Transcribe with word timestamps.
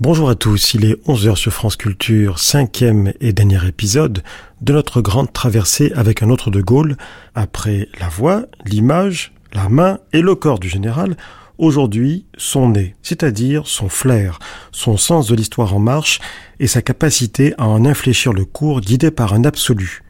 Bonjour 0.00 0.30
à 0.30 0.36
tous, 0.36 0.74
il 0.74 0.84
est 0.84 0.94
11h 1.08 1.34
sur 1.34 1.52
France 1.52 1.74
Culture, 1.74 2.38
cinquième 2.38 3.12
et 3.20 3.32
dernier 3.32 3.66
épisode 3.66 4.22
de 4.60 4.72
notre 4.72 5.00
grande 5.00 5.32
traversée 5.32 5.92
avec 5.96 6.22
un 6.22 6.30
autre 6.30 6.52
de 6.52 6.60
Gaulle. 6.60 6.96
Après 7.34 7.88
la 7.98 8.08
voix, 8.08 8.44
l'image, 8.64 9.32
la 9.52 9.68
main 9.68 9.98
et 10.12 10.20
le 10.20 10.36
corps 10.36 10.60
du 10.60 10.68
général, 10.68 11.16
aujourd'hui 11.58 12.26
son 12.36 12.68
nez, 12.68 12.94
c'est-à-dire 13.02 13.66
son 13.66 13.88
flair, 13.88 14.38
son 14.70 14.96
sens 14.96 15.26
de 15.26 15.34
l'histoire 15.34 15.74
en 15.74 15.80
marche 15.80 16.20
et 16.60 16.68
sa 16.68 16.80
capacité 16.80 17.54
à 17.58 17.66
en 17.66 17.84
infléchir 17.84 18.32
le 18.32 18.44
cours 18.44 18.80
guidé 18.80 19.10
par 19.10 19.32
un 19.32 19.42
absolu, 19.42 20.04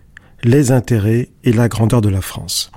les 0.44 0.70
intérêts 0.70 1.30
et 1.44 1.52
la 1.54 1.68
grandeur 1.68 2.02
de 2.02 2.10
la 2.10 2.20
France. 2.20 2.70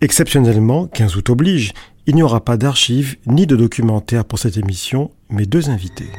Exceptionnellement, 0.00 0.88
15 0.88 1.14
août 1.14 1.30
oblige, 1.30 1.72
il 2.06 2.14
n'y 2.14 2.22
aura 2.22 2.40
pas 2.40 2.56
d'archives 2.56 3.16
ni 3.26 3.46
de 3.46 3.56
documentaire 3.56 4.24
pour 4.24 4.38
cette 4.38 4.56
émission, 4.56 5.10
mais 5.28 5.44
deux 5.44 5.70
invités. 5.70 6.10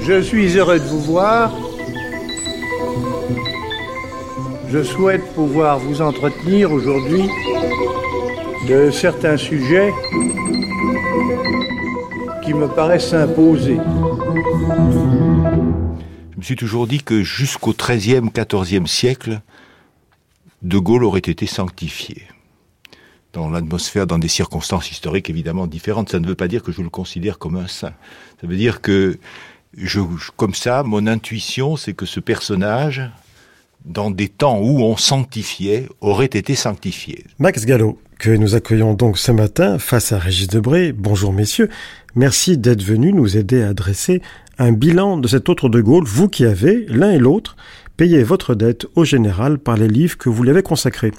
Je 0.00 0.22
suis 0.22 0.56
heureux 0.56 0.78
de 0.78 0.84
vous 0.84 1.00
voir. 1.00 1.52
Je 4.68 4.82
souhaite 4.84 5.24
pouvoir 5.34 5.80
vous 5.80 6.00
entretenir 6.00 6.70
aujourd'hui 6.70 7.28
de 8.68 8.90
certains 8.92 9.36
sujets 9.36 9.92
qui 12.44 12.54
me 12.54 12.68
paraissent 12.68 13.14
me 13.14 13.80
suis 16.46 16.56
toujours 16.56 16.86
dit 16.86 17.02
que 17.02 17.24
jusqu'au 17.24 17.74
XIIIe, 17.74 18.30
XIVe 18.32 18.86
siècle, 18.86 19.40
De 20.62 20.78
Gaulle 20.78 21.02
aurait 21.02 21.18
été 21.18 21.44
sanctifié. 21.44 22.22
Dans 23.32 23.50
l'atmosphère, 23.50 24.06
dans 24.06 24.20
des 24.20 24.28
circonstances 24.28 24.92
historiques 24.92 25.28
évidemment 25.28 25.66
différentes. 25.66 26.10
Ça 26.10 26.20
ne 26.20 26.26
veut 26.26 26.36
pas 26.36 26.46
dire 26.46 26.62
que 26.62 26.70
je 26.70 26.82
le 26.82 26.88
considère 26.88 27.38
comme 27.38 27.56
un 27.56 27.66
saint. 27.66 27.94
Ça 28.40 28.46
veut 28.46 28.56
dire 28.56 28.80
que, 28.80 29.18
je, 29.76 30.00
comme 30.36 30.54
ça, 30.54 30.84
mon 30.84 31.08
intuition, 31.08 31.76
c'est 31.76 31.94
que 31.94 32.06
ce 32.06 32.20
personnage, 32.20 33.02
dans 33.84 34.12
des 34.12 34.28
temps 34.28 34.60
où 34.60 34.82
on 34.82 34.96
sanctifiait, 34.96 35.88
aurait 36.00 36.26
été 36.26 36.54
sanctifié. 36.54 37.24
Max 37.40 37.66
Gallo, 37.66 37.98
que 38.20 38.30
nous 38.30 38.54
accueillons 38.54 38.94
donc 38.94 39.18
ce 39.18 39.32
matin 39.32 39.80
face 39.80 40.12
à 40.12 40.18
Régis 40.20 40.46
Debré. 40.46 40.92
Bonjour 40.92 41.32
messieurs. 41.32 41.68
Merci 42.14 42.56
d'être 42.56 42.82
venus 42.82 43.12
nous 43.12 43.36
aider 43.36 43.62
à 43.62 43.74
dresser 43.74 44.22
un 44.58 44.72
bilan 44.72 45.18
de 45.18 45.28
cet 45.28 45.48
autre 45.48 45.68
de 45.68 45.80
Gaulle, 45.80 46.04
vous 46.06 46.28
qui 46.28 46.44
avez, 46.44 46.86
l'un 46.88 47.10
et 47.10 47.18
l'autre, 47.18 47.56
payé 47.96 48.22
votre 48.22 48.54
dette 48.54 48.86
au 48.94 49.04
général 49.04 49.58
par 49.58 49.76
les 49.76 49.88
livres 49.88 50.16
que 50.16 50.28
vous 50.28 50.42
lui 50.42 50.50
avez 50.50 50.62
consacrés. 50.62 51.12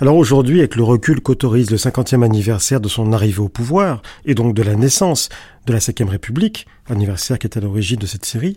Alors 0.00 0.16
aujourd'hui, 0.16 0.60
avec 0.60 0.76
le 0.76 0.84
recul 0.84 1.20
qu'autorise 1.20 1.70
le 1.70 1.76
50e 1.76 2.24
anniversaire 2.24 2.80
de 2.80 2.88
son 2.88 3.12
arrivée 3.12 3.40
au 3.40 3.48
pouvoir, 3.48 4.02
et 4.24 4.34
donc 4.34 4.54
de 4.54 4.62
la 4.62 4.76
naissance 4.76 5.28
de 5.66 5.72
la 5.72 5.80
5 5.80 5.98
République, 6.08 6.66
anniversaire 6.88 7.38
qui 7.38 7.46
est 7.46 7.56
à 7.56 7.60
l'origine 7.60 7.98
de 7.98 8.06
cette 8.06 8.24
série, 8.24 8.56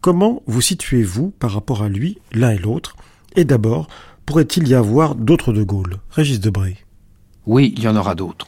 comment 0.00 0.42
vous 0.46 0.62
situez-vous 0.62 1.30
par 1.38 1.52
rapport 1.52 1.82
à 1.82 1.88
lui, 1.88 2.18
l'un 2.32 2.50
et 2.50 2.58
l'autre? 2.58 2.96
Et 3.36 3.44
d'abord, 3.44 3.88
pourrait-il 4.24 4.66
y 4.66 4.74
avoir 4.74 5.14
d'autres 5.14 5.52
de 5.52 5.62
Gaulle? 5.62 5.98
Régis 6.10 6.40
Debray. 6.40 6.76
Oui, 7.46 7.74
il 7.76 7.82
y 7.82 7.88
en 7.88 7.96
aura 7.96 8.14
d'autres 8.14 8.46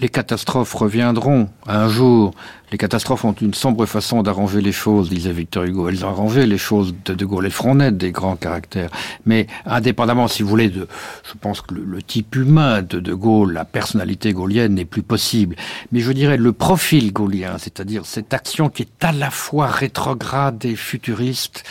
les 0.00 0.08
catastrophes 0.08 0.74
reviendront 0.74 1.48
un 1.66 1.88
jour. 1.88 2.34
Les 2.70 2.78
catastrophes 2.78 3.24
ont 3.24 3.32
une 3.32 3.54
sombre 3.54 3.86
façon 3.86 4.22
d'arranger 4.22 4.60
les 4.60 4.72
choses, 4.72 5.08
disait 5.08 5.32
Victor 5.32 5.64
Hugo. 5.64 5.88
Elles 5.88 6.04
ont 6.04 6.08
arrangé 6.08 6.46
les 6.46 6.58
choses 6.58 6.94
de 7.04 7.14
De 7.14 7.24
Gaulle. 7.24 7.46
Elles 7.46 7.50
feront 7.52 7.76
naître 7.76 7.96
des 7.96 8.12
grands 8.12 8.36
caractères. 8.36 8.90
Mais 9.26 9.46
indépendamment, 9.66 10.28
si 10.28 10.42
vous 10.42 10.48
voulez, 10.48 10.72
je 10.72 11.34
pense 11.40 11.62
que 11.62 11.74
le, 11.74 12.02
type 12.02 12.36
humain 12.36 12.82
de 12.82 13.00
De 13.00 13.14
Gaulle, 13.14 13.52
la 13.52 13.64
personnalité 13.64 14.32
gaulienne 14.32 14.74
n'est 14.74 14.84
plus 14.84 15.02
possible. 15.02 15.56
Mais 15.92 16.00
je 16.00 16.12
dirais 16.12 16.36
le 16.36 16.52
profil 16.52 17.12
gaulien, 17.12 17.56
c'est-à-dire 17.58 18.06
cette 18.06 18.34
action 18.34 18.68
qui 18.68 18.82
est 18.82 19.04
à 19.04 19.12
la 19.12 19.30
fois 19.30 19.66
rétrograde 19.66 20.64
et 20.64 20.76
futuriste, 20.76 21.64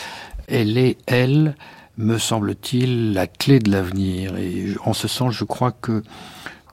elle 0.48 0.78
est, 0.78 0.98
elle, 1.06 1.56
me 1.98 2.18
semble-t-il, 2.18 3.14
la 3.14 3.28
clé 3.28 3.60
de 3.60 3.72
l'avenir. 3.72 4.38
Et 4.38 4.68
en 4.84 4.94
ce 4.94 5.08
sens, 5.08 5.34
je 5.34 5.44
crois 5.44 5.72
que 5.72 6.04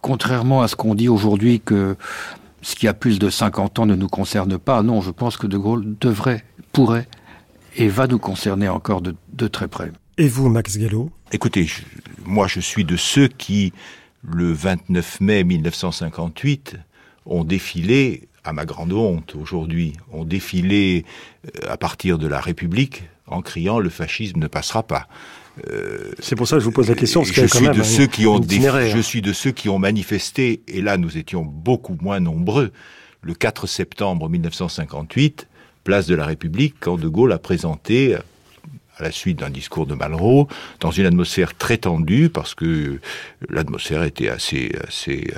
contrairement 0.05 0.61
à 0.61 0.69
ce 0.69 0.77
qu'on 0.77 0.95
dit 0.95 1.09
aujourd'hui 1.09 1.61
que 1.61 1.97
ce 2.61 2.75
qui 2.77 2.87
a 2.89 2.93
plus 2.93 3.19
de 3.19 3.31
50 3.31 3.79
ans 3.79 3.87
ne 3.87 3.95
nous 3.95 4.09
concerne 4.09 4.59
pas, 4.59 4.83
non, 4.83 5.01
je 5.01 5.11
pense 5.11 5.39
que 5.39 5.47
De 5.47 5.57
Gaulle 5.57 5.97
devrait, 5.99 6.45
pourrait 6.73 7.09
et 7.77 7.89
va 7.89 8.07
nous 8.07 8.19
concerner 8.19 8.69
encore 8.69 9.01
de, 9.01 9.49
très 9.49 9.67
près. 9.67 9.91
Et 10.19 10.29
vous, 10.29 10.51
Max 10.51 10.77
Gallo? 10.77 11.11
Écoutez, 11.33 11.71
moi 12.27 12.47
je 12.49 12.61
suis 12.61 12.85
de 12.85 12.99
ceux 12.99 13.29
qui, 13.29 13.73
le 14.23 14.53
29 14.53 15.23
mai 15.23 15.43
1958, 15.43 16.77
ont 17.25 17.45
défilé, 17.45 18.29
à 18.45 18.53
ma 18.53 18.67
grande 18.67 18.93
honte 18.93 19.35
aujourd'hui, 19.35 19.95
ont 20.13 20.27
défilé 20.27 21.07
euh, 21.47 21.73
à 21.73 21.79
partir 21.79 22.19
de 22.19 22.27
la 22.27 22.41
République 22.41 23.05
en 23.27 23.41
criant 23.41 23.79
le 23.79 23.89
fascisme 23.89 24.39
ne 24.39 24.49
passera 24.49 24.83
pas. 24.83 25.09
Euh, 25.71 26.13
c'est 26.19 26.35
pour 26.35 26.49
ça 26.49 26.57
que 26.57 26.61
je 26.61 26.65
vous 26.65 26.73
pose 26.73 26.89
la 26.89 26.95
question. 26.95 27.21
Parce 27.21 27.33
je, 27.33 27.47
suis 27.47 27.69
de 27.69 27.83
ceux 27.83 28.07
qui 28.07 28.27
ont 28.27 28.43
je 28.43 29.01
suis 29.01 29.23
de 29.23 29.33
ceux 29.33 29.53
qui 29.53 29.69
ont 29.69 29.79
manifesté, 29.79 30.63
et 30.67 30.81
là 30.81 30.97
nous 30.97 31.17
étions 31.17 31.43
beaucoup 31.43 31.97
moins 32.01 32.21
nombreux, 32.21 32.73
le 33.23 33.35
4 33.35 33.67
septembre 33.67 34.29
1958, 34.29 35.47
place 35.85 36.07
de 36.07 36.15
la 36.15 36.27
République, 36.27 36.75
quand 36.81 36.97
De 36.97 37.09
Gaulle 37.09 37.33
a 37.33 37.39
présenté 37.39 38.17
à 38.97 39.03
la 39.03 39.11
suite 39.11 39.41
d'un 39.41 39.51
discours 39.51 39.87
de 39.87 39.95
Malraux, 39.95 40.49
dans 40.81 40.91
une 40.91 41.07
atmosphère 41.07 41.57
très 41.57 41.79
tendue, 41.79 42.29
parce 42.29 42.55
que 42.55 43.01
l'atmosphère 43.49 44.05
était 44.05 44.29
assez, 44.29 44.73
assez, 44.87 45.33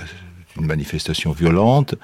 une 0.59 0.67
manifestation 0.67 1.33
violente, 1.33 1.95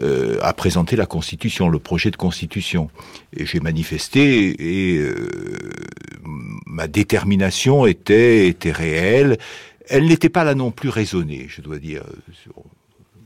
euh, 0.00 0.38
a 0.42 0.52
présenté 0.52 0.96
la 0.96 1.06
Constitution, 1.06 1.68
le 1.68 1.78
projet 1.78 2.10
de 2.10 2.16
Constitution. 2.16 2.90
Et 3.36 3.46
j'ai 3.46 3.60
manifesté 3.60 4.94
et 4.94 4.98
euh, 4.98 5.28
ma 6.66 6.88
détermination 6.88 7.86
était, 7.86 8.48
était 8.48 8.72
réelle. 8.72 9.38
Elle 9.88 10.06
n'était 10.06 10.28
pas 10.28 10.44
là 10.44 10.54
non 10.54 10.70
plus 10.70 10.88
raisonnée, 10.88 11.46
je 11.48 11.60
dois 11.60 11.78
dire. 11.78 12.02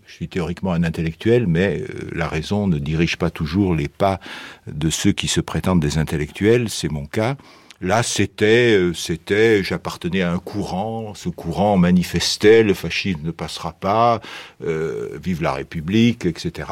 Je 0.06 0.12
suis 0.12 0.28
théoriquement 0.28 0.72
un 0.72 0.84
intellectuel, 0.84 1.46
mais 1.46 1.82
euh, 1.82 2.10
la 2.12 2.28
raison 2.28 2.66
ne 2.66 2.78
dirige 2.78 3.16
pas 3.16 3.30
toujours 3.30 3.74
les 3.74 3.88
pas 3.88 4.20
de 4.66 4.88
ceux 4.88 5.12
qui 5.12 5.28
se 5.28 5.40
prétendent 5.40 5.80
des 5.80 5.98
intellectuels, 5.98 6.68
c'est 6.70 6.90
mon 6.90 7.06
cas. 7.06 7.36
Là, 7.80 8.02
c'était, 8.02 8.76
euh, 8.76 8.94
c'était, 8.94 9.62
j'appartenais 9.62 10.22
à 10.22 10.32
un 10.32 10.38
courant. 10.38 11.14
Ce 11.14 11.28
courant 11.28 11.76
manifestait 11.76 12.62
le 12.62 12.74
fascisme 12.74 13.20
ne 13.22 13.30
passera 13.30 13.72
pas, 13.72 14.20
euh, 14.64 15.18
vive 15.22 15.42
la 15.42 15.52
République, 15.52 16.26
etc. 16.26 16.68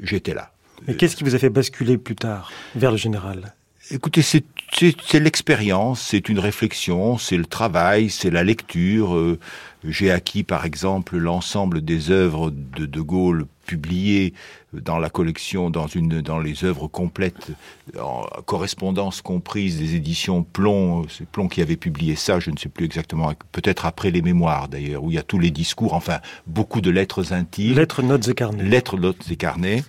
J'étais 0.00 0.34
là. 0.34 0.52
Mais 0.86 0.94
qu'est-ce 0.94 1.16
qui 1.16 1.24
vous 1.24 1.34
a 1.34 1.38
fait 1.38 1.50
basculer 1.50 1.98
plus 1.98 2.14
tard 2.14 2.52
vers 2.76 2.92
le 2.92 2.96
général? 2.96 3.54
Écoutez, 3.90 4.20
c'est, 4.20 4.44
c'est, 4.72 5.18
l'expérience, 5.18 6.00
c'est 6.02 6.28
une 6.28 6.38
réflexion, 6.38 7.16
c'est 7.16 7.38
le 7.38 7.46
travail, 7.46 8.10
c'est 8.10 8.30
la 8.30 8.44
lecture. 8.44 9.16
Euh, 9.16 9.38
j'ai 9.82 10.10
acquis, 10.10 10.42
par 10.44 10.66
exemple, 10.66 11.16
l'ensemble 11.16 11.80
des 11.80 12.10
œuvres 12.10 12.50
de 12.50 12.84
De 12.84 13.00
Gaulle 13.00 13.46
publiées 13.66 14.34
dans 14.72 14.98
la 14.98 15.08
collection, 15.08 15.70
dans 15.70 15.86
une, 15.86 16.20
dans 16.20 16.38
les 16.38 16.64
œuvres 16.64 16.88
complètes, 16.88 17.52
en 17.98 18.24
correspondance 18.44 19.22
comprise 19.22 19.78
des 19.78 19.94
éditions 19.94 20.42
Plomb. 20.42 21.06
C'est 21.08 21.26
Plomb 21.26 21.48
qui 21.48 21.62
avait 21.62 21.76
publié 21.76 22.16
ça, 22.16 22.38
je 22.38 22.50
ne 22.50 22.56
sais 22.56 22.68
plus 22.68 22.84
exactement, 22.84 23.32
peut-être 23.52 23.86
après 23.86 24.10
les 24.10 24.22
mémoires 24.22 24.68
d'ailleurs, 24.68 25.02
où 25.02 25.10
il 25.10 25.14
y 25.14 25.18
a 25.18 25.22
tous 25.22 25.38
les 25.38 25.50
discours, 25.50 25.94
enfin 25.94 26.18
beaucoup 26.46 26.80
de 26.80 26.90
lettres 26.90 27.32
intimes. 27.32 27.76
Lettres, 27.76 28.02
notes 28.02 28.28
et 28.28 28.34
carnets. 28.34 28.64
Lettres, 28.64 28.98
notes 28.98 29.30
et 29.30 29.36
carnets. 29.36 29.84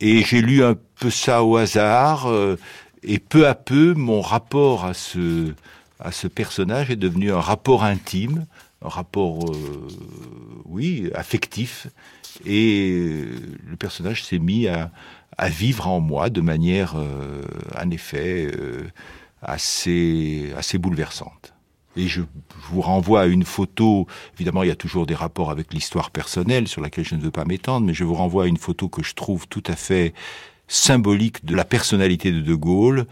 Et 0.00 0.24
j'ai 0.24 0.40
lu 0.40 0.64
un 0.64 0.76
peu 0.98 1.10
ça 1.10 1.44
au 1.44 1.56
hasard. 1.56 2.26
Euh, 2.26 2.56
et 3.02 3.18
peu 3.18 3.46
à 3.46 3.54
peu, 3.54 3.94
mon 3.94 4.20
rapport 4.20 4.84
à 4.84 4.94
ce, 4.94 5.52
à 5.98 6.12
ce 6.12 6.26
personnage 6.26 6.90
est 6.90 6.96
devenu 6.96 7.32
un 7.32 7.40
rapport 7.40 7.84
intime, 7.84 8.46
un 8.82 8.88
rapport, 8.88 9.50
euh, 9.50 9.88
oui, 10.66 11.10
affectif. 11.14 11.86
Et 12.46 13.24
le 13.66 13.76
personnage 13.76 14.24
s'est 14.24 14.38
mis 14.38 14.66
à, 14.68 14.90
à, 15.36 15.48
vivre 15.48 15.88
en 15.88 16.00
moi 16.00 16.30
de 16.30 16.40
manière, 16.40 16.94
euh, 16.96 17.42
en 17.80 17.90
effet, 17.90 18.50
euh, 18.54 18.88
assez, 19.42 20.52
assez 20.56 20.78
bouleversante. 20.78 21.54
Et 21.96 22.06
je, 22.06 22.22
vous 22.70 22.80
renvoie 22.80 23.22
à 23.22 23.26
une 23.26 23.44
photo, 23.44 24.06
évidemment 24.34 24.62
il 24.62 24.68
y 24.68 24.72
a 24.72 24.76
toujours 24.76 25.06
des 25.06 25.14
rapports 25.14 25.50
avec 25.50 25.74
l'histoire 25.74 26.10
personnelle 26.10 26.68
sur 26.68 26.80
laquelle 26.80 27.04
je 27.04 27.16
ne 27.16 27.20
veux 27.20 27.32
pas 27.32 27.44
m'étendre, 27.44 27.86
mais 27.86 27.94
je 27.94 28.04
vous 28.04 28.14
renvoie 28.14 28.44
à 28.44 28.46
une 28.46 28.58
photo 28.58 28.88
que 28.88 29.02
je 29.02 29.14
trouve 29.14 29.48
tout 29.48 29.62
à 29.66 29.74
fait 29.74 30.14
symbolique 30.68 31.44
de 31.44 31.56
la 31.56 31.64
personnalité 31.64 32.30
de 32.30 32.40
De 32.40 32.54
Gaulle, 32.54 33.06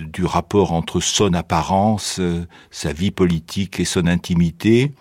du 0.00 0.24
rapport 0.24 0.72
entre 0.72 1.00
son 1.00 1.34
apparence, 1.34 2.18
euh, 2.20 2.46
sa 2.70 2.92
vie 2.92 3.10
politique 3.10 3.80
et 3.80 3.84
son 3.84 4.06
intimité. 4.06 4.92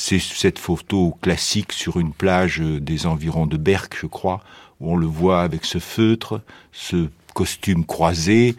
C'est 0.00 0.20
cette 0.20 0.60
photo 0.60 1.18
classique 1.20 1.72
sur 1.72 1.98
une 1.98 2.12
plage 2.12 2.60
euh, 2.60 2.78
des 2.80 3.04
environs 3.04 3.46
de 3.46 3.56
Berck, 3.56 3.98
je 4.00 4.06
crois, 4.06 4.40
où 4.78 4.92
on 4.92 4.96
le 4.96 5.08
voit 5.08 5.42
avec 5.42 5.64
ce 5.64 5.80
feutre, 5.80 6.40
ce 6.70 7.08
costume 7.34 7.84
croisé 7.84 8.54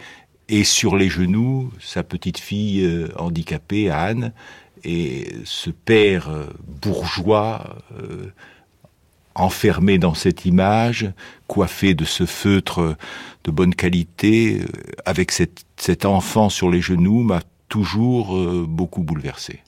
et 0.49 0.65
sur 0.65 0.97
les 0.97 1.07
genoux 1.07 1.71
sa 1.79 2.03
petite 2.03 2.39
fille 2.39 2.83
euh, 2.83 3.07
handicapée 3.17 3.89
Anne 3.89 4.33
et 4.83 5.29
ce 5.45 5.69
père 5.69 6.27
euh, 6.27 6.47
bourgeois 6.67 7.77
enfermé 9.33 9.97
dans 9.97 10.15
cette 10.15 10.45
image, 10.45 11.09
coiffé 11.47 11.93
de 11.93 12.03
ce 12.03 12.25
feutre 12.25 12.97
de 13.45 13.51
bonne 13.51 13.73
qualité, 13.73 14.61
avec 15.05 15.31
cet 15.31 16.03
enfant 16.03 16.49
sur 16.49 16.69
les 16.69 16.81
genoux, 16.81 17.23
m'a 17.23 17.41
toujours 17.69 18.37
beaucoup 18.67 19.03
bouleversé. 19.03 19.61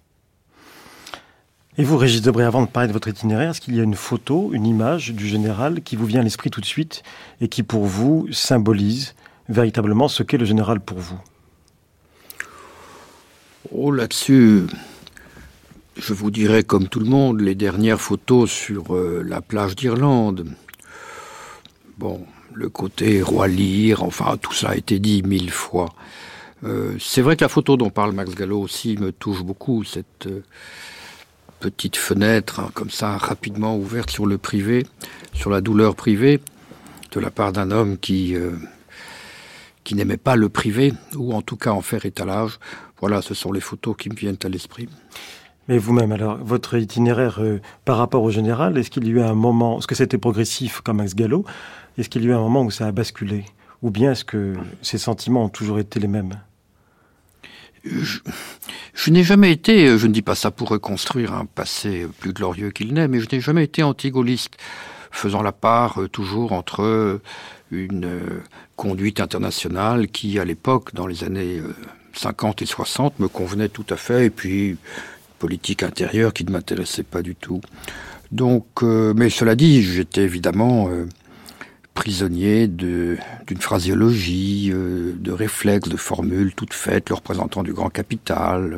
Et 1.78 1.86
vous, 1.86 1.98
Régis 1.98 2.22
Debré, 2.22 2.44
avant 2.44 2.64
de 2.64 2.68
parler 2.68 2.90
de 2.90 2.94
votre 2.94 3.08
itinéraire, 3.08 3.52
est-ce 3.52 3.62
qu'il 3.62 3.76
y 3.76 3.80
a 3.80 3.84
une 3.84 3.96
photo, 3.96 4.50
une 4.52 4.66
image 4.66 5.12
du 5.12 5.26
général 5.26 5.82
qui 5.82 5.96
vous 5.96 6.06
vient 6.06 6.20
à 6.20 6.24
l'esprit 6.24 6.50
tout 6.50 6.60
de 6.60 6.66
suite 6.66 7.02
et 7.40 7.48
qui 7.48 7.64
pour 7.64 7.86
vous 7.86 8.28
symbolise 8.32 9.16
véritablement 9.48 10.10
ce 10.10 10.22
qu'est 10.22 10.38
le 10.38 10.46
général 10.46 10.82
pour 10.82 11.00
vous? 11.00 11.20
Oh, 13.72 13.90
là-dessus, 13.90 14.64
je 15.96 16.14
vous 16.14 16.30
dirais 16.30 16.64
comme 16.64 16.90
tout 16.90 17.00
le 17.00 17.06
monde, 17.06 17.40
les 17.40 17.56
dernières 17.56 18.02
photos 18.02 18.52
sur 18.52 18.94
euh, 18.94 19.24
la 19.26 19.40
plage 19.40 19.78
d'Irlande. 19.78 20.48
Bon, 21.98 22.26
le 22.54 22.68
côté 22.68 23.22
roi 23.22 23.48
Lear, 23.48 24.04
enfin, 24.04 24.36
tout 24.36 24.54
ça 24.54 24.72
a 24.72 24.76
été 24.76 25.00
dit 25.00 25.24
mille 25.24 25.52
fois. 25.52 25.94
Euh, 26.66 26.98
c'est 27.00 27.22
vrai 27.22 27.38
que 27.38 27.46
la 27.46 27.50
photo 27.50 27.78
dont 27.78 27.90
parle 27.90 28.12
Max 28.12 28.36
Gallo 28.36 28.60
aussi 28.60 28.98
me 28.98 29.14
touche 29.14 29.42
beaucoup, 29.42 29.86
cette 29.86 30.28
euh, 30.28 30.44
petite 31.62 31.96
fenêtre, 31.96 32.60
hein, 32.60 32.72
comme 32.74 32.90
ça, 32.90 33.18
rapidement 33.18 33.78
ouverte 33.78 34.10
sur 34.10 34.26
le 34.26 34.38
privé, 34.38 34.86
sur 35.34 35.50
la 35.50 35.62
douleur 35.62 35.96
privée, 35.96 36.42
de 37.14 37.20
la 37.20 37.32
part 37.32 37.54
d'un 37.54 37.72
homme 37.72 37.98
qui 37.98 38.36
qui 39.84 39.96
n'aimait 39.96 40.18
pas 40.18 40.36
le 40.36 40.50
privé, 40.50 40.94
ou 41.16 41.34
en 41.34 41.42
tout 41.42 41.58
cas 41.58 41.72
en 41.72 41.82
faire 41.82 42.06
étalage. 42.06 42.60
Voilà, 43.00 43.22
ce 43.22 43.34
sont 43.34 43.52
les 43.52 43.62
photos 43.62 43.96
qui 43.98 44.10
me 44.10 44.16
viennent 44.16 44.38
à 44.44 44.50
l'esprit. 44.50 44.88
Mais 45.68 45.78
vous-même, 45.78 46.12
alors, 46.12 46.38
votre 46.38 46.78
itinéraire 46.78 47.40
euh, 47.40 47.62
par 47.86 47.98
rapport 47.98 48.24
au 48.24 48.32
général, 48.32 48.78
est-ce 48.78 48.90
qu'il 48.90 49.06
y 49.06 49.10
a 49.10 49.12
eu 49.12 49.22
un 49.22 49.36
moment, 49.36 49.78
est-ce 49.78 49.88
que 49.88 49.96
c'était 49.96 50.18
progressif 50.18 50.82
comme 50.82 50.98
Max 50.98 51.16
Gallo 51.16 51.46
Est-ce 51.98 52.10
qu'il 52.10 52.24
y 52.24 52.28
a 52.28 52.30
eu 52.30 52.34
un 52.34 52.40
moment 52.40 52.64
où 52.64 52.72
ça 52.72 52.88
a 52.88 52.92
basculé? 52.92 53.46
Ou 53.82 53.90
bien 53.90 54.12
est-ce 54.12 54.26
que 54.26 54.56
ces 54.82 54.98
sentiments 54.98 55.46
ont 55.46 55.50
toujours 55.50 55.80
été 55.80 56.00
les 56.00 56.08
mêmes? 56.08 56.40
Je, 57.84 59.12
n'ai 59.12 59.24
jamais 59.24 59.52
été, 59.52 59.98
je 59.98 60.08
ne 60.08 60.14
dis 60.14 60.22
pas 60.22 60.36
ça 60.36 60.52
pour 60.52 60.70
reconstruire 60.70 61.34
un 61.34 61.46
passé 61.46 62.08
plus 62.20 62.34
glorieux 62.34 62.72
qu'il 62.72 62.94
n'est, 62.94 63.08
mais 63.08 63.20
je 63.20 63.28
n'ai 63.32 63.42
jamais 63.42 63.64
été 63.64 63.84
anti-gaulliste, 63.84 64.58
faisant 65.12 65.42
la 65.42 65.52
part 65.52 66.02
euh, 66.02 66.08
toujours 66.08 66.54
entre 66.54 67.20
une 67.72 68.06
euh, 68.06 68.44
conduite 68.76 69.20
internationale 69.20 70.08
qui, 70.08 70.40
à 70.40 70.46
l'époque, 70.46 70.94
dans 70.94 71.08
les 71.08 71.24
années 71.24 71.62
50 72.14 72.62
euh, 72.62 72.64
et 72.64 72.68
60, 72.68 73.20
me 73.20 73.28
convenait 73.28 73.70
tout 73.70 73.86
à 73.90 73.96
fait, 73.96 74.26
et 74.26 74.30
puis 74.30 74.78
politique 75.40 75.82
intérieure 75.82 76.34
qui 76.34 76.46
ne 76.46 76.52
m'intéressait 76.52 77.04
pas 77.04 77.22
du 77.22 77.36
tout. 77.36 77.62
Donc, 78.32 78.84
euh, 78.84 79.14
mais 79.16 79.30
cela 79.30 79.56
dit, 79.56 79.82
j'étais 79.82 80.22
évidemment 80.22 80.90
prisonnier 81.94 82.68
d'une 82.68 83.18
phraséologie, 83.60 84.72
de 84.72 85.32
réflexes, 85.32 85.90
de 85.90 85.98
formules 85.98 86.54
toutes 86.56 86.74
faites, 86.74 87.10
le 87.10 87.16
représentant 87.16 87.64
du 87.64 87.74
grand 87.74 87.90
capital, 87.90 88.78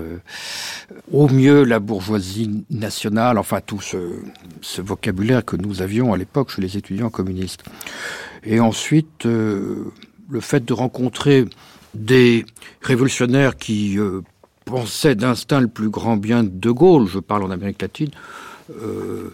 au 1.11 1.29
mieux 1.29 1.63
la 1.63 1.79
bourgeoisie 1.79 2.65
nationale, 2.69 3.37
enfin 3.37 3.61
tout 3.61 3.81
ce, 3.81 4.81
vocabulaire 4.81 5.45
que 5.45 5.55
nous 5.55 5.81
avions 5.81 6.13
à 6.13 6.17
l'époque 6.17 6.49
chez 6.49 6.61
les 6.61 6.75
étudiants 6.75 7.09
communistes. 7.09 7.63
Et 8.43 8.59
ensuite, 8.59 9.25
euh, 9.25 9.91
le 10.29 10.39
fait 10.39 10.65
de 10.65 10.73
rencontrer 10.73 11.45
des 11.93 12.45
révolutionnaires 12.81 13.55
qui 13.55 13.97
euh, 13.97 14.21
pensaient 14.65 15.15
d'instinct 15.15 15.61
le 15.61 15.67
plus 15.67 15.89
grand 15.89 16.17
bien 16.17 16.43
de 16.43 16.71
Gaulle, 16.71 17.07
je 17.07 17.19
parle 17.19 17.43
en 17.43 17.51
Amérique 17.51 17.81
latine, 17.81 18.11
euh, 18.81 19.33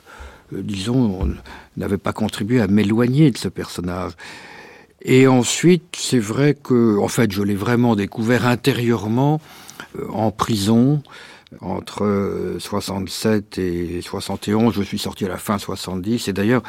disons, 0.52 1.30
n'avait 1.78 1.98
pas 1.98 2.14
contribué 2.14 2.62
à 2.62 2.68
m'éloigner 2.68 3.32
de 3.32 3.38
ce 3.38 3.48
personnage. 3.48 4.14
Et 5.02 5.28
ensuite, 5.28 5.96
c'est 5.98 6.20
vrai 6.20 6.56
que, 6.62 6.98
en 6.98 7.08
fait, 7.08 7.32
je 7.32 7.42
l'ai 7.42 7.56
vraiment 7.56 7.96
découvert 7.96 8.46
intérieurement 8.46 9.40
en 10.10 10.32
prison 10.32 11.02
entre 11.62 12.58
67 12.60 13.58
et 13.58 14.02
71. 14.02 14.74
Je 14.74 14.82
suis 14.82 15.00
sorti 15.00 15.26
à 15.26 15.30
la 15.30 15.38
fin 15.38 15.58
70. 15.58 16.28
Et 16.28 16.34
d'ailleurs, 16.34 16.64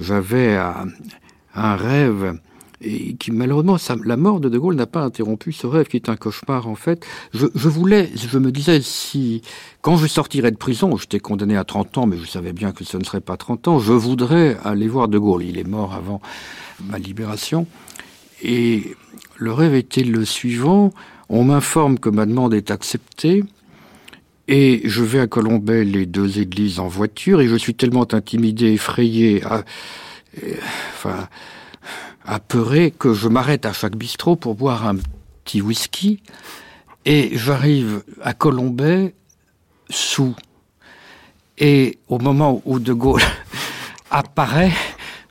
j'avais 0.00 0.56
un 1.54 1.76
rêve 1.76 2.38
et 2.80 3.14
qui 3.14 3.32
malheureusement, 3.32 3.76
la 4.04 4.16
mort 4.16 4.40
de 4.40 4.48
De 4.48 4.58
Gaulle 4.58 4.76
n'a 4.76 4.86
pas 4.86 5.02
interrompu 5.02 5.52
ce 5.52 5.66
rêve 5.66 5.88
qui 5.88 5.96
est 5.96 6.08
un 6.08 6.16
cauchemar 6.16 6.68
en 6.68 6.74
fait. 6.74 7.04
Je, 7.32 7.46
voulais, 7.68 8.10
je 8.14 8.38
me 8.38 8.52
disais, 8.52 8.80
si 8.82 9.42
quand 9.82 9.96
je 9.96 10.06
sortirais 10.06 10.50
de 10.50 10.56
prison, 10.56 10.96
j'étais 10.96 11.18
condamné 11.18 11.56
à 11.56 11.64
30 11.64 11.98
ans, 11.98 12.06
mais 12.06 12.16
je 12.16 12.26
savais 12.26 12.52
bien 12.52 12.72
que 12.72 12.84
ce 12.84 12.96
ne 12.96 13.04
serait 13.04 13.20
pas 13.20 13.36
30 13.36 13.68
ans, 13.68 13.78
je 13.78 13.92
voudrais 13.92 14.56
aller 14.64 14.88
voir 14.88 15.08
De 15.08 15.18
Gaulle. 15.18 15.44
Il 15.44 15.58
est 15.58 15.66
mort 15.66 15.94
avant 15.94 16.20
ma 16.84 16.98
libération. 16.98 17.66
Et 18.42 18.94
le 19.36 19.52
rêve 19.52 19.74
était 19.74 20.04
le 20.04 20.24
suivant. 20.24 20.92
On 21.28 21.44
m'informe 21.44 21.98
que 21.98 22.08
ma 22.08 22.26
demande 22.26 22.54
est 22.54 22.70
acceptée. 22.70 23.42
Et 24.46 24.80
je 24.84 25.02
vais 25.02 25.20
à 25.20 25.26
Colombay 25.26 25.84
les 25.84 26.06
deux 26.06 26.38
églises 26.38 26.78
en 26.78 26.88
voiture 26.88 27.42
et 27.42 27.48
je 27.48 27.56
suis 27.56 27.74
tellement 27.74 28.06
intimidé, 28.14 28.72
effrayé, 28.72 29.42
enfin, 30.94 31.28
apeuré 32.28 32.90
que 32.90 33.14
je 33.14 33.26
m'arrête 33.26 33.64
à 33.64 33.72
chaque 33.72 33.96
bistrot 33.96 34.36
pour 34.36 34.54
boire 34.54 34.86
un 34.86 34.96
petit 35.44 35.62
whisky 35.62 36.22
et 37.06 37.30
j'arrive 37.32 38.02
à 38.22 38.34
Colombay 38.34 39.14
sous. 39.88 40.36
Et 41.56 41.98
au 42.06 42.18
moment 42.18 42.60
où 42.66 42.78
De 42.78 42.92
Gaulle 42.92 43.22
apparaît, 44.10 44.72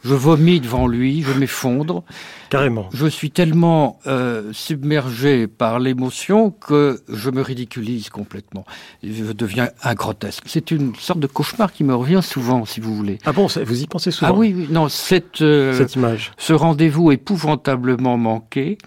je 0.04 0.16
vomis 0.16 0.60
devant 0.60 0.88
lui, 0.88 1.22
je 1.22 1.34
m'effondre. 1.34 2.04
Carrément. 2.50 2.90
Je 2.94 3.08
suis 3.08 3.32
tellement 3.32 4.00
euh, 4.08 4.52
submergé 4.54 5.48
par 5.48 5.80
l'émotion 5.80 6.52
que 6.52 7.02
je 7.10 7.30
me 7.30 7.42
ridiculise 7.42 8.10
complètement. 8.10 8.66
Je 9.04 9.32
deviens 9.32 9.70
un 9.84 9.94
grotesque. 9.94 10.44
C'est 10.46 10.72
une 10.72 10.96
sorte 10.96 11.20
de 11.20 11.28
cauchemar 11.28 11.74
qui 11.74 11.84
me 11.84 11.96
revient 11.96 12.22
souvent, 12.24 12.66
si 12.66 12.80
vous 12.80 12.96
voulez. 12.96 13.18
Ah 13.26 13.32
bon, 13.32 13.48
vous 13.48 13.82
y 13.84 13.88
pensez 13.88 14.12
souvent 14.12 14.32
Ah 14.32 14.38
oui, 14.38 14.54
oui 14.56 14.68
non, 14.70 14.90
cette, 14.90 15.42
euh, 15.42 15.78
cette 15.78 15.96
image. 15.96 16.32
Ce 16.38 16.54
rendez-vous 16.54 17.12
épouvantablement 17.12 18.18
manqué 18.18 18.78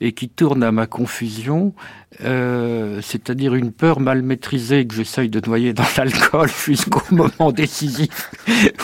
et 0.00 0.12
qui 0.12 0.28
tourne 0.28 0.62
à 0.62 0.72
ma 0.72 0.86
confusion, 0.86 1.74
euh, 2.22 3.00
c'est-à-dire 3.02 3.54
une 3.54 3.72
peur 3.72 4.00
mal 4.00 4.22
maîtrisée 4.22 4.86
que 4.86 4.94
j'essaye 4.94 5.28
de 5.28 5.40
noyer 5.46 5.72
dans 5.72 5.84
l'alcool 5.96 6.48
jusqu'au 6.48 7.02
moment 7.14 7.52
décisif 7.52 8.30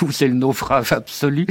où 0.02 0.10
c'est 0.10 0.28
le 0.28 0.34
naufrage 0.34 0.92
absolu. 0.92 1.46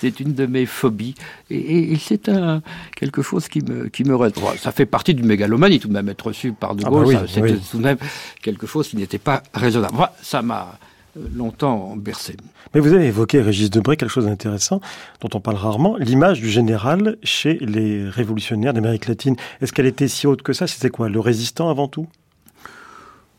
C'est 0.00 0.20
une 0.20 0.34
de 0.34 0.46
mes 0.46 0.66
phobies. 0.66 1.14
Et, 1.50 1.96
c'est 1.96 2.28
un, 2.28 2.62
quelque 2.96 3.22
chose 3.22 3.48
qui 3.48 3.60
me, 3.60 3.88
qui 3.88 4.04
me 4.04 4.16
Ça 4.58 4.72
fait 4.72 4.86
partie 4.86 5.14
d'une 5.14 5.26
mégalomanie 5.26 5.80
tout 5.80 5.88
de 5.88 5.92
même, 5.92 6.08
être 6.08 6.26
reçu 6.26 6.52
par 6.52 6.74
De 6.74 6.82
ah 6.84 6.90
bah 6.90 7.02
Gaulle. 7.02 7.28
C'était 7.28 7.56
tout 7.56 7.78
de 7.78 7.82
même 7.82 7.98
quelque 8.42 8.66
chose 8.66 8.88
qui 8.88 8.96
n'était 8.96 9.18
pas 9.18 9.42
raisonnable. 9.54 9.96
ça 10.22 10.42
m'a 10.42 10.78
longtemps 11.16 11.96
bercé. 11.96 12.36
Mais 12.74 12.80
vous 12.80 12.92
avez 12.92 13.06
évoqué, 13.06 13.40
Régis 13.40 13.70
Debray, 13.70 13.96
quelque 13.96 14.10
chose 14.10 14.26
d'intéressant 14.26 14.80
dont 15.20 15.28
on 15.34 15.40
parle 15.40 15.56
rarement, 15.56 15.96
l'image 15.96 16.40
du 16.40 16.50
général 16.50 17.16
chez 17.22 17.54
les 17.60 18.08
révolutionnaires 18.08 18.74
d'Amérique 18.74 19.06
latine. 19.06 19.36
Est-ce 19.60 19.72
qu'elle 19.72 19.86
était 19.86 20.08
si 20.08 20.26
haute 20.26 20.42
que 20.42 20.52
ça? 20.52 20.66
C'était 20.66 20.90
quoi 20.90 21.08
Le 21.08 21.20
résistant 21.20 21.68
avant 21.68 21.88
tout? 21.88 22.08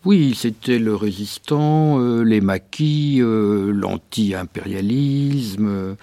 Oui, 0.05 0.33
c'était 0.35 0.77
le 0.77 0.95
résistant, 0.95 1.99
euh, 1.99 2.23
les 2.23 2.39
maquis, 2.39 3.17
euh, 3.21 3.71
l'anti-impérialisme, 3.71 5.95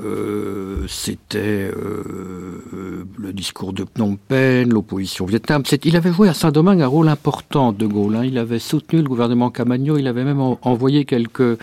euh, 0.00 0.86
c'était 0.88 1.70
le 1.70 3.32
discours 3.34 3.74
de 3.74 3.84
Phnom 3.84 4.16
Penh, 4.16 4.70
l'opposition 4.70 5.26
au 5.26 5.28
Vietnam. 5.28 5.62
Il 5.84 5.96
avait 5.96 6.12
joué 6.12 6.30
à 6.30 6.34
Saint-Domingue 6.34 6.80
un 6.80 6.86
rôle 6.86 7.08
important, 7.08 7.72
De 7.72 7.86
Gaulle. 7.86 8.16
Hein. 8.16 8.24
Il 8.24 8.38
avait 8.38 8.58
soutenu 8.58 9.02
le 9.02 9.08
gouvernement 9.08 9.50
Camagno, 9.50 9.98
il 9.98 10.08
avait 10.08 10.24
même 10.24 10.40
envoyé 10.40 11.04
quelques, 11.04 11.58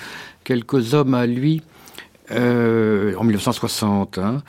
hommes 0.93 1.15
à 1.15 1.25
lui 1.25 1.63
en 2.31 3.23
1960, 3.23 4.19
hein. 4.19 4.43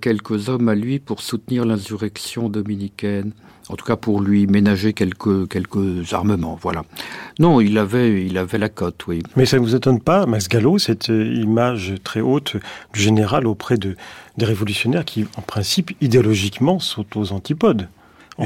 quelques 0.00 0.48
hommes 0.48 0.70
à 0.70 0.74
lui 0.74 0.98
pour 0.98 1.20
soutenir 1.20 1.66
l'insurrection 1.66 2.48
dominicaine 2.48 3.34
en 3.72 3.76
tout 3.76 3.86
cas 3.86 3.96
pour 3.96 4.20
lui 4.20 4.46
ménager 4.46 4.92
quelques, 4.92 5.48
quelques 5.48 6.12
armements, 6.12 6.58
voilà. 6.60 6.84
Non, 7.38 7.60
il 7.60 7.78
avait, 7.78 8.24
il 8.24 8.36
avait 8.36 8.58
la 8.58 8.68
cote, 8.68 9.06
oui. 9.06 9.22
Mais 9.36 9.46
ça 9.46 9.58
ne 9.58 9.62
vous 9.62 9.74
étonne 9.74 10.00
pas, 10.00 10.26
Max 10.26 10.48
Gallo, 10.48 10.78
cette 10.78 11.08
image 11.08 11.94
très 12.04 12.20
haute 12.20 12.56
du 12.92 13.00
général 13.00 13.46
auprès 13.46 13.78
de, 13.78 13.96
des 14.36 14.44
révolutionnaires 14.44 15.04
qui, 15.04 15.26
en 15.36 15.42
principe, 15.42 15.92
idéologiquement, 16.00 16.78
sont 16.78 17.06
aux 17.16 17.32
antipodes 17.32 17.88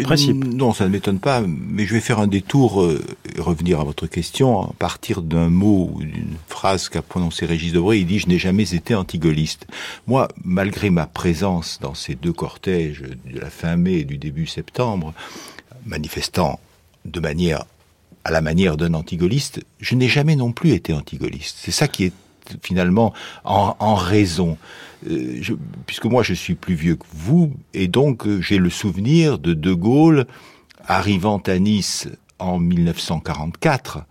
principe. 0.02 0.44
Non, 0.44 0.72
ça 0.72 0.84
ne 0.84 0.90
m'étonne 0.90 1.18
pas, 1.18 1.42
mais 1.46 1.86
je 1.86 1.94
vais 1.94 2.00
faire 2.00 2.18
un 2.18 2.26
détour 2.26 2.82
euh, 2.82 3.04
revenir 3.38 3.80
à 3.80 3.84
votre 3.84 4.06
question, 4.06 4.62
à 4.62 4.72
partir 4.78 5.22
d'un 5.22 5.48
mot 5.48 5.90
ou 5.92 6.00
d'une 6.00 6.36
phrase 6.48 6.88
qu'a 6.88 7.02
prononcé 7.02 7.46
Régis 7.46 7.72
Debray, 7.72 8.00
il 8.00 8.06
dit 8.06 8.18
«je 8.20 8.28
n'ai 8.28 8.38
jamais 8.38 8.74
été 8.74 8.94
antigaulliste». 8.94 9.66
Moi, 10.06 10.28
malgré 10.44 10.90
ma 10.90 11.06
présence 11.06 11.78
dans 11.80 11.94
ces 11.94 12.14
deux 12.14 12.32
cortèges 12.32 13.04
de 13.32 13.40
la 13.40 13.50
fin 13.50 13.76
mai 13.76 14.00
et 14.00 14.04
du 14.04 14.18
début 14.18 14.46
septembre, 14.46 15.14
manifestant 15.86 16.60
de 17.04 17.20
manière 17.20 17.64
à 18.24 18.30
la 18.32 18.40
manière 18.40 18.76
d'un 18.76 18.94
antigoliste, 18.94 19.60
je 19.80 19.94
n'ai 19.94 20.08
jamais 20.08 20.34
non 20.34 20.50
plus 20.50 20.72
été 20.72 20.92
antigoliste. 20.92 21.58
C'est 21.60 21.70
ça 21.70 21.86
qui 21.86 22.06
est 22.06 22.12
finalement 22.62 23.12
en, 23.44 23.94
raison. 23.94 24.56
Euh, 25.06 25.40
puisque 25.86 26.06
moi 26.06 26.22
je 26.22 26.34
suis 26.34 26.54
plus 26.54 26.74
vieux 26.74 26.96
que 26.96 27.06
vous, 27.12 27.52
et 27.74 27.86
donc 27.88 28.26
euh, 28.26 28.40
j'ai 28.40 28.58
le 28.58 28.70
souvenir 28.70 29.38
de 29.38 29.52
De 29.52 29.72
Gaulle 29.74 30.26
arrivant 30.86 31.38
à 31.38 31.58
Nice 31.58 32.08
en 32.38 32.58
1944 32.58 34.04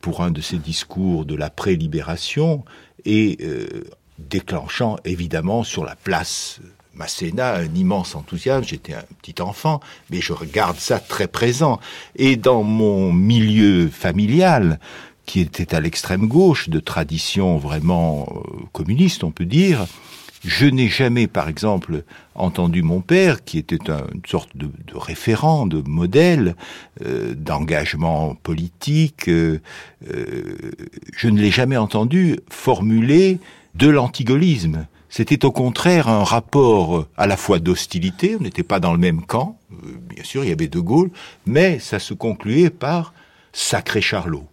pour 0.00 0.22
un 0.22 0.30
de 0.30 0.40
ses 0.40 0.58
discours 0.58 1.26
de 1.26 1.34
la 1.34 1.50
pré-libération 1.50 2.64
et 3.04 3.36
euh, 3.42 3.84
déclenchant 4.18 4.96
évidemment 5.04 5.64
sur 5.64 5.84
la 5.84 5.96
place 5.96 6.60
Masséna 6.96 7.56
un 7.56 7.74
immense 7.74 8.14
enthousiasme. 8.14 8.64
J'étais 8.64 8.94
un 8.94 9.04
petit 9.20 9.42
enfant, 9.42 9.80
mais 10.10 10.20
je 10.20 10.32
regarde 10.32 10.78
ça 10.78 10.98
très 10.98 11.28
présent. 11.28 11.78
Et 12.16 12.36
dans 12.36 12.62
mon 12.62 13.12
milieu 13.12 13.88
familial, 13.88 14.80
qui 15.26 15.40
était 15.40 15.74
à 15.74 15.80
l'extrême 15.80 16.26
gauche, 16.26 16.68
de 16.68 16.80
tradition 16.80 17.58
vraiment 17.58 18.26
euh, 18.30 18.62
communiste, 18.72 19.24
on 19.24 19.32
peut 19.32 19.44
dire, 19.44 19.86
je 20.44 20.66
n'ai 20.66 20.88
jamais, 20.88 21.26
par 21.26 21.48
exemple, 21.48 22.04
entendu 22.36 22.82
mon 22.82 23.00
père, 23.00 23.44
qui 23.44 23.58
était 23.58 23.78
une 23.88 24.22
sorte 24.26 24.56
de, 24.56 24.70
référent, 24.94 25.66
de 25.66 25.82
modèle 25.86 26.54
euh, 27.04 27.34
d'engagement 27.34 28.36
politique, 28.36 29.28
euh, 29.28 29.60
je 31.16 31.28
ne 31.28 31.40
l'ai 31.40 31.50
jamais 31.50 31.76
entendu 31.76 32.38
formuler 32.48 33.40
de 33.74 33.88
l'antigolisme. 33.88 34.86
C'était 35.08 35.44
au 35.44 35.52
contraire 35.52 36.08
un 36.08 36.24
rapport 36.24 37.06
à 37.16 37.26
la 37.26 37.36
fois 37.36 37.58
d'hostilité, 37.58 38.36
on 38.38 38.42
n'était 38.42 38.62
pas 38.62 38.80
dans 38.80 38.92
le 38.92 38.98
même 38.98 39.22
camp, 39.22 39.58
bien 40.14 40.24
sûr 40.24 40.44
il 40.44 40.50
y 40.50 40.52
avait 40.52 40.68
De 40.68 40.80
Gaulle, 40.80 41.10
mais 41.46 41.78
ça 41.78 41.98
se 41.98 42.12
concluait 42.12 42.70
par 42.70 43.14
sacré 43.52 44.00
Charlot 44.00 44.46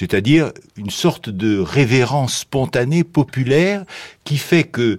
c'est-à-dire 0.00 0.52
une 0.78 0.88
sorte 0.88 1.28
de 1.28 1.58
révérence 1.58 2.38
spontanée, 2.38 3.04
populaire, 3.04 3.84
qui 4.24 4.38
fait 4.38 4.64
que, 4.64 4.98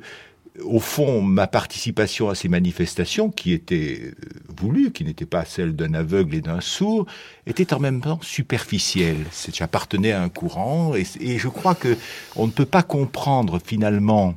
au 0.64 0.80
fond, 0.80 1.24
ma 1.24 1.48
participation 1.48 2.30
à 2.30 2.36
ces 2.36 2.50
manifestations, 2.50 3.32
qui 3.32 3.52
étaient 3.52 4.00
euh, 4.00 4.12
voulues, 4.56 4.92
qui 4.92 5.04
n'étaient 5.04 5.26
pas 5.26 5.44
celles 5.44 5.76
d'un 5.76 5.96
aveugle 5.96 6.36
et 6.36 6.42
d'un 6.42 6.62
sourd, 6.62 7.08
était 7.48 7.74
en 7.74 7.80
même 7.80 8.00
temps 8.00 8.20
superficielle. 8.22 9.26
J'appartenais 9.52 10.12
à 10.12 10.22
un 10.22 10.30
courant, 10.30 10.94
et, 10.94 11.08
et 11.20 11.40
je 11.40 11.48
crois 11.48 11.74
que 11.74 11.98
on 12.36 12.46
ne 12.46 12.52
peut 12.52 12.68
pas 12.68 12.84
comprendre 12.84 13.60
finalement 13.66 14.36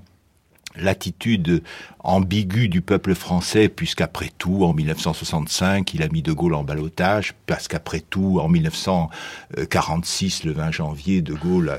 l'attitude 0.77 1.63
ambiguë 2.01 2.69
du 2.69 2.83
peuple 2.83 3.15
français, 3.15 3.69
puisqu'après 3.69 4.31
tout, 4.39 4.65
en 4.65 4.73
1965, 4.73 5.95
il 5.95 6.03
a 6.03 6.09
mis 6.09 6.23
De 6.23 6.33
Gaulle 6.33 6.55
en 6.55 6.65
balotage, 6.65 7.35
parce 7.47 7.69
qu'après 7.69 8.01
tout, 8.01 8.41
en 8.41 8.49
1946, 8.49 10.45
le 10.45 10.53
20 10.53 10.73
janvier, 10.73 11.23
De 11.23 11.35
Gaulle 11.35 11.71
a, 11.71 11.79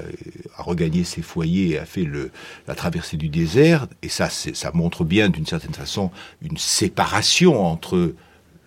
regagné 0.62 1.04
ses 1.04 1.22
foyers 1.22 1.72
et 1.72 1.80
a 1.80 1.86
fait 1.86 2.04
le, 2.04 2.32
la 2.68 2.75
traversée 2.75 3.18
du 3.18 3.30
désert, 3.30 3.88
et 4.02 4.10
ça, 4.10 4.30
ça 4.30 4.72
montre 4.74 5.04
bien, 5.04 5.30
d'une 5.30 5.46
certaine 5.46 5.74
façon, 5.74 6.12
une 6.42 6.58
séparation 6.58 7.66
entre 7.66 8.14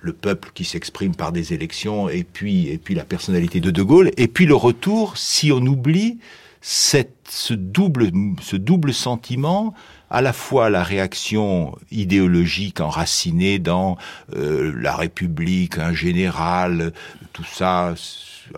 le 0.00 0.12
peuple 0.12 0.50
qui 0.54 0.64
s'exprime 0.64 1.14
par 1.14 1.32
des 1.32 1.52
élections 1.54 2.08
et 2.08 2.22
puis, 2.22 2.68
et 2.68 2.78
puis 2.78 2.94
la 2.94 3.04
personnalité 3.04 3.60
de 3.60 3.70
De 3.70 3.82
Gaulle, 3.82 4.10
et 4.16 4.28
puis 4.28 4.46
le 4.46 4.54
retour, 4.54 5.16
si 5.16 5.50
on 5.50 5.58
oublie 5.58 6.18
cette, 6.60 7.16
ce 7.28 7.54
double, 7.54 8.10
ce 8.40 8.56
double 8.56 8.92
sentiment 8.92 9.74
à 10.10 10.22
la 10.22 10.32
fois 10.32 10.70
la 10.70 10.82
réaction 10.82 11.76
idéologique 11.90 12.80
enracinée 12.80 13.58
dans 13.58 13.96
euh, 14.34 14.72
la 14.80 14.94
République, 14.94 15.78
un 15.78 15.92
général, 15.92 16.92
tout 17.32 17.44
ça, 17.44 17.94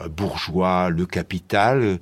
un 0.00 0.08
bourgeois, 0.08 0.90
le 0.90 1.06
capital, 1.06 1.98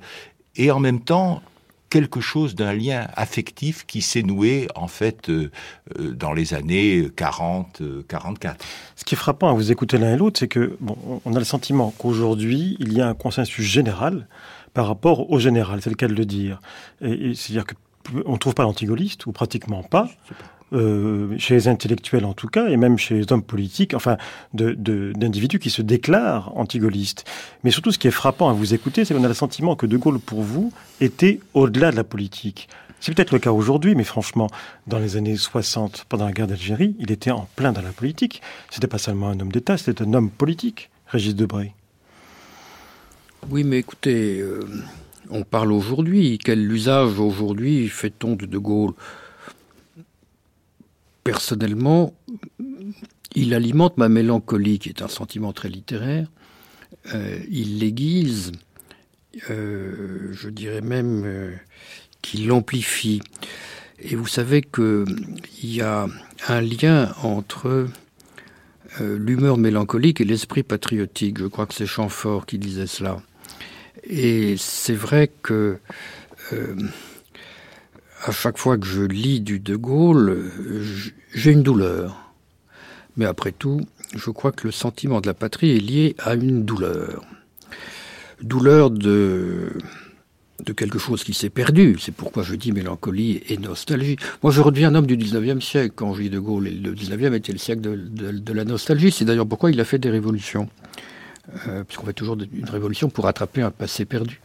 et 0.55 0.71
en 0.71 0.79
même 0.79 1.01
temps 1.01 1.41
quelque 1.89 2.21
chose 2.21 2.53
d'un 2.53 2.73
lien 2.73 3.07
affectif 3.15 3.83
qui 3.87 4.03
s'est 4.03 4.21
noué 4.21 4.67
en 4.75 4.87
fait 4.87 5.29
euh, 5.29 5.49
euh, 5.97 6.11
dans 6.11 6.33
les 6.33 6.53
années 6.53 7.09
40 7.15 7.81
44. 8.07 8.63
Ce 8.95 9.03
qui 9.03 9.15
est 9.15 9.17
frappant 9.17 9.49
à 9.49 9.53
vous 9.53 9.71
écouter 9.71 9.97
l'un 9.97 10.13
et 10.13 10.17
l'autre 10.17 10.39
c'est 10.39 10.47
que 10.47 10.77
bon 10.81 11.21
on 11.25 11.35
a 11.35 11.39
le 11.39 11.45
sentiment 11.45 11.91
qu'aujourd'hui 11.97 12.77
il 12.79 12.93
y 12.93 13.01
a 13.01 13.07
un 13.07 13.15
consensus 13.15 13.65
général 13.65 14.27
par 14.73 14.87
rapport 14.87 15.31
au 15.31 15.39
général, 15.39 15.81
c'est 15.81 15.89
le 15.89 15.95
cas 15.95 16.07
de 16.07 16.13
le 16.13 16.25
dire. 16.25 16.61
Et 17.01 17.33
c'est-à-dire 17.33 17.65
que 17.65 17.73
on 18.25 18.33
ne 18.33 18.37
trouve 18.37 18.53
pas 18.53 18.63
l'antigoliste, 18.63 19.25
ou 19.25 19.31
pratiquement 19.31 19.83
pas. 19.83 20.09
Euh, 20.71 21.35
chez 21.39 21.55
les 21.55 21.67
intellectuels 21.67 22.25
en 22.25 22.33
tout 22.33 22.47
cas, 22.47 22.67
et 22.67 22.77
même 22.77 22.99
chez 22.99 23.15
les 23.15 23.33
hommes 23.33 23.41
politiques, 23.41 23.95
enfin, 23.95 24.17
d'individus 24.53 25.57
qui 25.57 25.71
se 25.71 25.81
déclarent 25.81 26.55
antigolistes. 26.55 27.25
Mais 27.63 27.71
surtout, 27.71 27.91
ce 27.91 27.97
qui 27.97 28.07
est 28.07 28.11
frappant 28.11 28.49
à 28.49 28.53
vous 28.53 28.75
écouter, 28.75 29.03
c'est 29.03 29.15
qu'on 29.15 29.23
a 29.23 29.27
le 29.27 29.33
sentiment 29.33 29.75
que 29.75 29.87
De 29.87 29.97
Gaulle, 29.97 30.19
pour 30.19 30.43
vous, 30.43 30.71
était 31.01 31.39
au-delà 31.55 31.89
de 31.89 31.95
la 31.95 32.03
politique. 32.03 32.69
C'est 32.99 33.15
peut-être 33.15 33.31
le 33.31 33.39
cas 33.39 33.51
aujourd'hui, 33.51 33.95
mais 33.95 34.03
franchement, 34.03 34.47
dans 34.85 34.99
les 34.99 35.17
années 35.17 35.37
60, 35.37 36.05
pendant 36.07 36.25
la 36.25 36.33
guerre 36.33 36.47
d'Algérie, 36.47 36.95
il 36.99 37.11
était 37.11 37.31
en 37.31 37.47
plein 37.55 37.71
dans 37.71 37.81
la 37.81 37.91
politique. 37.91 38.41
C'était 38.69 38.87
pas 38.87 38.99
seulement 38.99 39.29
un 39.29 39.39
homme 39.39 39.51
d'État, 39.51 39.75
c'était 39.75 40.03
un 40.03 40.13
homme 40.13 40.29
politique, 40.29 40.91
Régis 41.07 41.33
Debray. 41.33 41.73
Oui, 43.49 43.63
mais 43.63 43.79
écoutez, 43.79 44.39
euh, 44.39 44.67
on 45.29 45.43
parle 45.43 45.71
aujourd'hui. 45.71 46.37
Quel 46.37 46.71
usage 46.71 47.19
aujourd'hui 47.19 47.87
fait-on 47.87 48.35
de 48.35 48.45
De 48.45 48.57
Gaulle? 48.57 48.93
Personnellement, 51.23 52.13
il 53.35 53.53
alimente 53.53 53.97
ma 53.97 54.09
mélancolie, 54.09 54.79
qui 54.79 54.89
est 54.89 55.01
un 55.01 55.07
sentiment 55.07 55.53
très 55.53 55.69
littéraire. 55.69 56.27
Euh, 57.13 57.39
il 57.49 57.79
l'aiguise, 57.79 58.51
euh, 59.49 60.29
je 60.31 60.49
dirais 60.49 60.81
même 60.81 61.23
euh, 61.25 61.55
qu'il 62.21 62.47
l'amplifie. 62.47 63.21
Et 63.99 64.15
vous 64.15 64.27
savez 64.27 64.61
qu'il 64.61 65.05
y 65.63 65.81
a 65.81 66.07
un 66.47 66.61
lien 66.61 67.13
entre 67.21 67.87
l'humeur 68.99 69.57
mélancolique 69.57 70.19
et 70.19 70.25
l'esprit 70.25 70.63
patriotique. 70.63 71.37
Je 71.37 71.45
crois 71.45 71.65
que 71.67 71.73
c'est 71.73 71.85
Chamfort 71.85 72.45
qui 72.45 72.57
disait 72.57 72.87
cela. 72.87 73.21
Et 74.09 74.55
c'est 74.57 74.95
vrai 74.95 75.29
que 75.43 75.77
euh, 76.51 76.75
à 78.25 78.31
chaque 78.31 78.57
fois 78.57 78.77
que 78.77 78.87
je 78.87 79.03
lis 79.03 79.39
du 79.39 79.59
De 79.59 79.75
Gaulle, 79.75 80.51
j'ai 81.33 81.51
une 81.51 81.63
douleur. 81.63 82.33
Mais 83.17 83.25
après 83.25 83.51
tout, 83.51 83.81
je 84.15 84.31
crois 84.31 84.51
que 84.51 84.65
le 84.67 84.71
sentiment 84.71 85.21
de 85.21 85.27
la 85.27 85.33
patrie 85.33 85.71
est 85.71 85.79
lié 85.79 86.15
à 86.19 86.33
une 86.33 86.65
douleur. 86.65 87.23
Douleur 88.41 88.89
de, 88.89 89.73
de 90.65 90.73
quelque 90.73 90.97
chose 90.97 91.23
qui 91.23 91.33
s'est 91.33 91.49
perdu. 91.49 91.97
C'est 91.99 92.13
pourquoi 92.13 92.41
je 92.41 92.55
dis 92.55 92.71
mélancolie 92.71 93.41
et 93.47 93.57
nostalgie. 93.57 94.17
Moi, 94.41 94.51
je 94.51 94.61
redeviens 94.61 94.89
un 94.89 94.95
homme 94.95 95.07
du 95.07 95.17
19e 95.17 95.61
siècle 95.61 95.93
quand 95.95 96.13
je 96.13 96.23
De 96.23 96.39
Gaulle. 96.39 96.67
Et 96.67 96.71
le 96.71 96.93
19e 96.93 97.33
était 97.33 97.51
le 97.51 97.57
siècle 97.57 97.81
de, 97.81 98.31
de 98.31 98.53
la 98.53 98.65
nostalgie. 98.65 99.11
C'est 99.11 99.25
d'ailleurs 99.25 99.47
pourquoi 99.47 99.69
il 99.69 99.79
a 99.79 99.85
fait 99.85 99.99
des 99.99 100.09
révolutions. 100.09 100.67
Euh, 101.67 101.83
puisqu'on 101.83 102.05
fait 102.05 102.13
toujours 102.13 102.37
une 102.39 102.69
révolution 102.69 103.09
pour 103.09 103.25
rattraper 103.25 103.61
un 103.61 103.71
passé 103.71 104.05
perdu. 104.05 104.41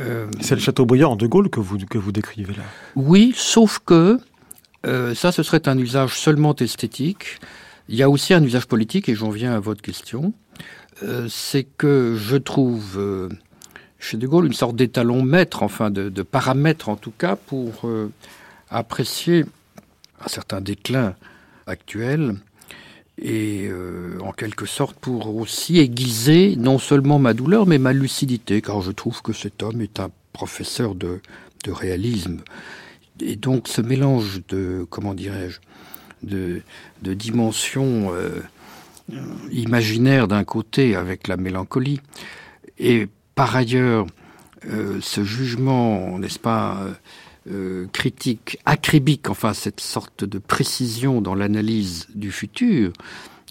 Euh, 0.00 0.26
c'est 0.40 0.54
le 0.54 0.60
château 0.60 0.86
Boyard 0.86 1.16
de 1.16 1.26
Gaulle 1.26 1.50
que 1.50 1.60
vous, 1.60 1.78
que 1.78 1.98
vous 1.98 2.12
décrivez 2.12 2.54
là 2.54 2.62
Oui, 2.94 3.32
sauf 3.36 3.80
que 3.84 4.18
euh, 4.86 5.14
ça, 5.14 5.32
ce 5.32 5.42
serait 5.42 5.68
un 5.68 5.76
usage 5.78 6.16
seulement 6.18 6.54
esthétique. 6.54 7.38
Il 7.88 7.96
y 7.96 8.02
a 8.02 8.10
aussi 8.10 8.34
un 8.34 8.42
usage 8.42 8.66
politique, 8.66 9.08
et 9.08 9.14
j'en 9.14 9.30
viens 9.30 9.54
à 9.54 9.60
votre 9.60 9.82
question. 9.82 10.32
c'est 11.28 11.64
que 11.64 12.16
je 12.16 12.36
trouve 12.36 13.28
chez 13.98 14.16
De 14.16 14.26
Gaulle 14.26 14.46
une 14.46 14.52
sorte 14.52 14.76
d'étalon 14.76 15.22
maître, 15.22 15.62
enfin 15.62 15.90
de, 15.90 16.08
de, 16.08 16.22
paramètre 16.22 16.88
en 16.88 16.96
tout 16.96 17.10
cas, 17.10 17.34
pour 17.34 17.90
apprécier 18.70 19.44
un 20.24 20.28
certain 20.28 20.60
déclin 20.60 21.16
actuel 21.66 22.36
et 23.20 23.68
euh, 23.68 24.18
en 24.22 24.32
quelque 24.32 24.64
sorte 24.64 24.96
pour 24.98 25.36
aussi 25.36 25.78
aiguiser 25.78 26.56
non 26.56 26.78
seulement 26.78 27.18
ma 27.18 27.34
douleur, 27.34 27.66
mais 27.66 27.78
ma 27.78 27.92
lucidité, 27.92 28.62
car 28.62 28.80
je 28.80 28.92
trouve 28.92 29.20
que 29.20 29.32
cet 29.32 29.62
homme 29.62 29.82
est 29.82 30.00
un 30.00 30.10
professeur 30.32 30.94
de, 30.94 31.20
de 31.64 31.70
réalisme. 31.70 32.38
Et 33.20 33.36
donc 33.36 33.68
ce 33.68 33.82
mélange 33.82 34.40
de, 34.48 34.86
comment 34.88 35.12
dirais-je, 35.12 35.60
de, 36.22 36.62
de 37.02 37.14
dimensions 37.14 38.10
euh, 38.14 38.40
imaginaires 39.52 40.26
d'un 40.26 40.44
côté 40.44 40.96
avec 40.96 41.28
la 41.28 41.36
mélancolie, 41.36 42.00
et 42.78 43.06
par 43.34 43.54
ailleurs 43.54 44.06
euh, 44.66 44.98
ce 45.02 45.24
jugement, 45.24 46.18
n'est-ce 46.18 46.38
pas, 46.38 46.78
euh, 47.48 47.86
critique, 47.92 48.58
acribique, 48.66 49.30
enfin 49.30 49.54
cette 49.54 49.80
sorte 49.80 50.24
de 50.24 50.38
précision 50.38 51.22
dans 51.22 51.34
l'analyse 51.34 52.06
du 52.14 52.30
futur, 52.30 52.92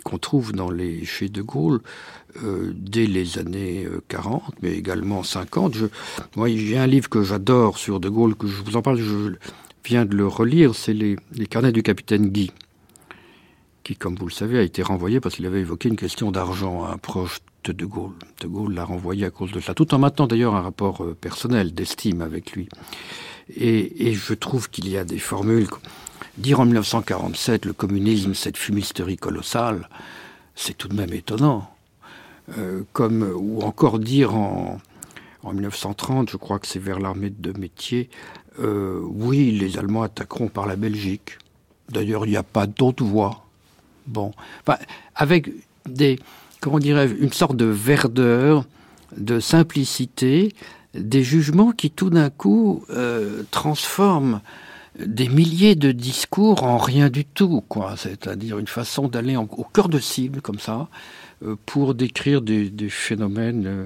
qu'on 0.04 0.18
trouve 0.18 0.54
dans 0.54 0.70
les 0.70 1.06
chez 1.06 1.28
De 1.28 1.42
Gaulle 1.42 1.82
euh, 2.44 2.72
dès 2.76 3.08
les 3.08 3.40
années 3.40 3.88
40, 4.08 4.42
euh, 4.42 4.52
mais 4.62 4.74
également 4.74 5.24
50. 5.24 5.74
Je, 5.76 5.86
moi, 6.36 6.48
a 6.48 6.82
un 6.82 6.88
livre 6.88 7.10
que 7.10 7.24
j'adore 7.24 7.78
sur 7.78 8.00
De 8.00 8.10
Gaulle, 8.10 8.36
que 8.36 8.48
je 8.48 8.62
vous 8.62 8.76
en 8.76 8.82
parle, 8.82 9.00
je 9.00 9.34
viens 9.84 10.06
de 10.06 10.16
le 10.16 10.28
relire, 10.28 10.76
c'est 10.76 10.94
les, 10.94 11.16
les, 11.34 11.48
carnets 11.48 11.72
du 11.72 11.82
capitaine 11.82 12.30
Guy, 12.30 12.52
qui, 13.90 13.96
comme 13.96 14.14
vous 14.14 14.28
le 14.28 14.32
savez, 14.32 14.60
a 14.60 14.62
été 14.62 14.84
renvoyé 14.84 15.20
parce 15.20 15.34
qu'il 15.34 15.48
avait 15.48 15.62
évoqué 15.62 15.90
une 15.90 15.96
question 15.96 16.30
d'argent 16.30 16.86
à 16.86 16.92
un 16.92 16.98
proche 16.98 17.40
de 17.64 17.72
De 17.72 17.88
Gaulle. 17.88 18.14
De 18.40 18.48
Gaulle 18.48 18.76
l'a 18.76 18.86
renvoyé 18.86 19.26
à 19.26 19.32
cause 19.32 19.52
de 19.52 19.60
cela, 19.60 19.74
tout 19.74 19.96
en 19.96 19.98
maintenant 19.98 20.28
d'ailleurs 20.28 20.54
un 20.54 20.62
rapport 20.62 21.04
euh, 21.04 21.18
personnel, 21.20 21.74
d'estime 21.74 22.22
avec 22.22 22.52
lui. 22.52 22.70
Et, 23.58 24.14
je 24.14 24.36
trouve 24.36 24.70
qu'il 24.70 24.88
y 24.88 24.96
a 24.96 25.06
des 25.06 25.18
formules 25.18 25.68
Dire 26.38 26.60
en 26.60 26.66
1947 26.66 27.66
le 27.66 27.74
communisme, 27.74 28.36
cette 28.36 28.58
fumisterie 28.58 29.18
colossale, 29.18 29.90
c'est 30.54 30.78
tout 30.78 30.88
de 30.88 30.96
même 30.96 31.12
étonnant. 31.12 31.68
Euh, 32.60 32.84
comme, 32.94 33.28
ou 33.36 33.64
encore 33.64 33.98
dire 33.98 34.36
en, 34.36 34.80
en 35.42 35.54
1930, 35.54 36.30
je 36.30 36.38
crois 36.38 36.60
que 36.60 36.68
c'est 36.68 36.78
vers 36.78 37.00
l'armée 37.00 37.32
de 37.32 37.58
métier, 37.58 38.12
euh, 38.60 39.02
oui, 39.02 39.50
les 39.50 39.80
Allemands 39.80 40.04
attaqueront 40.04 40.48
par 40.48 40.68
la 40.68 40.76
Belgique. 40.76 41.40
D'ailleurs, 41.90 42.28
il 42.28 42.30
n'y 42.30 42.38
a 42.38 42.44
pas 42.44 42.68
d'autre 42.68 43.04
voie. 43.04 43.49
Bon, 44.10 44.32
avec 45.16 45.52
des, 45.88 46.20
comment 46.62 46.80
dirais-je, 46.80 47.14
une 47.14 47.32
sorte 47.32 47.56
de 47.56 47.66
verdeur, 47.66 48.66
de 49.16 49.40
simplicité, 49.40 50.54
des 50.96 51.24
jugements 51.24 51.72
qui 51.72 51.92
tout 51.92 52.10
d'un 52.10 52.32
coup 52.32 52.84
euh, 52.90 53.44
transforment 53.52 54.42
des 55.00 55.30
milliers 55.30 55.76
de 55.76 55.92
discours 55.92 56.64
en 56.64 56.78
rien 56.78 57.10
du 57.10 57.24
tout, 57.24 57.64
quoi. 57.70 57.96
C'est-à-dire 57.96 58.58
une 58.58 58.68
façon 58.68 59.08
d'aller 59.08 59.38
au 59.38 59.46
cœur 59.46 59.88
de 59.88 60.00
cible, 60.00 60.42
comme 60.42 60.60
ça, 60.60 60.88
euh, 61.46 61.56
pour 61.68 61.94
décrire 61.94 62.42
des, 62.42 62.72
phénomènes 62.90 63.68
euh, 63.68 63.86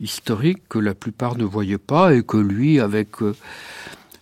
historiques 0.00 0.62
que 0.68 0.78
la 0.78 0.94
plupart 0.94 1.36
ne 1.36 1.44
voyaient 1.44 1.76
pas 1.76 2.14
et 2.14 2.22
que 2.22 2.36
lui, 2.36 2.78
avec 2.78 3.16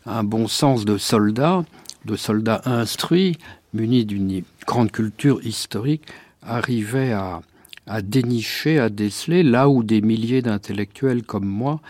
un 0.06 0.24
bon 0.24 0.48
sens 0.48 0.86
de 0.86 0.96
soldat, 0.96 1.64
de 2.06 2.16
soldat 2.16 2.62
instruit, 2.64 3.36
muni 3.74 4.04
d'une 4.04 4.42
grande 4.66 4.90
culture 4.90 5.44
historique, 5.44 6.02
arrivait 6.42 7.12
à, 7.12 7.42
à 7.86 8.02
dénicher, 8.02 8.78
à 8.78 8.88
déceler, 8.88 9.42
là 9.42 9.68
où 9.68 9.82
des 9.82 10.00
milliers 10.00 10.42
d'intellectuels 10.42 11.22
comme 11.22 11.46
moi 11.46 11.80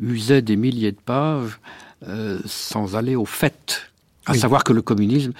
usaient 0.00 0.42
des 0.42 0.56
milliers 0.56 0.92
de 0.92 1.00
pages 1.04 1.58
euh, 2.06 2.38
sans 2.44 2.96
aller 2.96 3.16
au 3.16 3.24
fait. 3.24 3.90
À 4.26 4.34
savoir 4.34 4.62
que 4.62 4.72
le 4.72 4.82
communisme, 4.82 5.32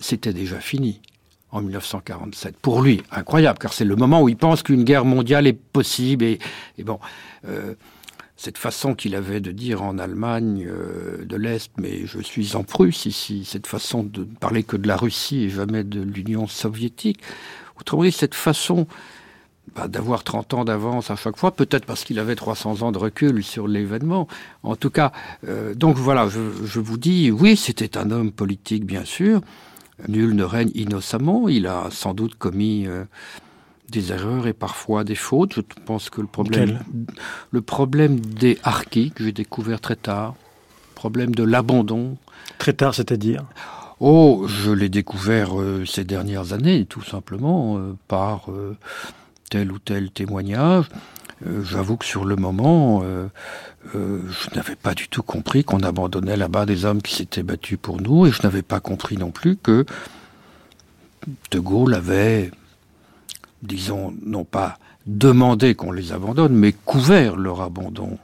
c'était 0.00 0.32
déjà 0.32 0.58
fini 0.58 1.00
en 1.52 1.62
1947. 1.62 2.56
Pour 2.56 2.82
lui, 2.82 3.02
incroyable, 3.12 3.58
car 3.58 3.72
c'est 3.72 3.84
le 3.84 3.94
moment 3.94 4.20
où 4.22 4.28
il 4.28 4.36
pense 4.36 4.62
qu'une 4.62 4.82
guerre 4.82 5.04
mondiale 5.04 5.46
est 5.46 5.52
possible. 5.52 6.24
Et, 6.24 6.38
bon, 6.80 6.98
euh, 7.46 7.74
cette 8.36 8.58
façon 8.58 8.94
qu'il 8.94 9.14
avait 9.14 9.40
de 9.40 9.52
dire 9.52 9.82
en 9.82 9.98
Allemagne 9.98 10.66
euh, 10.68 11.24
de 11.24 11.36
l'Est, 11.36 11.70
mais 11.78 12.06
je 12.06 12.20
suis 12.20 12.56
en 12.56 12.64
Prusse 12.64 13.06
ici, 13.06 13.44
cette 13.44 13.66
façon 13.66 14.02
de 14.02 14.24
parler 14.24 14.64
que 14.64 14.76
de 14.76 14.88
la 14.88 14.96
Russie 14.96 15.44
et 15.44 15.50
jamais 15.50 15.84
de 15.84 16.00
l'Union 16.00 16.46
soviétique. 16.46 17.20
Autrement 17.78 18.02
dit, 18.02 18.12
cette 18.12 18.34
façon 18.34 18.86
bah, 19.74 19.88
d'avoir 19.88 20.24
30 20.24 20.54
ans 20.54 20.64
d'avance 20.64 21.10
à 21.10 21.16
chaque 21.16 21.36
fois, 21.36 21.52
peut-être 21.52 21.86
parce 21.86 22.04
qu'il 22.04 22.18
avait 22.18 22.36
300 22.36 22.82
ans 22.82 22.92
de 22.92 22.98
recul 22.98 23.42
sur 23.42 23.66
l'événement. 23.66 24.28
En 24.62 24.76
tout 24.76 24.90
cas, 24.90 25.12
euh, 25.48 25.74
donc 25.74 25.96
voilà, 25.96 26.28
je, 26.28 26.80
vous 26.80 26.98
dis, 26.98 27.30
oui, 27.30 27.56
c'était 27.56 27.96
un 27.96 28.10
homme 28.10 28.30
politique, 28.30 28.84
bien 28.84 29.04
sûr. 29.04 29.40
Nul 30.08 30.34
ne 30.34 30.44
règne 30.44 30.70
innocemment. 30.74 31.48
Il 31.48 31.66
a 31.66 31.88
sans 31.90 32.14
doute 32.14 32.34
commis 32.34 32.86
euh, 32.86 33.04
des 33.88 34.12
erreurs 34.12 34.46
et 34.46 34.52
parfois 34.52 35.04
des 35.04 35.14
fautes. 35.14 35.54
Je 35.54 35.60
pense 35.84 36.10
que 36.10 36.20
le 36.20 36.26
problème, 36.26 36.80
le 37.50 37.62
problème 37.62 38.18
des 38.20 38.58
harkis, 38.62 39.10
que 39.10 39.24
j'ai 39.24 39.32
découvert 39.32 39.80
très 39.80 39.96
tard, 39.96 40.34
problème 40.94 41.34
de 41.34 41.44
l'abandon. 41.44 42.16
Très 42.58 42.72
tard, 42.72 42.94
c'est-à-dire 42.94 43.44
Oh, 44.00 44.46
je 44.48 44.70
l'ai 44.72 44.88
découvert 44.88 45.58
euh, 45.58 45.86
ces 45.86 46.04
dernières 46.04 46.52
années, 46.52 46.84
tout 46.84 47.02
simplement, 47.02 47.80
par 48.08 48.48
tel 49.50 49.70
ou 49.70 49.78
tel 49.78 50.10
témoignage. 50.10 50.86
Euh, 51.46 51.62
j'avoue 51.62 51.96
que 51.96 52.04
sur 52.04 52.24
le 52.24 52.36
moment, 52.36 53.02
euh, 53.04 53.26
euh, 53.94 54.20
je 54.30 54.54
n'avais 54.54 54.76
pas 54.76 54.94
du 54.94 55.08
tout 55.08 55.22
compris 55.22 55.64
qu'on 55.64 55.80
abandonnait 55.80 56.36
là-bas 56.36 56.66
des 56.66 56.84
hommes 56.84 57.02
qui 57.02 57.16
s'étaient 57.16 57.42
battus 57.42 57.78
pour 57.80 58.00
nous, 58.00 58.26
et 58.26 58.30
je 58.30 58.42
n'avais 58.42 58.62
pas 58.62 58.80
compris 58.80 59.16
non 59.16 59.30
plus 59.30 59.56
que 59.56 59.84
De 61.50 61.58
Gaulle 61.58 61.94
avait, 61.94 62.50
disons, 63.64 64.14
non 64.24 64.44
pas 64.44 64.78
demandé 65.06 65.74
qu'on 65.74 65.92
les 65.92 66.12
abandonne, 66.12 66.54
mais 66.54 66.72
couvert 66.72 67.36
leur 67.36 67.60
abandon. 67.60 68.18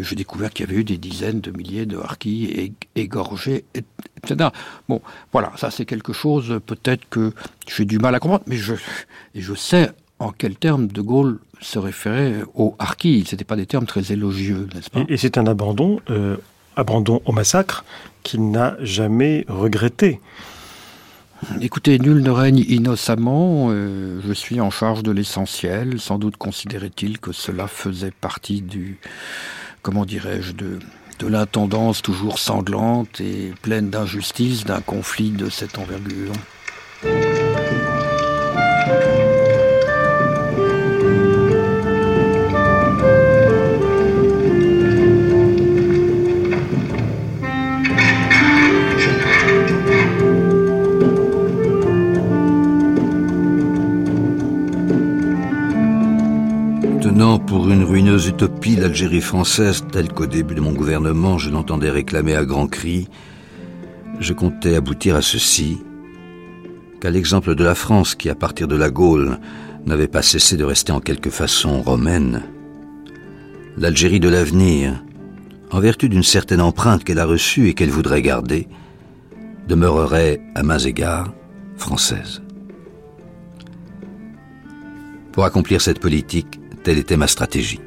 j'ai 0.00 0.16
découvert 0.16 0.50
qu'il 0.50 0.66
y 0.66 0.68
avait 0.68 0.80
eu 0.80 0.84
des 0.84 0.98
dizaines 0.98 1.40
de 1.40 1.50
milliers 1.50 1.86
de 1.86 1.98
harkis 1.98 2.72
égorgés, 2.96 3.64
etc. 3.74 4.50
Bon, 4.88 5.00
voilà, 5.32 5.52
ça 5.56 5.70
c'est 5.70 5.84
quelque 5.84 6.12
chose 6.12 6.60
peut-être 6.66 7.08
que 7.08 7.32
j'ai 7.68 7.84
du 7.84 7.98
mal 7.98 8.14
à 8.14 8.20
comprendre, 8.20 8.44
mais 8.46 8.56
je, 8.56 8.74
je 9.34 9.54
sais 9.54 9.90
en 10.18 10.32
quels 10.32 10.56
termes 10.56 10.86
De 10.86 11.00
Gaulle 11.00 11.38
se 11.60 11.78
référait 11.78 12.42
aux 12.54 12.74
harkis. 12.78 13.24
Ce 13.26 13.34
n'étaient 13.34 13.44
pas 13.44 13.56
des 13.56 13.66
termes 13.66 13.86
très 13.86 14.12
élogieux, 14.12 14.68
n'est-ce 14.74 14.90
pas? 14.90 15.04
Et, 15.08 15.16
c'est 15.16 15.38
un 15.38 15.46
abandon, 15.46 16.00
euh, 16.10 16.36
abandon 16.76 17.20
au 17.24 17.32
massacre 17.32 17.84
qu'il 18.22 18.50
n'a 18.50 18.76
jamais 18.80 19.44
regretté. 19.48 20.20
Écoutez, 21.60 21.98
nul 21.98 22.22
ne 22.22 22.30
règne 22.30 22.64
innocemment, 22.68 23.68
euh, 23.70 24.20
je 24.26 24.32
suis 24.32 24.60
en 24.60 24.70
charge 24.70 25.02
de 25.02 25.10
l'essentiel, 25.10 26.00
sans 26.00 26.18
doute 26.18 26.36
considérait-il 26.36 27.18
que 27.18 27.32
cela 27.32 27.66
faisait 27.66 28.10
partie 28.10 28.62
du, 28.62 28.98
comment 29.82 30.04
dirais-je, 30.04 30.52
de, 30.52 30.78
de 31.18 31.26
l'intendance 31.26 32.02
toujours 32.02 32.38
sanglante 32.38 33.20
et 33.20 33.52
pleine 33.62 33.90
d'injustice 33.90 34.64
d'un 34.64 34.80
conflit 34.80 35.30
de 35.30 35.48
cette 35.48 35.78
envergure. 35.78 36.32
Pour 57.46 57.70
une 57.70 57.84
ruineuse 57.84 58.28
utopie 58.28 58.76
l'Algérie 58.76 59.20
française 59.20 59.84
telle 59.92 60.12
qu'au 60.12 60.26
début 60.26 60.54
de 60.54 60.60
mon 60.60 60.72
gouvernement 60.72 61.38
je 61.38 61.50
l'entendais 61.50 61.90
réclamer 61.90 62.34
à 62.34 62.44
grands 62.44 62.66
cris, 62.66 63.08
je 64.20 64.32
comptais 64.32 64.76
aboutir 64.76 65.16
à 65.16 65.22
ceci, 65.22 65.78
qu'à 67.00 67.10
l'exemple 67.10 67.54
de 67.54 67.64
la 67.64 67.74
France 67.74 68.14
qui, 68.14 68.30
à 68.30 68.34
partir 68.34 68.68
de 68.68 68.76
la 68.76 68.90
Gaule, 68.90 69.38
n'avait 69.84 70.08
pas 70.08 70.22
cessé 70.22 70.56
de 70.56 70.64
rester 70.64 70.92
en 70.92 71.00
quelque 71.00 71.30
façon 71.30 71.82
romaine, 71.82 72.42
l'Algérie 73.76 74.20
de 74.20 74.28
l'avenir, 74.28 75.02
en 75.70 75.80
vertu 75.80 76.08
d'une 76.08 76.22
certaine 76.22 76.60
empreinte 76.60 77.04
qu'elle 77.04 77.18
a 77.18 77.26
reçue 77.26 77.68
et 77.68 77.74
qu'elle 77.74 77.90
voudrait 77.90 78.22
garder, 78.22 78.68
demeurerait 79.68 80.40
à 80.54 80.62
mains 80.62 80.78
égards 80.78 81.34
française. 81.76 82.42
Pour 85.32 85.44
accomplir 85.44 85.80
cette 85.80 85.98
politique, 85.98 86.60
Telle 86.84 86.98
était 86.98 87.16
ma 87.16 87.26
stratégie. 87.26 87.80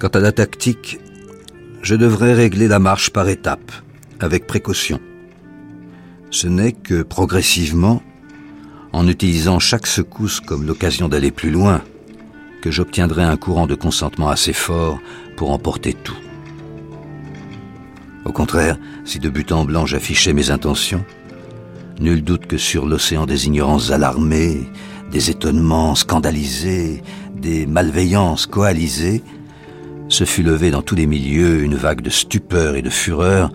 Quant 0.00 0.08
à 0.08 0.20
la 0.20 0.32
tactique, 0.32 0.98
je 1.82 1.94
devrais 1.94 2.32
régler 2.32 2.66
la 2.66 2.78
marche 2.78 3.10
par 3.10 3.28
étapes, 3.28 3.72
avec 4.20 4.46
précaution. 4.46 4.98
Ce 6.30 6.46
n'est 6.46 6.72
que 6.72 7.02
progressivement, 7.02 8.02
en 8.94 9.06
utilisant 9.06 9.58
chaque 9.58 9.86
secousse 9.86 10.40
comme 10.40 10.66
l'occasion 10.66 11.10
d'aller 11.10 11.30
plus 11.30 11.50
loin, 11.50 11.82
que 12.62 12.70
j'obtiendrai 12.70 13.22
un 13.22 13.36
courant 13.36 13.66
de 13.66 13.74
consentement 13.74 14.30
assez 14.30 14.54
fort 14.54 14.98
pour 15.36 15.50
emporter 15.50 15.92
tout. 15.92 16.16
Au 18.24 18.32
contraire, 18.32 18.78
si 19.04 19.18
de 19.18 19.28
but 19.28 19.52
en 19.52 19.66
blanc 19.66 19.84
j'affichais 19.84 20.32
mes 20.32 20.50
intentions, 20.50 21.04
nul 22.00 22.24
doute 22.24 22.46
que 22.46 22.56
sur 22.56 22.86
l'océan 22.86 23.26
des 23.26 23.46
ignorances 23.46 23.90
alarmées, 23.90 24.70
des 25.16 25.30
étonnements 25.30 25.94
scandalisés, 25.94 27.02
des 27.34 27.64
malveillances 27.64 28.44
coalisées, 28.44 29.22
se 30.10 30.24
fut 30.24 30.42
levée 30.42 30.70
dans 30.70 30.82
tous 30.82 30.94
les 30.94 31.06
milieux 31.06 31.62
une 31.62 31.74
vague 31.74 32.02
de 32.02 32.10
stupeur 32.10 32.76
et 32.76 32.82
de 32.82 32.90
fureur 32.90 33.50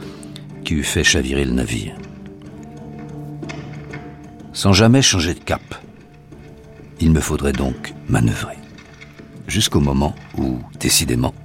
qui 0.66 0.74
eût 0.74 0.84
fait 0.84 1.04
chavirer 1.04 1.46
le 1.46 1.52
navire. 1.52 1.94
Sans 4.54 4.74
jamais 4.74 5.04
changer 5.04 5.36
de 5.36 5.40
cap, 5.40 5.62
il 7.00 7.12
me 7.12 7.20
faudrait 7.20 7.54
donc 7.54 7.94
manœuvrer, 8.10 8.58
jusqu'au 9.48 9.82
moment 9.82 10.16
où, 10.40 10.58
décidément, 10.80 11.36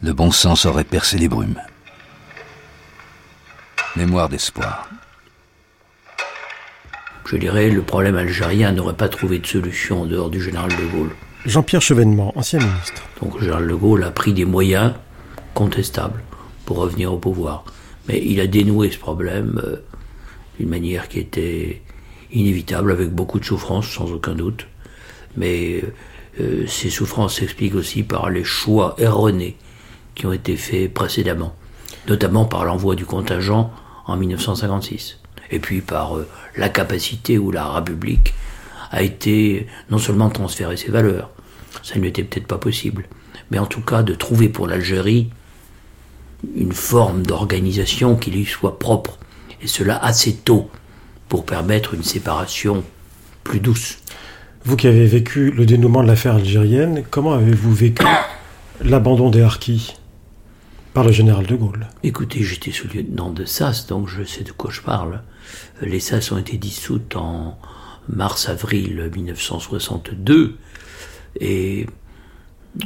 le 0.00 0.14
bon 0.14 0.30
sens 0.30 0.64
aurait 0.64 0.84
percé 0.84 1.18
les 1.18 1.28
brumes. 1.28 1.60
Mémoire 3.96 4.30
d'espoir. 4.30 4.88
Je 7.26 7.36
dirais, 7.36 7.70
le 7.70 7.82
problème 7.82 8.16
algérien 8.16 8.72
n'aurait 8.72 8.96
pas 8.96 9.08
trouvé 9.08 9.38
de 9.38 9.46
solution 9.46 10.02
en 10.02 10.06
dehors 10.06 10.30
du 10.30 10.40
général 10.40 10.70
de 10.70 10.96
Gaulle. 10.96 11.10
Jean-Pierre 11.44 11.82
Chevènement, 11.82 12.32
ancien 12.36 12.58
ministre. 12.58 13.02
Donc 13.22 13.34
le 13.34 13.40
général 13.40 13.68
de 13.68 13.74
Gaulle 13.74 14.04
a 14.04 14.10
pris 14.10 14.32
des 14.32 14.44
moyens 14.44 14.94
contestables 15.54 16.22
pour 16.64 16.78
revenir 16.78 17.12
au 17.12 17.18
pouvoir. 17.18 17.64
Mais 18.08 18.22
il 18.24 18.40
a 18.40 18.46
dénoué 18.46 18.90
ce 18.90 18.98
problème 18.98 19.60
euh, 19.64 19.76
d'une 20.58 20.68
manière 20.68 21.08
qui 21.08 21.18
était 21.18 21.82
inévitable, 22.32 22.92
avec 22.92 23.10
beaucoup 23.10 23.40
de 23.40 23.44
souffrance, 23.44 23.88
sans 23.88 24.12
aucun 24.12 24.34
doute. 24.34 24.66
Mais 25.36 25.82
euh, 26.40 26.66
ces 26.66 26.90
souffrances 26.90 27.36
s'expliquent 27.36 27.74
aussi 27.74 28.02
par 28.02 28.30
les 28.30 28.44
choix 28.44 28.94
erronés 28.98 29.56
qui 30.14 30.26
ont 30.26 30.32
été 30.32 30.56
faits 30.56 30.92
précédemment, 30.92 31.54
notamment 32.08 32.44
par 32.44 32.64
l'envoi 32.64 32.94
du 32.94 33.04
contingent 33.04 33.70
en 34.06 34.16
1956, 34.16 35.18
et 35.50 35.58
puis 35.58 35.80
par 35.80 36.16
euh, 36.16 36.28
la 36.56 36.68
capacité 36.68 37.38
où 37.38 37.50
la 37.50 37.68
République 37.68 38.34
a 38.90 39.02
été 39.02 39.66
non 39.90 39.98
seulement 39.98 40.30
transférer 40.30 40.76
ses 40.76 40.90
valeurs, 40.90 41.30
ça 41.82 41.98
n'était 41.98 42.24
peut-être 42.24 42.46
pas 42.46 42.58
possible, 42.58 43.06
mais 43.50 43.58
en 43.58 43.66
tout 43.66 43.80
cas 43.80 44.02
de 44.02 44.14
trouver 44.14 44.48
pour 44.48 44.66
l'Algérie 44.66 45.30
une 46.56 46.72
forme 46.72 47.24
d'organisation 47.24 48.16
qui 48.16 48.30
lui 48.30 48.44
soit 48.44 48.78
propre, 48.78 49.18
et 49.62 49.66
cela 49.66 49.96
assez 49.96 50.34
tôt, 50.34 50.70
pour 51.28 51.44
permettre 51.44 51.94
une 51.94 52.02
séparation 52.02 52.84
plus 53.42 53.60
douce. 53.60 53.98
Vous 54.64 54.76
qui 54.76 54.86
avez 54.86 55.06
vécu 55.06 55.50
le 55.50 55.66
dénouement 55.66 56.02
de 56.02 56.08
l'affaire 56.08 56.34
algérienne, 56.34 57.04
comment 57.10 57.34
avez-vous 57.34 57.72
vécu 57.72 58.04
l'abandon 58.84 59.30
des 59.30 59.42
harkis 59.42 59.94
par 60.92 61.04
le 61.04 61.12
général 61.12 61.46
de 61.46 61.54
Gaulle? 61.56 61.86
Écoutez, 62.02 62.42
j'étais 62.42 62.72
sous-lieutenant 62.72 63.30
de 63.30 63.44
SAS, 63.44 63.86
donc 63.86 64.08
je 64.08 64.24
sais 64.24 64.42
de 64.42 64.52
quoi 64.52 64.70
je 64.70 64.80
parle. 64.80 65.22
Les 65.82 66.00
SAS 66.00 66.32
ont 66.32 66.38
été 66.38 66.56
dissoutes 66.58 67.16
en 67.16 67.58
mars-avril 68.08 69.10
1962, 69.14 70.56
et 71.40 71.86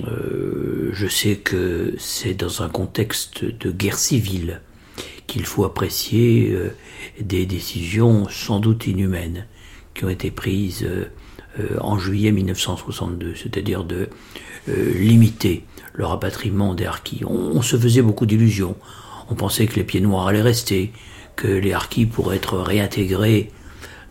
euh, 0.06 0.90
je 0.92 1.06
sais 1.08 1.36
que 1.36 1.94
c'est 1.98 2.34
dans 2.34 2.62
un 2.62 2.68
contexte 2.68 3.44
de 3.44 3.70
guerre 3.70 3.98
civile 3.98 4.60
qu'il 5.26 5.44
faut 5.44 5.64
apprécier 5.64 6.50
euh, 6.52 6.70
des 7.20 7.46
décisions 7.46 8.28
sans 8.28 8.60
doute 8.60 8.86
inhumaines 8.86 9.46
qui 9.94 10.04
ont 10.04 10.08
été 10.08 10.30
prises 10.30 10.84
euh, 10.84 11.06
en 11.80 11.98
juillet 11.98 12.30
1962, 12.30 13.34
c'est-à-dire 13.34 13.84
de 13.84 14.08
limiter 14.68 15.64
le 15.94 16.06
rapatriement 16.06 16.74
des 16.74 16.84
harkis. 16.84 17.22
On, 17.26 17.60
se 17.60 17.76
faisait 17.76 18.02
beaucoup 18.02 18.24
d'illusions. 18.24 18.76
On 19.28 19.34
pensait 19.34 19.66
que 19.66 19.74
les 19.74 19.84
pieds 19.84 20.00
noirs 20.00 20.28
allaient 20.28 20.42
rester, 20.42 20.92
que 21.40 21.48
les 21.48 21.72
harkis 21.72 22.06
pourraient 22.06 22.36
être 22.36 22.58
réintégrés 22.58 23.50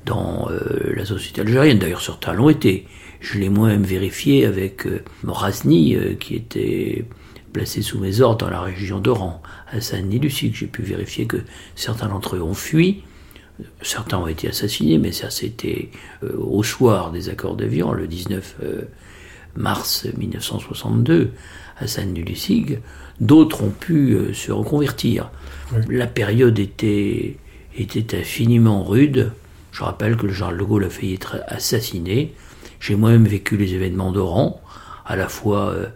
dans 0.05 0.49
la 0.95 1.05
société 1.05 1.41
algérienne. 1.41 1.77
D'ailleurs, 1.77 2.01
certains 2.01 2.33
l'ont 2.33 2.49
été. 2.49 2.87
Je 3.19 3.37
l'ai 3.37 3.49
moi-même 3.49 3.83
vérifié 3.83 4.45
avec 4.45 4.85
euh, 4.87 5.03
euh, 5.25 6.15
qui 6.15 6.35
était 6.35 7.05
placé 7.51 7.81
sous 7.81 7.99
mes 7.99 8.21
ordres 8.21 8.45
dans 8.45 8.51
la 8.51 8.61
région 8.61 8.99
d'Oran, 8.99 9.41
à 9.71 9.81
Saint-Denis-du-Sud. 9.81 10.55
J'ai 10.55 10.67
pu 10.67 10.83
vérifier 10.83 11.25
que 11.25 11.37
certains 11.75 12.07
d'entre 12.07 12.37
eux 12.37 12.41
ont 12.41 12.53
fui, 12.53 13.03
certains 13.81 14.17
ont 14.17 14.27
été 14.27 14.47
assassinés, 14.47 14.97
mais 14.97 15.11
ça 15.11 15.29
c'était 15.29 15.89
euh, 16.23 16.37
au 16.37 16.63
soir 16.63 17.11
des 17.11 17.27
accords 17.29 17.55
d'Avion, 17.55 17.91
le 17.91 18.07
19 18.07 18.55
mars 19.55 20.07
1962, 20.17 21.31
à 21.77 21.87
Saint-Denis-du-Sud. 21.87 22.79
D'autres 23.19 23.63
ont 23.63 23.71
pu 23.71 24.33
se 24.33 24.51
reconvertir. 24.51 25.29
La 25.87 26.07
période 26.07 26.57
était, 26.57 27.37
infiniment 28.13 28.83
rude. 28.83 29.31
Je 29.71 29.83
rappelle 29.83 30.17
que 30.17 30.25
le 30.25 30.33
Charles 30.33 30.57
de 30.57 30.63
Gaulle 30.63 30.85
a 30.85 30.89
failli 30.89 31.13
être 31.13 31.43
assassiné. 31.47 32.33
J'ai 32.79 32.95
moi-même 32.95 33.25
vécu 33.25 33.55
les 33.55 33.73
événements 33.73 34.11
d'Oran, 34.11 34.61
à 35.05 35.15
la 35.15 35.27
fois 35.27 35.69
euh, 35.69 35.87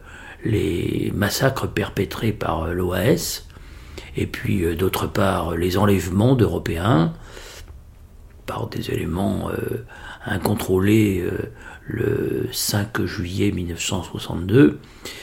les 0.46 1.12
massacres 1.16 1.68
perpétrés 1.68 2.34
par 2.34 2.64
euh, 2.64 2.74
l'OAS, 2.74 3.48
et 4.16 4.28
puis 4.28 4.64
euh, 4.64 4.76
d'autre 4.76 5.08
part 5.08 5.56
les 5.56 5.78
enlèvements 5.78 6.36
d'Européens 6.36 7.14
par 8.46 8.68
des 8.68 8.92
éléments 8.92 9.50
incontrôlés 10.26 11.26
le 11.88 12.50
5 12.52 13.06
juillet 13.06 13.52
1962. 13.52 14.80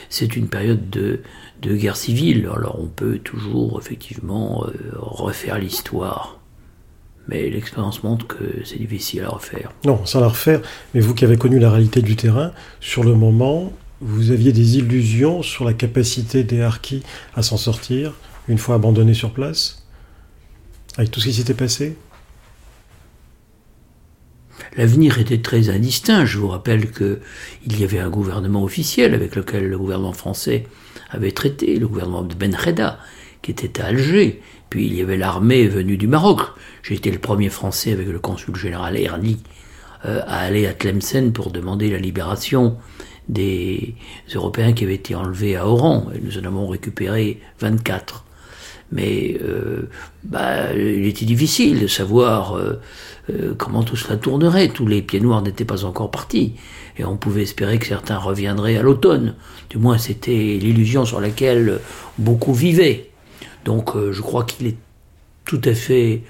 C'est 0.09 0.35
une 0.35 0.47
période 0.47 0.89
de, 0.89 1.21
de, 1.61 1.75
guerre 1.75 1.97
civile, 1.97 2.49
alors 2.55 2.79
on 2.79 2.87
peut 2.87 3.19
toujours 3.19 3.79
effectivement 3.79 4.65
refaire 4.95 5.57
l'histoire 5.57 6.41
mais 7.27 7.49
l'expérience 7.49 8.03
montre 8.03 8.27
que 8.27 8.63
c'est 8.65 8.77
difficile 8.77 9.23
à 9.23 9.29
refaire. 9.29 9.71
Non, 9.85 10.05
sans 10.05 10.19
la 10.19 10.27
refaire, 10.27 10.61
mais 10.93 10.99
vous 10.99 11.13
qui 11.13 11.23
avez 11.23 11.37
connu 11.37 11.59
la 11.59 11.71
réalité 11.71 12.01
du 12.01 12.15
terrain, 12.15 12.51
sur 12.79 13.03
le 13.03 13.15
moment, 13.15 13.71
vous 14.01 14.31
aviez 14.31 14.51
des 14.51 14.77
illusions 14.77 15.41
sur 15.43 15.63
la 15.63 15.73
capacité 15.73 16.43
des 16.43 16.61
harkis 16.61 17.03
à 17.35 17.43
s'en 17.43 17.57
sortir 17.57 18.13
une 18.47 18.57
fois 18.57 18.75
abandonnés 18.75 19.13
sur 19.13 19.31
place 19.31 19.85
Avec 20.97 21.11
tout 21.11 21.19
ce 21.19 21.27
qui 21.27 21.33
s'était 21.33 21.53
passé? 21.53 21.95
L'avenir 24.77 25.19
était 25.19 25.41
très 25.41 25.69
indistinct. 25.69 26.25
Je 26.25 26.37
vous 26.37 26.47
rappelle 26.47 26.91
qu'il 26.91 27.79
y 27.79 27.83
avait 27.83 27.99
un 27.99 28.09
gouvernement 28.09 28.63
officiel 28.63 29.13
avec 29.13 29.35
lequel 29.35 29.67
le 29.67 29.77
gouvernement 29.77 30.13
français 30.13 30.65
avait 31.11 31.31
traité, 31.31 31.77
le 31.77 31.87
gouvernement 31.87 32.23
de 32.23 32.33
Ben 32.33 32.55
Reda, 32.55 32.99
qui 33.41 33.51
était 33.51 33.81
à 33.81 33.87
Alger, 33.87 34.41
puis 34.69 34.87
il 34.87 34.95
y 34.95 35.01
avait 35.01 35.17
l'armée 35.17 35.67
venue 35.67 35.97
du 35.97 36.07
Maroc. 36.07 36.41
J'ai 36.83 36.95
été 36.95 37.11
le 37.11 37.19
premier 37.19 37.49
Français 37.49 37.91
avec 37.91 38.07
le 38.07 38.19
consul 38.19 38.55
général 38.55 38.97
Erni 38.97 39.39
euh, 40.05 40.21
à 40.25 40.39
aller 40.39 40.65
à 40.65 40.73
Tlemcen 40.73 41.31
pour 41.31 41.51
demander 41.51 41.89
la 41.89 41.97
libération 41.97 42.77
des 43.27 43.95
Européens 44.33 44.73
qui 44.73 44.83
avaient 44.83 44.95
été 44.95 45.13
enlevés 45.13 45.55
à 45.55 45.67
Oran. 45.67 46.07
Et 46.15 46.19
nous 46.19 46.37
en 46.37 46.45
avons 46.45 46.67
récupéré 46.67 47.39
24. 47.59 48.25
Mais 48.91 49.37
euh, 49.41 49.89
bah, 50.23 50.73
il 50.73 51.05
était 51.05 51.25
difficile 51.25 51.79
de 51.79 51.87
savoir 51.87 52.57
euh, 52.57 52.79
comment 53.57 53.83
tout 53.83 53.95
cela 53.95 54.17
tournerait. 54.17 54.69
Tous 54.69 54.87
les 54.87 55.01
pieds 55.01 55.19
noirs 55.19 55.41
n'étaient 55.41 55.65
pas 55.65 55.85
encore 55.85 56.11
partis. 56.11 56.55
Et 56.97 57.05
on 57.05 57.17
pouvait 57.17 57.43
espérer 57.43 57.79
que 57.79 57.87
certains 57.87 58.17
reviendraient 58.17 58.77
à 58.77 58.81
l'automne. 58.81 59.35
Du 59.69 59.77
moins, 59.77 59.97
c'était 59.97 60.31
l'illusion 60.31 61.05
sur 61.05 61.21
laquelle 61.21 61.79
beaucoup 62.17 62.53
vivaient. 62.53 63.09
Donc 63.65 63.95
euh, 63.95 64.11
je 64.11 64.21
crois 64.21 64.43
qu'il 64.43 64.67
est 64.67 64.77
tout 65.45 65.61
à 65.65 65.73
fait 65.73 66.23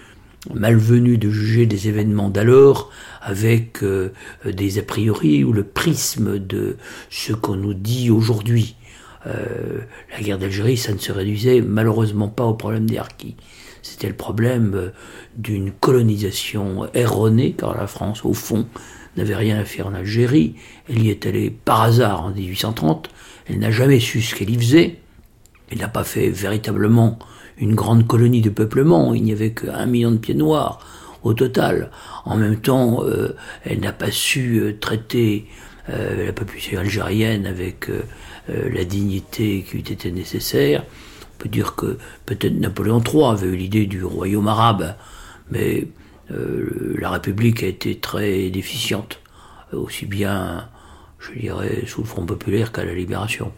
malvenu 0.53 1.17
de 1.17 1.29
juger 1.29 1.65
des 1.65 1.87
événements 1.87 2.29
d'alors 2.29 2.89
avec 3.21 3.83
euh, 3.83 4.11
des 4.45 4.79
a 4.79 4.83
priori 4.83 5.43
ou 5.43 5.53
le 5.53 5.63
prisme 5.63 6.39
de 6.39 6.77
ce 7.09 7.33
qu'on 7.33 7.55
nous 7.55 7.73
dit 7.73 8.09
aujourd'hui. 8.09 8.75
Euh, 9.27 9.81
la 10.11 10.21
guerre 10.21 10.39
d'Algérie, 10.39 10.77
ça 10.77 10.93
ne 10.93 10.97
se 10.97 11.11
réduisait 11.11 11.61
malheureusement 11.61 12.27
pas 12.27 12.45
au 12.45 12.55
problème 12.55 12.87
des 12.87 12.97
harkis. 12.97 13.35
C'était 13.83 14.07
le 14.07 14.15
problème 14.15 14.91
d'une 15.35 15.71
colonisation 15.71 16.87
erronée, 16.93 17.55
car 17.57 17.75
la 17.75 17.87
France, 17.87 18.23
au 18.25 18.33
fond, 18.33 18.67
n'avait 19.17 19.35
rien 19.35 19.57
à 19.57 19.65
faire 19.65 19.87
en 19.87 19.93
Algérie. 19.93 20.55
Elle 20.89 21.03
y 21.03 21.09
est 21.09 21.25
allée 21.25 21.49
par 21.49 21.81
hasard 21.81 22.25
en 22.25 22.31
1830. 22.31 23.09
Elle 23.47 23.59
n'a 23.59 23.71
jamais 23.71 23.99
su 23.99 24.21
ce 24.21 24.35
qu'elle 24.35 24.49
y 24.49 24.57
faisait. 24.57 24.97
Il 25.71 25.79
n'a 25.79 25.87
pas 25.87 26.03
fait 26.03 26.29
véritablement 26.29 27.17
une 27.57 27.75
grande 27.75 28.07
colonie 28.07 28.41
de 28.41 28.49
peuplement, 28.49 29.13
il 29.13 29.23
n'y 29.23 29.31
avait 29.31 29.51
qu'un 29.51 29.85
million 29.85 30.11
de 30.11 30.17
pieds 30.17 30.33
noirs 30.33 30.79
au 31.23 31.33
total. 31.33 31.91
En 32.25 32.35
même 32.35 32.57
temps, 32.57 33.03
euh, 33.03 33.35
elle 33.63 33.79
n'a 33.79 33.93
pas 33.93 34.11
su 34.11 34.59
euh, 34.59 34.77
traiter 34.79 35.45
euh, 35.89 36.25
la 36.25 36.33
population 36.33 36.79
algérienne 36.79 37.45
avec 37.45 37.89
la 38.47 38.83
dignité 38.83 39.63
qui 39.65 39.77
eût 39.77 39.79
été 39.79 40.11
nécessaire. 40.11 40.83
On 41.21 41.43
peut 41.43 41.47
dire 41.49 41.75
que 41.75 41.97
peut-être 42.25 42.59
Napoléon 42.59 43.01
III 43.01 43.25
avait 43.25 43.47
eu 43.47 43.55
l'idée 43.55 43.85
du 43.85 44.03
royaume 44.03 44.47
arabe, 44.47 44.95
mais 45.51 45.87
la 46.31 47.09
République 47.09 47.63
a 47.63 47.67
été 47.67 47.99
très 47.99 48.49
déficiente, 48.49 49.19
aussi 49.73 50.05
bien, 50.05 50.67
je 51.19 51.39
dirais, 51.39 51.83
sous 51.87 52.01
le 52.01 52.07
Front 52.07 52.25
populaire 52.25 52.71
qu'à 52.71 52.85
la 52.85 52.93
Libération 52.93 53.51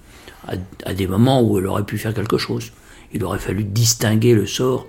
à, 0.85 0.93
des 0.93 1.07
moments 1.07 1.41
où 1.41 1.59
elle 1.59 1.67
aurait 1.67 1.85
pu 1.85 1.97
faire 1.97 2.13
quelque 2.13 2.37
chose. 2.37 2.71
Il 3.13 3.23
aurait 3.23 3.39
fallu 3.39 3.63
distinguer 3.63 4.33
le 4.33 4.45
sort 4.45 4.87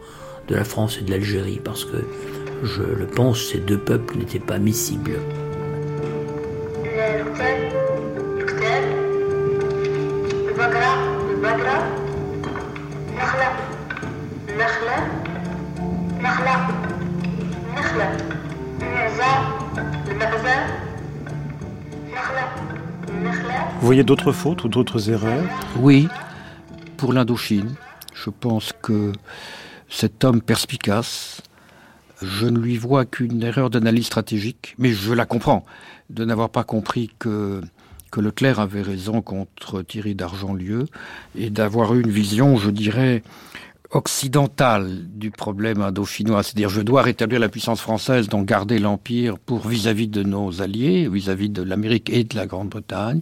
de 0.49 0.55
la 0.55 0.65
France 0.65 0.99
et 1.01 1.05
de 1.05 1.11
l'Algérie, 1.11 1.61
parce 1.63 1.85
que, 1.85 2.05
je 2.63 2.83
le 2.83 3.07
pense, 3.07 3.51
ces 3.51 3.59
deux 3.59 3.79
peuples 3.79 4.17
n'étaient 4.19 4.39
pas 4.39 4.59
miscibles. 4.59 5.19
Vous 23.81 23.87
voyez 23.87 24.05
d'autres 24.05 24.33
fautes 24.33 24.65
ou 24.65 24.69
d'autres 24.69 25.11
erreurs 25.11 25.45
Oui, 25.77 26.09
pour 26.97 27.13
l'Indochine. 27.13 27.75
Je 28.15 28.31
pense 28.31 28.73
que 28.81 29.13
cet 29.89 30.25
homme 30.25 30.41
perspicace 30.41 31.43
Je 32.23 32.47
ne 32.47 32.59
lui 32.59 32.79
vois 32.79 33.05
qu'une 33.05 33.43
erreur 33.43 33.69
d'analyse 33.69 34.07
stratégique, 34.07 34.75
mais 34.79 34.93
je 34.93 35.13
la 35.13 35.27
comprends, 35.27 35.65
de 36.09 36.25
n'avoir 36.25 36.49
pas 36.49 36.65
compris 36.65 37.11
que 37.19 37.61
que 38.15 38.21
Leclerc 38.21 38.61
avait 38.61 38.83
raison 38.83 39.23
contre 39.23 39.83
Thierry 39.83 40.15
d'Argentlieu 40.15 40.87
et 41.37 41.51
d'avoir 41.51 41.95
eu 41.95 42.01
une 42.01 42.13
vision, 42.13 42.57
je 42.57 42.71
dirais, 42.71 43.25
occidentale 43.95 45.09
du 45.09 45.31
problème 45.31 45.81
indo-chinois. 45.81 46.43
C'est-à-dire, 46.43 46.69
je 46.69 46.83
dois 46.83 47.03
rétablir 47.03 47.41
la 47.41 47.49
puissance 47.49 47.81
française, 47.81 48.29
donc 48.29 48.47
garder 48.47 48.79
l'Empire 48.79 49.39
pour 49.39 49.67
vis-à-vis 49.67 50.09
de 50.09 50.23
nos 50.23 50.61
alliés, 50.61 51.09
vis-à-vis 51.09 51.49
de 51.49 51.63
l'Amérique 51.63 52.11
et 52.11 52.25
de 52.25 52.37
la 52.37 52.47
Grande-Bretagne. 52.47 53.21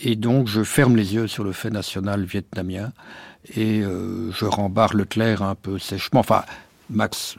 Et 0.00 0.16
donc, 0.16 0.48
je 0.48 0.62
ferme 0.62 0.96
les 0.96 1.14
yeux 1.14 1.26
sur 1.26 1.44
le 1.44 1.52
fait 1.52 1.70
national 1.70 2.24
vietnamien 2.24 2.92
et 3.54 3.80
euh, 3.80 4.30
je 4.32 4.44
rembarre 4.44 4.94
Leclerc 4.94 5.42
un 5.42 5.54
peu 5.54 5.78
sèchement. 5.78 6.20
Enfin, 6.20 6.44
Max 6.90 7.36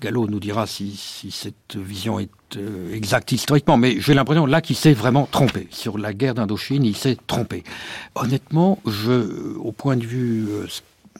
Gallo 0.00 0.26
nous 0.26 0.40
dira 0.40 0.66
si, 0.66 0.98
cette 1.30 1.76
vision 1.76 2.18
est 2.18 2.30
euh, 2.56 2.94
exacte 2.94 3.32
historiquement, 3.32 3.76
mais 3.76 4.00
j'ai 4.00 4.14
l'impression 4.14 4.46
là 4.46 4.60
qu'il 4.60 4.76
s'est 4.76 4.94
vraiment 4.94 5.28
trompé. 5.30 5.68
Sur 5.70 5.98
la 5.98 6.12
guerre 6.12 6.34
d'Indochine, 6.34 6.84
il 6.84 6.96
s'est 6.96 7.18
trompé. 7.26 7.64
Honnêtement, 8.14 8.78
je, 8.86 9.56
au 9.58 9.72
point 9.72 9.96
de 9.96 10.04
vue, 10.04 10.46
euh, 10.48 10.66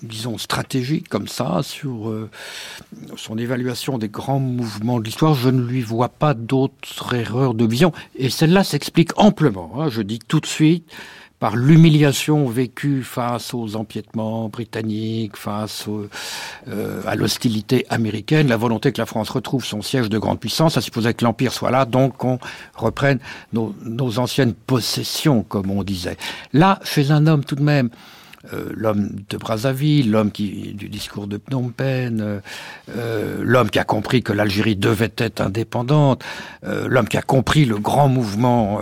disons, 0.03 0.39
stratégique 0.39 1.09
comme 1.09 1.29
ça, 1.29 1.61
sur 1.63 2.09
euh, 2.09 2.31
son 3.17 3.39
évaluation 3.39 3.99
des 3.99 4.09
grands 4.09 4.41
mouvements 4.41 4.99
de 4.99 5.05
l'histoire, 5.05 5.35
je 5.35 5.49
ne 5.49 5.63
lui 5.63 5.83
vois 5.83 6.09
pas 6.09 6.35
d'autres 6.35 7.15
erreurs 7.15 7.55
de 7.55 7.67
vision. 7.67 7.93
Et 8.17 8.31
celle-là 8.31 8.65
s'explique 8.65 9.11
amplement, 9.17 9.73
hein, 9.79 9.89
je 9.89 10.03
dis 10.03 10.19
tout 10.19 10.41
de 10.41 10.47
suite, 10.47 10.91
par 11.41 11.57
l'humiliation 11.57 12.47
vécue 12.47 13.03
face 13.03 13.55
aux 13.55 13.75
empiètements 13.75 14.51
britanniques, 14.51 15.39
face 15.39 15.87
euh, 16.69 17.03
à 17.07 17.17
l'hostilité 17.17 17.87
américaine, 17.89 18.47
la 18.49 18.59
volonté 18.59 18.93
que 18.93 19.01
la 19.01 19.07
France 19.07 19.31
retrouve 19.31 19.65
son 19.65 19.81
siège 19.81 20.11
de 20.11 20.19
grande 20.19 20.39
puissance, 20.39 20.75
ça 20.75 20.83
supposait 20.83 21.15
que 21.15 21.25
l'Empire 21.25 21.53
soit 21.53 21.71
là, 21.71 21.87
donc 21.87 22.19
qu'on 22.19 22.39
reprenne 22.75 23.21
nos, 23.55 23.75
nos 23.83 24.19
anciennes 24.19 24.53
possessions, 24.53 25.43
comme 25.43 25.71
on 25.71 25.83
disait. 25.83 26.19
Là, 26.53 26.79
chez 26.85 27.11
un 27.11 27.27
homme 27.27 27.43
tout 27.43 27.57
de 27.57 27.63
même 27.63 27.89
euh, 28.55 28.71
l'homme 28.75 29.11
de 29.29 29.37
Brazzaville, 29.37 30.11
l'homme 30.11 30.31
qui 30.31 30.73
du 30.73 30.89
discours 30.89 31.27
de 31.27 31.39
Phnom 31.39 31.69
Penh, 31.69 32.23
euh, 32.23 32.41
euh, 32.97 33.37
l'homme 33.43 33.69
qui 33.69 33.79
a 33.79 33.85
compris 33.85 34.23
que 34.23 34.33
l'Algérie 34.33 34.77
devait 34.77 35.13
être 35.19 35.43
indépendante, 35.43 36.25
l'homme 36.63 37.07
qui 37.07 37.19
a 37.19 37.23
compris 37.23 37.67
le 37.67 37.79
grand 37.79 38.09
mouvement 38.09 38.81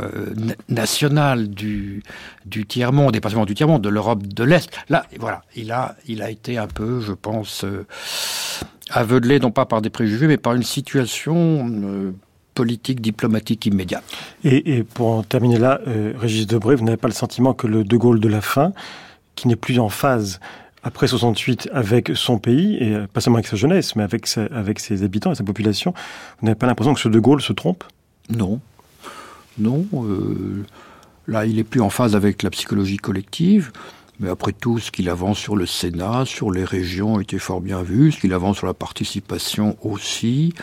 national 0.69 1.49
du, 1.49 2.03
du 2.47 2.67
tiers 2.67 2.93
monde, 2.93 3.17
et 3.17 3.21
pas 3.21 3.31
seulement 3.31 3.47
du 3.47 3.55
tiers 3.55 3.67
monde, 3.67 3.83
de 3.83 3.89
l'Europe 3.89 4.27
de 4.27 4.45
l'Est. 4.45 4.71
Là, 4.89 5.07
voilà, 5.19 5.43
il 5.57 5.73
a, 5.73 5.97
il 6.07 6.23
a 6.23 6.31
été 6.31 6.57
un 6.57 6.67
peu, 6.67 7.01
je 7.01 7.13
pense, 7.13 7.65
aveuglé 8.91 9.41
non 9.41 9.51
pas 9.51 9.67
par 9.67 9.83
des 9.83 9.91
préjugés, 9.91 10.27
mais 10.27 10.37
par 10.37 10.55
une 10.55 10.63
situation 10.63 12.15
politique, 12.55 13.01
diplomatique 13.01 13.67
immédiate. 13.67 14.05
Et, 14.45 14.85
pour 14.85 15.09
en 15.09 15.23
terminer 15.23 15.59
là, 15.59 15.81
Régis 16.17 16.47
Debray, 16.47 16.77
vous 16.77 16.85
n'avez 16.85 16.97
pas 16.97 17.09
le 17.09 17.15
sentiment 17.15 17.55
que 17.55 17.67
le 17.67 17.85
De 17.85 17.97
Gaulle 17.97 18.21
de 18.21 18.29
la 18.29 18.41
fin 18.41 18.73
qui 19.39 19.49
n'est 19.49 19.57
plus 19.57 19.79
en 19.79 19.89
phase 19.89 20.41
après 20.83 21.07
68 21.07 21.71
avec 21.73 22.13
son 22.15 22.39
pays, 22.39 22.77
et 22.77 22.95
euh, 22.95 23.07
pas 23.07 23.21
seulement 23.21 23.37
avec 23.37 23.47
sa 23.47 23.57
jeunesse, 23.57 23.95
mais 23.97 24.03
avec, 24.03 24.29
avec 24.53 24.81
ses 24.81 25.03
habitants 25.03 25.33
et 25.33 25.35
sa 25.35 25.45
population, 25.45 25.93
vous 26.41 26.47
n'avez 26.47 26.57
pas 26.57 26.67
l'impression 26.67 26.95
que 26.95 27.01
ce 27.01 27.09
De 27.09 27.19
Gaulle 27.19 27.41
se 27.41 27.53
trompe? 27.53 27.85
Non. 28.31 28.61
Non. 29.59 29.87
Euh, 29.95 30.65
là, 31.27 31.47
il 31.47 31.59
est 31.59 31.65
plus 31.65 31.81
en 31.81 31.91
phase 31.91 32.17
avec 32.17 32.43
la 32.43 32.51
psychologie 32.51 32.97
collective. 32.97 33.73
Mais 34.21 34.29
après 34.29 34.53
tout, 34.53 34.81
ce 34.81 34.91
qu'il 34.91 35.09
avance 35.09 35.39
sur 35.39 35.55
le 35.55 35.67
Sénat, 35.67 36.25
sur 36.25 36.51
les 36.51 36.65
régions, 36.65 37.21
était 37.21 37.39
fort 37.39 37.61
bien 37.61 37.83
vu. 37.83 38.11
Ce 38.11 38.19
qu'il 38.19 38.33
avance 38.33 38.57
sur 38.57 38.67
la 38.67 38.75
participation 38.75 39.77
aussi. 39.83 40.55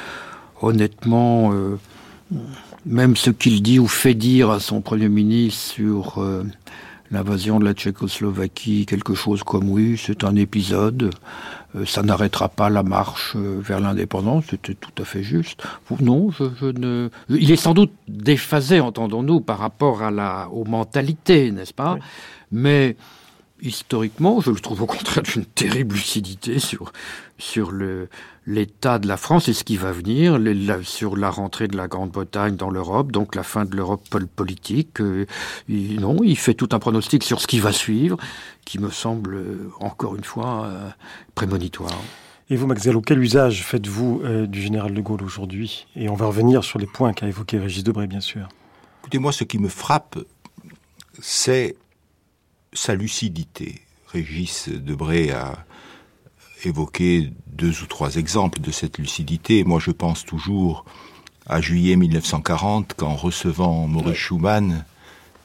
Honnêtement, 0.61 1.53
euh, 1.53 1.77
même 2.85 3.15
ce 3.15 3.29
qu'il 3.29 3.61
dit 3.63 3.79
ou 3.79 3.87
fait 3.87 4.13
dire 4.13 4.49
à 4.49 4.59
son 4.59 4.81
Premier 4.81 5.07
ministre 5.07 5.61
sur 5.61 6.19
l'invasion 7.11 7.59
de 7.59 7.65
la 7.65 7.73
Tchécoslovaquie, 7.73 8.85
quelque 8.85 9.13
chose 9.13 9.43
comme 9.43 9.69
oui, 9.69 9.99
c'est 10.03 10.23
un 10.23 10.35
épisode, 10.35 11.11
euh, 11.75 11.85
ça 11.85 12.01
n'arrêtera 12.03 12.49
pas 12.49 12.69
la 12.69 12.83
marche 12.83 13.33
euh, 13.35 13.59
vers 13.61 13.79
l'indépendance, 13.79 14.45
c'était 14.49 14.73
tout 14.73 15.01
à 15.01 15.05
fait 15.05 15.23
juste. 15.23 15.63
Non, 15.99 16.31
je, 16.31 16.65
ne. 16.65 17.09
Il 17.29 17.51
est 17.51 17.55
sans 17.55 17.73
doute 17.73 17.91
déphasé, 18.07 18.79
entendons-nous, 18.79 19.41
par 19.41 19.59
rapport 19.59 20.01
à 20.01 20.11
la, 20.11 20.49
aux 20.49 20.65
mentalités, 20.65 21.51
n'est-ce 21.51 21.73
pas? 21.73 21.97
Mais 22.51 22.95
historiquement, 23.61 24.41
je 24.41 24.51
le 24.51 24.59
trouve 24.59 24.81
au 24.81 24.85
contraire 24.85 25.23
d'une 25.23 25.45
terrible 25.45 25.95
lucidité 25.95 26.59
sur, 26.59 26.91
sur 27.37 27.71
le, 27.71 28.09
l'état 28.47 28.99
de 28.99 29.07
la 29.07 29.17
France 29.17 29.47
et 29.47 29.53
ce 29.53 29.63
qui 29.63 29.77
va 29.77 29.91
venir, 29.91 30.39
sur 30.83 31.17
la 31.17 31.29
rentrée 31.29 31.67
de 31.67 31.75
la 31.75 31.87
Grande-Bretagne 31.87 32.55
dans 32.55 32.69
l'Europe, 32.69 33.11
donc 33.11 33.35
la 33.35 33.43
fin 33.43 33.65
de 33.65 33.75
l'Europe 33.75 34.03
politique. 34.35 35.01
Euh, 35.01 35.25
non, 35.67 36.17
il 36.23 36.37
fait 36.37 36.53
tout 36.53 36.69
un 36.71 36.79
pronostic 36.79 37.23
sur 37.23 37.41
ce 37.41 37.47
qui 37.47 37.59
va 37.59 37.71
suivre, 37.71 38.17
qui 38.63 38.79
me 38.79 38.89
semble, 38.89 39.35
euh, 39.35 39.71
encore 39.79 40.15
une 40.15 40.23
fois, 40.23 40.65
euh, 40.65 40.89
prémonitoire. 41.33 41.99
Et 42.49 42.55
vous, 42.55 42.67
Max 42.67 42.85
Gallo, 42.85 43.01
quel 43.01 43.19
usage 43.19 43.63
faites-vous 43.63 44.21
du 44.45 44.61
général 44.61 44.93
de 44.93 45.01
Gaulle 45.01 45.23
aujourd'hui? 45.23 45.87
Et 45.95 46.09
on 46.09 46.13
va 46.13 46.27
revenir 46.27 46.63
sur 46.63 46.77
les 46.77 46.85
points 46.85 47.11
qu'a 47.11 47.27
évoqué 47.27 47.57
Régis 47.57 47.83
Debray, 47.83 48.05
bien 48.05 48.19
sûr. 48.19 48.47
Écoutez, 49.01 49.17
moi, 49.17 49.31
ce 49.31 49.43
qui 49.43 49.57
me 49.57 49.67
frappe, 49.67 50.19
c'est 51.19 51.75
sa 52.71 52.93
lucidité. 52.93 53.81
Régis 54.09 54.69
Debray 54.69 55.31
a 55.31 55.65
évoqué 56.65 57.31
deux 57.47 57.83
ou 57.83 57.85
trois 57.85 58.15
exemples 58.15 58.59
de 58.59 58.71
cette 58.71 58.97
lucidité. 58.97 59.63
Moi, 59.63 59.79
je 59.79 59.91
pense 59.91 60.25
toujours 60.25 60.85
à 61.47 61.61
juillet 61.61 61.95
1940, 61.95 62.93
quand 62.97 63.15
recevant 63.15 63.87
Maurice 63.87 64.17
Schumann, 64.17 64.85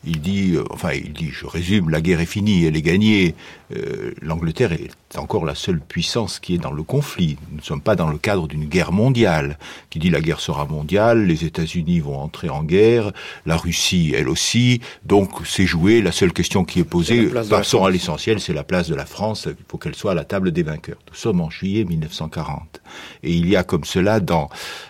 il 0.04 0.20
dit, 0.20 0.54
euh, 0.54 0.64
enfin, 0.70 0.92
il 0.92 1.12
dit, 1.12 1.30
je 1.30 1.46
résume, 1.46 1.90
la 1.90 2.00
guerre 2.00 2.20
est 2.20 2.26
finie, 2.26 2.64
elle 2.64 2.76
est 2.76 2.82
gagnée. 2.82 3.34
Euh, 3.76 4.12
L'Angleterre 4.22 4.72
est 4.72 5.18
encore 5.18 5.44
la 5.44 5.54
seule 5.54 5.80
puissance 5.80 6.40
qui 6.40 6.54
est 6.54 6.58
dans 6.58 6.72
le 6.72 6.82
conflit. 6.82 7.36
Nous 7.50 7.58
ne 7.58 7.62
sommes 7.62 7.82
pas 7.82 7.96
dans 7.96 8.08
le 8.08 8.16
cadre 8.16 8.48
d'une 8.48 8.64
guerre 8.64 8.92
mondiale. 8.92 9.58
Qui 9.90 9.98
dit 9.98 10.08
la 10.08 10.22
guerre 10.22 10.40
sera 10.40 10.64
mondiale, 10.64 11.26
les 11.26 11.44
États-Unis 11.44 12.00
vont 12.00 12.18
entrer 12.18 12.48
en 12.48 12.62
guerre, 12.62 13.12
la 13.44 13.56
Russie, 13.56 14.12
elle 14.16 14.28
aussi. 14.28 14.80
Donc, 15.04 15.30
c'est 15.44 15.66
joué. 15.66 16.00
La 16.00 16.12
seule 16.12 16.32
question 16.32 16.64
qui 16.64 16.80
est 16.80 16.84
posée, 16.84 17.26
passons 17.50 17.84
à 17.84 17.90
l'essentiel, 17.90 18.40
c'est 18.40 18.54
la 18.54 18.64
place 18.64 18.88
de 18.88 18.94
la 18.94 19.06
France. 19.06 19.48
Il 19.48 19.64
faut 19.68 19.76
qu'elle 19.76 19.94
soit 19.94 20.12
à 20.12 20.14
la 20.14 20.24
table 20.24 20.50
des 20.50 20.62
vainqueurs. 20.62 20.98
Nous 21.08 21.16
sommes 21.16 21.40
en 21.40 21.50
juillet 21.50 21.84
1940, 21.84 22.80
et 23.22 23.32
il 23.32 23.48
y 23.48 23.56
a 23.56 23.64
comme 23.64 23.84
cela 23.84 24.20
dans 24.20 24.48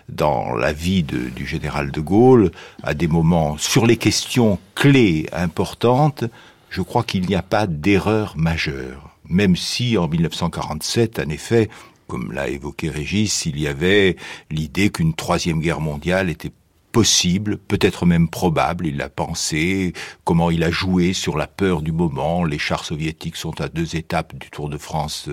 dans 0.09 0.55
la 0.55 0.73
vie 0.73 1.03
de, 1.03 1.29
du 1.29 1.47
général 1.47 1.91
de 1.93 2.01
Gaulle, 2.01 2.51
à 2.83 2.95
des 2.95 3.07
moments 3.07 3.57
sur 3.59 3.87
les 3.87 3.97
questions 3.97 4.59
clés 4.75 5.00
importantes, 5.33 6.25
je 6.71 6.83
crois 6.83 7.05
qu'il 7.05 7.27
n'y 7.27 7.35
a 7.35 7.43
pas 7.43 7.67
d'erreur 7.67 8.37
majeure. 8.37 9.11
Même 9.29 9.57
si 9.57 9.97
en 9.97 10.09
1947, 10.09 11.21
en 11.21 11.29
effet, 11.29 11.69
comme 12.07 12.33
l'a 12.33 12.49
évoqué 12.49 12.89
Régis, 12.89 13.47
il 13.47 13.61
y 13.61 13.69
avait 13.69 14.17
l'idée 14.51 14.91
qu'une 14.91 15.15
troisième 15.15 15.61
guerre 15.61 15.81
mondiale 15.81 16.29
était 16.29 16.53
possible, 16.93 17.59
peut-être 17.59 18.07
même 18.07 18.29
probable, 18.29 18.87
il 18.87 18.97
l'a 18.97 19.09
pensé, 19.09 19.93
comment 20.25 20.51
il 20.51 20.65
a 20.65 20.71
joué 20.71 21.13
sur 21.13 21.37
la 21.37 21.47
peur 21.47 21.83
du 21.83 21.93
moment. 21.93 22.45
Les 22.45 22.59
chars 22.59 22.85
soviétiques 22.85 23.37
sont 23.37 23.61
à 23.61 23.69
deux 23.69 23.97
étapes 23.97 24.37
du 24.37 24.51
Tour 24.51 24.69
de 24.69 24.79
France 24.79 25.29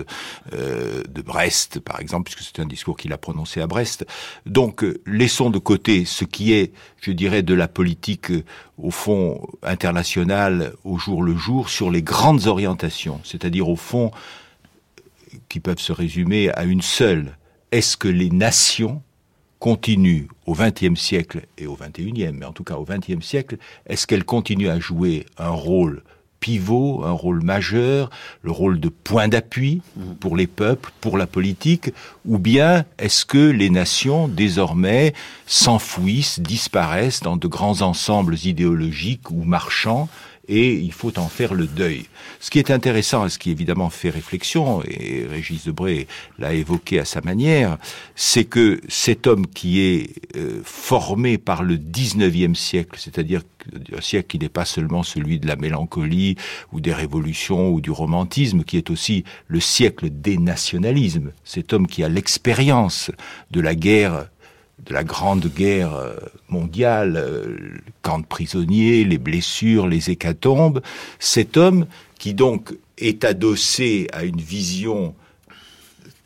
euh, 0.52 1.02
de 1.08 1.22
Brest, 1.22 1.80
par 1.80 2.00
exemple, 2.00 2.30
puisque 2.30 2.48
c'est 2.48 2.62
un 2.62 2.66
discours 2.66 2.96
qu'il 2.96 3.12
a 3.12 3.18
prononcé 3.18 3.60
à 3.60 3.66
Brest. 3.66 4.06
Donc, 4.46 4.84
euh, 4.84 5.00
laissons 5.06 5.50
de 5.50 5.58
côté 5.58 6.04
ce 6.04 6.24
qui 6.24 6.52
est, 6.52 6.72
je 7.00 7.12
dirais, 7.12 7.42
de 7.42 7.54
la 7.54 7.68
politique, 7.68 8.30
euh, 8.30 8.44
au 8.76 8.90
fond, 8.90 9.40
internationale, 9.62 10.74
au 10.84 10.98
jour 10.98 11.22
le 11.22 11.36
jour, 11.36 11.68
sur 11.68 11.90
les 11.90 12.02
grandes 12.02 12.46
orientations, 12.46 13.20
c'est-à-dire, 13.24 13.68
au 13.68 13.76
fond, 13.76 14.10
qui 15.48 15.60
peuvent 15.60 15.80
se 15.80 15.92
résumer 15.92 16.50
à 16.50 16.64
une 16.64 16.82
seule. 16.82 17.36
Est-ce 17.72 17.96
que 17.96 18.08
les 18.08 18.30
nations 18.30 19.02
continue 19.58 20.28
au 20.46 20.54
XXe 20.54 20.98
siècle 20.98 21.42
et 21.56 21.66
au 21.66 21.76
XXIe, 21.76 22.32
mais 22.32 22.46
en 22.46 22.52
tout 22.52 22.64
cas 22.64 22.76
au 22.76 22.84
XXe 22.84 23.24
siècle, 23.24 23.58
est-ce 23.86 24.06
qu'elle 24.06 24.24
continue 24.24 24.68
à 24.68 24.78
jouer 24.78 25.26
un 25.36 25.50
rôle 25.50 26.02
pivot, 26.40 27.02
un 27.04 27.12
rôle 27.12 27.42
majeur, 27.42 28.10
le 28.42 28.50
rôle 28.50 28.80
de 28.80 28.88
point 28.88 29.28
d'appui 29.28 29.82
pour 30.20 30.36
les 30.36 30.46
peuples, 30.46 30.92
pour 31.00 31.18
la 31.18 31.26
politique, 31.26 31.92
ou 32.24 32.38
bien 32.38 32.84
est-ce 32.98 33.26
que 33.26 33.50
les 33.50 33.70
nations 33.70 34.28
désormais 34.28 35.14
s'enfouissent, 35.46 36.40
disparaissent 36.40 37.20
dans 37.20 37.36
de 37.36 37.48
grands 37.48 37.82
ensembles 37.82 38.36
idéologiques 38.44 39.30
ou 39.30 39.44
marchands 39.44 40.08
et 40.48 40.74
il 40.74 40.92
faut 40.92 41.18
en 41.18 41.28
faire 41.28 41.54
le 41.54 41.66
deuil. 41.66 42.06
Ce 42.40 42.50
qui 42.50 42.58
est 42.58 42.70
intéressant 42.70 43.26
et 43.26 43.28
ce 43.30 43.38
qui 43.38 43.50
évidemment 43.50 43.90
fait 43.90 44.10
réflexion, 44.10 44.82
et 44.84 45.26
Régis 45.28 45.64
Debray 45.64 46.06
l'a 46.38 46.54
évoqué 46.54 46.98
à 46.98 47.04
sa 47.04 47.20
manière, 47.20 47.78
c'est 48.14 48.44
que 48.44 48.80
cet 48.88 49.26
homme 49.26 49.46
qui 49.46 49.80
est 49.80 50.36
euh, 50.36 50.60
formé 50.64 51.38
par 51.38 51.62
le 51.62 51.76
19e 51.76 52.54
siècle, 52.54 52.98
c'est-à-dire 52.98 53.42
un 53.96 54.00
siècle 54.00 54.28
qui 54.28 54.38
n'est 54.38 54.48
pas 54.48 54.64
seulement 54.64 55.02
celui 55.02 55.38
de 55.38 55.46
la 55.46 55.56
mélancolie, 55.56 56.36
ou 56.72 56.80
des 56.80 56.94
révolutions, 56.94 57.70
ou 57.70 57.80
du 57.80 57.90
romantisme, 57.90 58.64
qui 58.64 58.76
est 58.76 58.90
aussi 58.90 59.24
le 59.46 59.60
siècle 59.60 60.08
des 60.10 60.38
nationalismes. 60.38 61.32
Cet 61.44 61.72
homme 61.72 61.86
qui 61.86 62.02
a 62.02 62.08
l'expérience 62.08 63.10
de 63.50 63.60
la 63.60 63.74
guerre 63.74 64.28
de 64.84 64.94
la 64.94 65.04
grande 65.04 65.46
guerre 65.46 65.94
euh, 65.94 66.14
mondiale, 66.48 67.16
euh, 67.16 67.44
le 67.46 67.80
camp 68.02 68.18
de 68.18 68.26
prisonniers, 68.26 69.04
les 69.04 69.18
blessures, 69.18 69.86
les 69.86 70.10
hécatombes, 70.10 70.80
cet 71.18 71.56
homme 71.56 71.86
qui 72.18 72.34
donc 72.34 72.74
est 72.96 73.24
adossé 73.24 74.08
à 74.12 74.24
une 74.24 74.40
vision 74.40 75.14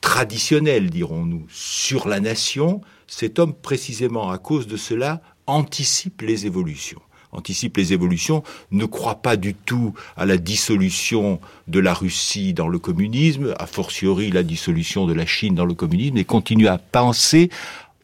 traditionnelle, 0.00 0.90
dirons-nous, 0.90 1.46
sur 1.48 2.08
la 2.08 2.20
nation, 2.20 2.80
cet 3.06 3.38
homme, 3.38 3.54
précisément 3.54 4.30
à 4.30 4.38
cause 4.38 4.66
de 4.66 4.76
cela, 4.76 5.22
anticipe 5.46 6.22
les 6.22 6.46
évolutions. 6.46 7.00
Anticipe 7.30 7.78
les 7.78 7.94
évolutions, 7.94 8.42
ne 8.72 8.84
croit 8.84 9.22
pas 9.22 9.36
du 9.36 9.54
tout 9.54 9.94
à 10.18 10.26
la 10.26 10.36
dissolution 10.36 11.40
de 11.66 11.80
la 11.80 11.94
Russie 11.94 12.52
dans 12.52 12.68
le 12.68 12.78
communisme, 12.78 13.54
a 13.58 13.66
fortiori 13.66 14.30
la 14.30 14.42
dissolution 14.42 15.06
de 15.06 15.14
la 15.14 15.24
Chine 15.24 15.54
dans 15.54 15.64
le 15.64 15.72
communisme, 15.72 16.18
et 16.18 16.24
continue 16.24 16.68
à 16.68 16.76
penser, 16.76 17.48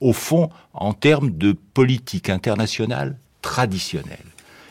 au 0.01 0.13
fond, 0.13 0.51
en 0.73 0.93
termes 0.93 1.31
de 1.31 1.53
politique 1.53 2.31
internationale 2.31 3.17
traditionnelle. 3.43 4.19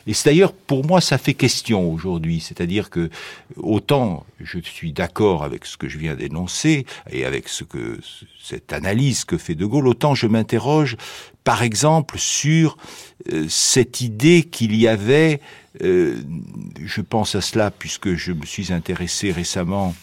Et 0.08 0.14
c'est 0.14 0.30
d'ailleurs, 0.30 0.54
pour 0.54 0.86
moi, 0.86 1.02
ça 1.02 1.18
fait 1.18 1.34
question 1.34 1.92
aujourd'hui. 1.92 2.40
C'est-à-dire 2.40 2.90
que, 2.90 3.10
autant 3.58 4.26
je 4.40 4.60
suis 4.60 4.94
d'accord 4.94 5.44
avec 5.44 5.66
ce 5.66 5.76
que 5.76 5.90
je 5.90 5.98
viens 5.98 6.16
d'énoncer 6.16 6.86
et 7.12 7.26
avec 7.26 7.50
ce 7.50 7.66
que, 7.66 8.00
cette 8.42 8.72
analyse 8.72 9.26
que 9.26 9.38
fait 9.38 9.56
De 9.56 9.66
Gaulle, 9.66 9.88
autant 9.88 10.16
je 10.16 10.28
m'interroge, 10.28 10.96
par 11.44 11.62
exemple, 11.62 12.18
sur 12.18 12.78
euh, 13.34 13.48
cette 13.50 14.00
idée 14.00 14.44
qu'il 14.44 14.76
y 14.76 14.88
avait, 14.88 15.42
euh, 15.84 16.22
je 16.84 17.02
pense 17.02 17.36
à 17.36 17.42
cela 17.42 17.70
puisque 17.70 18.16
je 18.16 18.32
me 18.32 18.46
suis 18.46 18.72
intéressé 18.72 19.32
récemment 19.32 19.94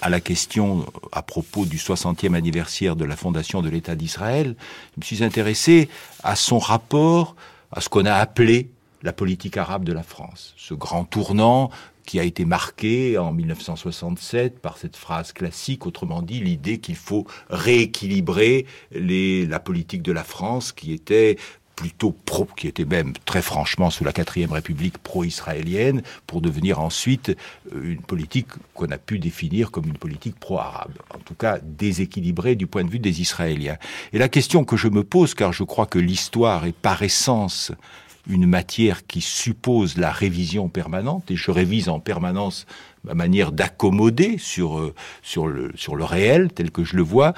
à 0.00 0.08
la 0.08 0.20
question 0.20 0.86
à 1.12 1.22
propos 1.22 1.64
du 1.64 1.76
60e 1.76 2.34
anniversaire 2.34 2.96
de 2.96 3.04
la 3.04 3.16
fondation 3.16 3.62
de 3.62 3.68
l'État 3.68 3.94
d'Israël, 3.94 4.56
je 4.94 5.00
me 5.00 5.04
suis 5.04 5.24
intéressé 5.24 5.88
à 6.22 6.36
son 6.36 6.58
rapport 6.58 7.36
à 7.72 7.80
ce 7.80 7.88
qu'on 7.88 8.06
a 8.06 8.14
appelé 8.14 8.70
la 9.02 9.12
politique 9.12 9.56
arabe 9.56 9.84
de 9.84 9.92
la 9.92 10.02
France. 10.02 10.54
Ce 10.56 10.74
grand 10.74 11.04
tournant 11.04 11.70
qui 12.06 12.18
a 12.18 12.24
été 12.24 12.44
marqué 12.44 13.18
en 13.18 13.32
1967 13.32 14.58
par 14.58 14.78
cette 14.78 14.96
phrase 14.96 15.32
classique, 15.32 15.86
autrement 15.86 16.22
dit 16.22 16.40
l'idée 16.40 16.78
qu'il 16.78 16.96
faut 16.96 17.26
rééquilibrer 17.50 18.66
la 18.90 19.60
politique 19.60 20.02
de 20.02 20.10
la 20.10 20.24
France 20.24 20.72
qui 20.72 20.92
était 20.92 21.36
plutôt 21.80 22.12
pro, 22.12 22.46
qui 22.58 22.68
était 22.68 22.84
même 22.84 23.14
très 23.24 23.40
franchement 23.40 23.88
sous 23.88 24.04
la 24.04 24.12
quatrième 24.12 24.52
république 24.52 24.98
pro-israélienne, 24.98 26.02
pour 26.26 26.42
devenir 26.42 26.78
ensuite 26.78 27.30
euh, 27.30 27.92
une 27.94 28.02
politique 28.02 28.48
qu'on 28.74 28.90
a 28.90 28.98
pu 28.98 29.18
définir 29.18 29.70
comme 29.70 29.86
une 29.86 29.96
politique 29.96 30.38
pro-arabe, 30.38 30.92
en 31.14 31.18
tout 31.20 31.32
cas 31.32 31.58
déséquilibrée 31.62 32.54
du 32.54 32.66
point 32.66 32.84
de 32.84 32.90
vue 32.90 32.98
des 32.98 33.22
Israéliens. 33.22 33.78
Et 34.12 34.18
la 34.18 34.28
question 34.28 34.64
que 34.64 34.76
je 34.76 34.88
me 34.88 35.04
pose, 35.04 35.32
car 35.32 35.54
je 35.54 35.64
crois 35.64 35.86
que 35.86 35.98
l'histoire 35.98 36.66
est 36.66 36.76
par 36.76 37.02
essence 37.02 37.72
une 38.28 38.46
matière 38.46 39.06
qui 39.06 39.22
suppose 39.22 39.96
la 39.96 40.10
révision 40.10 40.68
permanente, 40.68 41.30
et 41.30 41.36
je 41.36 41.50
révise 41.50 41.88
en 41.88 41.98
permanence 41.98 42.66
ma 43.04 43.14
manière 43.14 43.52
d'accommoder 43.52 44.36
sur, 44.36 44.78
euh, 44.78 44.94
sur, 45.22 45.46
le, 45.46 45.72
sur 45.74 45.96
le 45.96 46.04
réel 46.04 46.50
tel 46.54 46.70
que 46.70 46.84
je 46.84 46.96
le 46.96 47.02
vois. 47.02 47.32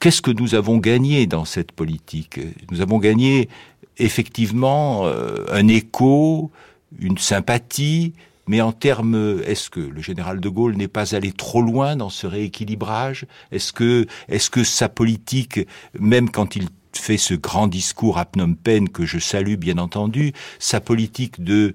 Qu'est-ce 0.00 0.22
que 0.22 0.30
nous 0.30 0.54
avons 0.54 0.78
gagné 0.78 1.26
dans 1.26 1.44
cette 1.44 1.72
politique? 1.72 2.40
Nous 2.70 2.80
avons 2.80 2.98
gagné 2.98 3.50
effectivement 3.98 5.02
euh, 5.04 5.44
un 5.52 5.68
écho, 5.68 6.50
une 6.98 7.18
sympathie, 7.18 8.14
mais 8.46 8.62
en 8.62 8.72
termes, 8.72 9.42
est-ce 9.44 9.68
que 9.68 9.80
le 9.80 10.00
général 10.00 10.40
de 10.40 10.48
Gaulle 10.48 10.74
n'est 10.76 10.88
pas 10.88 11.14
allé 11.14 11.32
trop 11.32 11.60
loin 11.60 11.96
dans 11.96 12.08
ce 12.08 12.26
rééquilibrage? 12.26 13.26
Est-ce 13.52 13.74
que, 13.74 14.06
est-ce 14.28 14.48
que 14.48 14.64
sa 14.64 14.88
politique, 14.88 15.60
même 15.98 16.30
quand 16.30 16.56
il 16.56 16.68
fait 16.94 17.18
ce 17.18 17.34
grand 17.34 17.66
discours 17.66 18.16
à 18.16 18.24
Phnom 18.24 18.54
Penh 18.54 18.88
que 18.88 19.04
je 19.04 19.18
salue 19.18 19.56
bien 19.56 19.76
entendu, 19.76 20.32
sa 20.58 20.80
politique 20.80 21.44
de 21.44 21.74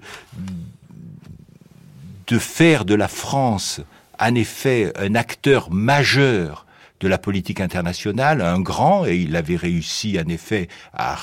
de 2.26 2.38
faire 2.40 2.84
de 2.84 2.96
la 2.96 3.06
France 3.06 3.80
en 4.18 4.34
effet 4.34 4.92
un 4.96 5.14
acteur 5.14 5.70
majeur 5.70 6.65
de 7.00 7.08
la 7.08 7.18
politique 7.18 7.60
internationale, 7.60 8.40
un 8.40 8.60
grand, 8.60 9.06
et 9.06 9.16
il 9.16 9.36
avait 9.36 9.56
réussi 9.56 10.18
en 10.18 10.28
effet 10.28 10.68
à, 10.92 11.16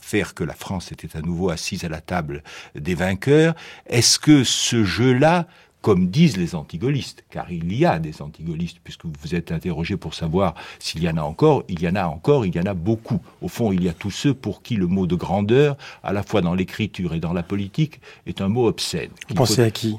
faire 0.00 0.34
que 0.34 0.44
la 0.44 0.54
France 0.54 0.92
était 0.92 1.16
à 1.16 1.20
nouveau 1.20 1.50
assise 1.50 1.84
à 1.84 1.88
la 1.88 2.00
table 2.00 2.42
des 2.74 2.94
vainqueurs. 2.94 3.54
Est-ce 3.86 4.18
que 4.18 4.44
ce 4.44 4.84
jeu-là 4.84 5.46
comme 5.82 6.08
disent 6.08 6.36
les 6.36 6.54
antigolistes, 6.54 7.24
car 7.28 7.50
il 7.50 7.76
y 7.76 7.84
a 7.84 7.98
des 7.98 8.22
antigolistes, 8.22 8.78
puisque 8.82 9.04
vous 9.04 9.12
vous 9.20 9.34
êtes 9.34 9.52
interrogé 9.52 9.96
pour 9.96 10.14
savoir 10.14 10.54
s'il 10.78 11.02
y 11.02 11.08
en 11.08 11.16
a 11.16 11.22
encore, 11.22 11.64
il 11.68 11.82
y 11.82 11.88
en 11.88 11.96
a 11.96 12.04
encore, 12.04 12.46
il 12.46 12.54
y 12.54 12.60
en 12.60 12.66
a 12.66 12.74
beaucoup. 12.74 13.20
Au 13.42 13.48
fond, 13.48 13.72
il 13.72 13.82
y 13.82 13.88
a 13.88 13.92
tous 13.92 14.10
ceux 14.10 14.32
pour 14.32 14.62
qui 14.62 14.76
le 14.76 14.86
mot 14.86 15.06
de 15.06 15.16
grandeur, 15.16 15.76
à 16.02 16.12
la 16.12 16.22
fois 16.22 16.40
dans 16.40 16.54
l'écriture 16.54 17.14
et 17.14 17.20
dans 17.20 17.32
la 17.32 17.42
politique, 17.42 18.00
est 18.26 18.40
un 18.40 18.48
mot 18.48 18.66
obscène. 18.66 19.10
Vous 19.28 19.34
pensez 19.34 19.62
à 19.62 19.70
qui? 19.70 19.96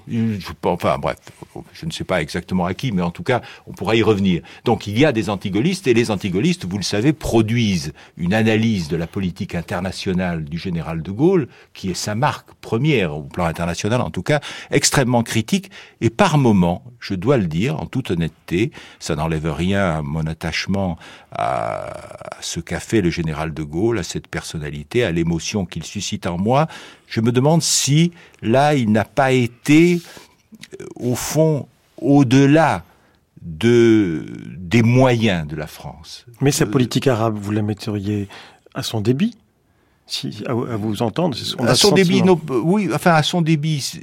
Enfin 0.63 0.97
bref, 0.97 1.17
je 1.73 1.85
ne 1.85 1.91
sais 1.91 2.05
pas 2.05 2.21
exactement 2.21 2.65
à 2.65 2.73
qui, 2.73 2.91
mais 2.91 3.01
en 3.01 3.11
tout 3.11 3.23
cas, 3.23 3.41
on 3.67 3.73
pourra 3.73 3.95
y 3.95 4.03
revenir. 4.03 4.41
Donc 4.63 4.87
il 4.87 4.97
y 4.97 5.05
a 5.05 5.11
des 5.11 5.29
antigolistes, 5.29 5.85
et 5.87 5.93
les 5.93 6.09
antigolistes, 6.09 6.65
vous 6.65 6.77
le 6.77 6.83
savez, 6.83 7.13
produisent 7.13 7.93
une 8.17 8.33
analyse 8.33 8.87
de 8.87 8.95
la 8.95 9.07
politique 9.07 9.53
internationale 9.53 10.45
du 10.45 10.57
général 10.57 11.01
de 11.01 11.11
Gaulle, 11.11 11.49
qui 11.73 11.89
est 11.89 11.93
sa 11.93 12.15
marque 12.15 12.53
première 12.61 13.15
au 13.15 13.23
plan 13.23 13.45
international, 13.45 13.99
en 13.99 14.11
tout 14.11 14.23
cas, 14.23 14.39
extrêmement 14.71 15.23
critique, 15.23 15.71
et 16.01 16.09
par 16.09 16.37
moments, 16.37 16.83
je 16.99 17.15
dois 17.15 17.37
le 17.37 17.47
dire 17.47 17.79
en 17.79 17.85
toute 17.85 18.11
honnêteté, 18.11 18.71
ça 18.99 19.15
n'enlève 19.15 19.51
rien 19.51 19.97
à 19.97 20.01
mon 20.01 20.25
attachement 20.25 20.97
à 21.31 21.93
ce 22.41 22.59
qu'a 22.59 22.79
fait 22.79 23.01
le 23.01 23.09
général 23.09 23.53
de 23.53 23.63
Gaulle, 23.63 23.99
à 23.99 24.03
cette 24.03 24.27
personnalité, 24.27 25.03
à 25.03 25.11
l'émotion 25.11 25.65
qu'il 25.65 25.83
suscite 25.83 26.27
en 26.27 26.37
moi, 26.37 26.67
je 27.07 27.21
me 27.21 27.31
demande 27.31 27.61
si 27.61 28.11
là, 28.41 28.75
il 28.75 28.91
n'a 28.91 29.05
pas 29.05 29.31
été, 29.31 30.01
euh, 30.79 30.85
au 30.95 31.15
fond, 31.15 31.67
au-delà 31.97 32.83
de, 33.41 34.25
des 34.57 34.83
moyens 34.83 35.47
de 35.47 35.55
la 35.55 35.67
France. 35.67 36.25
Mais 36.41 36.51
sa 36.51 36.65
euh, 36.65 36.71
politique 36.71 37.07
arabe, 37.07 37.37
vous 37.37 37.51
la 37.51 37.61
metteriez 37.61 38.27
à 38.73 38.83
son 38.83 39.01
débit 39.01 39.37
si, 40.05 40.43
à, 40.47 40.53
vous 40.53 41.01
entendre, 41.01 41.37
à 41.59 41.75
son 41.75 41.91
débit, 41.91 42.21
oui, 42.49 42.89
enfin 42.93 43.13
à 43.13 43.23
son 43.23 43.41
débit, 43.41 44.01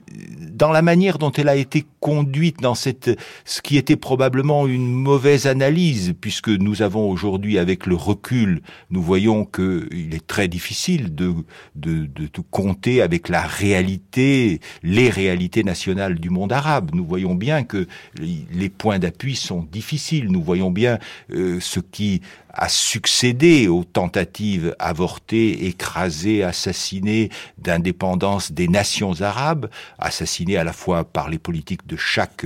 dans 0.51 0.73
la 0.73 0.83
manière 0.83 1.19
dont 1.19 1.31
elle 1.33 1.49
a 1.49 1.57
été 1.57 1.85
conduite 2.01 2.61
dans 2.61 2.75
cette, 2.75 3.11
ce 3.45 3.61
qui 3.61 3.77
était 3.77 3.97
probablement 3.97 4.67
une 4.67 4.91
mauvaise 4.91 5.47
analyse, 5.47 6.15
puisque 6.19 6.49
nous 6.49 6.81
avons 6.81 7.11
aujourd'hui, 7.11 7.59
avec 7.59 7.87
le 7.87 7.95
recul, 7.95 8.63
nous 8.91 9.03
voyons 9.03 9.45
que 9.45 9.89
il 9.93 10.15
est 10.15 10.27
très 10.27 10.49
difficile 10.49 11.15
de, 11.15 11.35
de, 11.77 12.07
de, 12.07 12.25
de 12.33 12.41
compter 12.51 13.03
avec 13.03 13.29
la 13.29 13.43
réalité, 13.43 14.61
les 14.83 15.11
réalités 15.11 15.65
nationales 15.65 16.19
du 16.19 16.31
monde 16.31 16.53
arabe. 16.53 16.91
Nous 16.95 17.05
voyons 17.05 17.35
bien 17.35 17.63
que 17.63 17.87
les 18.19 18.69
points 18.71 18.99
d'appui 18.99 19.37
sont 19.37 19.67
difficiles. 19.71 20.31
Nous 20.31 20.43
voyons 20.43 20.71
bien 20.71 20.99
euh, 21.33 21.59
ce 21.61 21.81
qui 21.81 22.23
a 22.53 22.69
succédé 22.69 23.69
aux 23.69 23.85
tentatives 23.85 24.75
avortées, 24.79 25.67
écrasées, 25.67 26.43
assassinées 26.43 27.31
d'indépendance 27.59 28.53
des 28.53 28.69
nations 28.69 29.21
arabes, 29.21 29.69
assassinées 29.99 30.57
à 30.57 30.65
la 30.65 30.73
fois 30.73 31.05
par 31.05 31.29
les 31.29 31.39
politiques 31.39 31.87
de 31.87 31.97
chaque 31.97 32.45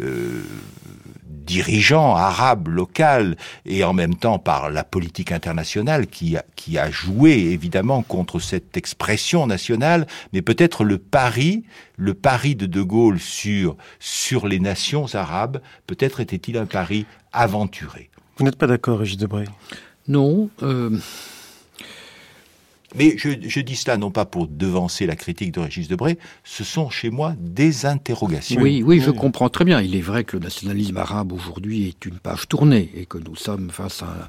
euh, 0.00 0.44
dirigeant 1.26 2.14
arabe 2.14 2.68
local 2.68 3.36
et 3.66 3.84
en 3.84 3.92
même 3.92 4.14
temps 4.14 4.38
par 4.38 4.70
la 4.70 4.84
politique 4.84 5.32
internationale 5.32 6.06
qui 6.06 6.36
a, 6.36 6.44
qui 6.56 6.78
a 6.78 6.90
joué 6.90 7.32
évidemment 7.32 8.02
contre 8.02 8.40
cette 8.40 8.76
expression 8.76 9.46
nationale, 9.46 10.06
mais 10.32 10.42
peut-être 10.42 10.84
le 10.84 10.98
pari, 10.98 11.64
le 11.96 12.14
pari 12.14 12.54
de 12.54 12.66
De 12.66 12.82
Gaulle 12.82 13.20
sur, 13.20 13.76
sur 13.98 14.48
les 14.48 14.60
nations 14.60 15.06
arabes, 15.14 15.60
peut-être 15.86 16.20
était-il 16.20 16.56
un 16.56 16.66
pari 16.66 17.06
aventuré. 17.32 18.10
Vous 18.36 18.44
n'êtes 18.44 18.56
pas 18.56 18.66
d'accord, 18.66 18.98
Régis 18.98 19.16
Debray? 19.16 19.46
Non. 20.08 20.50
Euh... 20.62 20.98
Mais 22.96 23.16
je, 23.18 23.30
je, 23.42 23.60
dis 23.60 23.74
cela 23.74 23.96
non 23.96 24.12
pas 24.12 24.24
pour 24.24 24.46
devancer 24.46 25.06
la 25.06 25.16
critique 25.16 25.52
de 25.52 25.60
Régis 25.60 25.88
Debray, 25.88 26.16
ce 26.44 26.62
sont 26.62 26.90
chez 26.90 27.10
moi 27.10 27.34
des 27.38 27.86
interrogations. 27.86 28.60
Oui, 28.60 28.84
oui, 28.84 29.00
je 29.00 29.10
comprends 29.10 29.48
très 29.48 29.64
bien. 29.64 29.80
Il 29.80 29.96
est 29.96 30.00
vrai 30.00 30.22
que 30.22 30.36
le 30.36 30.42
nationalisme 30.44 30.96
arabe 30.96 31.32
aujourd'hui 31.32 31.88
est 31.88 32.06
une 32.06 32.18
page 32.18 32.46
tournée 32.48 32.92
et 32.94 33.06
que 33.06 33.18
nous 33.18 33.34
sommes 33.34 33.70
face 33.70 34.02
à 34.02 34.28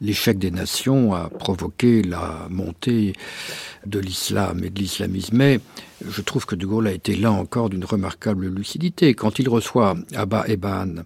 l'échec 0.00 0.38
des 0.38 0.50
nations 0.50 1.14
a 1.14 1.28
provoqué 1.28 2.02
la 2.02 2.46
montée 2.48 3.12
de 3.86 3.98
l'islam 3.98 4.62
et 4.64 4.70
de 4.70 4.78
l'islamisme. 4.78 5.36
Mais 5.36 5.60
je 6.08 6.22
trouve 6.22 6.46
que 6.46 6.54
De 6.54 6.66
Gaulle 6.66 6.86
a 6.86 6.92
été 6.92 7.16
là 7.16 7.32
encore 7.32 7.70
d'une 7.70 7.84
remarquable 7.84 8.46
lucidité. 8.46 9.14
Quand 9.14 9.38
il 9.38 9.48
reçoit 9.48 9.96
Abba 10.14 10.44
Eban, 10.48 11.04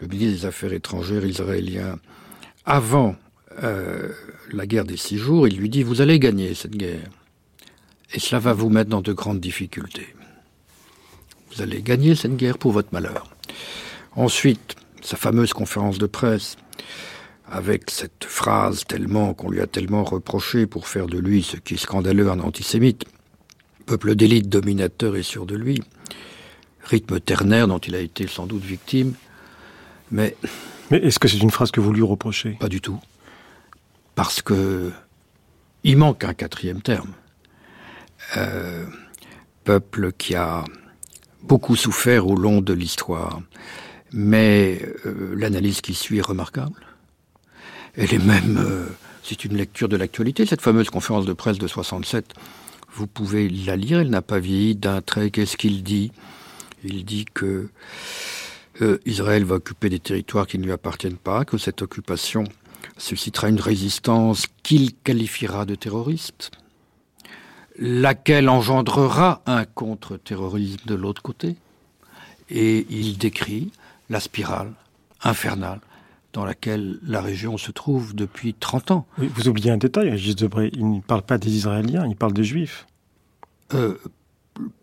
le 0.00 0.06
ministre 0.06 0.40
des 0.40 0.46
Affaires 0.46 0.72
étrangères 0.72 1.24
israélien, 1.24 1.98
avant 2.64 3.16
euh, 3.62 4.10
la 4.52 4.66
guerre 4.66 4.84
des 4.84 4.96
six 4.96 5.18
jours, 5.18 5.48
il 5.48 5.56
lui 5.56 5.68
dit 5.68 5.82
Vous 5.82 6.00
allez 6.00 6.18
gagner 6.18 6.54
cette 6.54 6.76
guerre. 6.76 7.08
Et 8.12 8.20
cela 8.20 8.38
va 8.38 8.52
vous 8.52 8.68
mettre 8.68 8.90
dans 8.90 9.00
de 9.00 9.12
grandes 9.12 9.40
difficultés. 9.40 10.14
Vous 11.50 11.62
allez 11.62 11.82
gagner 11.82 12.14
cette 12.14 12.36
guerre 12.36 12.58
pour 12.58 12.72
votre 12.72 12.92
malheur. 12.92 13.30
Ensuite, 14.14 14.76
sa 15.02 15.16
fameuse 15.16 15.52
conférence 15.52 15.98
de 15.98 16.06
presse, 16.06 16.56
avec 17.48 17.90
cette 17.90 18.24
phrase 18.24 18.84
tellement 18.84 19.34
qu'on 19.34 19.50
lui 19.50 19.60
a 19.60 19.66
tellement 19.66 20.04
reproché 20.04 20.66
pour 20.66 20.88
faire 20.88 21.06
de 21.06 21.18
lui 21.18 21.42
ce 21.42 21.56
qui 21.56 21.74
est 21.74 21.78
scandaleux 21.78 22.30
un 22.30 22.40
antisémite, 22.40 23.04
peuple 23.86 24.16
d'élite 24.16 24.48
dominateur 24.48 25.16
et 25.16 25.22
sûr 25.22 25.46
de 25.46 25.54
lui, 25.54 25.80
rythme 26.82 27.20
ternaire 27.20 27.68
dont 27.68 27.78
il 27.78 27.94
a 27.94 28.00
été 28.00 28.26
sans 28.26 28.46
doute 28.46 28.64
victime, 28.64 29.14
mais... 30.10 30.36
Mais 30.90 30.98
est-ce 30.98 31.18
que 31.18 31.26
c'est 31.26 31.38
une 31.38 31.50
phrase 31.50 31.72
que 31.72 31.80
vous 31.80 31.92
lui 31.92 32.02
reprochez? 32.02 32.52
Pas 32.60 32.68
du 32.68 32.80
tout. 32.80 33.00
Parce 34.14 34.40
que 34.40 34.92
il 35.82 35.96
manque 35.96 36.24
un 36.24 36.34
quatrième 36.34 36.82
terme. 36.82 37.12
Euh, 38.36 38.84
peuple 39.64 40.12
qui 40.12 40.34
a 40.34 40.64
beaucoup 41.42 41.76
souffert 41.76 42.26
au 42.26 42.36
long 42.36 42.60
de 42.60 42.72
l'histoire. 42.72 43.40
Mais 44.12 44.80
euh, 45.04 45.34
l'analyse 45.36 45.80
qui 45.80 45.94
suit 45.94 46.18
est 46.18 46.26
remarquable. 46.26 46.80
Elle 47.94 48.14
est 48.14 48.24
même, 48.24 48.58
euh, 48.58 48.86
c'est 49.22 49.44
une 49.44 49.56
lecture 49.56 49.88
de 49.88 49.96
l'actualité, 49.96 50.46
cette 50.46 50.60
fameuse 50.60 50.90
conférence 50.90 51.24
de 51.24 51.32
presse 51.32 51.58
de 51.58 51.66
67. 51.66 52.34
Vous 52.94 53.06
pouvez 53.06 53.48
la 53.48 53.76
lire, 53.76 54.00
elle 54.00 54.10
n'a 54.10 54.22
pas 54.22 54.38
vieilli 54.38 54.74
d'un 54.74 55.02
trait. 55.02 55.30
Qu'est-ce 55.30 55.56
qu'il 55.56 55.82
dit? 55.82 56.12
Il 56.84 57.04
dit 57.04 57.26
que 57.32 57.68
euh, 58.82 58.98
Israël 59.06 59.44
va 59.44 59.56
occuper 59.56 59.88
des 59.88 59.98
territoires 59.98 60.46
qui 60.46 60.58
ne 60.58 60.64
lui 60.64 60.72
appartiennent 60.72 61.16
pas, 61.16 61.44
que 61.44 61.58
cette 61.58 61.82
occupation 61.82 62.44
suscitera 62.98 63.48
une 63.48 63.60
résistance 63.60 64.46
qu'il 64.62 64.94
qualifiera 64.94 65.64
de 65.64 65.74
terroriste, 65.74 66.50
laquelle 67.78 68.48
engendrera 68.48 69.42
un 69.46 69.64
contre-terrorisme 69.64 70.86
de 70.86 70.94
l'autre 70.94 71.22
côté. 71.22 71.56
Et 72.48 72.86
il 72.90 73.18
décrit 73.18 73.72
la 74.08 74.20
spirale 74.20 74.72
infernale 75.22 75.80
dans 76.32 76.44
laquelle 76.44 76.98
la 77.02 77.20
région 77.20 77.56
se 77.56 77.70
trouve 77.72 78.14
depuis 78.14 78.54
30 78.54 78.90
ans. 78.90 79.06
vous 79.16 79.48
oubliez 79.48 79.70
un 79.70 79.78
détail, 79.78 80.10
Régis 80.10 80.36
Debray, 80.36 80.70
il 80.74 80.90
ne 80.90 81.00
parle 81.00 81.22
pas 81.22 81.38
des 81.38 81.50
Israéliens, 81.50 82.06
il 82.06 82.14
parle 82.14 82.34
des 82.34 82.44
Juifs. 82.44 82.86
Euh, 83.74 83.96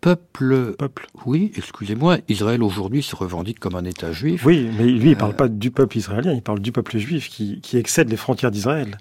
peuple. 0.00 0.74
Peuple. 0.78 1.06
Oui, 1.26 1.52
excusez-moi, 1.56 2.18
Israël 2.28 2.62
aujourd'hui 2.62 3.02
se 3.02 3.16
revendique 3.16 3.58
comme 3.58 3.74
un 3.74 3.84
État 3.84 4.12
juif. 4.12 4.44
Oui, 4.44 4.68
mais 4.78 4.84
lui, 4.84 5.10
il 5.10 5.10
ne 5.10 5.14
parle 5.14 5.32
euh, 5.32 5.36
pas 5.36 5.48
du 5.48 5.70
peuple 5.70 5.98
israélien, 5.98 6.32
il 6.32 6.42
parle 6.42 6.60
du 6.60 6.72
peuple 6.72 6.98
juif 6.98 7.28
qui, 7.28 7.60
qui 7.60 7.76
excède 7.76 8.08
les 8.08 8.16
frontières 8.16 8.50
d'Israël. 8.50 8.98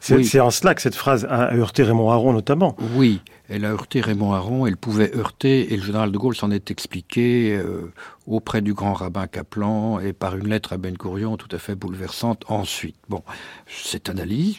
C'est 0.00 0.40
en 0.40 0.50
cela 0.50 0.74
que 0.74 0.82
cette 0.82 0.94
phrase 0.94 1.26
a 1.28 1.54
heurté 1.54 1.82
Raymond 1.82 2.10
Aron 2.10 2.32
notamment. 2.32 2.74
Oui, 2.96 3.20
elle 3.48 3.64
a 3.64 3.70
heurté 3.70 4.00
Raymond 4.00 4.32
Aron, 4.32 4.66
elle 4.66 4.76
pouvait 4.76 5.14
heurter, 5.14 5.72
et 5.72 5.76
le 5.76 5.82
général 5.82 6.10
de 6.10 6.16
Gaulle 6.16 6.34
s'en 6.34 6.50
est 6.50 6.70
expliqué 6.70 7.54
euh, 7.54 7.92
auprès 8.26 8.62
du 8.62 8.72
grand 8.72 8.94
rabbin 8.94 9.26
Kaplan 9.26 10.00
et 10.00 10.12
par 10.12 10.36
une 10.36 10.48
lettre 10.48 10.72
à 10.72 10.78
Ben 10.78 10.94
Gurion 10.94 11.36
tout 11.36 11.54
à 11.54 11.58
fait 11.58 11.74
bouleversante 11.74 12.44
ensuite. 12.48 12.96
Bon, 13.08 13.22
cette 13.66 14.08
analyse, 14.08 14.56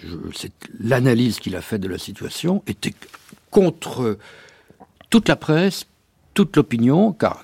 l'analyse 0.80 1.40
qu'il 1.40 1.56
a 1.56 1.62
faite 1.62 1.82
de 1.82 1.88
la 1.88 1.98
situation 1.98 2.64
était 2.68 2.94
contre 3.50 4.18
toute 5.12 5.30
la 5.30 5.36
presse, 5.36 5.86
toute 6.34 6.56
l'opinion, 6.58 7.12
car 7.12 7.44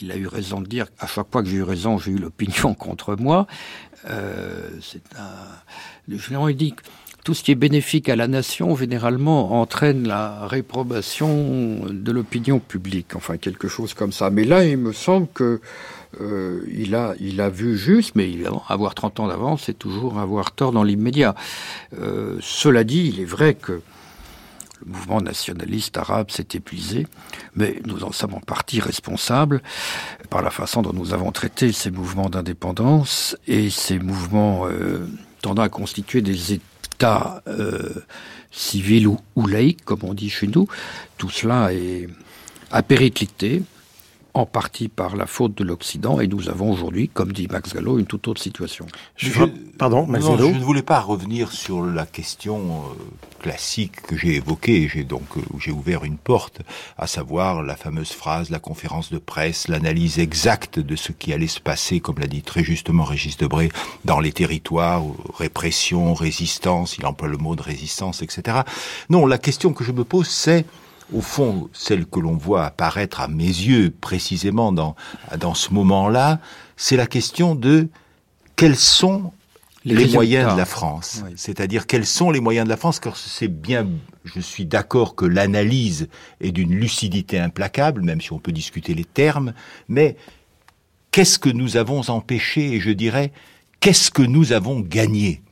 il 0.00 0.12
a 0.12 0.16
eu 0.16 0.28
raison 0.28 0.60
de 0.60 0.66
dire 0.66 0.86
à 1.00 1.08
chaque 1.08 1.26
fois 1.32 1.42
que 1.42 1.48
j'ai 1.48 1.56
eu 1.56 1.62
raison, 1.64 1.98
j'ai 1.98 2.12
eu 2.12 2.18
l'opinion 2.18 2.74
contre 2.78 3.16
moi. 3.16 3.48
Euh, 4.08 4.68
c'est 4.80 5.02
un. 5.18 5.48
Le 6.06 6.18
général 6.18 6.54
dit 6.54 6.74
tout 7.24 7.34
ce 7.34 7.42
qui 7.42 7.50
est 7.50 7.56
bénéfique 7.56 8.08
à 8.08 8.14
la 8.14 8.28
nation, 8.28 8.76
généralement, 8.76 9.60
entraîne 9.60 10.06
la 10.06 10.46
réprobation 10.46 11.86
de 11.90 12.12
l'opinion 12.12 12.60
publique, 12.60 13.16
enfin 13.16 13.36
quelque 13.36 13.66
chose 13.66 13.94
comme 13.94 14.12
ça. 14.12 14.30
Mais 14.30 14.44
là, 14.44 14.64
il 14.64 14.76
me 14.76 14.92
semble 14.92 15.26
que 15.34 15.60
euh, 16.20 16.60
il, 16.72 16.94
a, 16.94 17.14
il 17.18 17.40
a 17.40 17.48
vu 17.48 17.76
juste, 17.76 18.14
mais 18.14 18.28
évidemment, 18.28 18.62
avoir 18.68 18.94
30 18.94 19.18
ans 19.18 19.26
d'avance, 19.26 19.64
c'est 19.66 19.76
toujours 19.76 20.20
avoir 20.20 20.52
tort 20.52 20.70
dans 20.70 20.84
l'immédiat. 20.84 21.34
Euh, 21.98 22.38
cela 22.40 22.84
dit, 22.84 23.10
il 23.12 23.20
est 23.20 23.24
vrai 23.24 23.54
que 23.54 23.80
le 24.86 24.92
mouvement 24.92 25.20
nationaliste 25.20 25.96
arabe 25.96 26.30
s'est 26.30 26.46
épuisé, 26.54 27.06
mais 27.54 27.80
nous 27.84 28.04
en 28.04 28.12
sommes 28.12 28.34
en 28.34 28.40
partie 28.40 28.80
responsables 28.80 29.62
par 30.30 30.42
la 30.42 30.50
façon 30.50 30.82
dont 30.82 30.92
nous 30.92 31.12
avons 31.12 31.32
traité 31.32 31.72
ces 31.72 31.90
mouvements 31.90 32.30
d'indépendance 32.30 33.36
et 33.48 33.70
ces 33.70 33.98
mouvements 33.98 34.66
euh, 34.66 35.08
tendant 35.42 35.62
à 35.62 35.68
constituer 35.68 36.22
des 36.22 36.54
États 36.54 37.42
euh, 37.48 38.04
civils 38.52 39.08
ou, 39.08 39.46
laïques, 39.46 39.84
comme 39.84 40.00
on 40.02 40.14
dit 40.14 40.30
chez 40.30 40.46
nous. 40.46 40.66
Tout 41.18 41.30
cela 41.30 41.72
est 41.72 42.08
périclité 42.82 43.62
en 44.36 44.44
partie 44.44 44.88
par 44.88 45.16
la 45.16 45.26
faute 45.26 45.54
de 45.56 45.64
l'Occident, 45.64 46.20
et 46.20 46.26
nous 46.26 46.50
avons 46.50 46.70
aujourd'hui, 46.70 47.08
comme 47.08 47.32
dit 47.32 47.48
Max 47.50 47.72
Gallo, 47.72 47.98
une 47.98 48.04
toute 48.04 48.28
autre 48.28 48.40
situation. 48.40 48.86
Je, 49.16 49.30
pardon, 49.78 50.06
Max 50.06 50.26
Gallo 50.26 50.50
Je 50.52 50.58
ne 50.58 50.62
voulais 50.62 50.82
pas 50.82 51.00
revenir 51.00 51.52
sur 51.52 51.82
la 51.82 52.04
question 52.04 52.58
euh, 52.58 53.42
classique 53.42 54.02
que 54.02 54.14
j'ai 54.14 54.34
évoquée, 54.34 54.90
j'ai 54.92 55.04
donc 55.04 55.24
euh, 55.38 55.40
j'ai 55.58 55.70
ouvert 55.70 56.04
une 56.04 56.18
porte, 56.18 56.60
à 56.98 57.06
savoir 57.06 57.62
la 57.62 57.76
fameuse 57.76 58.12
phrase, 58.12 58.50
la 58.50 58.58
conférence 58.58 59.10
de 59.10 59.16
presse, 59.16 59.68
l'analyse 59.68 60.18
exacte 60.18 60.78
de 60.78 60.96
ce 60.96 61.12
qui 61.12 61.32
allait 61.32 61.46
se 61.46 61.60
passer, 61.60 62.00
comme 62.00 62.18
l'a 62.18 62.26
dit 62.26 62.42
très 62.42 62.62
justement 62.62 63.04
Régis 63.04 63.38
Debray, 63.38 63.70
dans 64.04 64.20
les 64.20 64.32
territoires, 64.32 65.02
répression, 65.38 66.12
résistance, 66.12 66.98
il 66.98 67.06
emploie 67.06 67.28
le 67.28 67.38
mot 67.38 67.56
de 67.56 67.62
résistance, 67.62 68.20
etc. 68.20 68.58
Non, 69.08 69.24
la 69.26 69.38
question 69.38 69.72
que 69.72 69.82
je 69.82 69.92
me 69.92 70.04
pose, 70.04 70.28
c'est 70.28 70.66
au 71.12 71.20
fond, 71.20 71.68
celle 71.72 72.06
que 72.06 72.20
l'on 72.20 72.36
voit 72.36 72.64
apparaître 72.64 73.20
à 73.20 73.28
mes 73.28 73.44
yeux 73.44 73.94
précisément 74.00 74.72
dans, 74.72 74.96
dans 75.38 75.54
ce 75.54 75.72
moment-là, 75.72 76.40
c'est 76.76 76.96
la 76.96 77.06
question 77.06 77.54
de 77.54 77.88
quels 78.56 78.76
sont 78.76 79.32
les, 79.84 80.08
moyens 80.08 80.52
de 80.52 80.58
la 80.58 80.64
France. 80.64 81.22
C'est-à-dire 81.36 81.86
quels 81.86 82.06
sont 82.06 82.30
les 82.30 82.40
moyens 82.40 82.64
de 82.64 82.70
la 82.70 82.76
France, 82.76 82.98
car 82.98 83.16
c'est 83.16 83.48
bien, 83.48 83.86
je 84.24 84.40
suis 84.40 84.66
d'accord 84.66 85.14
que 85.14 85.24
l'analyse 85.24 86.08
est 86.40 86.50
d'une 86.50 86.74
lucidité 86.74 87.38
implacable, 87.38 88.02
même 88.02 88.20
si 88.20 88.32
on 88.32 88.38
peut 88.38 88.52
discuter 88.52 88.94
les 88.94 89.04
termes, 89.04 89.52
mais 89.88 90.16
qu'est-ce 91.12 91.38
que 91.38 91.50
nous 91.50 91.76
avons 91.76 92.08
empêché, 92.10 92.72
et 92.72 92.80
je 92.80 92.90
dirais, 92.90 93.32
qu'est-ce 93.80 94.10
que 94.10 94.22
nous 94.22 94.52
avons 94.52 94.80
gagné 94.80 95.42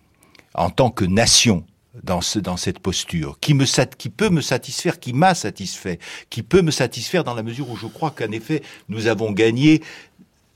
en 0.55 0.70
tant 0.70 0.90
que 0.90 1.05
nation 1.05 1.64
dans, 2.03 2.20
ce, 2.20 2.38
dans 2.38 2.57
cette 2.57 2.78
posture, 2.78 3.38
qui 3.40 3.55
peut 3.55 4.30
me 4.30 4.40
satisfaire, 4.40 4.99
qui 4.99 5.12
m'a 5.12 5.34
satisfait, 5.34 5.99
qui 6.30 6.42
peut 6.42 6.62
me 6.62 6.70
satisfaire 6.70 7.24
dans 7.24 7.34
la 7.34 7.42
mesure 7.42 7.70
où 7.70 7.76
je 7.76 7.86
crois 7.86 8.11
qu'en 8.11 8.30
effet, 8.32 8.62
nous 8.88 9.07
avons 9.07 9.32
gagné 9.32 9.82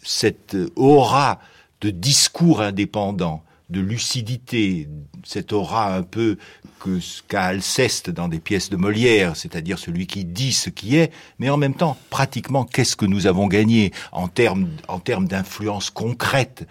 cette 0.02 0.56
aura 0.76 1.40
de 1.80 1.90
discours 1.90 2.60
indépendant, 2.60 3.42
de 3.70 3.80
lucidité, 3.80 4.88
cette 5.24 5.52
aura 5.52 5.94
un 5.94 6.02
peu 6.02 6.38
que 6.80 6.98
qu'a 7.28 7.44
Alceste 7.44 8.10
dans 8.10 8.28
des 8.28 8.38
pièces 8.38 8.70
de 8.70 8.76
Molière, 8.76 9.36
c'est-à-dire 9.36 9.78
celui 9.78 10.06
qui 10.06 10.24
dit 10.24 10.52
ce 10.52 10.70
qui 10.70 10.96
est, 10.96 11.12
mais 11.38 11.50
en 11.50 11.56
même 11.56 11.74
temps, 11.74 11.96
pratiquement, 12.08 12.64
qu'est-ce 12.64 12.96
que 12.96 13.04
nous 13.04 13.26
avons 13.26 13.46
gagné 13.46 13.92
en 14.12 14.28
termes 14.28 14.68
en 14.86 14.98
termes 15.00 15.28
d'influence 15.28 15.90
concrète? 15.90 16.66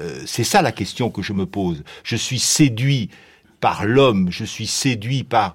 Euh, 0.00 0.22
C'est 0.26 0.44
ça 0.44 0.62
la 0.62 0.72
question 0.72 1.10
que 1.10 1.22
je 1.22 1.32
me 1.32 1.46
pose. 1.46 1.82
Je 2.04 2.16
suis 2.16 2.38
séduit 2.40 3.08
par 3.62 3.86
l'homme, 3.86 4.26
je 4.28 4.44
suis 4.44 4.66
séduit 4.66 5.22
par 5.22 5.54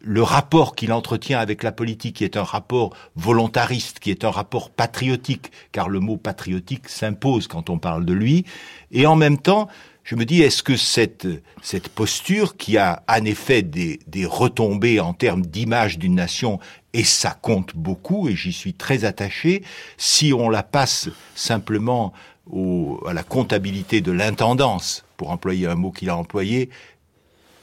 le 0.00 0.22
rapport 0.22 0.74
qu'il 0.74 0.90
entretient 0.90 1.38
avec 1.38 1.62
la 1.62 1.70
politique, 1.70 2.16
qui 2.16 2.24
est 2.24 2.38
un 2.38 2.42
rapport 2.42 2.96
volontariste, 3.14 4.00
qui 4.00 4.10
est 4.10 4.24
un 4.24 4.30
rapport 4.30 4.70
patriotique, 4.70 5.52
car 5.70 5.90
le 5.90 6.00
mot 6.00 6.16
patriotique 6.16 6.88
s'impose 6.88 7.46
quand 7.46 7.68
on 7.68 7.78
parle 7.78 8.06
de 8.06 8.14
lui, 8.14 8.46
et 8.90 9.06
en 9.06 9.16
même 9.16 9.36
temps, 9.36 9.68
je 10.02 10.16
me 10.16 10.24
dis, 10.24 10.40
est-ce 10.40 10.62
que 10.62 10.78
cette, 10.78 11.28
cette 11.62 11.90
posture, 11.90 12.56
qui 12.56 12.78
a 12.78 13.02
en 13.06 13.24
effet 13.26 13.60
des, 13.60 14.00
des 14.06 14.24
retombées 14.24 14.98
en 14.98 15.12
termes 15.12 15.44
d'image 15.44 15.98
d'une 15.98 16.14
nation, 16.14 16.58
et 16.94 17.04
ça 17.04 17.36
compte 17.42 17.76
beaucoup, 17.76 18.30
et 18.30 18.34
j'y 18.34 18.52
suis 18.52 18.72
très 18.72 19.04
attaché, 19.04 19.62
si 19.98 20.32
on 20.32 20.48
la 20.48 20.62
passe 20.62 21.10
simplement 21.34 22.14
au, 22.50 23.02
à 23.06 23.12
la 23.12 23.22
comptabilité 23.22 24.00
de 24.00 24.12
l'intendance, 24.12 25.04
pour 25.16 25.30
employer 25.30 25.66
un 25.66 25.74
mot 25.74 25.90
qu'il 25.90 26.10
a 26.10 26.16
employé, 26.16 26.70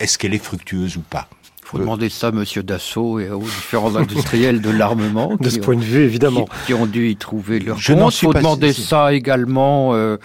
est-ce 0.02 0.18
qu'elle 0.18 0.34
est 0.34 0.44
fructueuse 0.44 0.98
ou 0.98 1.02
pas 1.02 1.28
il 1.64 1.78
faut 1.78 1.84
demander 1.84 2.10
ça 2.10 2.28
à 2.28 2.30
M. 2.32 2.44
Dassault 2.64 3.20
et 3.20 3.30
aux 3.30 3.40
différents 3.40 3.96
industriels 3.96 4.60
de 4.60 4.70
l'armement. 4.70 5.38
De 5.40 5.50
ce 5.50 5.60
point 5.60 5.78
de 5.78 5.82
vue, 5.82 6.04
évidemment. 6.04 6.46
Qui, 6.66 6.74
ont 6.74 6.86
dû 6.86 7.08
y 7.08 7.16
trouver 7.16 7.60
leur 7.62 7.78
Je 7.78 7.94
Il 7.94 8.12
faut 8.12 8.34
demander 8.34 8.74
ça 8.74 9.14
également 9.14 9.94
euh, 9.94 10.18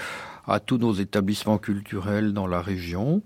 à 0.48 0.58
tous 0.58 0.78
nos 0.78 0.92
établissements 0.92 1.58
culturels 1.58 2.32
dans 2.32 2.48
la 2.48 2.60
région, 2.60 3.22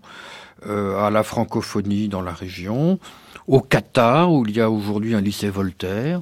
euh, 0.66 1.03
à 1.03 1.09
la 1.09 1.22
francophonie 1.22 2.09
dans 2.09 2.20
la 2.20 2.34
région, 2.34 2.98
au 3.46 3.61
Qatar, 3.61 4.30
où 4.30 4.44
il 4.44 4.55
y 4.55 4.61
a 4.61 4.70
aujourd'hui 4.70 5.14
un 5.14 5.22
lycée 5.22 5.48
Voltaire, 5.48 6.20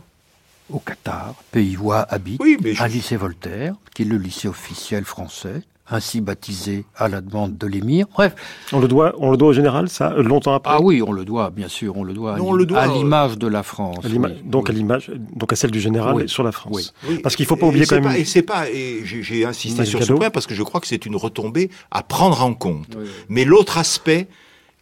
au 0.71 0.79
Qatar, 0.79 1.35
pays 1.51 1.77
où 1.77 1.93
habite 1.93 2.41
un 2.79 2.87
lycée 2.87 3.17
Voltaire, 3.17 3.75
qui 3.93 4.03
est 4.03 4.05
le 4.05 4.19
lycée 4.19 4.47
officiel 4.47 5.05
français, 5.05 5.63
ainsi 5.91 6.21
baptisé 6.21 6.85
à 6.97 7.09
la 7.09 7.21
demande 7.21 7.57
de 7.57 7.67
l'émir. 7.67 8.07
Bref. 8.13 8.35
On 8.73 8.81
le 8.81 8.89
doit, 8.89 9.15
on 9.19 9.31
le 9.31 9.37
doit 9.37 9.49
au 9.49 9.53
général, 9.53 9.89
ça, 9.89 10.15
longtemps 10.17 10.55
après? 10.55 10.75
Ah 10.75 10.83
oui, 10.83 11.03
on 11.03 11.13
le 11.13 11.25
doit, 11.25 11.51
bien 11.51 11.69
sûr, 11.69 11.97
on 11.97 12.05
le 12.05 12.15
doit. 12.15 12.35
à 12.77 12.87
l'image 12.87 13.39
de 13.39 13.47
la 13.47 13.63
France. 13.63 14.05
donc 14.45 14.71
à 14.71 14.73
l'image, 14.73 15.11
donc 15.35 15.53
à 15.53 15.57
celle 15.57 15.71
du 15.71 15.81
général 15.81 16.29
sur 16.29 16.43
la 16.43 16.53
France. 16.53 16.95
Parce 17.23 17.37
qu'il 17.37 17.47
faut 17.47 17.57
pas 17.57 17.67
oublier 17.67 17.87
quand 17.87 18.01
même. 18.01 18.17
et 18.17 18.25
c'est 18.25 18.43
pas, 18.43 18.69
et 18.71 19.01
j'ai 19.05 19.45
insisté 19.45 19.85
sur 19.85 20.03
ce 20.03 20.13
point 20.13 20.31
parce 20.31 20.47
que 20.47 20.55
je 20.55 20.63
crois 20.63 20.81
que 20.81 20.87
c'est 20.87 21.07
une 21.07 21.17
retombée 21.17 21.71
à 21.91 22.03
prendre 22.03 22.43
en 22.43 22.55
compte. 22.55 22.97
Mais 23.29 23.45
l'autre 23.45 23.79
aspect, 23.79 24.29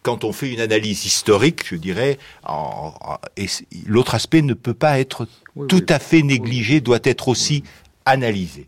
quand 0.03 0.23
on 0.23 0.31
fait 0.31 0.51
une 0.51 0.61
analyse 0.61 1.05
historique, 1.05 1.65
je 1.67 1.75
dirais, 1.75 2.17
l'autre 3.87 4.15
aspect 4.15 4.41
ne 4.41 4.53
peut 4.53 4.73
pas 4.73 4.99
être 4.99 5.27
tout 5.67 5.85
à 5.89 5.99
fait 5.99 6.21
négligé, 6.21 6.81
doit 6.81 6.99
être 7.03 7.27
aussi 7.27 7.63
analysé 8.05 8.67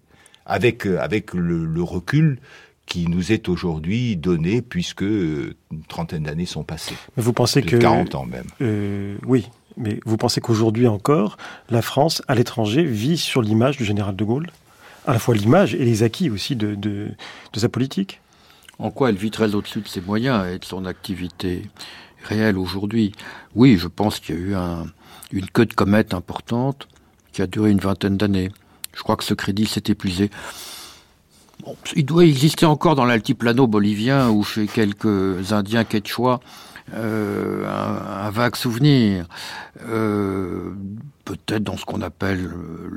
avec 0.50 0.86
euh, 0.86 1.00
avec 1.00 1.34
le, 1.34 1.82
recul 1.82 2.39
qui 2.86 3.08
nous 3.08 3.32
est 3.32 3.47
aujourd'hui 3.47 4.18
donné 4.18 4.62
puisque 4.62 5.04
euh, 5.04 5.56
une 5.72 5.84
trentaine 5.84 6.24
d'années 6.24 6.47
sont 6.47 6.64
passées. 6.64 6.95
Mais 7.16 7.24
vous 7.24 7.34
pensez 7.34 7.62
que 7.62 7.78
40 7.78 8.16
ans 8.16 8.26
même. 8.26 8.47
Euh, 8.62 9.16
oui, 9.26 9.47
mais 9.78 10.00
vous 10.06 10.18
pensez 10.18 10.41
qu'aujourd'hui 10.41 10.88
encore, 10.88 11.38
la 11.70 11.82
France 11.82 12.22
à 12.28 12.36
l'étranger 12.36 12.84
vit 12.84 13.18
sur 13.18 13.41
l'image 13.41 13.78
du 13.78 13.86
général 13.86 14.16
de 14.16 14.24
Gaulle, 14.26 14.47
à 15.06 15.14
la 15.14 15.20
fois 15.20 15.36
l'image 15.36 15.76
et 15.76 15.86
les 15.86 16.04
acquis 16.04 16.30
aussi 16.30 16.56
de, 16.56 16.76
de, 16.76 17.12
de 17.54 17.60
sa 17.60 17.70
politique? 17.70 18.20
En 18.80 18.91
quoi 18.91 19.10
elle 19.10 19.18
vit 19.18 19.32
très 19.32 19.56
au-dessus 19.56 19.82
de 19.82 19.88
ses 19.88 20.02
moyens 20.02 20.47
et 20.47 20.58
de 20.58 20.66
son 20.66 20.86
activité 20.86 21.64
réelle 22.24 22.58
aujourd'hui? 22.58 23.12
Oui, 23.54 23.78
je 23.78 23.88
pense 23.88 24.20
qu'il 24.20 24.36
y 24.36 24.38
a 24.38 24.41
eu 24.41 24.56
un, 24.56 24.86
une 25.32 25.47
queue 25.47 25.66
de 25.66 25.74
comète 25.74 26.14
importante 26.14 26.88
qui 27.34 27.41
a 27.41 27.47
duré 27.47 27.72
une 27.72 27.80
vingtaine 27.80 28.18
d'années. 28.18 28.52
Je 29.00 29.04
crois 29.04 29.16
que 29.16 29.24
ce 29.24 29.34
crédit 29.34 29.66
s'est 29.66 29.84
épuisé. 29.88 30.30
il 31.95 32.06
doit 32.06 32.26
exister 32.26 32.66
encore 32.66 32.95
dans 32.95 33.06
l'altiplano 33.06 33.66
bolivien 33.66 34.30
ou 34.30 34.43
chez 34.43 34.68
quelques 34.68 35.54
Indiens 35.54 35.86
quechua 35.86 36.41
euh, 36.93 37.66
un, 37.66 38.30
vague 38.30 38.58
souvenir. 38.58 39.26
Euh, 39.88 40.74
peut-être 41.24 41.64
dans 41.64 41.78
ce 41.78 41.86
qu'on 41.86 42.02
appelle 42.02 42.52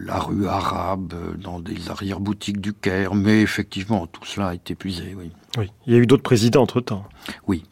la 0.05 0.19
rue 0.19 0.49
arabe, 0.49 1.15
dans 1.41 1.61
des 1.61 1.89
arrière-boutiques 1.89 2.61
du 2.61 2.73
Caire, 2.73 3.15
mais 3.15 3.41
effectivement, 3.41 4.09
tout 4.09 4.25
cela 4.25 4.49
a 4.49 4.55
été 4.55 4.73
épuisé, 4.73 5.15
oui. 5.17 5.31
Oui, 5.57 5.71
il 5.87 5.93
y 5.93 5.97
a 5.97 6.01
eu 6.01 6.07
d'autres 6.07 6.25
présidents 6.25 6.63
entre-temps. 6.63 7.05
Oui. 7.47 7.63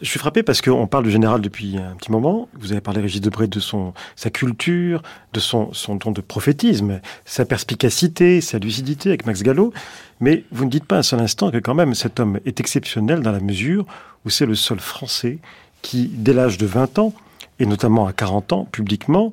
Je 0.00 0.08
suis 0.08 0.18
frappé 0.18 0.42
parce 0.42 0.60
qu'on 0.60 0.86
parle 0.86 1.04
du 1.04 1.10
général 1.10 1.40
depuis 1.40 1.76
un 1.78 1.94
petit 1.96 2.12
moment. 2.12 2.48
Vous 2.58 2.72
avez 2.72 2.80
parlé, 2.80 3.00
Régis 3.00 3.20
Debray, 3.20 3.48
de 3.48 3.60
son, 3.60 3.92
sa 4.16 4.30
culture, 4.30 5.02
de 5.32 5.40
son, 5.40 5.72
son 5.72 5.96
don 5.96 6.12
de 6.12 6.20
prophétisme, 6.20 7.00
sa 7.24 7.44
perspicacité, 7.44 8.40
sa 8.40 8.58
lucidité 8.58 9.10
avec 9.10 9.26
Max 9.26 9.42
Gallo. 9.42 9.72
Mais 10.20 10.44
vous 10.50 10.64
ne 10.64 10.70
dites 10.70 10.84
pas 10.84 10.98
un 10.98 11.02
seul 11.02 11.20
instant 11.20 11.50
que 11.50 11.58
quand 11.58 11.74
même 11.74 11.94
cet 11.94 12.20
homme 12.20 12.40
est 12.44 12.60
exceptionnel 12.60 13.20
dans 13.20 13.32
la 13.32 13.40
mesure 13.40 13.86
où 14.24 14.30
c'est 14.30 14.46
le 14.46 14.54
seul 14.54 14.80
Français 14.80 15.38
qui, 15.82 16.08
dès 16.12 16.32
l'âge 16.32 16.58
de 16.58 16.66
20 16.66 16.98
ans, 16.98 17.12
et 17.58 17.66
notamment 17.66 18.06
à 18.06 18.12
40 18.12 18.52
ans, 18.52 18.64
publiquement, 18.64 19.32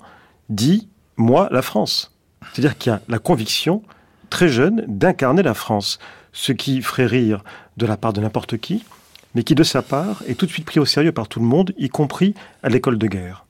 dit 0.49 0.87
«moi, 1.17 1.47
la 1.51 1.61
France». 1.61 2.11
C'est-à-dire 2.53 2.77
qu'il 2.77 2.91
y 2.91 2.95
a 2.95 3.01
la 3.07 3.19
conviction, 3.19 3.81
très 4.29 4.49
jeune, 4.49 4.83
d'incarner 4.87 5.43
la 5.43 5.53
France. 5.53 5.99
Ce 6.33 6.51
qui 6.51 6.81
ferait 6.81 7.05
rire 7.05 7.43
de 7.77 7.85
la 7.85 7.97
part 7.97 8.13
de 8.13 8.21
n'importe 8.21 8.57
qui, 8.57 8.83
mais 9.35 9.43
qui 9.43 9.53
de 9.53 9.63
sa 9.63 9.81
part 9.81 10.23
est 10.27 10.35
tout 10.35 10.45
de 10.45 10.51
suite 10.51 10.65
pris 10.65 10.79
au 10.79 10.85
sérieux 10.85 11.11
par 11.11 11.27
tout 11.27 11.39
le 11.39 11.45
monde, 11.45 11.73
y 11.77 11.89
compris 11.89 12.33
à 12.63 12.69
l'école 12.69 12.97
de 12.97 13.07
guerre. 13.07 13.45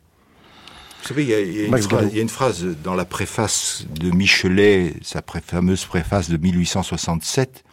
Vous 1.01 1.09
savez, 1.09 1.23
il 1.23 1.29
y, 1.29 1.33
a, 1.35 2.21
une 2.21 2.29
phrase, 2.29 2.65
dans 2.83 2.95
la 2.95 3.05
préface 3.05 3.85
de 3.99 4.09
Michelet, 4.09 4.95
sa 5.03 5.21
fameuse 5.21 5.85
préface 5.85 6.31
de 6.31 6.37
1867, 6.37 7.63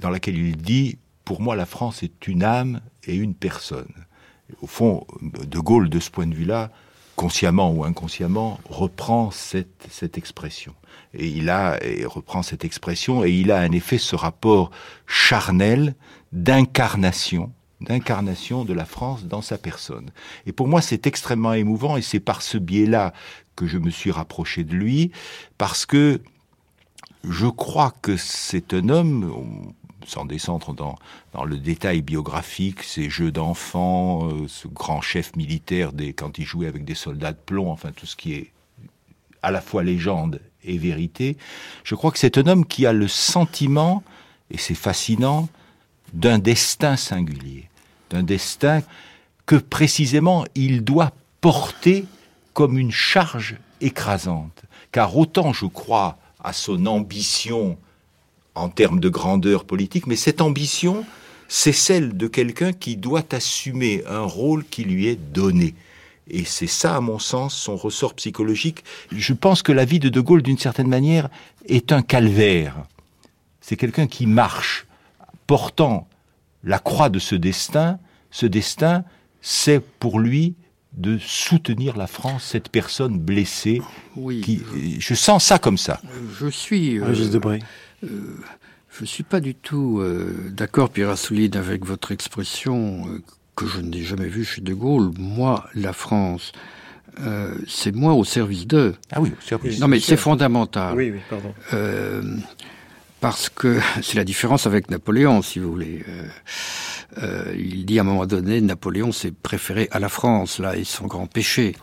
dans 0.00 0.10
laquelle 0.10 0.36
il 0.36 0.56
dit 0.56 0.98
Pour 1.24 1.40
moi, 1.40 1.54
la 1.54 1.64
France 1.64 2.02
est 2.02 2.26
une 2.26 2.42
âme 2.42 2.80
et 3.04 3.14
une 3.14 3.34
personne. 3.34 3.94
Au 4.62 4.66
fond, 4.66 5.06
De 5.22 5.60
Gaulle, 5.60 5.88
de 5.88 6.00
ce 6.00 6.10
point 6.10 6.26
de 6.26 6.34
vue-là, 6.34 6.72
consciemment 7.14 7.70
ou 7.70 7.84
inconsciemment, 7.84 8.58
reprend 8.68 9.30
cette, 9.30 9.86
cette 9.88 10.18
expression. 10.18 10.74
Et 11.14 11.28
il 11.28 11.50
a, 11.50 11.78
et 11.84 12.04
reprend 12.04 12.42
cette 12.42 12.64
expression, 12.64 13.24
et 13.24 13.30
il 13.30 13.52
a 13.52 13.60
en 13.60 13.70
effet 13.70 13.98
ce 13.98 14.16
rapport 14.16 14.72
charnel 15.06 15.94
d'incarnation, 16.32 17.52
d'incarnation 17.80 18.64
de 18.64 18.72
la 18.72 18.84
France 18.84 19.24
dans 19.24 19.42
sa 19.42 19.58
personne. 19.58 20.10
Et 20.46 20.52
pour 20.52 20.68
moi, 20.68 20.80
c'est 20.80 21.06
extrêmement 21.06 21.54
émouvant, 21.54 21.96
et 21.96 22.02
c'est 22.02 22.20
par 22.20 22.42
ce 22.42 22.58
biais-là 22.58 23.12
que 23.56 23.66
je 23.66 23.78
me 23.78 23.90
suis 23.90 24.10
rapproché 24.10 24.64
de 24.64 24.74
lui, 24.74 25.10
parce 25.58 25.86
que 25.86 26.20
je 27.24 27.46
crois 27.46 27.92
que 28.02 28.16
c'est 28.16 28.72
un 28.72 28.88
homme, 28.88 29.72
sans 30.06 30.24
descendre 30.24 30.74
dans, 30.74 30.96
dans 31.32 31.44
le 31.44 31.58
détail 31.58 32.00
biographique, 32.02 32.82
ces 32.82 33.10
jeux 33.10 33.32
d'enfants, 33.32 34.28
euh, 34.28 34.48
ce 34.48 34.66
grand 34.68 35.00
chef 35.00 35.36
militaire 35.36 35.92
des, 35.92 36.12
quand 36.12 36.38
il 36.38 36.44
jouait 36.44 36.66
avec 36.66 36.84
des 36.84 36.94
soldats 36.94 37.32
de 37.32 37.38
plomb, 37.38 37.70
enfin 37.70 37.90
tout 37.94 38.06
ce 38.06 38.16
qui 38.16 38.32
est 38.32 38.52
à 39.42 39.50
la 39.50 39.60
fois 39.60 39.82
légende 39.82 40.40
et 40.64 40.78
vérité, 40.78 41.36
je 41.84 41.94
crois 41.94 42.10
que 42.10 42.18
c'est 42.18 42.38
un 42.38 42.46
homme 42.46 42.64
qui 42.66 42.86
a 42.86 42.92
le 42.92 43.08
sentiment, 43.08 44.02
et 44.50 44.58
c'est 44.58 44.74
fascinant, 44.74 45.48
d'un 46.12 46.38
destin 46.38 46.96
singulier, 46.96 47.68
d'un 48.10 48.22
destin 48.22 48.82
que 49.46 49.56
précisément 49.56 50.44
il 50.54 50.84
doit 50.84 51.12
porter 51.40 52.04
comme 52.52 52.78
une 52.78 52.92
charge 52.92 53.56
écrasante. 53.80 54.62
Car 54.92 55.16
autant 55.16 55.52
je 55.52 55.66
crois 55.66 56.18
à 56.42 56.52
son 56.52 56.86
ambition 56.86 57.78
en 58.54 58.68
termes 58.68 59.00
de 59.00 59.08
grandeur 59.08 59.64
politique, 59.64 60.06
mais 60.06 60.16
cette 60.16 60.40
ambition, 60.40 61.04
c'est 61.48 61.72
celle 61.72 62.16
de 62.16 62.26
quelqu'un 62.26 62.72
qui 62.72 62.96
doit 62.96 63.24
assumer 63.32 64.02
un 64.06 64.22
rôle 64.22 64.64
qui 64.64 64.84
lui 64.84 65.06
est 65.06 65.16
donné. 65.32 65.74
Et 66.28 66.44
c'est 66.44 66.68
ça, 66.68 66.96
à 66.96 67.00
mon 67.00 67.18
sens, 67.18 67.54
son 67.54 67.76
ressort 67.76 68.14
psychologique. 68.14 68.84
Je 69.10 69.32
pense 69.32 69.62
que 69.62 69.72
la 69.72 69.84
vie 69.84 69.98
de 69.98 70.08
De 70.08 70.20
Gaulle, 70.20 70.42
d'une 70.42 70.58
certaine 70.58 70.88
manière, 70.88 71.28
est 71.66 71.92
un 71.92 72.02
calvaire. 72.02 72.76
C'est 73.60 73.76
quelqu'un 73.76 74.06
qui 74.06 74.26
marche, 74.26 74.86
portant 75.50 76.06
la 76.62 76.78
croix 76.78 77.08
de 77.08 77.18
ce 77.18 77.34
destin. 77.34 77.98
Ce 78.30 78.46
destin, 78.46 79.02
c'est 79.40 79.80
pour 79.80 80.20
lui 80.20 80.54
de 80.92 81.18
soutenir 81.18 81.96
la 81.96 82.06
France, 82.06 82.44
cette 82.44 82.68
personne 82.68 83.18
blessée. 83.18 83.82
Oui. 84.14 84.42
Qui, 84.42 84.62
je 85.00 85.14
sens 85.14 85.44
ça 85.44 85.58
comme 85.58 85.76
ça. 85.76 86.00
Je 86.38 86.46
suis. 86.46 87.00
Euh, 87.00 87.12
euh, 88.04 88.08
je 88.96 89.04
suis 89.04 89.24
pas 89.24 89.40
du 89.40 89.56
tout 89.56 89.98
euh, 89.98 90.52
d'accord, 90.52 90.90
Pierre 90.90 91.10
Assouline, 91.10 91.56
avec 91.56 91.84
votre 91.84 92.12
expression 92.12 93.08
euh, 93.08 93.20
que 93.56 93.66
je 93.66 93.80
n'ai 93.80 94.04
jamais 94.04 94.28
vue 94.28 94.44
chez 94.44 94.60
De 94.60 94.72
Gaulle. 94.72 95.10
Moi, 95.18 95.68
la 95.74 95.92
France, 95.92 96.52
c'est 97.66 97.92
moi 97.92 98.14
au 98.14 98.22
service 98.22 98.68
d'eux. 98.68 98.94
Ah 99.10 99.20
oui, 99.20 99.32
au 99.36 99.44
service. 99.44 99.80
Non, 99.80 99.88
mais 99.88 99.98
c'est 99.98 100.16
fondamental. 100.16 100.96
Oui, 100.96 101.10
oui, 101.10 101.18
pardon. 101.28 101.52
Parce 103.20 103.48
que 103.48 103.78
c'est 104.02 104.16
la 104.16 104.24
différence 104.24 104.66
avec 104.66 104.90
Napoléon, 104.90 105.42
si 105.42 105.58
vous 105.58 105.70
voulez. 105.70 106.04
Euh, 107.18 107.52
il 107.58 107.84
dit 107.86 107.98
à 107.98 108.02
un 108.02 108.04
moment 108.04 108.26
donné, 108.26 108.60
Napoléon 108.60 109.10
s'est 109.10 109.32
préféré 109.32 109.88
à 109.90 109.98
la 109.98 110.08
France, 110.08 110.58
là, 110.60 110.76
et 110.76 110.84
son 110.84 111.06
grand 111.06 111.26
péché. 111.26 111.74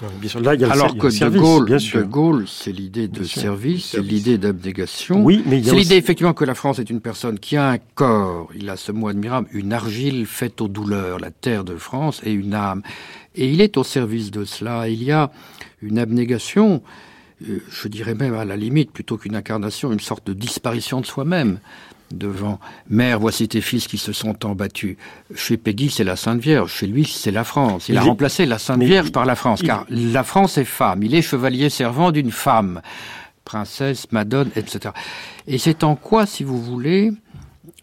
Alors 0.69 0.97
que 0.97 1.07
de 1.07 1.37
Gaulle, 1.37 1.69
de 1.69 2.01
Gaulle, 2.03 2.45
c'est 2.47 2.71
l'idée 2.71 3.07
de 3.07 3.23
service, 3.23 3.89
c'est 3.91 4.01
l'idée 4.01 4.37
d'abnégation. 4.37 5.23
Oui, 5.23 5.43
mais 5.45 5.61
c'est 5.63 5.75
l'idée 5.75 5.95
effectivement 5.95 6.33
que 6.33 6.45
la 6.45 6.55
France 6.55 6.79
est 6.79 6.89
une 6.89 7.01
personne 7.01 7.39
qui 7.39 7.57
a 7.57 7.71
un 7.71 7.77
corps. 7.77 8.49
Il 8.55 8.69
a 8.69 8.77
ce 8.77 8.91
mot 8.91 9.09
admirable, 9.09 9.49
une 9.51 9.73
argile 9.73 10.25
faite 10.25 10.61
aux 10.61 10.69
douleurs, 10.69 11.19
la 11.19 11.31
terre 11.31 11.65
de 11.65 11.75
France, 11.75 12.21
et 12.23 12.31
une 12.31 12.53
âme. 12.53 12.81
Et 13.35 13.51
il 13.51 13.61
est 13.61 13.77
au 13.77 13.83
service 13.83 14.31
de 14.31 14.45
cela. 14.45 14.87
Il 14.87 15.03
y 15.03 15.11
a 15.11 15.29
une 15.81 15.99
abnégation 15.99 16.81
euh, 16.83 17.06
je 17.41 17.87
dirais 17.87 18.15
même 18.15 18.33
à 18.33 18.45
la 18.45 18.55
limite, 18.55 18.91
plutôt 18.91 19.17
qu'une 19.17 19.35
incarnation, 19.35 19.91
une 19.91 19.99
sorte 19.99 20.25
de 20.27 20.33
disparition 20.33 21.01
de 21.01 21.05
soi-même 21.05 21.59
devant 22.11 22.59
Mère, 22.89 23.19
voici 23.19 23.47
tes 23.47 23.61
fils 23.61 23.87
qui 23.87 23.97
se 23.97 24.13
sont 24.13 24.45
embattus. 24.45 24.97
Chez 25.35 25.57
Peggy, 25.57 25.89
c'est 25.89 26.03
la 26.03 26.15
Sainte 26.15 26.39
Vierge. 26.39 26.71
Chez 26.71 26.87
lui, 26.87 27.05
c'est 27.05 27.31
la 27.31 27.43
France. 27.43 27.89
Il, 27.89 27.97
a 27.97 28.01
remplacé 28.01 28.45
la 28.45 28.59
Sainte 28.59 28.81
Vierge 28.81 29.11
par 29.11 29.25
la 29.25 29.35
France, 29.35 29.61
car 29.61 29.85
la 29.89 30.23
France 30.23 30.57
est 30.57 30.65
femme. 30.65 31.03
Il 31.03 31.13
est 31.13 31.21
chevalier 31.21 31.69
servant 31.69 32.11
d'une 32.11 32.31
femme, 32.31 32.81
princesse, 33.43 34.11
madone, 34.11 34.49
etc. 34.55 34.93
Et 35.47 35.57
c'est 35.57 35.83
en 35.83 35.95
quoi, 35.95 36.25
si 36.25 36.43
vous 36.43 36.61
voulez, 36.61 37.11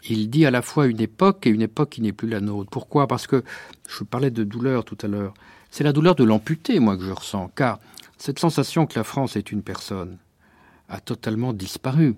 il 0.09 0.29
dit 0.29 0.45
à 0.45 0.51
la 0.51 0.61
fois 0.61 0.87
une 0.87 1.01
époque 1.01 1.47
et 1.47 1.49
une 1.49 1.61
époque 1.61 1.91
qui 1.91 2.01
n'est 2.01 2.13
plus 2.13 2.29
la 2.29 2.39
nôtre. 2.39 2.69
Pourquoi? 2.69 3.07
Parce 3.07 3.27
que 3.27 3.43
je 3.87 4.03
parlais 4.03 4.31
de 4.31 4.43
douleur 4.43 4.85
tout 4.85 4.97
à 5.01 5.07
l'heure. 5.07 5.33
C'est 5.71 5.83
la 5.83 5.93
douleur 5.93 6.15
de 6.15 6.23
l'amputé, 6.23 6.79
moi, 6.79 6.95
que 6.95 7.03
je 7.03 7.11
ressens, 7.11 7.51
car 7.55 7.79
cette 8.17 8.39
sensation 8.39 8.85
que 8.85 8.97
la 8.97 9.03
France 9.03 9.35
est 9.35 9.51
une 9.51 9.63
personne 9.63 10.17
a 10.89 10.99
totalement 10.99 11.53
disparu. 11.53 12.15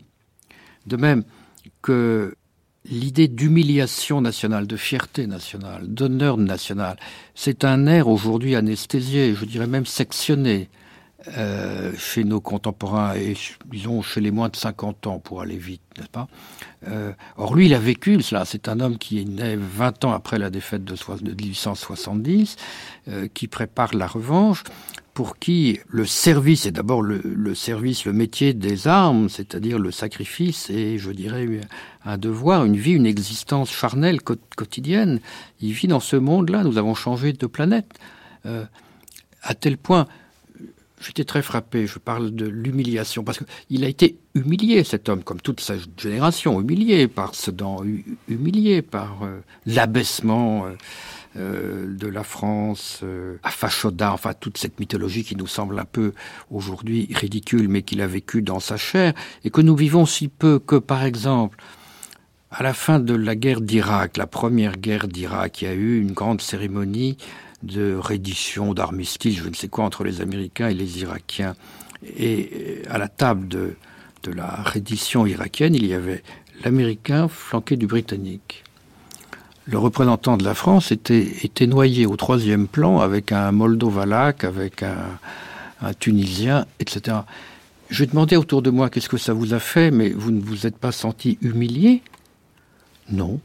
De 0.85 0.97
même, 0.97 1.23
que 1.81 2.35
l'idée 2.85 3.27
d'humiliation 3.27 4.21
nationale, 4.21 4.67
de 4.67 4.77
fierté 4.77 5.27
nationale, 5.27 5.87
d'honneur 5.87 6.37
national, 6.37 6.97
c'est 7.35 7.63
un 7.65 7.87
air 7.87 8.07
aujourd'hui 8.07 8.55
anesthésié, 8.55 9.35
je 9.35 9.45
dirais 9.45 9.67
même 9.67 9.85
sectionné. 9.85 10.69
euh, 11.35 11.91
chez 11.97 12.23
nos 12.23 12.39
contemporains 12.39 13.15
et 13.15 13.35
disons 13.65 14.01
chez 14.01 14.21
les 14.21 14.31
moins 14.31 14.49
de 14.49 14.55
50 14.55 15.07
ans 15.07 15.19
pour 15.19 15.41
aller 15.41 15.57
vite, 15.57 15.81
n'est-ce 15.97 16.09
pas? 16.09 16.27
Euh, 16.87 17.11
Or 17.37 17.55
lui, 17.55 17.65
il 17.65 17.73
a 17.73 17.79
vécu 17.79 18.21
cela. 18.21 18.45
C'est 18.45 18.67
un 18.67 18.79
homme 18.79 18.97
qui 18.97 19.21
est 19.21 19.25
né 19.25 19.55
20 19.55 20.05
ans 20.05 20.13
après 20.13 20.37
la 20.37 20.49
défaite 20.49 20.83
de, 20.83 20.93
1870, 20.93 22.55
euh, 23.07 23.27
qui 23.33 23.47
prépare 23.47 23.93
la 23.95 24.07
revanche, 24.07 24.63
pour 25.17 25.39
qui 25.39 25.79
le 25.89 26.05
service 26.05 26.67
est 26.67 26.71
d'abord 26.71 27.01
le, 27.01 27.55
service, 27.55 28.05
le 28.05 28.13
métier 28.13 28.53
des 28.53 28.87
armes, 28.87 29.29
c'est-à-dire 29.29 29.79
le 29.79 29.89
sacrifice 29.89 30.69
et, 30.69 30.99
je 30.99 31.09
dirais, 31.09 31.59
un 32.05 32.19
devoir, 32.19 32.65
une 32.65 32.77
vie, 32.77 32.91
une 32.91 33.07
existence 33.07 33.71
charnelle 33.71 34.21
quotidienne. 34.21 35.19
Il 35.59 35.71
vit 35.71 35.87
dans 35.87 35.99
ce 35.99 36.17
monde-là. 36.17 36.63
Nous 36.63 36.77
avons 36.77 36.93
changé 36.93 37.33
de 37.33 37.47
planète. 37.47 37.87
à 38.45 39.55
tel 39.55 39.79
point, 39.79 40.05
J'étais 40.99 41.25
très 41.25 41.43
frappé, 41.43 41.85
je 41.85 41.99
parle 41.99 42.31
de 42.31 42.47
l'humiliation, 42.47 43.23
parce 43.23 43.39
qu'il 43.67 43.83
a 43.83 43.87
été 43.87 44.17
humilié, 44.33 44.83
cet 44.83 45.09
homme, 45.09 45.23
comme 45.23 45.39
toute 45.39 45.59
sa 45.59 45.75
génération, 45.95 46.59
humilié 46.59 47.07
par 47.07 47.35
Sedan, 47.35 47.83
humilié 48.27 48.81
par 48.81 49.21
euh, 49.21 49.39
l'abaissement 49.67 50.65
euh, 50.65 50.71
euh, 51.37 51.85
de 51.87 52.07
la 52.07 52.23
France 52.23 53.03
Fachoda, 53.43 54.11
enfin 54.13 54.33
toute 54.33 54.57
cette 54.57 54.79
mythologie 54.79 55.23
qui 55.23 55.35
nous 55.35 55.47
semble 55.47 55.79
un 55.79 55.85
peu 55.85 56.13
aujourd'hui 56.51 57.09
ridicule, 57.13 57.67
mais 57.69 57.81
qu'il 57.81 58.01
a 58.01 58.07
vécu 58.07 58.41
dans 58.41 58.59
sa 58.59 58.77
chair, 58.77 59.13
et 59.43 59.49
que 59.49 59.61
nous 59.61 59.75
vivons 59.75 60.05
si 60.05 60.27
peu 60.27 60.59
que, 60.59 60.75
par 60.75 61.03
exemple, 61.03 61.57
à 62.51 62.63
la 62.63 62.73
fin 62.73 62.99
de 62.99 63.13
la 63.13 63.35
guerre 63.35 63.61
d'Irak, 63.61 64.17
la 64.17 64.27
première 64.27 64.77
guerre 64.77 65.07
d'Irak, 65.07 65.61
il 65.61 65.65
y 65.65 65.67
a 65.67 65.73
eu 65.73 65.99
une 65.99 66.11
grande 66.11 66.41
cérémonie 66.41 67.17
de 67.63 67.95
reddition, 67.95 68.73
d'armistice, 68.73 69.37
je 69.37 69.49
ne 69.49 69.53
sais 69.53 69.67
quoi, 69.67 69.83
entre 69.85 70.03
les 70.03 70.21
Américains 70.21 70.69
et 70.69 70.73
les 70.73 71.01
Irakiens. 71.01 71.55
Et 72.17 72.49
euh, 72.53 72.83
à 72.89 72.97
la 72.97 73.07
table 73.07 73.47
de 73.47 73.75
la 74.33 74.47
reddition 74.47 75.25
irakienne, 75.25 75.75
il 75.75 75.85
y 75.85 75.93
avait 75.93 76.21
l'Américain 76.63 77.27
flanqué 77.27 77.77
du 77.77 77.87
Britannique. 77.87 78.63
Le 79.69 79.77
représentant 79.77 80.37
de 80.37 80.45
la 80.45 80.53
France 80.53 80.91
était, 80.91 81.67
noyé 81.67 82.05
au 82.05 82.15
troisième 82.15 82.67
plan 82.67 82.99
avec 82.99 83.33
un 83.33 83.51
Moldovalac, 83.51 84.45
avec 84.45 84.81
un, 84.81 85.19
un 85.81 85.93
Tunisien, 85.93 86.65
etc. 86.79 87.17
Je 87.89 88.05
demandais 88.05 88.37
autour 88.37 88.61
de 88.61 88.69
moi 88.69 88.89
qu'est-ce 88.89 89.09
que 89.09 89.17
ça 89.17 89.33
vous 89.33 89.53
a 89.53 89.59
fait, 89.59 89.91
mais 89.91 90.09
vous 90.09 90.31
ne 90.31 90.41
vous 90.41 90.67
êtes 90.67 90.77
pas 90.77 90.93
senti 90.93 91.37
humilié? 91.41 92.01
Non. 93.09 93.41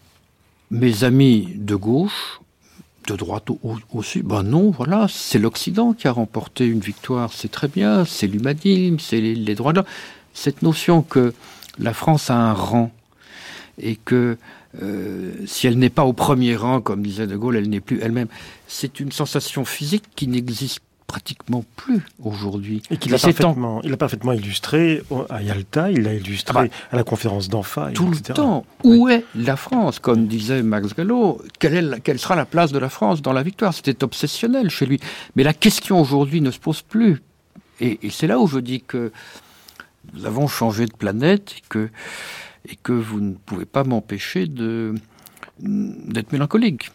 Mes 0.70 1.05
amis 1.05 1.49
de 1.57 1.75
gauche 1.75 2.41
de 3.09 3.16
droite 3.16 3.49
aussi 3.93 4.23
Ben 4.23 4.43
non, 4.43 4.70
voilà, 4.70 5.07
c'est 5.09 5.39
l'Occident 5.39 5.93
qui 5.93 6.09
a 6.09 6.12
remporté 6.12 6.66
une 6.66 6.81
victoire, 6.81 7.33
c'est 7.33 7.51
très 7.51 7.68
bien, 7.68 8.05
c'est 8.05 8.27
l'humanisme, 8.27 8.99
c'est 8.99 9.20
les, 9.20 9.55
droits 9.55 9.73
de 9.73 9.79
l'homme. 9.79 9.87
Cette 10.35 10.62
notion 10.62 11.03
que 11.03 11.35
la 11.79 11.95
France 11.95 12.31
a 12.31 12.37
un 12.37 12.53
rang 12.53 12.93
et 13.81 13.97
que 13.97 14.39
euh, 14.81 15.33
si 15.47 15.66
elle 15.66 15.79
n'est 15.79 15.91
pas 15.91 16.05
au 16.05 16.12
premier 16.12 16.57
rang, 16.57 16.81
comme 16.81 17.03
disait 17.03 17.27
De 17.27 17.37
Gaulle, 17.37 17.57
elle 17.57 17.68
n'est 17.68 17.81
plus 17.81 18.01
elle-même, 18.01 18.29
c'est 18.66 19.01
une 19.01 19.12
sensation 19.12 19.64
physique 19.64 20.05
qui 20.16 20.29
n'existe 20.29 20.81
pratiquement 21.12 21.62
plus 21.77 22.01
aujourd'hui. 22.23 22.83
Et 22.91 22.97
qu'il 22.97 23.14
a, 23.14 23.18
parfaitement, 23.18 23.83
il 23.83 23.93
a 23.93 23.97
parfaitement 23.99 24.33
illustré 24.33 25.03
à 25.29 25.43
Yalta, 25.43 25.91
il 25.91 26.05
l'a 26.05 26.14
illustré 26.14 26.55
ah 26.59 26.64
bah, 26.64 26.70
à 26.91 26.97
la 26.97 27.05
conférence 27.05 27.51
d'Anfa. 27.51 27.91
Tout 27.93 28.09
le 28.09 28.18
temps. 28.18 28.64
Où 28.83 29.11
est 29.11 29.25
la 29.35 29.57
France 29.57 29.99
Comme 29.99 30.27
disait 30.27 30.62
Max 30.62 30.95
Gallo, 30.95 31.43
quelle, 31.59 31.75
est 31.77 32.01
quelle 32.01 32.18
sera 32.18 32.35
la 32.35 32.47
place 32.47 32.73
de 32.73 32.79
la 32.79 32.89
France 32.89 33.20
dans 33.20 33.35
la 33.35 33.43
victoire? 33.43 33.75
C'était 33.75 34.03
obsessionnel 34.03 34.70
chez 34.70 34.87
lui. 34.87 35.01
Mais 35.37 35.43
la 35.43 35.53
question 35.53 36.01
aujourd'hui 36.01 36.41
ne 36.41 36.51
se 36.51 36.59
pose 36.59 36.81
plus. 36.81 37.20
Et, 37.81 37.99
c'est 38.11 38.27
là 38.27 38.39
où 38.39 38.47
je 38.47 38.59
dis 38.59 38.81
que 38.81 39.12
nous 40.14 40.25
avons 40.25 40.49
changé 40.49 40.87
de 40.87 40.93
planète 40.93 41.57
et 41.59 41.62
que, 41.68 41.91
et 42.68 42.76
que 42.76 42.92
vous 42.92 43.20
ne 43.20 43.34
pouvez 43.34 43.64
pas 43.64 43.84
m'empêcher 43.84 44.46
d'être 44.46 46.32
mélancolique. 46.32 46.90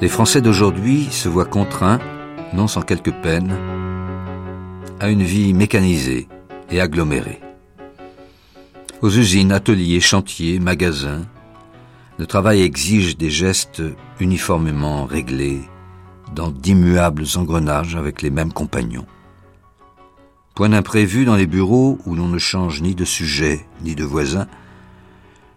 Les 0.00 0.08
Français 0.08 0.40
d'aujourd'hui 0.40 1.08
se 1.10 1.28
voient 1.28 1.44
contraints, 1.44 1.98
non 2.54 2.66
sans 2.66 2.80
quelques 2.80 3.12
peines, 3.12 3.54
à 4.98 5.10
une 5.10 5.22
vie 5.22 5.52
mécanisée 5.52 6.26
et 6.70 6.80
agglomérée. 6.80 7.40
Aux 9.02 9.08
usines, 9.08 9.50
ateliers, 9.50 10.00
chantiers, 10.00 10.60
magasins, 10.60 11.22
le 12.18 12.26
travail 12.26 12.60
exige 12.60 13.16
des 13.16 13.30
gestes 13.30 13.82
uniformément 14.20 15.06
réglés 15.06 15.62
dans 16.34 16.50
d'immuables 16.50 17.24
engrenages 17.36 17.96
avec 17.96 18.20
les 18.20 18.28
mêmes 18.28 18.52
compagnons. 18.52 19.06
Point 20.54 20.68
d'imprévu 20.68 21.24
dans 21.24 21.36
les 21.36 21.46
bureaux 21.46 21.98
où 22.04 22.14
l'on 22.14 22.28
ne 22.28 22.36
change 22.36 22.82
ni 22.82 22.94
de 22.94 23.06
sujet 23.06 23.66
ni 23.80 23.94
de 23.94 24.04
voisin, 24.04 24.46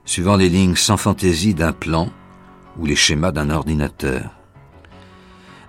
suivant 0.05 0.37
les 0.37 0.47
lignes 0.47 0.77
sans 0.77 0.95
fantaisie 0.95 1.53
d'un 1.53 1.73
plan 1.73 2.09
ou 2.79 2.85
les 2.85 2.95
schémas 2.95 3.33
d'un 3.33 3.49
ordinateur. 3.49 4.31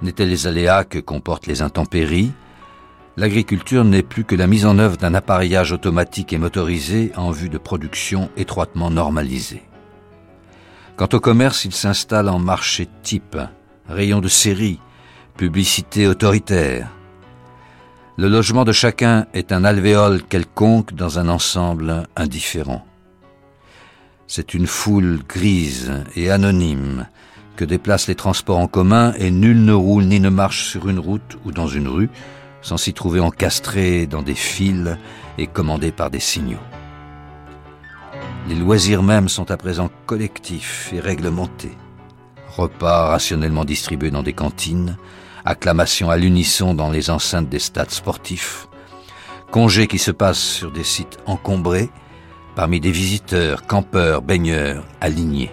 N'étaient 0.00 0.26
les 0.26 0.46
aléas 0.46 0.84
que 0.84 1.00
comportent 1.00 1.48
les 1.48 1.60
intempéries, 1.60 2.30
l'agriculture 3.16 3.84
n'est 3.84 4.02
plus 4.02 4.24
que 4.24 4.34
la 4.34 4.46
mise 4.46 4.66
en 4.66 4.78
œuvre 4.78 4.96
d'un 4.96 5.14
appareillage 5.14 5.72
automatique 5.72 6.32
et 6.32 6.38
motorisé 6.38 7.12
en 7.16 7.30
vue 7.30 7.48
de 7.48 7.58
production 7.58 8.30
étroitement 8.36 8.90
normalisée. 8.90 9.62
Quant 10.96 11.08
au 11.12 11.20
commerce, 11.20 11.64
il 11.64 11.72
s'installe 11.72 12.28
en 12.28 12.38
marché 12.38 12.88
type, 13.02 13.36
rayon 13.88 14.20
de 14.20 14.28
série, 14.28 14.80
publicité 15.36 16.06
autoritaire. 16.06 16.88
Le 18.16 18.28
logement 18.28 18.64
de 18.64 18.72
chacun 18.72 19.26
est 19.34 19.50
un 19.50 19.64
alvéole 19.64 20.22
quelconque 20.22 20.94
dans 20.94 21.18
un 21.18 21.28
ensemble 21.28 22.04
indifférent. 22.14 22.86
C'est 24.28 24.54
une 24.54 24.68
foule 24.68 25.20
grise 25.28 26.04
et 26.14 26.30
anonyme 26.30 27.06
que 27.56 27.64
déplacent 27.64 28.08
les 28.08 28.14
transports 28.14 28.58
en 28.58 28.68
commun 28.68 29.12
et 29.18 29.30
nul 29.30 29.64
ne 29.64 29.72
roule 29.72 30.04
ni 30.04 30.20
ne 30.20 30.28
marche 30.28 30.64
sur 30.64 30.88
une 30.88 30.98
route 30.98 31.38
ou 31.44 31.52
dans 31.52 31.68
une 31.68 31.88
rue 31.88 32.08
sans 32.64 32.78
s'y 32.78 32.94
trouver 32.94 33.20
encastré 33.20 34.06
dans 34.06 34.22
des 34.22 34.34
fils 34.34 34.96
et 35.38 35.46
commandé 35.46 35.92
par 35.92 36.10
des 36.10 36.18
signaux. 36.18 36.64
Les 38.48 38.54
loisirs 38.54 39.02
mêmes 39.02 39.28
sont 39.28 39.50
à 39.50 39.56
présent 39.56 39.90
collectifs 40.06 40.90
et 40.92 40.98
réglementés. 40.98 41.76
Repas 42.56 43.10
rationnellement 43.10 43.64
distribués 43.64 44.10
dans 44.10 44.22
des 44.22 44.32
cantines, 44.32 44.96
acclamations 45.44 46.10
à 46.10 46.16
l'unisson 46.16 46.74
dans 46.74 46.90
les 46.90 47.10
enceintes 47.10 47.50
des 47.50 47.58
stades 47.58 47.90
sportifs, 47.90 48.66
congés 49.50 49.86
qui 49.86 49.98
se 49.98 50.10
passent 50.10 50.38
sur 50.38 50.72
des 50.72 50.84
sites 50.84 51.18
encombrés, 51.26 51.90
parmi 52.56 52.80
des 52.80 52.92
visiteurs, 52.92 53.66
campeurs, 53.66 54.22
baigneurs, 54.22 54.84
alignés. 55.02 55.50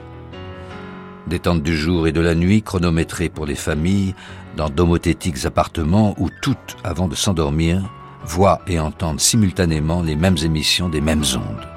Détente 1.28 1.62
du 1.62 1.76
jour 1.76 2.08
et 2.08 2.12
de 2.12 2.22
la 2.22 2.36
nuit 2.36 2.62
chronométrées 2.62 3.30
pour 3.30 3.46
les 3.46 3.56
familles, 3.56 4.16
dans 4.56 4.70
d'homothétiques 4.70 5.46
appartements 5.46 6.16
où 6.18 6.30
toutes, 6.42 6.78
avant 6.84 7.08
de 7.08 7.16
s'endormir, 7.16 7.90
voient 8.24 8.62
et 8.68 8.80
entendent 8.80 9.20
simultanément 9.20 10.02
les 10.02 10.16
mêmes 10.16 10.38
émissions 10.44 10.90
des 10.90 11.02
mêmes 11.02 11.24
ondes. 11.36 11.68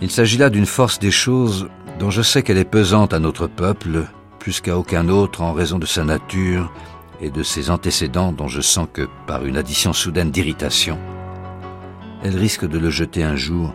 Il 0.00 0.10
s'agit 0.10 0.38
là 0.38 0.48
d'une 0.48 0.66
force 0.66 0.98
des 0.98 1.10
choses 1.10 1.68
dont 1.98 2.10
je 2.10 2.22
sais 2.22 2.42
qu'elle 2.42 2.58
est 2.58 2.64
pesante 2.64 3.12
à 3.12 3.18
notre 3.18 3.48
peuple, 3.48 4.04
plus 4.38 4.60
qu'à 4.60 4.78
aucun 4.78 5.08
autre 5.08 5.42
en 5.42 5.52
raison 5.52 5.78
de 5.78 5.86
sa 5.86 6.04
nature 6.04 6.72
et 7.20 7.30
de 7.30 7.42
ses 7.42 7.70
antécédents 7.70 8.30
dont 8.30 8.46
je 8.46 8.60
sens 8.60 8.86
que, 8.92 9.08
par 9.26 9.44
une 9.44 9.56
addition 9.56 9.92
soudaine 9.92 10.30
d'irritation, 10.30 10.98
elle 12.22 12.36
risque 12.36 12.66
de 12.66 12.78
le 12.78 12.90
jeter 12.90 13.24
un 13.24 13.36
jour 13.36 13.74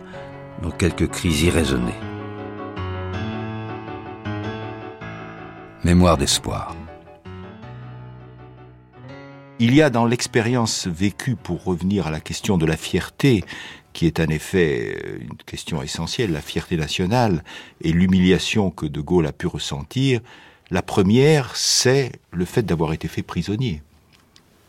dans 0.62 0.70
quelques 0.70 1.08
cris 1.08 1.44
irraisonnés. 1.44 1.92
Mémoire 5.82 6.16
d'espoir. 6.16 6.74
Il 9.60 9.74
y 9.74 9.82
a 9.82 9.90
dans 9.90 10.04
l'expérience 10.04 10.88
vécue, 10.88 11.36
pour 11.36 11.62
revenir 11.62 12.06
à 12.06 12.10
la 12.10 12.20
question 12.20 12.58
de 12.58 12.66
la 12.66 12.76
fierté, 12.76 13.44
qui 13.92 14.06
est 14.06 14.18
en 14.18 14.26
effet 14.26 14.96
euh, 15.04 15.18
une 15.20 15.36
question 15.46 15.80
essentielle, 15.80 16.32
la 16.32 16.40
fierté 16.40 16.76
nationale 16.76 17.44
et 17.80 17.92
l'humiliation 17.92 18.70
que 18.70 18.86
De 18.86 19.00
Gaulle 19.00 19.26
a 19.26 19.32
pu 19.32 19.46
ressentir, 19.46 20.20
la 20.70 20.82
première, 20.82 21.54
c'est 21.54 22.12
le 22.32 22.44
fait 22.44 22.62
d'avoir 22.62 22.92
été 22.92 23.06
fait 23.06 23.22
prisonnier, 23.22 23.82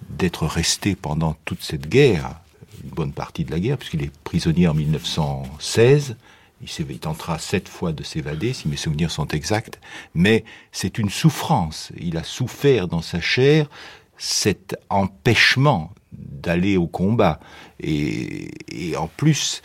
d'être 0.09 0.45
resté 0.45 0.95
pendant 0.95 1.35
toute 1.45 1.63
cette 1.63 1.89
guerre 1.89 2.35
une 2.83 2.91
bonne 2.91 3.13
partie 3.13 3.43
de 3.43 3.51
la 3.51 3.59
guerre, 3.59 3.77
puisqu'il 3.77 4.03
est 4.03 4.11
prisonnier 4.23 4.67
en 4.67 4.73
1916. 4.73 6.15
Il, 6.61 6.99
tentera 6.99 7.37
sept 7.37 7.67
fois 7.67 7.91
de 7.91 8.01
s'évader, 8.01 8.53
si 8.53 8.67
mes 8.67 8.77
souvenirs 8.77 9.11
sont 9.11 9.27
exacts, 9.27 9.79
mais 10.13 10.45
c'est 10.71 10.97
une 10.97 11.09
souffrance. 11.09 11.91
Il 11.99 12.17
a 12.17 12.23
souffert 12.23 12.87
dans 12.87 13.01
sa 13.01 13.19
chair 13.19 13.69
cet 14.17 14.75
empêchement 14.89 15.93
d'aller 16.11 16.77
au 16.77 16.87
combat. 16.87 17.39
Et, 17.81 18.49
en 18.97 19.07
plus, 19.07 19.61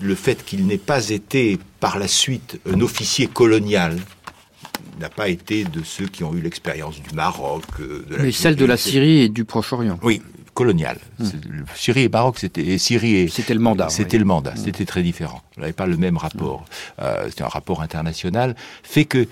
le 0.00 0.14
fait 0.14 0.44
qu'il 0.44 0.66
n'ait 0.66 0.78
pas 0.78 1.10
été 1.10 1.58
par 1.80 1.98
la 1.98 2.08
suite 2.08 2.60
un 2.66 2.80
officier 2.80 3.26
colonial, 3.26 3.98
n'a 5.00 5.08
pas 5.08 5.28
été 5.28 5.64
de 5.64 5.82
ceux 5.84 6.06
qui 6.06 6.24
ont 6.24 6.34
eu 6.34 6.40
l'expérience 6.40 7.00
du 7.00 7.14
Maroc. 7.14 7.62
Euh, 7.78 8.04
de 8.08 8.16
Mais 8.16 8.32
celle 8.32 8.56
de 8.56 8.64
la 8.64 8.76
Syrie 8.76 9.20
et 9.20 9.28
du 9.28 9.44
Proche-Orient. 9.44 9.98
Oui, 10.02 10.22
colonial. 10.54 10.98
Hmm. 11.20 11.28
Syrie 11.76 12.02
et 12.02 12.08
Maroc, 12.08 12.38
c'était 12.40 12.78
Syrie 12.78 13.28
c'était 13.28 13.54
le 13.54 13.60
mandat. 13.60 13.90
C'était 13.90 14.18
le 14.18 14.24
mandat. 14.24 14.54
Hmm. 14.54 14.64
C'était 14.64 14.86
très 14.86 15.04
différent. 15.04 15.40
On 15.56 15.60
n'avait 15.60 15.72
pas 15.72 15.86
le 15.86 15.96
même 15.96 16.16
rapport. 16.16 16.62
Hmm. 16.62 17.02
Euh, 17.02 17.26
c'était 17.28 17.44
un 17.44 17.48
rapport 17.48 17.80
international. 17.80 18.56
Fait 18.82 19.04
que 19.04 19.28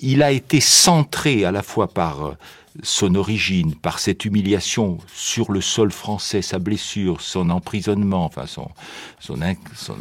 il 0.00 0.22
a 0.22 0.30
été 0.30 0.60
centré 0.60 1.44
à 1.44 1.50
la 1.50 1.64
fois 1.64 1.88
par 1.88 2.24
euh, 2.24 2.36
son 2.82 3.14
origine, 3.14 3.74
par 3.74 3.98
cette 3.98 4.24
humiliation 4.24 4.98
sur 5.12 5.52
le 5.52 5.60
sol 5.60 5.90
français, 5.90 6.42
sa 6.42 6.58
blessure, 6.58 7.20
son 7.20 7.50
emprisonnement, 7.50 8.24
enfin 8.24 8.46
son, 8.46 8.70
son, 9.18 9.38
son 9.74 9.96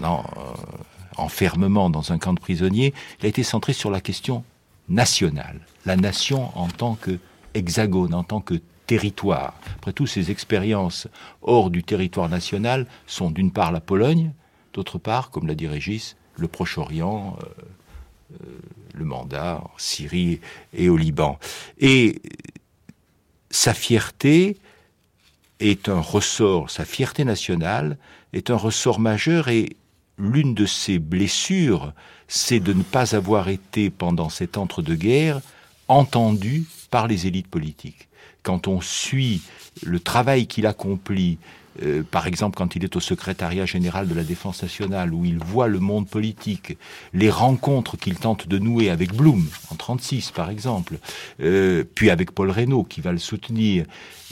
enfermement 1.18 1.90
dans 1.90 2.12
un 2.12 2.18
camp 2.18 2.34
de 2.34 2.40
prisonniers, 2.40 2.94
il 3.20 3.26
a 3.26 3.30
été 3.30 3.44
centré 3.44 3.74
sur 3.74 3.90
la 3.90 4.02
question 4.02 4.44
nationale, 4.90 5.60
la 5.86 5.96
nation 5.96 6.52
en 6.58 6.68
tant 6.68 6.96
que 6.96 7.20
hexagone, 7.54 8.14
en 8.14 8.24
tant 8.24 8.42
que 8.42 8.62
territoire. 8.86 9.54
Après 9.76 9.92
tout, 9.92 10.08
ces 10.08 10.32
expériences 10.32 11.08
hors 11.42 11.70
du 11.70 11.84
territoire 11.84 12.30
national 12.30 12.88
sont 13.06 13.32
d'une 13.32 13.52
part 13.52 13.72
la 13.72 13.82
Pologne, 13.82 14.32
d'autre 14.74 14.98
part, 14.98 15.30
comme 15.30 15.48
l'a 15.48 15.56
dit 15.56 15.68
Régis, 15.68 16.16
le 16.38 16.48
Proche-Orient, 16.48 17.38
euh, 17.42 17.46
euh, 18.34 18.60
le 18.94 19.06
mandat 19.06 19.62
en 19.64 19.72
Syrie 19.78 20.40
et 20.74 20.90
au 20.90 20.98
Liban. 20.98 21.38
Et 21.80 22.22
sa 23.50 23.74
fierté 23.74 24.58
est 25.60 25.90
un 25.90 26.00
ressort, 26.00 26.70
sa 26.70 26.86
fierté 26.86 27.26
nationale 27.26 27.98
est 28.34 28.50
un 28.50 28.56
ressort 28.56 29.00
majeur 29.00 29.48
et 29.48 29.76
l'une 30.18 30.54
de 30.54 30.66
ses 30.66 31.00
blessures, 31.00 31.94
c'est 32.28 32.60
de 32.60 32.74
ne 32.74 32.84
pas 32.84 33.16
avoir 33.16 33.50
été 33.50 33.90
pendant 33.90 34.30
cet 34.30 34.58
entre-deux-guerres 34.58 35.42
entendu 35.88 36.66
par 36.90 37.08
les 37.08 37.28
élites 37.28 37.48
politiques. 37.48 38.08
Quand 38.44 38.68
on 38.68 38.82
suit 38.82 39.42
le 39.84 40.00
travail 40.00 40.48
qu'il 40.48 40.66
accomplit 40.66 41.38
euh, 41.84 42.04
par 42.04 42.28
exemple 42.28 42.58
quand 42.58 42.76
il 42.76 42.84
est 42.84 42.96
au 42.96 43.00
secrétariat 43.00 43.66
général 43.66 44.08
de 44.08 44.14
la 44.14 44.24
défense 44.24 44.62
nationale, 44.62 45.14
où 45.14 45.26
il 45.26 45.38
voit 45.38 45.68
le 45.68 45.80
monde 45.80 46.08
politique, 46.08 46.78
les 47.14 47.30
rencontres 47.30 47.98
qu'il 47.98 48.16
tente 48.16 48.48
de 48.48 48.58
nouer 48.58 48.90
avec 48.90 49.14
Blum, 49.14 49.46
en 49.70 49.76
36 49.76 50.32
par 50.32 50.50
exemple, 50.50 50.98
euh, 51.42 51.84
puis 51.96 52.10
avec 52.10 52.32
Paul 52.32 52.50
Reynaud 52.50 52.84
qui 52.84 53.02
va 53.02 53.12
le 53.12 53.18
soutenir, 53.18 53.86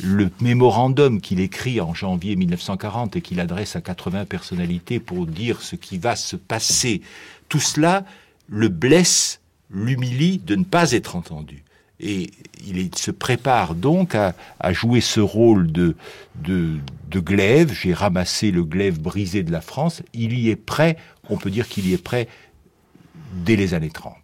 le 0.04 0.30
mémorandum 0.42 1.22
qu'il 1.22 1.40
écrit 1.40 1.82
en 1.82 1.94
janvier 1.94 2.36
1940 2.36 3.16
et 3.16 3.22
qu'il 3.22 3.40
adresse 3.40 3.76
à 3.76 3.82
80 3.82 4.26
personnalités 4.26 5.00
pour 5.00 5.26
dire 5.26 5.62
ce 5.62 5.76
qui 5.76 5.98
va 5.98 6.16
se 6.16 6.36
passer, 6.36 7.02
tout 7.50 7.60
cela 7.60 8.06
le 8.48 8.70
blesse, 8.70 9.42
l'humilie 9.70 10.38
de 10.40 10.56
ne 10.56 10.64
pas 10.64 10.92
être 10.92 11.16
entendu. 11.16 11.65
Et 12.00 12.30
il, 12.66 12.94
se 12.96 13.12
prépare 13.12 13.74
donc 13.74 14.16
à, 14.16 14.34
jouer 14.74 15.02
ce 15.02 15.20
rôle 15.20 15.72
de, 15.72 15.96
glaive. 17.14 17.74
J'ai 17.74 17.94
ramassé 17.94 18.52
le 18.52 18.64
glaive 18.64 19.00
brisé 19.00 19.44
de 19.44 19.52
la 19.52 19.62
France. 19.62 20.04
Il 20.14 20.38
y 20.38 20.50
est 20.50 20.56
prêt, 20.56 20.98
on 21.30 21.38
peut 21.38 21.50
dire 21.50 21.68
qu'il 21.68 21.88
y 21.88 21.94
est 21.94 22.04
prêt 22.04 22.28
dès 23.46 23.56
les 23.56 23.74
années 23.74 23.90
30. 23.90 24.16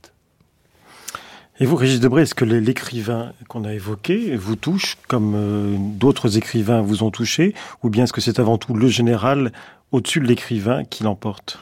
Et 1.59 1.65
vous, 1.65 1.76
Régis 1.76 1.99
Debray, 1.99 2.24
est-ce 2.24 2.34
que 2.34 2.43
l'écrivain 2.43 3.34
qu'on 3.47 3.65
a 3.65 3.74
évoqué 3.74 4.36
vous 4.36 4.55
touche 4.55 4.97
comme 5.07 5.34
euh, 5.36 5.78
d'autres 5.78 6.38
écrivains 6.38 6.82
vous 6.82 7.03
ont 7.03 7.11
touché? 7.11 7.53
Ou 7.84 7.89
bien 7.89 8.05
est-ce 8.05 8.13
que 8.13 8.22
c'est 8.22 8.39
avant 8.39 8.57
tout 8.57 8.74
le 8.74 8.88
général 8.88 9.51
au-dessus 9.91 10.19
de 10.19 10.26
l'écrivain 10.26 10.84
qui 10.86 11.03
l'emporte? 11.03 11.59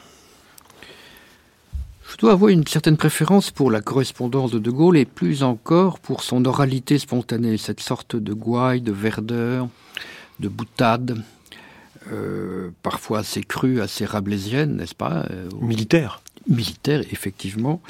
Je 2.10 2.16
dois 2.16 2.32
avouer 2.32 2.52
une 2.52 2.66
certaine 2.66 2.96
préférence 2.96 3.50
pour 3.50 3.70
la 3.70 3.80
correspondance 3.80 4.50
de 4.50 4.58
De 4.58 4.70
Gaulle 4.70 4.96
et 4.96 5.04
plus 5.04 5.42
encore 5.42 6.00
pour 6.00 6.22
son 6.22 6.44
oralité 6.44 6.98
spontanée, 6.98 7.56
cette 7.56 7.80
sorte 7.80 8.16
de 8.16 8.32
gouaille, 8.32 8.80
de 8.80 8.92
verdeur, 8.92 9.68
de 10.40 10.48
boutade, 10.48 11.22
euh, 12.10 12.70
parfois 12.82 13.20
assez 13.20 13.42
crue, 13.42 13.80
assez 13.80 14.04
rabelaisienne, 14.04 14.76
n'est-ce 14.76 14.94
pas 14.94 15.24
euh, 15.30 15.48
Militaire. 15.60 16.20
Militaire, 16.48 17.02
effectivement. 17.12 17.80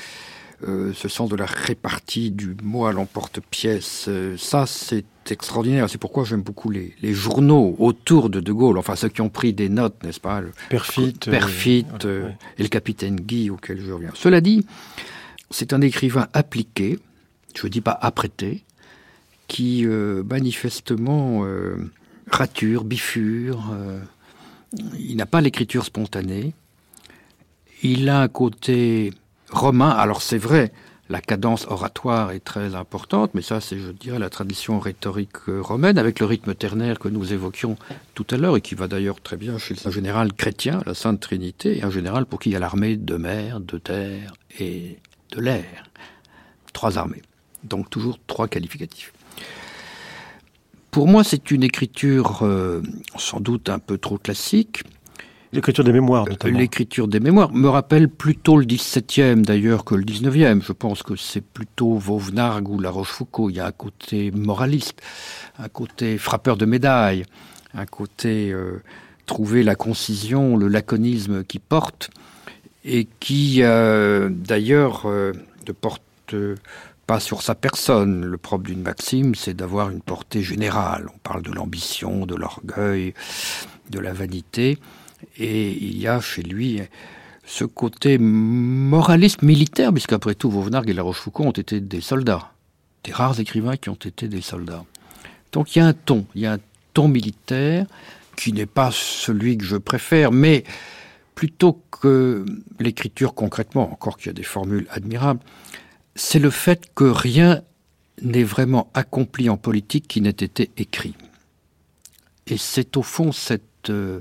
Euh, 0.68 0.92
ce 0.92 1.08
sens 1.08 1.30
de 1.30 1.36
la 1.36 1.46
répartie 1.46 2.30
du 2.30 2.54
mot 2.62 2.84
à 2.84 2.92
l'emporte-pièce, 2.92 4.06
euh, 4.08 4.36
ça 4.36 4.66
c'est 4.66 5.06
extraordinaire. 5.30 5.88
C'est 5.88 5.96
pourquoi 5.96 6.24
j'aime 6.24 6.42
beaucoup 6.42 6.70
les, 6.70 6.94
journaux 7.14 7.76
autour 7.78 8.28
de 8.28 8.40
De 8.40 8.52
Gaulle, 8.52 8.76
enfin 8.76 8.94
ceux 8.94 9.08
qui 9.08 9.22
ont 9.22 9.30
pris 9.30 9.54
des 9.54 9.70
notes, 9.70 10.02
n'est-ce 10.04 10.20
pas 10.20 10.42
Perfit. 10.68 11.14
Perfit 11.30 11.86
euh, 12.04 12.28
et 12.58 12.62
le 12.62 12.68
capitaine 12.68 13.16
Guy 13.16 13.48
auquel 13.48 13.80
je 13.80 13.90
reviens. 13.90 14.11
Cela 14.14 14.42
dit, 14.42 14.66
c'est 15.50 15.72
un 15.72 15.80
écrivain 15.80 16.28
appliqué, 16.34 16.98
je 17.54 17.66
ne 17.66 17.70
dis 17.70 17.80
pas 17.80 17.98
apprêté, 17.98 18.62
qui 19.48 19.84
manifestement 19.84 21.44
rature, 22.30 22.84
bifure, 22.84 23.74
il 24.96 25.16
n'a 25.16 25.26
pas 25.26 25.40
l'écriture 25.40 25.84
spontanée, 25.84 26.54
il 27.82 28.08
a 28.08 28.20
un 28.20 28.28
côté 28.28 29.12
romain. 29.51 29.90
Alors 29.90 30.22
c'est 30.22 30.38
vrai, 30.38 30.72
la 31.09 31.20
cadence 31.20 31.66
oratoire 31.66 32.30
est 32.30 32.44
très 32.44 32.74
importante, 32.74 33.32
mais 33.34 33.42
ça 33.42 33.61
c'est, 33.61 33.78
je 33.78 33.90
dirais, 33.90 34.18
la 34.18 34.30
tradition 34.30 34.78
rhétorique 34.78 35.48
euh, 35.48 35.61
romaine, 35.61 35.98
avec 35.98 36.20
le 36.20 36.26
rythme 36.26 36.55
ternaire 36.55 36.98
que 36.98 37.09
nous 37.09 37.32
évoquions 37.32 37.76
tout 38.14 38.26
à 38.30 38.36
l'heure, 38.36 38.57
et 38.57 38.61
qui 38.61 38.74
va 38.74 38.86
d'ailleurs 38.86 39.20
très 39.20 39.36
bien 39.36 39.59
chez 39.59 39.74
un 39.84 39.90
général 39.90 40.32
chrétien, 40.32 40.80
la 40.86 40.94
Sainte 40.94 41.20
Trinité, 41.20 41.78
et 41.78 41.82
un 41.82 41.90
général 41.90 42.26
pour 42.26 42.38
qui 42.38 42.51
il 42.51 42.53
y 42.53 42.57
a 42.57 42.61
l'armée 42.61 42.96
de 42.96 43.16
mer, 43.16 43.61
de 43.61 43.78
terre 43.78 44.34
et 44.59 44.98
de 45.32 45.40
l'air. 45.40 45.84
Trois 46.72 46.96
armées. 46.96 47.22
Donc 47.64 47.90
toujours 47.90 48.18
trois 48.26 48.46
qualificatifs. 48.48 49.12
Pour 50.90 51.07
moi, 51.07 51.22
c'est 51.22 51.51
une 51.51 51.62
écriture 51.62 52.40
euh, 52.42 52.82
sans 53.16 53.40
doute 53.40 53.68
un 53.68 53.78
peu 53.78 53.96
trop 53.96 54.18
classique, 54.18 54.82
L'écriture 55.53 55.82
des 55.82 55.92
mémoires, 55.92 56.26
notamment. 56.26 56.59
L'écriture 56.59 57.09
des 57.09 57.18
mémoires 57.18 57.53
me 57.53 57.68
rappelle 57.68 58.09
plutôt 58.09 58.57
le 58.57 58.64
17e 58.64 59.42
d'ailleurs 59.42 59.84
que 59.84 59.96
le 59.96 60.05
19e. 60.05 60.62
Je 60.62 60.72
pense 60.72 61.03
que 61.03 61.16
c'est 61.16 61.40
plutôt 61.40 61.94
Vauvenargues 61.94 62.68
ou 62.68 62.78
La 62.78 62.90
Rochefoucauld. 62.90 63.53
Il 63.53 63.57
y 63.57 63.61
a 63.61 63.66
un 63.66 63.72
côté 63.72 64.30
moraliste, 64.30 65.01
un 65.59 65.68
côté 65.68 66.18
frappeur 66.18 66.57
de 66.57 66.66
médailles, 66.66 67.24
un 67.74 67.86
côté 67.86 68.53
euh, 68.53 68.80
trouver 69.26 69.64
la 69.64 69.74
concision, 69.74 70.57
le 70.57 70.68
laconisme 70.68 71.42
qui 71.42 71.59
porte 71.59 72.11
et 72.84 73.09
qui 73.18 73.62
euh, 73.62 74.28
d'ailleurs 74.30 75.03
euh, 75.07 75.32
ne 75.66 75.72
porte 75.72 76.03
pas 77.09 77.18
sur 77.18 77.42
sa 77.42 77.57
personne. 77.57 78.24
Le 78.24 78.36
propre 78.38 78.64
d'une 78.64 78.82
maxime, 78.82 79.34
c'est 79.34 79.55
d'avoir 79.55 79.90
une 79.90 80.01
portée 80.01 80.42
générale. 80.42 81.09
On 81.12 81.18
parle 81.18 81.42
de 81.42 81.51
l'ambition, 81.51 82.24
de 82.24 82.36
l'orgueil, 82.36 83.14
de 83.90 83.98
la 83.98 84.12
vanité. 84.12 84.78
Et 85.36 85.72
il 85.72 85.98
y 85.98 86.06
a 86.06 86.20
chez 86.20 86.42
lui 86.42 86.80
ce 87.44 87.64
côté 87.64 88.18
moraliste 88.18 89.42
militaire, 89.42 89.92
puisqu'après 89.92 90.34
tout, 90.34 90.50
Vauvenargues 90.50 90.90
et 90.90 90.92
La 90.92 91.02
Rochefoucauld 91.02 91.46
ont 91.46 91.50
été 91.50 91.80
des 91.80 92.00
soldats, 92.00 92.52
des 93.04 93.12
rares 93.12 93.40
écrivains 93.40 93.76
qui 93.76 93.88
ont 93.88 93.94
été 93.94 94.28
des 94.28 94.40
soldats. 94.40 94.84
Donc 95.52 95.74
il 95.74 95.80
y 95.80 95.82
a 95.82 95.86
un 95.86 95.92
ton, 95.92 96.26
il 96.34 96.42
y 96.42 96.46
a 96.46 96.54
un 96.54 96.58
ton 96.94 97.08
militaire 97.08 97.86
qui 98.36 98.52
n'est 98.52 98.66
pas 98.66 98.90
celui 98.92 99.58
que 99.58 99.64
je 99.64 99.76
préfère, 99.76 100.30
mais 100.32 100.64
plutôt 101.34 101.82
que 101.90 102.44
l'écriture 102.78 103.34
concrètement, 103.34 103.92
encore 103.92 104.16
qu'il 104.16 104.26
y 104.26 104.30
a 104.30 104.34
des 104.34 104.42
formules 104.42 104.86
admirables, 104.90 105.40
c'est 106.14 106.38
le 106.38 106.50
fait 106.50 106.90
que 106.94 107.04
rien 107.04 107.62
n'est 108.22 108.44
vraiment 108.44 108.90
accompli 108.94 109.48
en 109.48 109.56
politique 109.56 110.06
qui 110.06 110.20
n'ait 110.20 110.30
été 110.30 110.70
écrit. 110.76 111.14
Et 112.46 112.56
c'est 112.56 112.96
au 112.96 113.02
fond 113.02 113.32
cette... 113.32 113.90
Euh, 113.90 114.20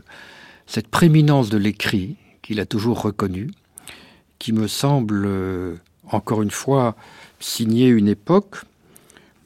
cette 0.70 0.88
prééminence 0.88 1.50
de 1.50 1.58
l'écrit 1.58 2.16
qu'il 2.44 2.60
a 2.60 2.66
toujours 2.68 3.02
reconnu, 3.02 3.50
qui 4.38 4.54
me 4.54 4.68
semble, 4.68 5.24
euh, 5.26 5.76
encore 6.12 6.44
une 6.44 6.52
fois, 6.52 6.96
signer 7.40 7.88
une 7.88 8.08
époque, 8.08 8.58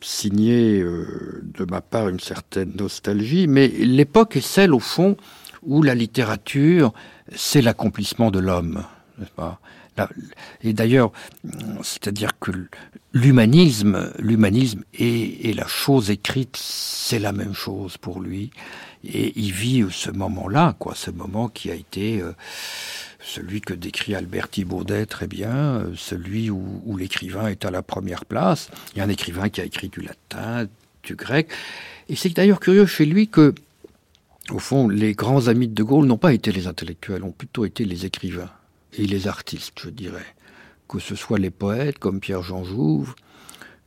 signer 0.01 0.81
euh, 0.81 1.41
de 1.57 1.63
ma 1.63 1.79
part 1.79 2.09
une 2.09 2.19
certaine 2.19 2.73
nostalgie, 2.75 3.47
mais 3.47 3.69
l'époque 3.69 4.35
est 4.35 4.45
celle, 4.45 4.73
au 4.73 4.81
fond, 4.81 5.15
où 5.63 5.81
la 5.81 5.95
littérature, 5.95 6.93
c'est 7.33 7.61
l'accomplissement 7.61 8.29
de 8.29 8.39
l'homme. 8.39 8.83
Et 10.61 10.73
d'ailleurs, 10.73 11.11
c'est-à-dire 11.83 12.37
que 12.39 12.51
l'humanisme, 13.13 14.11
l'humanisme 14.19 14.83
et, 14.93 15.53
la 15.53 15.67
chose 15.67 16.09
écrite, 16.09 16.57
c'est 16.57 17.19
la 17.19 17.31
même 17.31 17.53
chose 17.53 17.97
pour 17.97 18.19
lui. 18.19 18.51
Et 19.05 19.33
il 19.35 19.51
vit 19.51 19.85
ce 19.91 20.11
moment-là, 20.11 20.75
quoi, 20.79 20.95
ce 20.95 21.11
moment 21.11 21.49
qui 21.49 21.69
a 21.69 21.75
été 21.75 22.21
euh, 22.21 22.31
celui 23.19 23.61
que 23.61 23.73
décrit 23.73 24.15
Albert 24.15 24.49
Thibaudet 24.49 25.05
très 25.05 25.27
bien, 25.27 25.55
euh, 25.55 25.93
celui 25.95 26.49
où, 26.49 26.97
l'écrivain 26.97 27.47
est 27.47 27.65
à 27.65 27.71
la 27.71 27.81
première 27.81 28.25
place. 28.25 28.69
Il 28.93 28.99
y 28.99 29.01
a 29.01 29.03
un 29.03 29.09
écrivain 29.09 29.49
qui 29.49 29.61
a 29.61 29.65
écrit 29.65 29.89
du 29.89 30.01
latin, 30.01 30.67
du 31.03 31.15
grec. 31.15 31.49
Et 32.07 32.15
c'est 32.15 32.29
d'ailleurs 32.29 32.59
curieux 32.59 32.85
chez 32.85 33.05
lui 33.05 33.27
que, 33.27 33.53
au 34.51 34.59
fond, 34.59 34.87
les 34.87 35.13
grands 35.13 35.47
amis 35.47 35.67
de 35.67 35.73
De 35.73 35.83
Gaulle 35.83 36.05
n'ont 36.05 36.17
pas 36.17 36.33
été 36.33 36.51
les 36.51 36.67
intellectuels, 36.67 37.23
ont 37.23 37.31
plutôt 37.31 37.65
été 37.65 37.83
les 37.83 38.05
écrivains 38.05 38.51
et 38.97 39.05
les 39.05 39.27
artistes, 39.27 39.79
je 39.81 39.89
dirais. 39.89 40.35
Que 40.87 40.99
ce 40.99 41.15
soit 41.15 41.39
les 41.39 41.49
poètes 41.49 41.97
comme 41.97 42.19
Pierre-Jean 42.19 42.63
Jouve, 42.63 43.15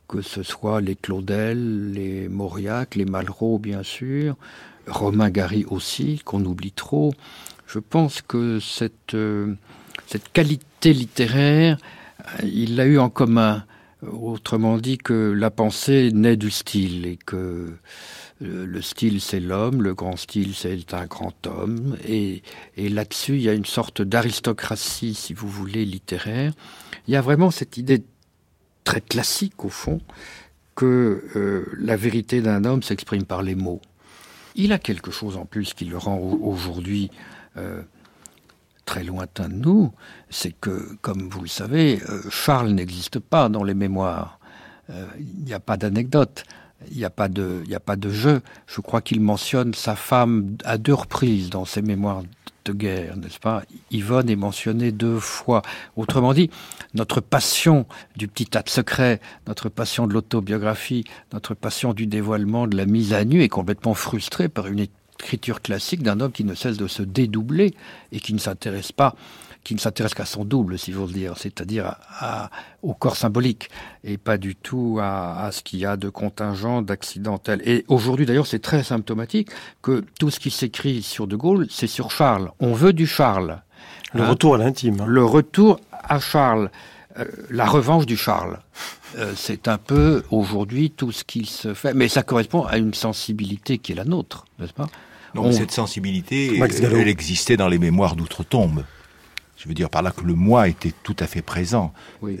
que 0.07 0.21
ce 0.21 0.43
soit 0.43 0.81
les 0.81 0.95
Claudel, 0.95 1.91
les 1.91 2.27
Mauriac, 2.27 2.95
les 2.95 3.05
Malraux, 3.05 3.59
bien 3.59 3.83
sûr, 3.83 4.35
Romain 4.87 5.29
Gary 5.29 5.65
aussi, 5.69 6.21
qu'on 6.23 6.43
oublie 6.45 6.71
trop. 6.71 7.13
Je 7.67 7.79
pense 7.79 8.21
que 8.21 8.59
cette, 8.59 9.13
euh, 9.13 9.53
cette 10.07 10.31
qualité 10.31 10.93
littéraire, 10.93 11.77
euh, 12.21 12.45
il 12.45 12.75
l'a 12.77 12.85
eu 12.85 12.97
en 12.97 13.09
commun. 13.09 13.65
Autrement 14.03 14.77
dit 14.77 14.99
que 14.99 15.31
la 15.31 15.49
pensée 15.49 16.11
naît 16.13 16.37
du 16.37 16.51
style 16.51 17.07
et 17.07 17.17
que 17.17 17.35
euh, 18.43 18.65
le 18.65 18.81
style 18.81 19.19
c'est 19.19 19.39
l'homme, 19.39 19.81
le 19.81 19.95
grand 19.95 20.17
style 20.17 20.53
c'est 20.53 20.93
un 20.93 21.07
grand 21.07 21.47
homme 21.47 21.97
et, 22.07 22.43
là-dessus 22.77 23.37
il 23.37 23.41
y 23.41 23.49
a 23.49 23.53
une 23.53 23.65
sorte 23.65 24.03
d'aristocratie 24.03 25.15
si 25.15 25.33
vous 25.33 25.49
voulez 25.49 25.83
littéraire. 25.83 26.53
Il 27.07 27.13
y 27.15 27.17
a 27.17 27.21
vraiment 27.21 27.49
cette 27.49 27.77
idée 27.77 28.03
très 28.83 29.01
classique 29.01 29.65
au 29.65 29.69
fond 29.69 29.99
que 30.75 31.23
la 31.79 31.95
vérité 31.95 32.39
d'un 32.41 32.65
homme 32.65 32.83
s'exprime 32.83 33.25
par 33.25 33.41
les 33.41 33.55
mots. 33.55 33.81
Il 34.57 34.73
a 34.73 34.79
quelque 34.79 35.11
chose 35.11 35.37
en 35.37 35.45
plus 35.45 35.73
qui 35.73 35.85
le 35.85 35.97
rend 35.97 36.17
aujourd'hui 36.17 37.09
euh, 37.55 37.81
très 38.85 39.03
lointain 39.03 39.47
de 39.47 39.53
nous, 39.53 39.93
c'est 40.29 40.51
que, 40.51 40.95
comme 41.01 41.29
vous 41.29 41.41
le 41.41 41.47
savez, 41.47 42.01
euh, 42.09 42.21
Charles 42.29 42.71
n'existe 42.71 43.19
pas 43.19 43.49
dans 43.49 43.63
les 43.63 43.73
mémoires. 43.73 44.39
Il 45.19 45.43
n'y 45.43 45.53
a 45.53 45.59
pas 45.59 45.75
d'anecdote, 45.75 46.45
il 46.91 46.97
n'y 46.97 47.03
a 47.03 47.09
pas 47.09 47.27
de 47.27 48.09
jeu. 48.09 48.41
Je 48.67 48.79
crois 48.79 49.01
qu'il 49.01 49.19
mentionne 49.19 49.73
sa 49.73 49.97
femme 49.97 50.55
à 50.63 50.77
deux 50.77 50.93
reprises 50.93 51.49
dans 51.49 51.65
ses 51.65 51.81
mémoires 51.81 52.23
guerre, 52.73 53.17
n'est-ce 53.17 53.39
pas? 53.39 53.63
Yvonne 53.91 54.29
est 54.29 54.35
mentionnée 54.35 54.91
deux 54.91 55.19
fois. 55.19 55.61
Autrement 55.95 56.33
dit, 56.33 56.49
notre 56.93 57.21
passion 57.21 57.85
du 58.15 58.27
petit 58.27 58.45
tas 58.45 58.61
de 58.61 58.69
secrets, 58.69 59.19
notre 59.47 59.69
passion 59.69 60.07
de 60.07 60.13
l'autobiographie, 60.13 61.03
notre 61.33 61.53
passion 61.53 61.93
du 61.93 62.07
dévoilement, 62.07 62.67
de 62.67 62.77
la 62.77 62.85
mise 62.85 63.13
à 63.13 63.25
nu 63.25 63.43
est 63.43 63.49
complètement 63.49 63.93
frustrée 63.93 64.49
par 64.49 64.67
une 64.67 64.87
écriture 65.19 65.61
classique 65.61 66.03
d'un 66.03 66.19
homme 66.19 66.31
qui 66.31 66.43
ne 66.43 66.53
cesse 66.53 66.77
de 66.77 66.87
se 66.87 67.03
dédoubler 67.03 67.73
et 68.11 68.19
qui 68.19 68.33
ne 68.33 68.39
s'intéresse 68.39 68.91
pas 68.91 69.15
qui 69.67 69.75
ne 69.75 69.81
s'intéresse 69.81 70.13
qu'à 70.13 70.23
son 70.23 70.45
double, 70.45 70.79
si 70.79 70.93
vous 70.93 71.07
dire, 71.07 71.33
c'est-à-dire 71.37 71.95
au 72.83 72.93
corps 72.93 73.17
symbolique, 73.17 73.69
et 74.05 74.17
pas 74.17 74.37
du 74.37 74.55
tout 74.55 74.97
à, 75.01 75.49
ce 75.51 75.61
qu'il 75.61 75.79
y 75.79 75.85
a 75.85 75.97
de 75.97 76.07
contingent, 76.07 76.81
d'accidentel. 76.81 77.61
Et 77.65 77.83
aujourd'hui, 77.89 78.25
d'ailleurs, 78.25 78.47
c'est 78.47 78.61
très 78.61 78.81
symptomatique 78.81 79.49
que 79.81 80.05
tout 80.21 80.29
ce 80.29 80.39
qui 80.39 80.51
s'écrit 80.51 81.01
sur 81.01 81.27
De 81.27 81.35
Gaulle, 81.35 81.67
c'est 81.69 81.87
sur 81.87 82.11
Charles. 82.11 82.49
On 82.61 82.71
veut 82.71 82.93
du 82.93 83.05
Charles. 83.05 83.61
Le 84.13 84.21
hein 84.21 84.29
retour 84.29 84.55
à 84.55 84.57
l'intime. 84.57 85.01
Hein. 85.01 85.05
Le 85.05 85.25
retour 85.25 85.81
à 85.91 86.21
Charles. 86.21 86.71
Euh, 87.19 87.25
la 87.49 87.65
revanche 87.65 88.05
du 88.05 88.15
Charles. 88.15 88.59
Euh, 89.17 89.33
c'est 89.35 89.67
un 89.67 89.77
peu 89.77 90.23
aujourd'hui 90.31 90.91
tout 90.91 91.11
ce 91.11 91.25
qui 91.25 91.45
se 91.45 91.73
fait. 91.73 91.93
Mais 91.93 92.07
ça 92.07 92.23
correspond 92.23 92.63
à 92.63 92.77
une 92.77 92.93
sensibilité 92.93 93.79
qui 93.79 93.91
est 93.91 93.95
la 93.95 94.05
nôtre, 94.05 94.45
n'est-ce 94.59 94.71
pas? 94.71 94.87
Donc 95.35 95.51
cette 95.51 95.71
sensibilité, 95.71 96.57
elle 96.57 97.07
existait 97.09 97.57
dans 97.57 97.67
les 97.67 97.79
mémoires 97.79 98.15
d'outre-tombe. 98.15 98.85
Je 99.57 99.67
veux 99.67 99.73
dire 99.73 99.89
par 99.89 100.01
là 100.01 100.11
que 100.11 100.21
le 100.21 100.35
moi 100.35 100.67
était 100.67 100.93
tout 101.03 101.15
à 101.19 101.27
fait 101.27 101.41
présent. 101.41 101.93
Oui 102.21 102.37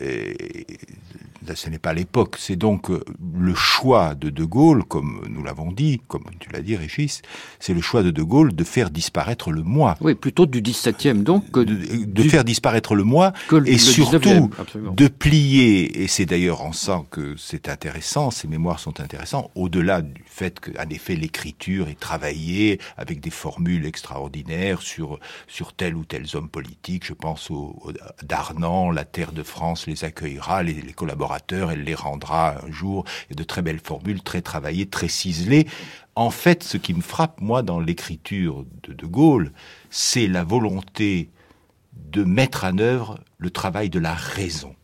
ce 1.55 1.69
n'est 1.69 1.79
pas 1.79 1.93
l'époque. 1.93 2.35
C'est 2.39 2.55
donc 2.55 2.89
euh, 2.89 3.03
le 3.37 3.53
choix 3.53 4.15
de 4.15 4.29
De 4.29 4.43
Gaulle, 4.43 4.83
comme 4.83 5.21
nous 5.29 5.43
l'avons 5.43 5.71
dit, 5.71 6.01
comme 6.07 6.23
tu 6.39 6.49
l'as 6.51 6.61
dit, 6.61 6.75
Régis, 6.75 7.21
c'est 7.59 7.73
le 7.73 7.81
choix 7.81 8.03
de 8.03 8.11
De 8.11 8.23
Gaulle 8.23 8.53
de 8.53 8.63
faire 8.63 8.89
disparaître 8.89 9.51
le 9.51 9.63
moi. 9.63 9.95
Oui, 10.01 10.15
plutôt 10.15 10.45
du 10.45 10.61
17e 10.61 11.23
donc. 11.23 11.51
Que 11.51 11.61
de, 11.61 12.23
faire 12.23 12.43
disparaître 12.43 12.95
le 12.95 13.03
moi 13.03 13.33
et 13.65 13.77
surtout 13.77 14.49
de 14.73 15.07
plier, 15.07 16.03
et 16.03 16.07
c'est 16.07 16.25
d'ailleurs 16.25 16.61
en 16.61 16.73
sent 16.73 17.05
que 17.09 17.35
c'est 17.37 17.69
intéressant, 17.69 18.31
ces 18.31 18.47
mémoires 18.47 18.79
sont 18.79 18.99
intéressants, 18.99 19.51
au-delà 19.55 20.01
du 20.01 20.23
fait 20.37 20.59
qu'en 20.59 20.87
effet 20.89 21.15
l'écriture 21.15 21.89
est 21.89 21.99
travaillée 21.99 22.79
avec 22.95 23.19
des 23.19 23.31
formules 23.31 23.85
extraordinaires 23.85 24.81
sur, 24.81 25.19
sur 25.47 25.73
tel 25.73 25.95
ou 25.95 26.05
tel 26.05 26.25
homme 26.33 26.49
politique, 26.49 27.05
je 27.05 27.13
pense 27.13 27.49
au, 27.49 27.91
Darnan, 28.21 28.91
la 28.91 29.05
terre 29.05 29.31
de 29.31 29.43
France 29.43 29.87
les 29.87 30.03
accueillera, 30.03 30.61
les, 30.61 30.73
les 30.73 30.93
collaborateurs 30.93 31.71
elle 31.71 31.83
les 31.83 31.95
rendra 31.95 32.63
un 32.63 32.71
jour. 32.71 33.03
Il 33.25 33.31
y 33.31 33.33
a 33.33 33.35
de 33.35 33.43
très 33.43 33.61
belles 33.61 33.81
formules, 33.83 34.21
très 34.21 34.41
travaillées, 34.41 34.85
très 34.85 35.07
ciselées. 35.07 35.67
En 36.15 36.29
fait, 36.29 36.63
ce 36.63 36.77
qui 36.77 36.93
me 36.93 37.01
frappe, 37.01 37.41
moi, 37.41 37.61
dans 37.61 37.79
l'écriture 37.79 38.65
de 38.83 38.93
De 38.93 39.05
Gaulle, 39.05 39.51
c'est 39.89 40.27
la 40.27 40.43
volonté 40.43 41.29
de 41.93 42.23
mettre 42.23 42.63
en 42.63 42.77
œuvre 42.77 43.19
le 43.37 43.49
travail 43.49 43.89
de 43.89 43.99
la 43.99 44.13
raison, 44.13 44.75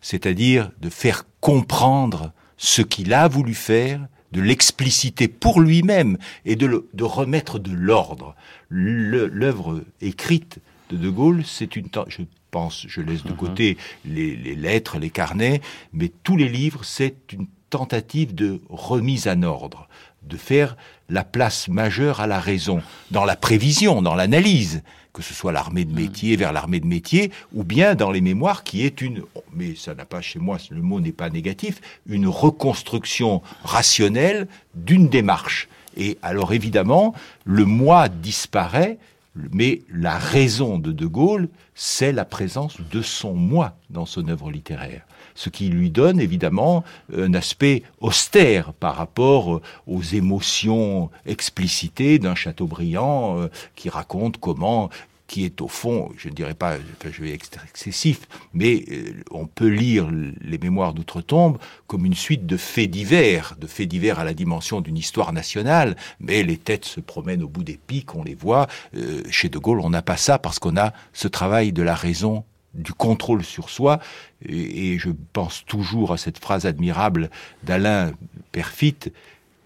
c'est-à-dire 0.00 0.70
de 0.80 0.90
faire 0.90 1.24
comprendre 1.40 2.32
ce 2.56 2.82
qu'il 2.82 3.12
a 3.14 3.28
voulu 3.28 3.54
faire, 3.54 4.06
de 4.32 4.40
l'expliciter 4.40 5.28
pour 5.28 5.60
lui-même 5.60 6.18
et 6.44 6.56
de, 6.56 6.88
de 6.92 7.04
remettre 7.04 7.58
de 7.58 7.72
l'ordre. 7.72 8.34
L'œuvre 8.70 9.82
écrite 10.00 10.58
de 10.90 10.96
De 10.96 11.10
Gaulle, 11.10 11.44
c'est 11.44 11.76
une, 11.76 11.88
je 12.08 12.22
pense, 12.50 12.86
je 12.88 13.00
laisse 13.00 13.24
de 13.24 13.30
mhm. 13.30 13.36
côté 13.36 13.76
les, 14.04 14.36
lettres, 14.54 14.98
les 14.98 15.10
carnets, 15.10 15.60
mais 15.92 16.10
tous 16.22 16.36
les 16.36 16.48
livres, 16.48 16.84
c'est 16.84 17.32
une 17.32 17.46
tentative 17.70 18.34
de 18.34 18.60
remise 18.68 19.26
en 19.28 19.42
ordre, 19.42 19.88
de 20.22 20.36
faire 20.36 20.76
la 21.08 21.24
place 21.24 21.68
majeure 21.68 22.20
à 22.20 22.26
la 22.26 22.38
raison, 22.38 22.82
dans 23.10 23.24
la 23.24 23.36
prévision, 23.36 24.02
dans 24.02 24.14
l'analyse, 24.14 24.82
que 25.12 25.22
ce 25.22 25.34
soit 25.34 25.52
l'armée 25.52 25.84
de 25.84 25.94
métier 25.94 26.36
vers 26.36 26.52
l'armée 26.52 26.80
de 26.80 26.86
métier, 26.86 27.30
ou 27.52 27.64
bien 27.64 27.94
dans 27.94 28.10
les 28.10 28.20
mémoires 28.20 28.64
qui 28.64 28.84
est 28.84 29.00
une, 29.00 29.22
mais 29.52 29.74
ça 29.74 29.94
n'a 29.94 30.04
pas 30.04 30.20
chez 30.20 30.38
moi, 30.38 30.58
le 30.70 30.82
mot 30.82 31.00
n'est 31.00 31.12
pas 31.12 31.30
négatif, 31.30 31.80
une 32.06 32.26
reconstruction 32.26 33.42
rationnelle 33.62 34.48
d'une 34.74 35.08
démarche. 35.08 35.68
Et 35.96 36.18
alors 36.22 36.52
évidemment, 36.52 37.14
le 37.44 37.64
moi 37.64 38.08
disparaît, 38.08 38.98
mais 39.34 39.82
la 39.90 40.18
raison 40.18 40.78
de 40.78 40.92
De 40.92 41.06
Gaulle, 41.06 41.48
c'est 41.74 42.12
la 42.12 42.24
présence 42.24 42.78
de 42.90 43.02
son 43.02 43.34
moi 43.34 43.76
dans 43.90 44.06
son 44.06 44.28
œuvre 44.28 44.50
littéraire. 44.50 45.02
Ce 45.34 45.48
qui 45.48 45.68
lui 45.68 45.90
donne 45.90 46.20
évidemment 46.20 46.84
un 47.16 47.34
aspect 47.34 47.82
austère 48.00 48.72
par 48.72 48.96
rapport 48.96 49.60
aux 49.86 50.02
émotions 50.02 51.10
explicitées 51.26 52.18
d'un 52.18 52.34
Chateaubriand 52.34 53.38
euh, 53.38 53.48
qui 53.76 53.88
raconte 53.88 54.38
comment 54.38 54.90
qui 55.32 55.46
est 55.46 55.62
au 55.62 55.68
fond, 55.68 56.10
je 56.18 56.28
ne 56.28 56.34
dirais 56.34 56.52
pas, 56.52 56.76
je 57.10 57.22
vais 57.22 57.32
être 57.32 57.64
excessif, 57.66 58.28
mais 58.52 58.84
euh, 58.90 59.14
on 59.30 59.46
peut 59.46 59.68
lire 59.68 60.10
les 60.10 60.58
mémoires 60.58 60.92
d'outre-tombe 60.92 61.56
comme 61.86 62.04
une 62.04 62.12
suite 62.12 62.44
de 62.44 62.58
faits 62.58 62.90
divers, 62.90 63.56
de 63.58 63.66
faits 63.66 63.88
divers 63.88 64.18
à 64.18 64.24
la 64.24 64.34
dimension 64.34 64.82
d'une 64.82 64.98
histoire 64.98 65.32
nationale, 65.32 65.96
mais 66.20 66.42
les 66.42 66.58
têtes 66.58 66.84
se 66.84 67.00
promènent 67.00 67.42
au 67.42 67.48
bout 67.48 67.64
des 67.64 67.78
pics, 67.78 68.14
on 68.14 68.24
les 68.24 68.34
voit. 68.34 68.66
Euh, 68.94 69.22
chez 69.30 69.48
De 69.48 69.58
Gaulle, 69.58 69.80
on 69.80 69.88
n'a 69.88 70.02
pas 70.02 70.18
ça 70.18 70.38
parce 70.38 70.58
qu'on 70.58 70.76
a 70.76 70.92
ce 71.14 71.28
travail 71.28 71.72
de 71.72 71.82
la 71.82 71.94
raison 71.94 72.44
du 72.74 72.92
contrôle 72.92 73.44
sur 73.44 73.70
soi, 73.70 74.00
et, 74.44 74.92
et 74.92 74.98
je 74.98 75.10
pense 75.32 75.64
toujours 75.66 76.12
à 76.12 76.16
cette 76.16 76.38
phrase 76.38 76.66
admirable 76.66 77.30
d'Alain 77.64 78.12
Perfit, 78.50 78.98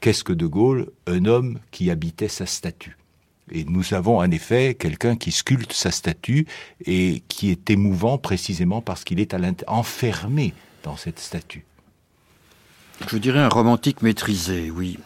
qu'est-ce 0.01 0.25
que 0.25 0.33
De 0.33 0.47
Gaulle 0.47 0.91
Un 1.07 1.25
homme 1.25 1.59
qui 1.71 1.91
habitait 1.91 2.29
sa 2.29 2.47
statue? 2.47 2.97
Et 3.53 3.65
nous 3.65 3.95
avons 3.95 4.19
en 4.19 4.31
effet 4.31 4.75
quelqu'un 4.75 5.17
qui 5.17 5.31
sculpte 5.31 5.73
sa 5.73 5.91
statue 5.91 6.47
et 6.85 7.23
qui 7.29 7.51
est 7.51 7.71
émouvant 7.71 8.19
précisément 8.19 8.81
parce 8.81 9.05
qu'il 9.05 9.21
est 9.21 9.35
enfermé 9.69 10.53
dans 10.83 10.97
cette 10.97 11.21
statue. 11.21 11.65
Je 13.09 13.19
dirais 13.19 13.41
un 13.41 13.49
romantique 13.49 14.03
maîtrisé, 14.03 14.71
oui. 14.71 14.99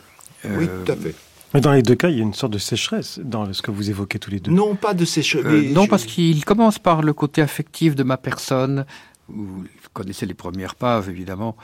Oui, 0.44 0.66
euh, 0.68 0.84
tout 0.84 0.92
à 0.92 0.96
fait. 0.96 1.14
Mais 1.54 1.60
dans 1.60 1.72
les 1.72 1.82
deux 1.82 1.96
cas, 1.96 2.08
il 2.08 2.16
y 2.16 2.20
a 2.20 2.22
une 2.22 2.34
sorte 2.34 2.52
de 2.52 2.58
sécheresse 2.58 3.18
dans 3.22 3.52
ce 3.52 3.62
que 3.62 3.70
vous 3.70 3.90
évoquez 3.90 4.18
tous 4.18 4.30
les 4.30 4.40
deux. 4.40 4.52
Non, 4.52 4.76
pas 4.76 4.94
de 4.94 5.04
sécheresse. 5.04 5.46
Euh, 5.46 5.72
non, 5.72 5.86
parce 5.86 6.04
qu'il 6.04 6.44
commence 6.44 6.78
par 6.78 7.02
le 7.02 7.12
côté 7.12 7.42
affectif 7.42 7.94
de 7.94 8.02
ma 8.02 8.16
personne. 8.16 8.86
Vous 9.28 9.64
connaissez 9.92 10.26
les 10.26 10.34
premières 10.34 10.74
pages, 10.74 11.08
évidemment 11.08 11.56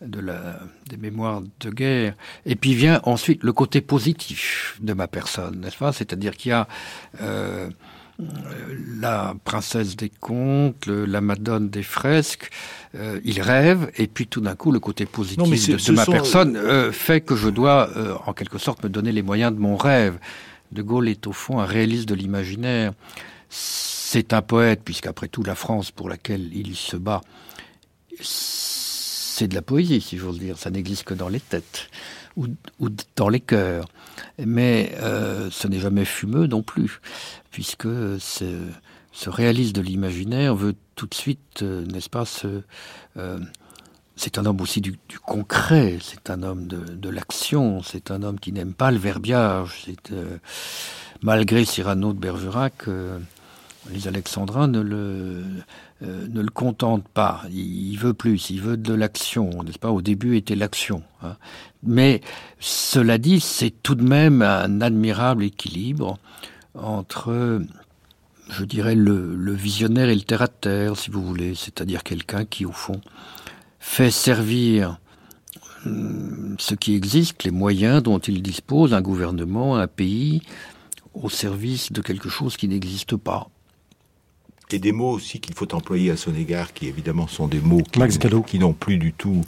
de 0.00 0.20
la, 0.20 0.58
des 0.88 0.96
mémoires 0.96 1.42
de 1.60 1.70
guerre. 1.70 2.14
Et 2.46 2.56
puis 2.56 2.74
vient 2.74 3.00
ensuite 3.04 3.42
le 3.42 3.52
côté 3.52 3.80
positif 3.80 4.78
de 4.80 4.92
ma 4.92 5.08
personne, 5.08 5.60
n'est-ce 5.60 5.76
pas? 5.76 5.92
C'est-à-dire 5.92 6.36
qu'il 6.36 6.50
y 6.50 6.52
a 6.52 6.68
euh, 7.20 7.68
la 8.18 9.34
princesse 9.44 9.96
des 9.96 10.08
contes, 10.08 10.86
la 10.86 11.20
madone 11.20 11.68
des 11.68 11.82
fresques, 11.82 12.50
euh, 12.94 13.20
il 13.24 13.40
rêve, 13.40 13.90
et 13.96 14.06
puis 14.06 14.26
tout 14.26 14.40
d'un 14.40 14.54
coup, 14.54 14.70
le 14.70 14.78
côté 14.78 15.04
positif 15.04 15.84
de, 15.86 15.92
ma 15.92 16.06
personne 16.06 16.56
euh, 16.56 16.92
fait 16.92 17.20
que 17.20 17.34
je 17.34 17.48
dois, 17.48 17.90
en 18.26 18.32
quelque 18.32 18.58
sorte, 18.58 18.84
me 18.84 18.88
donner 18.88 19.12
les 19.12 19.22
moyens 19.22 19.52
de 19.52 19.58
mon 19.58 19.76
rêve. 19.76 20.18
De 20.72 20.82
Gaulle 20.82 21.08
est 21.08 21.26
au 21.26 21.32
fond 21.32 21.60
un 21.60 21.66
réaliste 21.66 22.08
de 22.08 22.14
l'imaginaire. 22.14 22.92
C'est 23.48 24.32
un 24.32 24.42
poète, 24.42 24.82
puisqu'après 24.84 25.28
tout, 25.28 25.42
la 25.42 25.54
France 25.54 25.90
pour 25.90 26.08
laquelle 26.08 26.50
il 26.52 26.76
se 26.76 26.96
bat, 26.96 27.20
c'est 28.20 29.48
de 29.48 29.54
la 29.54 29.62
poésie, 29.62 30.00
si 30.00 30.18
j'ose 30.18 30.38
dire. 30.38 30.58
Ça 30.58 30.70
n'existe 30.70 31.04
que 31.04 31.14
dans 31.14 31.28
les 31.28 31.40
têtes. 31.40 31.88
ou, 32.36 32.46
dans 33.16 33.28
les 33.28 33.40
cœurs. 33.40 33.86
Mais 34.38 34.92
euh, 35.00 35.50
ce 35.50 35.68
n'est 35.68 35.78
jamais 35.78 36.04
fumeux 36.04 36.46
non 36.46 36.62
plus, 36.62 37.00
puisque 37.50 37.88
ce, 38.18 38.58
ce 39.12 39.30
réalisme 39.30 39.72
de 39.72 39.80
l'imaginaire 39.80 40.54
veut 40.54 40.74
tout 40.94 41.06
de 41.06 41.14
suite, 41.14 41.62
euh, 41.62 41.84
n'est-ce 41.86 42.10
pas, 42.10 42.24
c'est 44.16 44.38
un 44.38 44.46
homme 44.46 44.60
aussi 44.60 44.80
du, 44.80 44.96
concret, 45.24 45.98
c'est 46.00 46.30
un 46.30 46.42
homme 46.42 46.66
de, 46.66 47.08
l'action, 47.08 47.82
c'est 47.82 48.10
un 48.10 48.22
homme 48.22 48.38
qui 48.38 48.52
n'aime 48.52 48.74
pas 48.74 48.90
le 48.90 48.98
verbiage. 48.98 49.86
malgré 51.22 51.64
Cyrano 51.64 52.12
de 52.12 52.18
Bergerac, 52.18 52.86
les 53.90 54.08
Alexandrins 54.08 54.68
ne 54.68 54.80
le, 54.80 55.44
euh, 56.02 56.26
ne 56.28 56.40
le 56.40 56.50
contentent 56.50 57.06
pas. 57.06 57.42
Il, 57.52 57.96
veut 57.96 58.14
plus, 58.14 58.50
il 58.50 58.60
veut 58.60 58.76
de 58.76 58.92
l'action, 58.92 59.50
n'est-ce 59.62 59.78
pas? 59.78 59.92
Au 59.92 60.02
début 60.02 60.36
était 60.36 60.56
l'action. 60.56 61.04
Hein. 61.22 61.36
Mais 61.84 62.20
cela 62.58 63.16
dit, 63.16 63.38
c'est 63.38 63.70
tout 63.70 63.94
de 63.94 64.02
même 64.02 64.42
un 64.42 64.80
admirable 64.80 65.44
équilibre 65.44 66.18
entre, 66.74 67.62
je 68.50 68.64
dirais, 68.64 68.96
le, 68.96 69.52
visionnaire 69.52 70.08
et 70.08 70.16
le 70.16 70.22
terre-à-terre, 70.22 70.96
si 70.96 71.10
vous 71.10 71.24
voulez, 71.24 71.54
c'est-à-dire 71.54 72.02
quelqu'un 72.02 72.44
qui, 72.44 72.66
au 72.66 72.72
fond, 72.72 73.00
fait 73.78 74.10
servir 74.10 74.98
hum, 75.86 76.56
ce 76.58 76.74
qui 76.74 76.96
existe, 76.96 77.44
les 77.44 77.52
moyens 77.52 78.02
dont 78.02 78.18
il 78.18 78.42
dispose, 78.42 78.94
un 78.94 79.02
gouvernement, 79.02 79.76
un 79.76 79.86
pays, 79.86 80.42
au 81.14 81.30
service 81.30 81.92
de 81.92 82.00
quelque 82.00 82.28
chose 82.28 82.56
qui 82.56 82.66
n'existe 82.66 83.14
pas 83.14 83.48
et 84.70 84.78
des 84.78 84.92
mots 84.92 85.10
aussi 85.10 85.40
qu'il 85.40 85.54
faut 85.54 85.72
employer 85.74 86.10
à 86.10 86.16
son 86.16 86.34
égard, 86.34 86.72
qui 86.72 86.86
évidemment 86.86 87.28
sont 87.28 87.48
des 87.48 87.60
mots 87.60 87.82
qui, 88.46 88.58
n'ont 88.58 88.72
plus 88.72 88.96
du 88.96 89.12
tout 89.12 89.42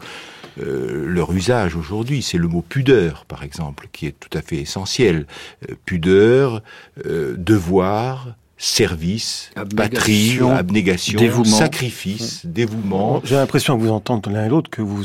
euh, 0.60 1.06
leur 1.06 1.32
usage 1.32 1.76
aujourd'hui. 1.76 2.22
C'est 2.22 2.38
le 2.38 2.48
mot 2.48 2.62
pudeur, 2.62 3.24
par 3.26 3.42
exemple, 3.42 3.88
qui 3.92 4.06
est 4.06 4.18
tout 4.18 4.36
à 4.36 4.42
fait 4.42 4.56
essentiel. 4.56 5.26
Euh, 5.68 5.74
pudeur, 5.84 6.62
euh, 7.06 7.34
devoir, 7.36 8.34
service, 8.58 9.50
patrie, 9.76 10.38
abnégation, 10.40 11.18
dévouement. 11.18 11.56
sacrifice, 11.56 12.46
dévouement. 12.46 13.20
J'ai 13.24 13.34
l'impression 13.34 13.74
à 13.74 13.76
vous 13.76 13.90
entendre 13.90 14.30
l'un 14.30 14.46
et 14.46 14.48
l'autre 14.48 14.70
que 14.70 14.82
vous 14.82 15.02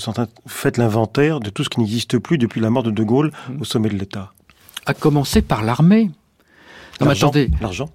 faites 0.48 0.78
l'inventaire 0.78 1.40
de 1.40 1.50
tout 1.50 1.64
ce 1.64 1.70
qui 1.70 1.80
n'existe 1.80 2.18
plus 2.18 2.38
depuis 2.38 2.62
la 2.62 2.70
mort 2.70 2.84
de 2.84 2.92
De 2.92 3.04
Gaulle 3.04 3.32
au 3.60 3.66
sommet 3.66 3.90
de 3.90 3.98
l'État. 3.98 4.34
À 4.86 4.94
commencer 4.94 5.42
par 5.42 5.64
l'armée. 5.64 6.12
Non, 7.02 7.10
attendez. 7.10 7.50
L'argent 7.60 7.90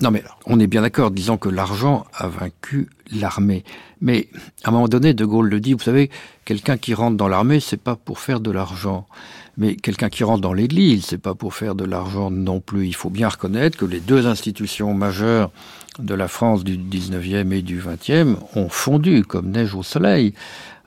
non, 0.00 0.12
mais 0.12 0.22
on 0.46 0.60
est 0.60 0.68
bien 0.68 0.82
d'accord, 0.82 1.10
disons 1.10 1.38
que 1.38 1.48
l'argent 1.48 2.06
a 2.14 2.28
vaincu 2.28 2.88
l'armée. 3.10 3.64
Mais 4.00 4.28
à 4.62 4.68
un 4.68 4.72
moment 4.72 4.86
donné, 4.86 5.12
De 5.12 5.24
Gaulle 5.24 5.48
le 5.48 5.58
dit, 5.58 5.72
vous 5.72 5.80
savez, 5.80 6.08
quelqu'un 6.44 6.76
qui 6.76 6.94
rentre 6.94 7.16
dans 7.16 7.26
l'armée, 7.26 7.58
c'est 7.58 7.80
pas 7.80 7.96
pour 7.96 8.20
faire 8.20 8.38
de 8.38 8.52
l'argent. 8.52 9.08
Mais 9.56 9.74
quelqu'un 9.74 10.08
qui 10.08 10.22
rentre 10.22 10.40
dans 10.40 10.52
l'Église, 10.52 11.06
c'est 11.06 11.18
pas 11.18 11.34
pour 11.34 11.52
faire 11.54 11.74
de 11.74 11.84
l'argent 11.84 12.30
non 12.30 12.60
plus. 12.60 12.86
Il 12.86 12.94
faut 12.94 13.10
bien 13.10 13.28
reconnaître 13.28 13.76
que 13.76 13.86
les 13.86 13.98
deux 13.98 14.28
institutions 14.28 14.94
majeures 14.94 15.50
de 15.98 16.14
la 16.14 16.28
France 16.28 16.62
du 16.62 16.78
19e 16.78 17.52
et 17.52 17.62
du 17.62 17.80
20e 17.80 18.36
ont 18.54 18.68
fondu 18.68 19.24
comme 19.24 19.50
neige 19.50 19.74
au 19.74 19.82
soleil. 19.82 20.32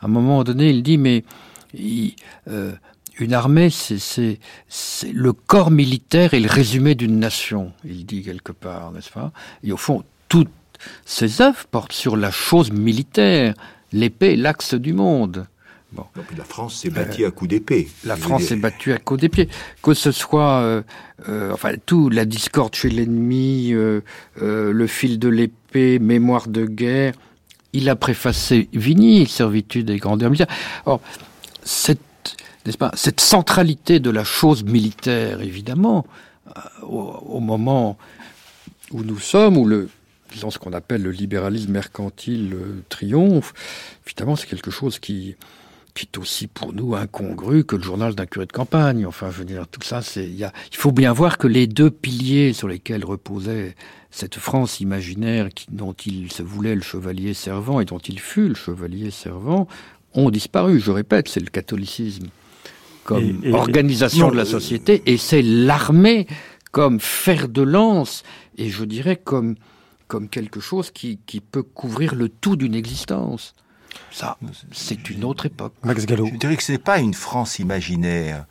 À 0.02 0.06
un 0.06 0.10
moment 0.10 0.46
donné, 0.46 0.70
il 0.70 0.84
dit, 0.84 0.98
mais 0.98 1.26
euh, 2.50 2.72
une 3.22 3.34
armée, 3.34 3.70
c'est 3.70 4.38
le 5.14 5.34
corps 5.34 5.72
militaire 5.72 6.34
et 6.34 6.40
le 6.40 6.50
résumé 6.50 6.96
d'une 6.96 7.20
nation, 7.20 7.72
il 7.86 8.06
dit 8.06 8.24
quelque 8.24 8.52
part, 8.52 8.92
n'est-ce 8.92 9.12
pas? 9.12 9.32
Et 9.64 9.72
au 9.72 9.78
fond, 9.78 10.04
toutes 10.28 10.50
ces 11.06 11.42
œuvres 11.42 11.66
portent 11.70 11.94
sur 11.94 12.18
la 12.18 12.32
chose 12.32 12.72
militaire, 12.72 13.54
l'épée, 13.94 14.36
l'axe 14.36 14.74
du 14.74 14.94
monde. 14.94 15.46
Bon. 15.94 16.06
la 16.38 16.46
France 16.46 16.82
s'est 16.82 16.90
battue 16.90 17.26
à 17.26 17.32
coups 17.32 17.50
d'épée. 17.50 17.90
La 18.06 18.16
France 18.16 18.44
s'est 18.44 18.56
battue 18.56 18.94
à 18.94 18.98
coups 18.98 19.20
d'épée. 19.20 19.50
Que 19.84 19.94
ce 19.94 20.12
soit, 20.12 20.62
euh, 20.62 20.82
euh, 21.28 21.52
enfin, 21.52 21.74
tout, 21.86 22.10
la 22.10 22.24
discorde 22.24 22.74
chez 22.76 22.90
l'ennemi, 22.90 23.74
euh, 23.74 24.02
le 24.38 24.88
fil 24.88 25.20
de 25.20 25.28
l'épée, 25.28 26.00
mémoire 26.00 26.48
de 26.48 26.66
guerre, 26.66 27.14
il 27.74 27.90
a 27.90 27.96
préfacé 27.96 28.70
Vigny, 28.74 29.28
servitude 29.28 29.90
et 29.90 29.98
grandeur 29.98 30.30
militaire. 30.30 30.56
Or, 30.86 31.02
cette 31.64 32.00
n'est-ce 32.66 32.78
pas, 32.78 32.92
cette 32.94 33.20
centralité 33.20 34.00
de 34.00 34.10
la 34.10 34.24
chose 34.24 34.64
militaire, 34.64 35.42
évidemment, 35.42 36.06
euh, 36.48 36.86
au, 36.86 37.40
moment 37.40 37.98
où 38.92 39.04
nous 39.04 39.20
sommes, 39.20 39.58
où 39.58 39.66
le, 39.66 39.90
disons 40.32 40.52
ce 40.52 40.60
qu'on 40.60 40.74
appelle 40.74 41.02
le 41.02 41.12
libéralisme 41.12 41.72
mercantile 41.72 42.54
euh, 42.54 42.84
triomphe, 42.90 43.54
évidemment, 44.06 44.36
c'est 44.36 44.48
quelque 44.48 44.72
chose 44.72 45.00
qui, 45.00 45.36
est 46.02 46.18
aussi 46.18 46.48
pour 46.48 46.74
nous 46.74 46.96
incongru 46.96 47.64
que 47.64 47.76
le 47.76 47.84
journal 47.84 48.16
d'un 48.16 48.26
curé 48.26 48.46
de 48.46 48.52
campagne. 48.52 49.06
Enfin, 49.06 49.30
je 49.32 49.38
veux 49.38 49.46
dire, 49.46 49.68
tout 49.68 49.82
ça, 49.84 50.02
il, 50.16 50.52
faut 50.72 50.92
bien 50.92 51.14
voir 51.14 51.38
que 51.38 51.48
les 51.48 51.68
deux 51.68 51.92
piliers 51.92 52.54
sur 52.54 52.68
lesquels 52.68 53.06
reposait 53.06 53.76
cette 54.10 54.36
France 54.36 54.80
imaginaire 54.80 55.50
dont 55.70 55.94
il 55.94 56.32
se 56.32 56.44
voulait 56.44 56.76
le 56.76 56.82
chevalier 56.82 57.34
servant 57.34 57.80
et 57.82 57.86
dont 57.86 58.00
il 58.00 58.20
fut 58.20 58.50
le 58.50 58.56
chevalier 58.56 59.12
servant 59.12 59.68
ont 60.14 60.30
disparu. 60.30 60.80
Je 60.80 60.92
répète, 60.92 61.28
c'est 61.28 61.40
le 61.40 61.50
catholicisme 61.50 62.28
comme 63.04 63.42
organisation 63.54 64.32
de 64.32 64.38
la 64.38 64.46
société, 64.46 65.02
et 65.06 65.18
c'est 65.18 65.42
l'armée 65.42 66.28
comme 66.72 67.00
fer 67.00 67.50
de 67.50 67.62
lance, 67.62 68.24
et 68.58 68.70
je 68.70 68.84
dirais 68.86 69.18
comme, 69.18 69.56
comme 70.08 70.30
quelque 70.30 70.60
chose 70.60 70.92
qui, 70.92 71.20
qui 71.26 71.42
peut 71.42 71.64
couvrir 71.64 72.16
le 72.16 72.30
tout 72.30 72.56
d'une 72.56 72.76
existence. 72.76 73.54
Ça, 74.12 74.38
c'est 74.72 75.10
une 75.10 75.24
autre 75.24 75.46
époque. 75.46 75.74
Max 75.84 76.06
Gallo. 76.06 76.26
Je 76.26 76.38
dirais 76.38 76.56
que 76.56 76.64
ce 76.64 76.72
n'est 76.74 76.78
pas 76.78 77.00
une 77.00 77.14
France 77.14 77.60
imaginaire 77.60 78.46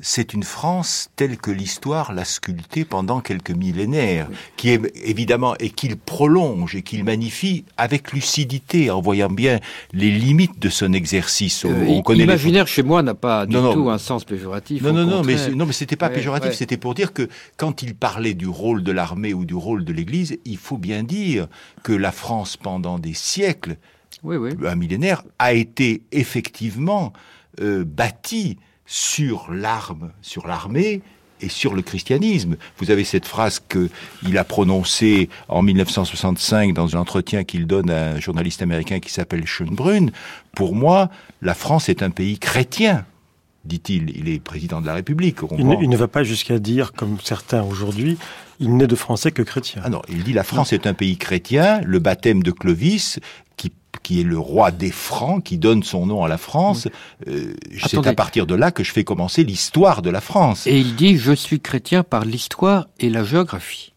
c'est 0.00 0.32
une 0.32 0.42
France 0.42 1.10
telle 1.16 1.36
que 1.36 1.50
l'histoire 1.50 2.12
l'a 2.12 2.24
sculptée 2.24 2.84
pendant 2.84 3.20
quelques 3.20 3.50
millénaires, 3.50 4.28
qui 4.56 4.70
est 4.70 4.80
évidemment 5.04 5.54
et 5.58 5.70
qu'il 5.70 5.96
prolonge 5.96 6.74
et 6.74 6.82
qu'il 6.82 7.04
magnifie 7.04 7.64
avec 7.76 8.12
lucidité, 8.12 8.90
en 8.90 9.00
voyant 9.00 9.28
bien 9.28 9.60
les 9.92 10.10
limites 10.10 10.58
de 10.58 10.70
son 10.70 10.92
exercice. 10.92 11.64
On, 11.64 11.70
euh, 11.70 12.14
l'imaginaire 12.14 12.66
chez 12.66 12.82
moi 12.82 13.02
n'a 13.02 13.14
pas 13.14 13.44
du 13.46 13.54
tout 13.54 13.90
un 13.90 13.98
sens 13.98 14.24
péjoratif. 14.24 14.82
Non, 14.82 14.92
non, 14.92 15.04
non, 15.04 15.22
mais 15.22 15.50
non, 15.50 15.66
mais 15.66 15.72
c'était 15.72 15.96
pas 15.96 16.08
péjoratif, 16.08 16.52
c'était 16.52 16.78
pour 16.78 16.94
dire 16.94 17.12
que 17.12 17.28
quand 17.56 17.82
il 17.82 17.94
parlait 17.94 18.34
du 18.34 18.48
rôle 18.48 18.82
de 18.82 18.92
l'armée 18.92 19.34
ou 19.34 19.44
du 19.44 19.54
rôle 19.54 19.84
de 19.84 19.92
l'Église, 19.92 20.38
il 20.44 20.56
faut 20.56 20.78
bien 20.78 21.02
dire 21.02 21.48
que 21.82 21.92
la 21.92 22.12
France 22.12 22.56
pendant 22.56 22.98
des 22.98 23.14
siècles, 23.14 23.76
un 24.24 24.76
millénaire, 24.76 25.22
a 25.38 25.52
été 25.52 26.02
effectivement 26.12 27.12
euh, 27.60 27.84
bâtie 27.84 28.56
sur 28.92 29.50
l'arme, 29.50 30.12
sur 30.20 30.46
l'armée 30.46 31.00
et 31.40 31.48
sur 31.48 31.72
le 31.72 31.80
christianisme. 31.80 32.56
Vous 32.76 32.90
avez 32.90 33.04
cette 33.04 33.24
phrase 33.24 33.58
qu'il 33.58 34.36
a 34.36 34.44
prononcée 34.44 35.30
en 35.48 35.62
1965 35.62 36.74
dans 36.74 36.94
un 36.94 37.00
entretien 37.00 37.42
qu'il 37.42 37.66
donne 37.66 37.88
à 37.88 38.10
un 38.10 38.20
journaliste 38.20 38.60
américain 38.60 39.00
qui 39.00 39.10
s'appelle 39.10 39.46
Schönbrunn. 39.46 40.12
Pour 40.54 40.74
moi, 40.74 41.08
la 41.40 41.54
France 41.54 41.88
est 41.88 42.02
un 42.02 42.10
pays 42.10 42.38
chrétien 42.38 43.06
dit-il, 43.64 44.10
il 44.16 44.28
est 44.28 44.40
président 44.40 44.80
de 44.80 44.86
la 44.86 44.94
République. 44.94 45.38
Il 45.56 45.68
ne, 45.68 45.76
il 45.80 45.88
ne, 45.88 45.96
va 45.96 46.08
pas 46.08 46.24
jusqu'à 46.24 46.58
dire, 46.58 46.92
comme 46.92 47.18
certains 47.22 47.62
aujourd'hui, 47.62 48.18
il 48.58 48.76
n'est 48.76 48.88
de 48.88 48.96
français 48.96 49.30
que 49.30 49.42
chrétien. 49.42 49.82
Ah 49.84 49.88
non, 49.88 50.02
il 50.08 50.24
dit 50.24 50.32
la 50.32 50.42
France 50.42 50.72
est 50.72 50.84
un 50.88 50.94
pays 50.94 51.16
chrétien, 51.16 51.80
le 51.84 52.00
baptême 52.00 52.42
de 52.42 52.50
Clovis 52.50 53.20
qui 53.56 53.72
est 54.20 54.24
le 54.24 54.38
roi 54.38 54.70
des 54.70 54.90
Francs, 54.90 55.42
qui 55.42 55.58
donne 55.58 55.82
son 55.82 56.06
nom 56.06 56.24
à 56.24 56.28
la 56.28 56.38
France. 56.38 56.88
Euh, 57.28 57.54
c'est 57.86 58.06
à 58.06 58.14
partir 58.14 58.46
de 58.46 58.54
là 58.54 58.70
que 58.70 58.84
je 58.84 58.92
fais 58.92 59.04
commencer 59.04 59.44
l'histoire 59.44 60.02
de 60.02 60.10
la 60.10 60.20
France. 60.20 60.66
Et 60.66 60.78
il 60.78 60.96
dit 60.96 61.16
je 61.16 61.32
suis 61.32 61.60
chrétien 61.60 62.02
par 62.02 62.24
l'histoire 62.24 62.88
et 63.00 63.10
la 63.10 63.24
géographie. 63.24 63.92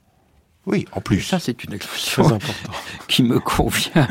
Oui, 0.68 0.86
en 0.93 1.02
plus. 1.02 1.22
ça, 1.22 1.38
c'est 1.38 1.64
une 1.64 1.74
expression 1.74 2.39
qui 3.08 3.22
me 3.22 3.39
convient. 3.39 4.08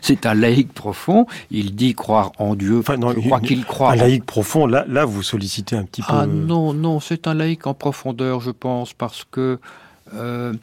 c'est 0.00 0.26
un 0.26 0.34
laïc 0.34 0.72
profond. 0.72 1.26
Il 1.50 1.74
dit 1.74 1.94
croire 1.94 2.30
en 2.38 2.54
Dieu. 2.54 2.78
Enfin, 2.78 2.96
non, 2.96 3.12
je 3.12 3.20
crois 3.20 3.40
qu'il 3.40 3.64
croit. 3.64 3.92
Un 3.92 3.96
laïc 3.96 4.24
profond, 4.24 4.66
là, 4.66 4.84
là, 4.86 5.04
vous 5.04 5.24
sollicitez 5.24 5.74
un 5.74 5.82
petit 5.82 6.02
peu. 6.02 6.12
Ah 6.12 6.26
non, 6.26 6.72
non, 6.72 7.00
c'est 7.00 7.26
un 7.26 7.34
laïc 7.34 7.66
en 7.66 7.74
profondeur, 7.74 8.40
je 8.40 8.52
pense, 8.52 8.92
parce 8.92 9.24
que 9.28 9.58
euh, 10.14 10.54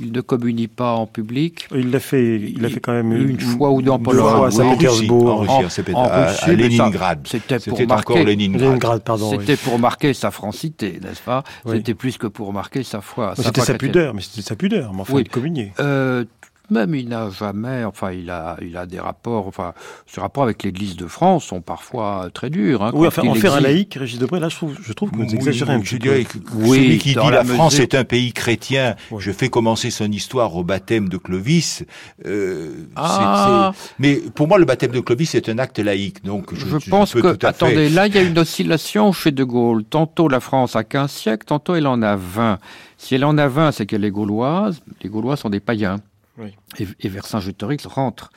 il 0.00 0.12
ne 0.12 0.20
communie 0.20 0.68
pas 0.68 0.92
en 0.92 1.06
public. 1.06 1.68
Il 1.74 1.90
l'a 1.90 2.00
fait, 2.00 2.40
il 2.40 2.64
a 2.64 2.68
fait 2.68 2.80
quand 2.80 2.92
même 2.92 3.12
une, 3.12 3.38
fois 3.40 3.70
ou 3.70 3.82
deux 3.82 3.90
en 3.90 3.98
Pologne, 3.98 4.46
à 4.46 4.50
Saint-Pétersbourg, 4.50 5.30
en, 5.30 5.38
Russie, 5.40 5.90
à, 5.94 6.52
Leningrad. 6.52 7.26
C'était 7.26 7.58
pour 7.58 7.86
marquer, 7.86 8.24
Leningrad. 8.24 9.02
pardon, 9.02 9.30
C'était 9.30 9.56
pour 9.56 9.78
marquer 9.78 10.14
sa 10.14 10.30
francité, 10.30 10.98
n'est-ce 11.02 11.22
pas? 11.22 11.44
C'était 11.66 11.94
plus 11.94 12.18
que 12.18 12.26
pour 12.26 12.52
marquer 12.52 12.82
sa 12.82 13.00
foi. 13.00 13.34
C'était 13.36 13.60
sa, 13.60 13.74
pudeur, 13.74 14.14
mais 14.14 14.22
c'était 14.22 14.42
sa 14.42 14.56
pudeur, 14.56 14.92
mais 14.92 15.02
enfin, 15.02 15.14
oui. 15.14 15.22
il 15.22 15.30
communiait. 15.30 15.72
Euh, 15.80 16.24
même 16.70 16.94
il 16.94 17.08
n'a 17.08 17.30
jamais, 17.30 17.84
enfin 17.84 18.12
il 18.12 18.30
a, 18.30 18.56
il 18.62 18.76
a 18.76 18.86
des 18.86 19.00
rapports, 19.00 19.46
enfin 19.46 19.74
ses 20.06 20.20
rapports 20.20 20.44
avec 20.44 20.62
l'Église 20.62 20.96
de 20.96 21.06
France 21.06 21.44
sont 21.44 21.60
parfois 21.60 22.28
très 22.32 22.50
durs. 22.50 22.82
Hein, 22.82 22.92
oui, 22.94 23.06
enfin 23.06 23.26
en 23.26 23.34
faire 23.34 23.54
un 23.54 23.60
laïc, 23.60 23.94
Régis 23.94 24.18
Debray, 24.18 24.40
là 24.40 24.48
je 24.48 24.56
trouve, 24.56 24.76
je 24.80 24.92
trouve 24.92 25.10
que 25.10 25.16
vous 25.16 25.34
exagérez 25.34 25.72
un 25.72 25.80
petit 25.80 25.98
peu. 25.98 26.24
oui, 26.54 26.78
celui 26.78 26.98
qui 26.98 27.08
dit 27.10 27.30
la, 27.30 27.44
France 27.44 27.78
est 27.78 27.94
un 27.94 28.04
pays 28.04 28.32
chrétien, 28.32 28.96
je 29.18 29.32
fais 29.32 29.48
commencer 29.48 29.90
son 29.90 30.10
histoire 30.10 30.54
au 30.56 30.64
baptême 30.64 31.08
de 31.08 31.16
Clovis. 31.16 31.84
Euh, 32.26 32.72
ah. 32.96 33.72
Mais 33.98 34.16
pour 34.34 34.48
moi, 34.48 34.58
le 34.58 34.64
baptême 34.64 34.92
de 34.92 35.00
Clovis 35.00 35.34
est 35.34 35.48
un 35.48 35.58
acte 35.58 35.78
laïque, 35.78 36.24
donc 36.24 36.54
je, 36.54 36.78
je 36.78 36.90
pense 36.90 37.14
que, 37.14 37.46
attendez, 37.46 37.88
là 37.88 38.06
il 38.06 38.14
y 38.14 38.18
a 38.18 38.22
une 38.22 38.38
oscillation 38.38 39.12
chez 39.12 39.30
De 39.30 39.44
Gaulle. 39.44 39.84
Tantôt 39.84 40.28
la 40.28 40.40
France 40.40 40.76
a 40.76 40.84
15 40.84 41.10
siècles, 41.10 41.46
tantôt 41.46 41.74
elle 41.74 41.86
en 41.86 42.02
a 42.02 42.16
20. 42.16 42.58
Si 42.98 43.16
elle 43.16 43.24
en 43.24 43.36
a 43.36 43.48
20, 43.48 43.72
c'est 43.72 43.86
qu'elle 43.86 44.04
est 44.04 44.10
gauloise. 44.10 44.80
Les 45.02 45.10
Gaulois 45.10 45.36
sont 45.36 45.50
des 45.50 45.60
païens. 45.60 45.96
Et, 46.78 46.86
et 47.00 47.08
Vercingétorix 47.08 47.86
rentre 47.86 48.30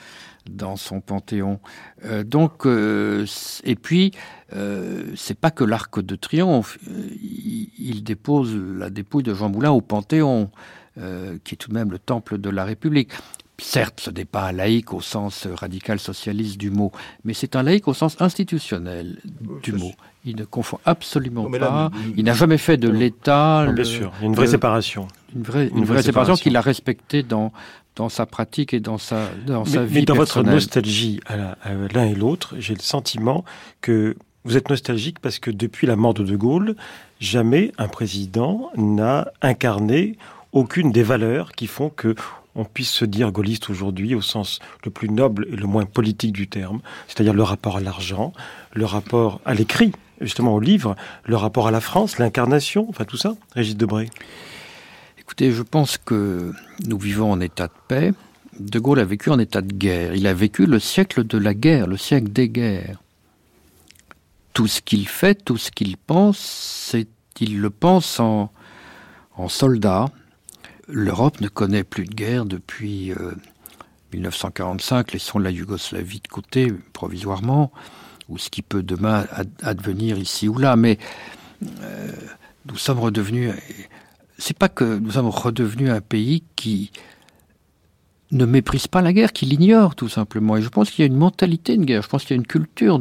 dans 0.50 0.76
son 0.76 1.02
panthéon. 1.02 1.60
Euh, 2.06 2.24
donc, 2.24 2.66
euh, 2.66 3.26
et 3.64 3.76
puis, 3.76 4.12
euh, 4.54 5.12
c'est 5.16 5.38
pas 5.38 5.52
que 5.52 5.64
l'arc 5.64 6.00
de 6.00 6.16
triomphe. 6.16 6.78
Il, 7.78 8.04
dépose 8.04 8.56
la 8.56 8.90
dépouille 8.90 9.24
de 9.24 9.34
Jean 9.34 9.50
Moulin 9.50 9.72
au 9.72 9.82
Panthéon, 9.82 10.52
qui 10.96 11.56
est 11.56 11.58
tout 11.58 11.70
de 11.70 11.74
même 11.74 11.92
le 11.92 12.00
temple 12.00 12.38
de 12.38 12.50
la 12.50 12.66
République. 12.66 13.12
Certes, 13.58 14.02
ce 14.02 14.12
n'est 14.12 14.26
pas 14.26 14.50
un 14.50 14.52
laïc 14.52 14.94
au 14.94 15.02
sens 15.02 15.48
radical 15.48 15.98
socialiste 15.98 16.58
du 16.58 16.70
mot, 16.70 16.92
mais 17.24 17.34
c'est 17.34 17.56
un 17.56 17.64
laïc 17.64 17.88
au 17.88 17.94
sens 17.94 18.18
institutionnel 18.20 19.18
du 19.64 19.72
mot. 19.72 19.92
Il 20.26 20.36
ne 20.36 20.44
confond 20.44 20.80
absolument 20.86 21.50
pas. 21.50 21.90
il 22.18 22.26
n'a 22.26 22.34
jamais 22.34 22.58
fait 22.58 22.78
de 22.78 22.90
l'État. 22.90 23.66
Bien 23.72 23.84
sûr, 23.84 24.12
il 24.20 24.22
y 24.22 24.26
a 24.26 24.28
une 24.28 24.36
vraie 24.36 24.48
séparation. 24.48 25.08
Une 25.36 25.44
vraie, 25.44 25.68
une, 25.68 25.86
vraie, 25.86 26.04
séparation, 26.04 26.36
qu'il 26.36 26.56
a 26.58 26.62
respectée 26.62 27.24
dans, 27.24 27.52
dans 27.96 28.10
sa 28.10 28.26
pratique 28.26 28.74
et 28.74 28.80
dans 28.80 28.98
sa, 28.98 29.30
dans 29.46 29.66
sa 29.66 29.84
vie. 29.84 29.96
Mais 29.96 30.02
dans 30.02 30.16
votre 30.16 30.44
nostalgie 30.44 31.20
à 31.28 31.74
l'un 31.94 32.06
et 32.06 32.16
l'autre, 32.16 32.56
j'ai 32.58 32.74
le 32.74 32.82
sentiment 32.82 33.46
que 33.82 34.16
vous 34.44 34.58
êtes 34.58 34.70
nostalgique 34.70 35.20
parce 35.20 35.40
que 35.40 35.50
depuis 35.50 35.88
la 35.88 35.96
mort 35.96 36.14
de 36.14 36.24
De 36.24 36.36
Gaulle, 36.36 36.76
jamais 37.20 37.72
un 37.78 37.88
président 37.88 38.70
n'a 38.78 39.32
incarné 39.42 40.18
aucune 40.52 40.92
des 40.92 41.04
valeurs 41.04 41.52
qui 41.52 41.68
font 41.68 41.90
que 41.90 42.16
on 42.58 42.64
puisse 42.64 42.92
se 42.92 43.04
dire 43.04 43.32
gaulliste 43.32 43.70
aujourd'hui 43.70 44.16
au 44.16 44.22
sens 44.22 44.60
le 44.86 44.92
plus 44.92 45.10
noble 45.10 45.46
et 45.52 45.58
le 45.58 45.68
moins 45.68 45.86
politique 45.86 46.32
du 46.32 46.48
terme, 46.48 46.80
c'est-à-dire 47.08 47.34
le 47.34 47.44
rapport 47.44 47.78
à 47.78 47.82
l'argent, 47.82 48.32
le 48.74 48.86
rapport 48.86 49.42
à 49.44 49.54
l'écrit, 49.54 49.92
justement 50.22 50.56
au 50.56 50.62
livre, 50.62 50.96
le 51.26 51.36
rapport 51.36 51.68
à 51.68 51.72
la 51.72 51.82
France, 51.82 52.18
l'incarnation, 52.18 52.88
enfin 52.90 53.04
tout 53.04 53.18
ça, 53.18 53.36
Régis 53.56 53.76
Debray. 53.76 54.10
Écoutez, 55.26 55.52
je 55.52 55.64
pense 55.64 55.98
que 55.98 56.54
nous 56.86 56.98
vivons 56.98 57.32
en 57.32 57.42
état 57.42 57.68
de 57.68 57.74
paix. 57.88 58.14
De 58.60 58.80
Gaulle 58.80 59.00
a 59.00 59.06
vécu 59.06 59.32
en 59.32 59.40
état 59.40 59.62
de 59.62 59.74
guerre. 59.74 60.16
Il 60.16 60.28
a 60.28 60.34
vécu 60.34 60.66
le 60.66 60.80
siècle 60.80 61.26
de 61.26 61.38
la 61.38 61.54
guerre, 61.54 61.88
le 61.88 61.98
siècle 61.98 62.30
des 62.32 62.48
guerres. 62.48 63.02
Tout 64.54 64.68
ce 64.68 64.82
qu'il 64.82 65.08
fait, 65.08 65.36
tout 65.36 65.58
ce 65.58 65.72
qu'il 65.72 65.98
pense, 65.98 66.38
c'est 66.38 67.08
il 67.42 67.60
le 67.60 67.70
pense 67.70 68.20
en, 68.20 68.52
soldat, 69.48 70.06
L'Europe 70.88 71.42
ne 71.42 71.48
connaît 71.48 71.84
plus 71.84 72.06
de 72.06 72.14
guerre 72.14 72.46
depuis 72.46 73.12
1945, 74.14 75.10
euh, 75.10 75.14
laissons 75.14 75.40
la 75.40 75.50
Yougoslavie 75.50 76.22
de 76.22 76.28
côté 76.28 76.72
provisoirement, 76.94 77.72
ou 78.30 78.38
ce 78.38 78.50
qui 78.52 78.62
peut 78.62 78.84
demain 78.84 79.26
advenir 79.64 80.20
ici 80.20 80.48
ou 80.48 80.60
là, 80.60 80.76
mais 80.76 81.00
euh, 81.82 82.12
nous 82.68 82.78
sommes 82.78 83.00
redevenus. 83.00 83.52
C'est 84.38 84.58
pas 84.58 84.70
que 84.70 85.00
nous 85.00 85.12
sommes 85.12 85.30
redevenus 85.30 85.90
un 85.90 86.02
pays 86.02 86.44
qui 86.56 86.92
ne 88.32 88.46
méprise 88.46 88.88
pas 88.88 89.02
la 89.02 89.14
guerre, 89.14 89.34
qui 89.34 89.46
l'ignore 89.46 89.96
tout 89.96 90.10
simplement. 90.10 90.58
Et 90.58 90.62
je 90.62 90.70
pense 90.70 90.90
qu'il 90.90 91.04
y 91.04 91.08
a 91.08 91.08
une 91.08 91.18
mentalité 91.18 91.78
de 91.78 91.84
guerre, 91.84 92.02
je 92.02 92.10
pense 92.10 92.24
qu'il 92.24 92.36
y 92.36 92.40
a 92.40 92.42
une 92.42 92.48
culture 92.48 93.00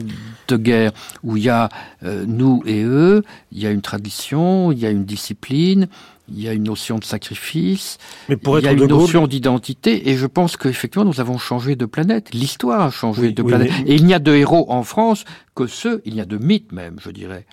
de 0.49 0.57
guerre 0.57 0.93
où 1.23 1.37
il 1.37 1.45
y 1.45 1.49
a 1.49 1.69
euh, 2.05 2.25
nous 2.27 2.63
et 2.67 2.83
eux, 2.83 3.23
il 3.51 3.63
y 3.63 3.67
a 3.67 3.71
une 3.71 3.81
tradition, 3.81 4.71
il 4.71 4.79
y 4.79 4.87
a 4.87 4.91
une 4.91 5.05
discipline, 5.05 5.89
il 6.29 6.43
y 6.43 6.49
a 6.49 6.53
une 6.53 6.65
notion 6.65 6.99
de 6.99 7.05
sacrifice, 7.05 7.99
Mais 8.29 8.37
pour 8.37 8.59
il 8.59 8.65
y 8.65 8.69
a 8.69 8.73
une 8.73 8.87
notion 8.87 9.27
d'identité, 9.27 10.11
et 10.11 10.17
je 10.17 10.27
pense 10.27 10.57
qu'effectivement 10.57 11.05
nous 11.05 11.21
avons 11.21 11.39
changé 11.39 11.77
de 11.77 11.87
planète. 11.87 12.33
L'histoire 12.33 12.83
a 12.83 12.91
changé 12.91 13.33
de 13.33 13.43
planète. 13.43 13.73
Et 13.87 13.95
il 13.95 14.07
n'y 14.07 14.15
a 14.15 14.19
de 14.19 14.33
héros 14.33 14.67
en 14.71 14.83
France 14.83 15.25
que 15.55 15.67
ceux, 15.67 16.03
il 16.05 16.15
y 16.15 16.21
a 16.21 16.25
de 16.25 16.39
mythes 16.39 16.73
même, 16.73 16.97
je 17.01 17.11
dirais. 17.11 17.47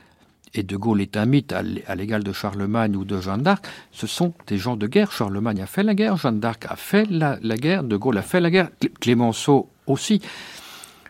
Et 0.53 0.63
De 0.63 0.75
Gaulle 0.75 1.01
est 1.01 1.15
un 1.15 1.25
mythe 1.25 1.53
à 1.53 1.95
l'égal 1.95 2.23
de 2.23 2.33
Charlemagne 2.33 2.95
ou 2.95 3.05
de 3.05 3.21
Jeanne 3.21 3.41
d'Arc. 3.41 3.65
Ce 3.91 4.05
sont 4.07 4.33
des 4.47 4.57
gens 4.57 4.75
de 4.75 4.87
guerre. 4.87 5.11
Charlemagne 5.11 5.61
a 5.61 5.65
fait 5.65 5.83
la 5.83 5.95
guerre, 5.95 6.17
Jeanne 6.17 6.39
d'Arc 6.39 6.65
a 6.69 6.75
fait 6.75 7.05
la, 7.09 7.37
guerre, 7.57 7.83
De 7.83 7.95
Gaulle 7.95 8.17
a 8.17 8.21
fait 8.21 8.41
la 8.41 8.49
guerre, 8.49 8.69
Clémenceau 8.99 9.69
aussi. 9.87 10.21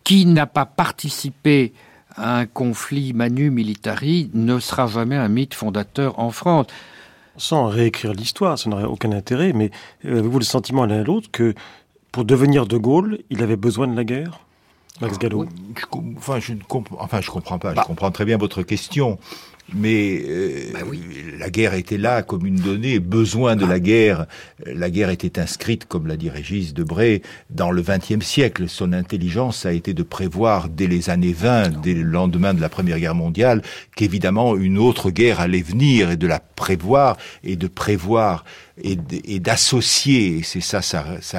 Qui 0.03 0.25
n'a 0.25 0.45
pas 0.45 0.65
participé 0.65 1.73
à 2.15 2.37
un 2.37 2.45
conflit 2.45 3.13
manu 3.13 3.49
militari 3.49 4.29
ne 4.33 4.59
sera 4.59 4.87
jamais 4.87 5.15
un 5.15 5.27
mythe 5.27 5.53
fondateur 5.53 6.19
en 6.19 6.31
France 6.31 6.67
sans 7.37 7.67
réécrire 7.67 8.13
l'histoire, 8.13 8.59
ça 8.59 8.69
n'aurait 8.69 8.83
aucun 8.83 9.11
intérêt, 9.11 9.53
mais 9.53 9.71
euh, 10.05 10.19
avez-vous 10.19 10.39
le 10.39 10.45
sentiment 10.45 10.85
l'un 10.85 11.01
et 11.01 11.03
l'autre 11.03 11.29
que 11.31 11.53
pour 12.11 12.25
devenir 12.25 12.67
De 12.67 12.77
Gaulle, 12.77 13.19
il 13.29 13.41
avait 13.41 13.55
besoin 13.55 13.87
de 13.87 13.95
la 13.95 14.03
guerre? 14.03 14.41
Max 15.01 15.17
Gallo 15.17 15.45
enfin, 16.17 16.39
je 16.39 16.53
ne 16.53 16.59
enfin, 16.97 17.21
je 17.21 17.29
comprends 17.29 17.59
pas. 17.59 17.71
Je 17.71 17.75
bah. 17.75 17.83
comprends 17.85 18.11
très 18.11 18.25
bien 18.25 18.37
votre 18.37 18.61
question 18.61 19.17
mais 19.73 20.21
euh, 20.27 20.71
bah 20.73 20.79
la 21.39 21.49
guerre 21.49 21.73
était 21.73 21.97
là 21.97 22.23
comme 22.23 22.45
une 22.45 22.55
donnée, 22.55 22.99
besoin 22.99 23.55
de 23.55 23.65
la 23.65 23.79
guerre. 23.79 24.25
La 24.65 24.89
guerre 24.89 25.09
était 25.09 25.39
inscrite, 25.39 25.85
comme 25.85 26.07
l'a 26.07 26.17
dit 26.17 26.29
Régis 26.29 26.73
Debray, 26.73 27.21
dans 27.49 27.71
le 27.71 27.81
XXe 27.81 28.25
siècle. 28.25 28.67
Son 28.67 28.93
intelligence 28.93 29.65
a 29.65 29.71
été 29.71 29.93
de 29.93 30.03
prévoir 30.03 30.69
dès 30.69 30.87
les 30.87 31.09
années 31.09 31.33
20, 31.33 31.81
dès 31.81 31.93
le 31.93 32.03
lendemain 32.03 32.53
de 32.53 32.61
la 32.61 32.69
Première 32.69 32.99
Guerre 32.99 33.15
mondiale, 33.15 33.61
qu'évidemment 33.95 34.55
une 34.55 34.77
autre 34.77 35.09
guerre 35.09 35.39
allait 35.39 35.61
venir 35.61 36.11
et 36.11 36.17
de 36.17 36.27
la 36.27 36.39
prévoir 36.39 37.17
et 37.43 37.55
de 37.55 37.67
prévoir 37.67 38.43
et 38.77 39.39
d'associer, 39.39 40.37
et 40.37 40.43
c'est 40.43 40.61
ça, 40.61 40.81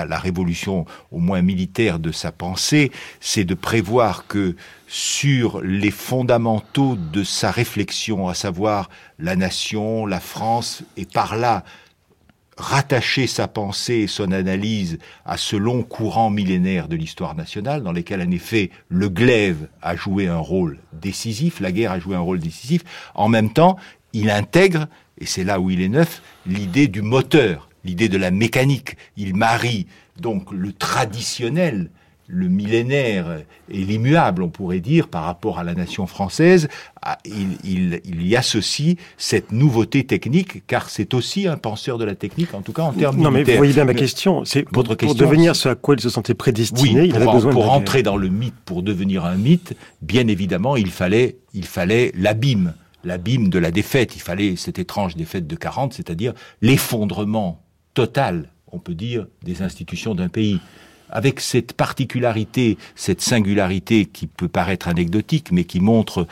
la 0.07 0.19
révolution 0.19 0.85
au 1.11 1.19
moins 1.19 1.43
militaire 1.43 1.99
de 1.99 2.13
sa 2.13 2.33
pensée, 2.33 2.93
c'est 3.21 3.45
de 3.45 3.55
prévoir 3.55 4.27
que 4.27 4.55
sur 4.87 5.61
les 5.63 5.91
fondamentaux 5.91 6.97
de 6.97 7.25
sa 7.25 7.51
réflexion, 7.51 8.29
à 8.29 8.35
savoir 8.35 8.91
la 9.19 9.37
nation, 9.37 10.07
la 10.07 10.21
France, 10.21 10.83
et 10.97 11.07
par 11.07 11.37
là 11.37 11.65
rattacher 12.57 13.27
sa 13.27 13.49
pensée 13.49 13.95
et 13.95 14.07
son 14.07 14.31
analyse 14.31 14.99
à 15.25 15.37
ce 15.37 15.57
long 15.57 15.83
courant 15.83 16.31
millénaire 16.31 16.87
de 16.89 16.97
l'histoire 16.97 17.35
nationale, 17.35 17.83
dans 17.83 17.93
lequel 17.93 18.21
en 18.21 18.31
effet 18.31 18.71
le 18.89 19.09
glaive 19.09 19.69
a 19.81 19.97
joué 19.97 20.29
un 20.29 20.39
rôle 20.39 20.79
décisif, 20.93 21.61
la 21.61 21.73
guerre 21.73 21.93
a 21.93 21.99
joué 21.99 22.15
un 22.15 22.21
rôle 22.21 22.39
décisif, 22.39 22.83
en 23.15 23.29
même 23.29 23.53
temps 23.53 23.77
il 24.13 24.31
intègre, 24.31 24.87
et 25.19 25.27
c'est 25.27 25.45
là 25.45 25.61
où 25.61 25.71
il 25.71 25.81
est 25.81 25.89
neuf, 25.89 26.23
l'idée 26.47 26.89
du 26.89 27.03
moteur, 27.03 27.69
l'idée 27.85 28.09
de 28.09 28.19
la 28.19 28.31
mécanique. 28.31 28.97
Il 29.17 29.35
marie 29.35 29.87
donc 30.21 30.53
le 30.53 30.73
traditionnel 30.73 31.91
le 32.33 32.49
millénaire 32.49 33.43
et 33.71 33.85
l'immuable, 33.85 34.43
on 34.43 34.49
pourrait 34.49 34.81
dire, 34.81 35.09
par 35.09 35.25
rapport 35.25 35.59
à 35.59 35.65
la 35.65 35.75
nation 35.75 36.07
française, 36.07 36.69
il, 37.25 38.27
y 38.27 38.37
associe 38.37 38.97
cette 39.19 39.53
nouveauté 39.53 40.05
technique, 40.05 40.67
car 40.67 40.89
c'est 40.89 41.13
aussi 41.13 41.47
un 41.47 41.59
penseur 41.59 41.99
de 41.99 42.05
la 42.05 42.15
technique, 42.15 42.55
en 42.55 42.63
tout 42.63 42.73
cas 42.73 42.83
en 42.83 42.93
termes 42.93 43.21
Non, 43.21 43.31
mais 43.31 43.43
vous 43.43 43.57
voyez 43.57 43.75
bien 43.75 43.85
ma 43.85 43.95
question. 43.95 44.45
C'est 44.47 44.63
pour, 44.63 44.85
devenir 44.85 45.55
ce 45.55 45.69
à 45.69 45.75
quoi 45.75 45.95
il 45.95 46.01
se 46.01 46.09
sentait 46.09 46.35
prédestiné, 46.35 47.05
il 47.05 47.17
avait 47.17 47.31
besoin 47.31 47.53
pour 47.53 47.71
entrer 47.71 48.03
dans 48.03 48.17
le 48.17 48.29
mythe, 48.29 48.55
pour 48.65 48.83
devenir 48.83 49.27
un 49.27 49.37
mythe, 49.37 49.77
bien 50.01 50.27
évidemment, 50.27 50.77
il 50.77 50.91
fallait, 50.91 51.37
il 51.53 51.67
fallait 51.67 52.13
l'abîme, 52.15 52.73
l'abîme 53.05 53.49
de 53.49 53.59
la 53.59 53.71
défaite. 53.71 54.17
Il 54.17 54.23
fallait 54.23 54.57
cette 54.57 54.79
étrange 54.79 55.17
défaite 55.17 55.47
de 55.47 55.57
40, 55.57 55.93
c'est-à-dire 55.93 56.33
l'effondrement 56.61 57.63
total, 57.95 58.49
on 58.71 58.79
peut 58.79 58.95
dire, 58.95 59.27
des 59.43 59.63
institutions 59.63 60.15
d'un 60.15 60.29
pays 60.29 60.61
avec 61.11 61.41
cette 61.41 61.75
particularité, 61.75 62.79
cette 62.97 63.21
singularité 63.21 64.07
qui 64.07 64.27
peut 64.27 64.49
paraître 64.49 64.89
anecdotique, 64.89 65.53
mais 65.53 65.65
qui 65.65 65.79
montre 65.81 66.27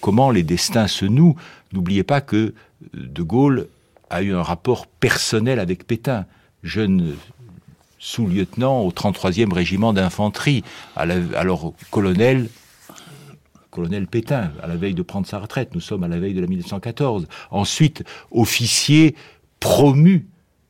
comment 0.00 0.30
les 0.30 0.42
destins 0.42 0.88
se 0.88 1.06
nouent. 1.06 1.36
N'oubliez 1.72 2.02
pas 2.02 2.20
que 2.20 2.52
De 2.92 3.22
Gaulle 3.22 3.68
a 4.10 4.22
eu 4.22 4.34
un 4.34 4.42
rapport 4.42 4.86
personnel 4.86 5.58
avec 5.58 5.86
Pétain, 5.86 6.26
jeune 6.62 7.16
sous-lieutenant 7.98 8.82
au 8.82 8.90
33e 8.90 9.54
régiment 9.54 9.94
d'infanterie, 9.94 10.62
alors 10.94 11.72
colonel 11.90 12.50
colonel 13.74 14.06
Pétain, 14.06 14.52
à 14.62 14.68
la 14.68 14.76
veille 14.76 14.94
de 14.94 15.02
prendre 15.02 15.26
sa 15.26 15.40
retraite. 15.40 15.74
Nous 15.74 15.80
sommes 15.80 16.04
à 16.04 16.08
la 16.08 16.18
veille 16.18 16.32
de 16.32 16.40
la 16.40 16.46
1914. 16.46 17.26
Ensuite, 17.50 18.04
officier 18.30 19.16
promu 19.58 20.28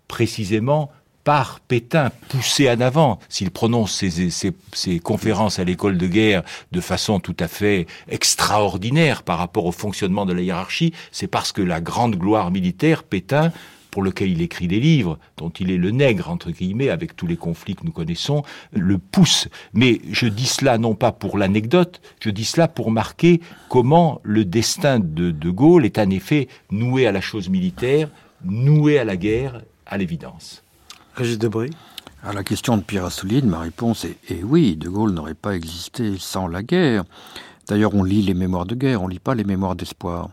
précisément 0.09 0.91
par 1.23 1.61
Pétain, 1.61 2.11
poussé 2.29 2.71
en 2.71 2.81
avant, 2.81 3.19
s'il 3.29 3.51
prononce 3.51 4.05
ses, 4.05 5.01
conférences 5.01 5.59
à 5.59 5.65
l'école 5.65 5.97
de 5.97 6.07
guerre 6.07 6.43
de 6.73 6.81
façon 6.81 7.19
tout 7.19 7.37
à 7.41 7.49
fait 7.49 7.87
extraordinaire 8.09 9.23
par 9.23 9.39
rapport 9.39 9.65
au 9.65 9.73
fonctionnement 9.73 10.27
de 10.27 10.35
la 10.35 10.43
hiérarchie, 10.43 10.93
c'est 11.13 11.27
parce 11.27 11.53
que 11.53 11.63
la 11.63 11.81
grande 11.81 12.17
gloire 12.17 12.51
militaire, 12.51 13.03
Pétain, 13.05 13.53
pour 13.95 14.03
lequel 14.03 14.29
il 14.29 14.43
écrit 14.43 14.67
des 14.67 14.81
livres, 14.81 15.21
dont 15.37 15.51
il 15.51 15.71
est 15.71 15.77
le 15.77 15.93
nègre, 15.93 16.29
entre 16.29 16.51
guillemets, 16.51 16.89
avec 16.89 17.15
tous 17.15 17.29
les 17.29 17.37
conflits 17.37 17.77
que 17.77 17.85
nous 17.85 17.93
connaissons, 17.93 18.43
le 18.73 18.99
pousse. 18.99 19.47
Mais 19.73 20.01
je 20.11 20.27
dis 20.27 20.47
cela 20.47 20.79
non 20.79 20.97
pas 20.97 21.13
pour 21.13 21.39
l'anecdote, 21.39 22.01
je 22.19 22.31
dis 22.31 22.45
cela 22.45 22.67
pour 22.67 22.91
marquer 22.91 23.41
comment 23.69 24.21
le 24.25 24.45
destin 24.45 24.99
de 24.99 25.31
De 25.31 25.49
Gaulle 25.49 25.85
est 25.85 26.01
en 26.01 26.11
effet 26.11 26.49
noué 26.73 27.07
à 27.07 27.13
la 27.13 27.21
chose 27.21 27.49
militaire, 27.49 28.11
noué 28.45 28.99
à 28.99 29.05
la 29.05 29.17
guerre, 29.17 29.63
à 29.87 29.97
l'évidence. 29.97 30.65
Régis 31.15 31.39
Debray 31.39 31.71
à 32.25 32.33
la 32.33 32.43
question 32.43 32.77
de 32.77 32.83
Pierre 32.83 33.05
Assouline, 33.05 33.49
ma 33.49 33.61
réponse 33.61 34.05
est, 34.05 34.17
est 34.29 34.43
oui, 34.43 34.75
De 34.75 34.89
Gaulle 34.89 35.13
n'aurait 35.13 35.35
pas 35.35 35.55
existé 35.55 36.15
sans 36.19 36.49
la 36.49 36.65
guerre. 36.65 37.05
D'ailleurs, 37.69 37.95
on 37.95 38.03
lit 38.03 38.23
les 38.23 38.35
mémoires 38.35 38.67
de 38.67 38.75
guerre, 38.75 39.03
on 39.03 39.09
lit 39.09 39.21
pas 39.21 39.37
les 39.37 39.45
mémoires 39.45 39.77
d'espoir. 39.77 40.31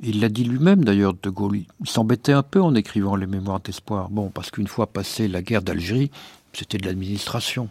Il 0.00 0.20
l'a 0.20 0.28
dit 0.28 0.44
lui-même 0.44 0.84
d'ailleurs, 0.84 1.14
De 1.14 1.30
Gaulle. 1.30 1.58
Il 1.80 1.88
s'embêtait 1.88 2.32
un 2.32 2.42
peu 2.42 2.62
en 2.62 2.74
écrivant 2.74 3.16
les 3.16 3.26
mémoires 3.26 3.60
d'espoir. 3.60 4.10
Bon, 4.10 4.30
parce 4.30 4.50
qu'une 4.50 4.68
fois 4.68 4.86
passé 4.86 5.26
la 5.28 5.42
guerre 5.42 5.62
d'Algérie, 5.62 6.10
c'était 6.52 6.78
de 6.78 6.86
l'administration. 6.86 7.68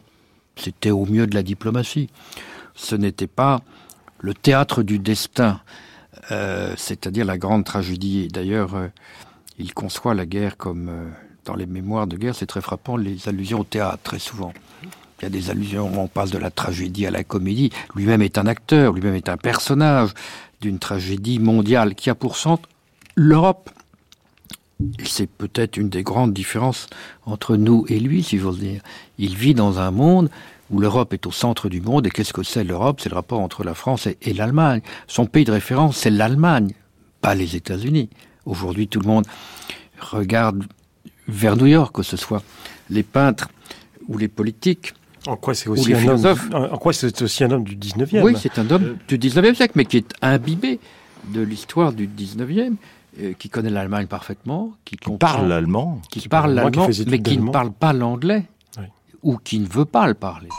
C'était 0.56 0.92
au 0.92 1.06
mieux 1.06 1.28
de 1.28 1.36
la 1.36 1.44
diplomatie. 1.44 2.10
Ce 2.76 2.96
n'était 2.96 3.28
pas 3.28 3.62
le 4.20 4.34
théâtre 4.34 4.84
du 4.84 5.00
destin, 5.00 5.62
euh, 6.32 6.74
c'est-à-dire 6.78 7.26
la 7.26 7.38
grande 7.38 7.64
tragédie. 7.64 8.28
D'ailleurs, 8.28 8.76
euh, 8.76 8.88
il 9.58 9.74
conçoit 9.74 10.14
la 10.14 10.26
guerre 10.26 10.58
comme 10.58 10.90
euh, 10.90 11.10
dans 11.46 11.56
les 11.56 11.66
mémoires 11.66 12.08
de 12.08 12.18
guerre, 12.18 12.36
c'est 12.36 12.46
très 12.46 12.62
frappant, 12.62 12.98
les 12.98 13.30
allusions 13.30 13.62
au 13.62 13.64
théâtre, 13.64 14.04
très 14.04 14.20
souvent. 14.20 14.54
Il 15.20 15.24
y 15.24 15.26
a 15.26 15.30
des 15.30 15.50
allusions, 15.50 15.92
on 16.00 16.08
passe 16.08 16.30
de 16.30 16.38
la 16.38 16.52
tragédie 16.52 17.08
à 17.08 17.12
la 17.12 17.24
comédie. 17.24 17.72
Lui-même 17.96 18.22
est 18.22 18.38
un 18.38 18.46
acteur, 18.46 18.94
lui-même 18.94 19.16
est 19.16 19.30
un 19.30 19.38
personnage 19.38 20.12
d'une 20.62 20.80
tragédie 20.80 21.40
mondiale 21.40 21.96
qui 21.96 22.10
a 22.10 22.16
pour 22.16 22.38
centre 22.38 22.68
l'Europe. 23.16 23.70
C'est 25.04 25.30
peut-être 25.30 25.78
une 25.78 25.90
des 25.90 26.04
grandes 26.04 26.34
différences 26.34 26.88
entre 27.26 27.56
nous 27.56 27.86
et 27.88 28.00
lui, 28.00 28.24
si 28.24 28.38
j'ose 28.38 28.60
dire. 28.60 28.82
Il 29.18 29.36
vit 29.36 29.56
dans 29.56 29.80
un 29.80 29.92
monde 29.92 30.30
où 30.70 30.80
l'Europe 30.80 31.14
est 31.14 31.26
au 31.26 31.32
centre 31.32 31.70
du 31.70 31.82
monde. 31.82 32.06
Et 32.06 32.12
qu'est-ce 32.12 32.34
que 32.34 32.44
c'est 32.44 32.64
l'Europe? 32.64 33.00
C'est 33.02 33.10
le 33.10 33.16
rapport 33.16 33.40
entre 33.40 33.64
la 33.64 33.74
France 33.74 34.06
et, 34.06 34.18
et 34.22 34.34
l'Allemagne. 34.34 34.82
Son 35.08 35.26
pays 35.26 35.46
de 35.46 35.52
référence, 35.52 35.98
c'est 35.98 36.12
l'Allemagne, 36.12 36.74
pas 37.22 37.34
les 37.34 37.56
États-Unis. 37.56 38.10
Aujourd'hui, 38.46 38.88
tout 38.88 39.00
le 39.00 39.08
monde 39.08 39.26
regarde 40.00 40.64
vers 41.28 41.56
New 41.56 41.66
York, 41.66 41.96
que 41.96 42.04
ce 42.04 42.18
soit 42.18 42.44
les 42.90 43.04
peintres 43.04 43.50
ou 44.08 44.18
les 44.18 44.28
politiques. 44.28 44.94
En 45.28 45.36
quoi 45.36 45.54
c'est 45.54 45.70
aussi, 45.70 45.94
un 45.94 46.08
homme, 46.08 46.38
en 46.54 46.78
quoi 46.78 46.94
c'est 46.94 47.22
aussi 47.22 47.44
un 47.44 47.52
homme 47.52 47.64
du 47.64 47.76
19e 47.76 48.22
Oui, 48.22 48.36
c'est 48.40 48.58
un 48.60 48.70
homme 48.70 48.98
du 49.08 49.18
19e 49.18 49.56
siècle, 49.56 49.74
mais 49.76 49.86
qui 49.86 49.98
est 49.98 50.14
imbibé 50.22 50.80
de 51.34 51.42
l'histoire 51.42 51.92
du 51.92 52.08
19e, 52.08 52.76
euh, 53.20 53.34
qui 53.38 53.50
connaît 53.50 53.70
l'Allemagne 53.70 54.08
parfaitement, 54.08 54.72
qui, 54.86 54.96
parle 55.20 55.50
l'allemand, 55.50 56.02
qui, 56.10 56.28
parle 56.30 56.54
l'allemand, 56.54 56.88
mais 57.08 57.22
qui 57.22 57.38
ne 57.38 57.52
parle 57.52 57.72
pas 57.72 57.92
l'anglais, 57.94 58.46
ou 59.22 59.38
qui 59.38 59.60
ne 59.60 59.68
veut 59.68 59.86
pas 59.86 60.08
le 60.08 60.14
parler. 60.14 60.50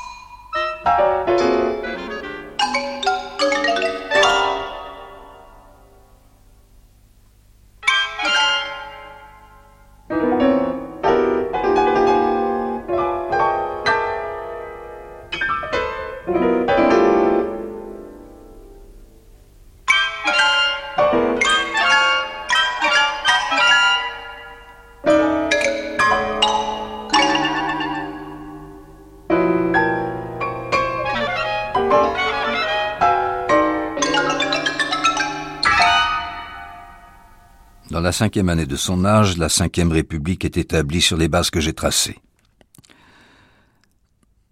Cinquième 38.18 38.48
année 38.48 38.66
de 38.66 38.74
son 38.74 39.04
âge, 39.04 39.38
la 39.38 39.48
cinquième 39.48 39.92
république 39.92 40.44
est 40.44 40.56
établie 40.56 41.00
sur 41.00 41.16
les 41.16 41.28
bases 41.28 41.50
que 41.50 41.60
j'ai 41.60 41.72
tracées. 41.72 42.18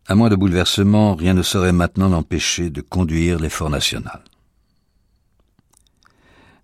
À 0.07 0.15
moins 0.15 0.29
de 0.29 0.37
bouleversements, 0.37 1.17
rien 1.17 1.35
ne 1.35 1.43
saurait 1.43 1.73
maintenant 1.73 2.09
l'empêcher 2.09 2.71
de 2.71 2.81
conduire 2.81 3.41
l'effort 3.41 3.69
national. 3.69 4.23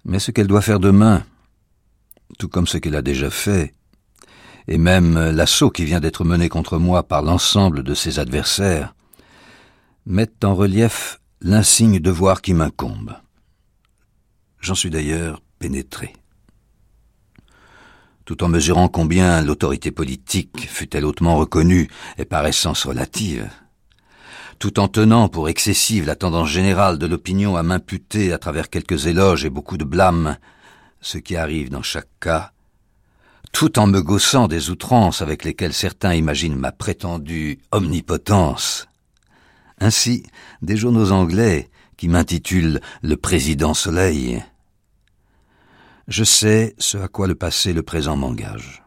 Mais 0.04 0.20
ce 0.20 0.30
qu'elle 0.30 0.46
doit 0.46 0.62
faire 0.62 0.78
demain, 0.78 1.24
tout 2.38 2.48
comme 2.48 2.68
ce 2.68 2.78
qu'elle 2.78 2.94
a 2.94 3.02
déjà 3.02 3.30
fait, 3.30 3.74
et 4.68 4.78
même 4.78 5.18
l'assaut 5.30 5.70
qui 5.70 5.84
vient 5.84 5.98
d'être 5.98 6.22
mené 6.22 6.48
contre 6.48 6.78
moi 6.78 7.02
par 7.02 7.22
l'ensemble 7.22 7.82
de 7.82 7.94
ses 7.94 8.20
adversaires, 8.20 8.94
mettent 10.06 10.44
en 10.44 10.54
relief 10.54 11.20
l'insigne 11.40 11.98
devoir 11.98 12.42
qui 12.42 12.54
m'incombe. 12.54 13.16
J'en 14.60 14.76
suis 14.76 14.90
d'ailleurs 14.90 15.42
pénétré 15.58 16.14
tout 18.24 18.44
en 18.44 18.48
mesurant 18.48 18.88
combien 18.88 19.42
l'autorité 19.42 19.90
politique 19.90 20.68
fut-elle 20.68 21.04
hautement 21.04 21.36
reconnue 21.36 21.88
et 22.18 22.24
par 22.24 22.46
essence 22.46 22.86
relative, 22.86 23.48
tout 24.58 24.78
en 24.78 24.88
tenant 24.88 25.28
pour 25.28 25.48
excessive 25.48 26.06
la 26.06 26.16
tendance 26.16 26.48
générale 26.48 26.98
de 26.98 27.06
l'opinion 27.06 27.56
à 27.56 27.62
m'imputer 27.62 28.32
à 28.32 28.38
travers 28.38 28.70
quelques 28.70 29.06
éloges 29.06 29.44
et 29.44 29.50
beaucoup 29.50 29.76
de 29.76 29.84
blâmes, 29.84 30.36
ce 31.00 31.18
qui 31.18 31.36
arrive 31.36 31.68
dans 31.68 31.82
chaque 31.82 32.10
cas, 32.20 32.52
tout 33.52 33.78
en 33.78 33.86
me 33.86 34.00
gaussant 34.00 34.48
des 34.48 34.70
outrances 34.70 35.20
avec 35.20 35.44
lesquelles 35.44 35.74
certains 35.74 36.14
imaginent 36.14 36.56
ma 36.56 36.72
prétendue 36.72 37.58
omnipotence. 37.70 38.88
Ainsi, 39.80 40.22
des 40.62 40.76
journaux 40.76 41.10
anglais, 41.10 41.68
qui 41.96 42.08
m'intitulent 42.08 42.80
Le 43.02 43.16
Président 43.16 43.74
Soleil, 43.74 44.42
je 46.12 46.24
sais 46.24 46.74
ce 46.76 46.98
à 46.98 47.08
quoi 47.08 47.26
le 47.26 47.34
passé 47.34 47.70
et 47.70 47.72
le 47.72 47.82
présent 47.82 48.16
m'engagent. 48.18 48.82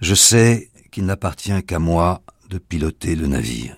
Je 0.00 0.14
sais 0.14 0.70
qu'il 0.90 1.04
n'appartient 1.04 1.62
qu'à 1.64 1.78
moi 1.78 2.22
de 2.48 2.56
piloter 2.56 3.14
le 3.14 3.26
navire. 3.26 3.76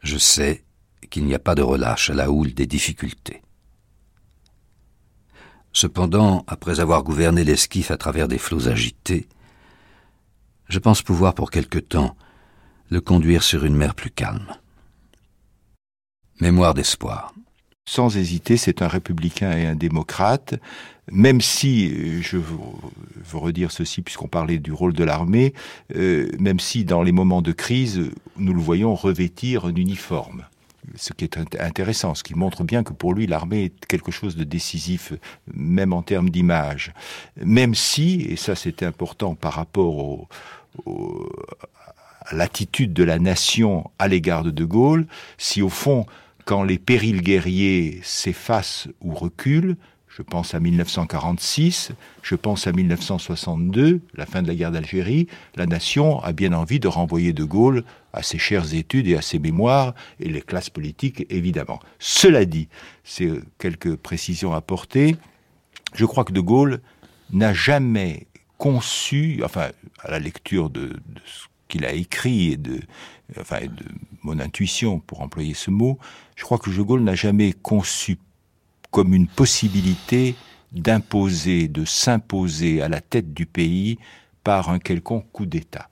Je 0.00 0.18
sais 0.18 0.64
qu'il 1.10 1.26
n'y 1.26 1.36
a 1.36 1.38
pas 1.38 1.54
de 1.54 1.62
relâche 1.62 2.10
à 2.10 2.14
la 2.14 2.32
houle 2.32 2.54
des 2.54 2.66
difficultés. 2.66 3.40
Cependant, 5.72 6.42
après 6.48 6.80
avoir 6.80 7.04
gouverné 7.04 7.44
l'esquif 7.44 7.92
à 7.92 7.96
travers 7.96 8.26
des 8.26 8.38
flots 8.38 8.66
agités, 8.66 9.28
je 10.68 10.80
pense 10.80 11.02
pouvoir 11.02 11.34
pour 11.34 11.52
quelque 11.52 11.78
temps 11.78 12.16
le 12.90 13.00
conduire 13.00 13.44
sur 13.44 13.64
une 13.64 13.76
mer 13.76 13.94
plus 13.94 14.10
calme. 14.10 14.56
Mémoire 16.40 16.74
d'espoir. 16.74 17.32
Sans 17.88 18.18
hésiter, 18.18 18.58
c'est 18.58 18.82
un 18.82 18.86
républicain 18.86 19.56
et 19.56 19.64
un 19.64 19.74
démocrate 19.74 20.60
même 21.10 21.40
si, 21.40 22.20
je 22.20 22.36
veux, 22.36 22.58
redire 23.32 23.70
ceci 23.70 24.02
puisqu'on 24.02 24.28
parlait 24.28 24.58
du 24.58 24.72
rôle 24.72 24.92
de 24.92 25.04
l'armée, 25.04 25.54
euh, 25.96 26.28
même 26.38 26.60
si 26.60 26.84
dans 26.84 27.02
les 27.02 27.12
moments 27.12 27.40
de 27.40 27.52
crise, 27.52 28.10
nous 28.36 28.52
le 28.52 28.60
voyons 28.60 28.94
revêtir 28.94 29.64
un 29.64 29.74
uniforme. 29.74 30.44
Ce 30.96 31.14
qui 31.14 31.24
est 31.24 31.38
intéressant, 31.58 32.14
ce 32.14 32.22
qui 32.22 32.34
montre 32.34 32.62
bien 32.62 32.82
que 32.82 32.92
pour 32.92 33.14
lui, 33.14 33.26
l'armée 33.26 33.64
est 33.64 33.86
quelque 33.86 34.12
chose 34.12 34.36
de 34.36 34.44
décisif, 34.44 35.14
même 35.54 35.94
en 35.94 36.02
termes 36.02 36.28
d'image. 36.28 36.92
Même 37.42 37.74
si, 37.74 38.20
et 38.28 38.36
ça 38.36 38.54
c'était 38.54 38.84
important 38.84 39.34
par 39.34 39.54
rapport 39.54 40.28
à 42.26 42.34
l'attitude 42.34 42.92
de 42.92 43.04
la 43.04 43.18
nation 43.18 43.90
à 43.98 44.08
l'égard 44.08 44.44
de 44.44 44.50
De 44.50 44.66
Gaulle, 44.66 45.06
si 45.38 45.62
au 45.62 45.70
fond, 45.70 46.04
quand 46.48 46.62
les 46.62 46.78
périls 46.78 47.20
guerriers 47.20 48.00
s'effacent 48.02 48.88
ou 49.02 49.12
reculent, 49.12 49.76
je 50.08 50.22
pense 50.22 50.54
à 50.54 50.60
1946, 50.60 51.92
je 52.22 52.34
pense 52.36 52.66
à 52.66 52.72
1962, 52.72 54.00
la 54.14 54.24
fin 54.24 54.40
de 54.40 54.48
la 54.48 54.54
guerre 54.54 54.70
d'Algérie. 54.70 55.26
La 55.56 55.66
nation 55.66 56.20
a 56.20 56.32
bien 56.32 56.54
envie 56.54 56.80
de 56.80 56.88
renvoyer 56.88 57.34
De 57.34 57.44
Gaulle 57.44 57.84
à 58.14 58.22
ses 58.22 58.38
chères 58.38 58.72
études 58.72 59.08
et 59.08 59.16
à 59.18 59.20
ses 59.20 59.38
mémoires, 59.38 59.94
et 60.20 60.30
les 60.30 60.40
classes 60.40 60.70
politiques, 60.70 61.26
évidemment. 61.28 61.80
Cela 61.98 62.46
dit, 62.46 62.68
c'est 63.04 63.30
quelques 63.58 63.96
précisions 63.96 64.54
à 64.54 64.56
apportées. 64.56 65.16
Je 65.92 66.06
crois 66.06 66.24
que 66.24 66.32
De 66.32 66.40
Gaulle 66.40 66.80
n'a 67.30 67.52
jamais 67.52 68.26
conçu, 68.56 69.42
enfin, 69.44 69.68
à 70.02 70.10
la 70.10 70.18
lecture 70.18 70.70
de, 70.70 70.96
ce 71.26 71.44
qu'il 71.68 71.84
a 71.84 71.92
écrit 71.92 72.52
et 72.52 72.56
de, 72.56 72.80
enfin, 73.38 73.60
de 73.60 73.84
mon 74.22 74.38
intuition, 74.40 75.00
pour 75.00 75.20
employer 75.20 75.54
ce 75.54 75.70
mot, 75.70 75.98
je 76.36 76.44
crois 76.44 76.58
que 76.58 76.70
De 76.70 76.98
n'a 76.98 77.14
jamais 77.14 77.52
conçu 77.52 78.18
comme 78.90 79.14
une 79.14 79.26
possibilité 79.26 80.34
d'imposer, 80.72 81.68
de 81.68 81.84
s'imposer 81.84 82.82
à 82.82 82.88
la 82.88 83.00
tête 83.00 83.34
du 83.34 83.46
pays 83.46 83.98
par 84.44 84.70
un 84.70 84.78
quelconque 84.78 85.30
coup 85.32 85.46
d'État 85.46 85.88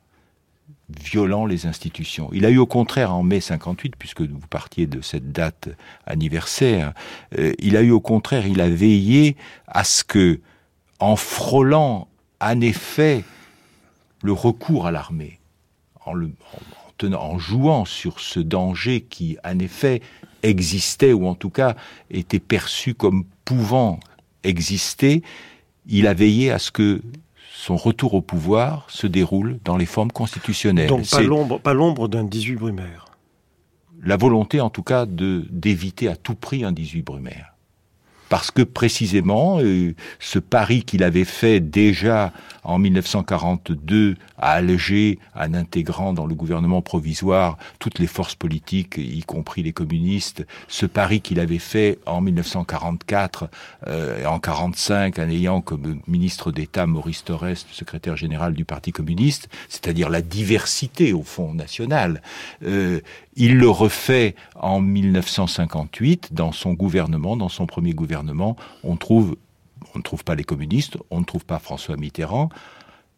violant 0.88 1.46
les 1.46 1.66
institutions. 1.66 2.30
Il 2.32 2.44
a 2.46 2.50
eu 2.50 2.58
au 2.58 2.66
contraire 2.66 3.12
en 3.12 3.22
mai 3.22 3.40
58, 3.40 3.96
puisque 3.96 4.20
vous 4.20 4.46
partiez 4.48 4.86
de 4.86 5.00
cette 5.00 5.32
date 5.32 5.68
anniversaire, 6.06 6.92
euh, 7.38 7.52
il 7.58 7.76
a 7.76 7.82
eu 7.82 7.90
au 7.90 8.00
contraire, 8.00 8.46
il 8.46 8.60
a 8.60 8.68
veillé 8.68 9.36
à 9.66 9.82
ce 9.84 10.04
que, 10.04 10.40
en 11.00 11.16
frôlant 11.16 12.08
en 12.40 12.60
effet 12.60 13.24
le 14.22 14.32
recours 14.32 14.86
à 14.86 14.90
l'armée, 14.90 15.40
en, 16.04 16.12
en, 16.12 16.28
jouant 17.39 17.85
sur 17.85 18.20
ce 18.20 18.40
danger 18.40 19.02
qui, 19.02 19.36
en 19.44 19.59
effet, 19.59 20.02
existait, 20.43 21.12
ou 21.12 21.27
en 21.27 21.35
tout 21.35 21.51
cas 21.51 21.77
était 22.10 22.39
perçu 22.39 22.94
comme 22.94 23.24
pouvant 23.44 24.01
exister, 24.44 25.23
il 25.86 26.06
a 26.06 26.14
veillé 26.14 26.51
à 26.51 26.59
ce 26.59 26.70
que 26.70 27.02
son 27.52 27.77
retour 27.77 28.14
au 28.14 28.20
pouvoir 28.20 28.86
se 28.89 29.06
déroule 29.06 29.59
dans 29.64 29.77
les 29.77 29.86
formes 29.86 30.12
constitutionnelles. 30.12 30.89
Donc 30.89 31.06
pas 31.62 31.74
l'ombre 31.74 32.09
d'un 32.09 32.24
18 32.24 32.56
brumaire. 32.56 33.06
La 34.02 34.16
volonté, 34.16 34.60
en 34.60 34.70
tout 34.70 34.82
cas, 34.82 35.06
de 35.06 35.47
d'éviter 35.51 36.09
à 36.09 36.16
tout 36.16 36.35
prix 36.35 36.64
un 36.64 36.73
18 36.73 37.02
brumaire 37.02 37.56
parce 38.28 38.51
que 38.51 38.62
précisément 38.62 39.59
euh, 39.60 39.94
ce 40.18 40.39
pari 40.39 40.82
qu'il 40.82 41.02
avait 41.02 41.24
fait 41.24 41.60
déjà 41.60 42.32
en 42.66 42.78
1942 42.78 44.16
à 44.38 44.52
Alger, 44.52 45.18
en 45.34 45.55
intégrant 45.55 46.12
dans 46.12 46.26
le 46.26 46.34
gouvernement 46.34 46.82
provisoire 46.82 47.56
toutes 47.78 48.01
les 48.01 48.09
forces 48.09 48.34
politiques, 48.34 48.97
y 48.98 49.22
compris 49.22 49.62
les 49.62 49.72
communistes, 49.72 50.44
ce 50.66 50.84
pari 50.84 51.20
qu'il 51.20 51.38
avait 51.38 51.60
fait 51.60 51.98
en 52.06 52.20
1944 52.20 53.48
euh, 53.86 54.20
et 54.20 54.26
en 54.26 54.40
45 54.40 55.18
en 55.18 55.28
ayant 55.30 55.60
comme 55.60 56.01
ministre 56.09 56.51
d'État 56.51 56.86
Maurice 56.86 57.24
Torres, 57.24 57.56
secrétaire 57.70 58.16
général 58.16 58.52
du 58.52 58.64
Parti 58.64 58.90
communiste, 58.90 59.48
c'est-à-dire 59.68 60.10
la 60.10 60.20
diversité 60.20 61.12
au 61.12 61.22
fond 61.22 61.55
national. 61.55 62.20
Euh, 62.64 63.01
il 63.36 63.59
le 63.59 63.68
refait 63.68 64.34
en 64.56 64.80
1958 64.80 66.32
dans 66.32 66.52
son 66.52 66.72
gouvernement, 66.72 67.36
dans 67.36 67.48
son 67.51 67.66
premier 67.66 67.93
gouvernement. 67.93 68.56
On 68.82 68.97
trouve, 68.97 69.36
on 69.94 69.98
ne 69.98 70.03
trouve 70.03 70.24
pas 70.24 70.35
les 70.35 70.44
communistes, 70.44 70.97
on 71.11 71.20
ne 71.20 71.24
trouve 71.24 71.44
pas 71.44 71.59
François 71.59 71.97
Mitterrand, 71.97 72.48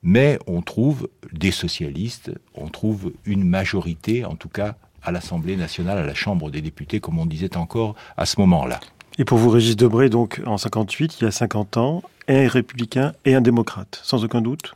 mais 0.03 0.39
on 0.47 0.63
trouve 0.63 1.09
des 1.33 1.51
socialistes, 1.51 2.31
on 2.55 2.69
trouve 2.69 3.13
une 3.25 3.45
majorité, 3.45 4.25
en 4.25 4.37
tout 4.37 4.49
cas 4.49 4.77
à 5.03 5.13
l'Assemblée 5.13 5.57
nationale, 5.57 5.99
à 5.99 6.07
la 6.07 6.15
Chambre 6.15 6.51
des 6.51 6.61
députés, 6.61 7.01
comme 7.01 7.19
on 7.19 7.27
disait 7.27 7.57
encore 7.57 7.95
à 8.17 8.27
ce 8.27 8.41
moment-là. 8.41 8.81
Et 9.19 9.25
pour 9.25 9.39
vous, 9.39 9.51
Régis 9.51 9.77
Debray, 9.77 10.11
donc 10.11 10.41
en 10.47 10.59
58, 10.59 11.19
il 11.21 11.25
y 11.25 11.27
a 11.27 11.31
50 11.31 11.77
ans, 11.77 12.03
un 12.29 12.47
républicain 12.49 13.13
et 13.25 13.35
un 13.35 13.41
démocrate, 13.41 14.01
sans 14.03 14.25
aucun 14.25 14.41
doute 14.41 14.75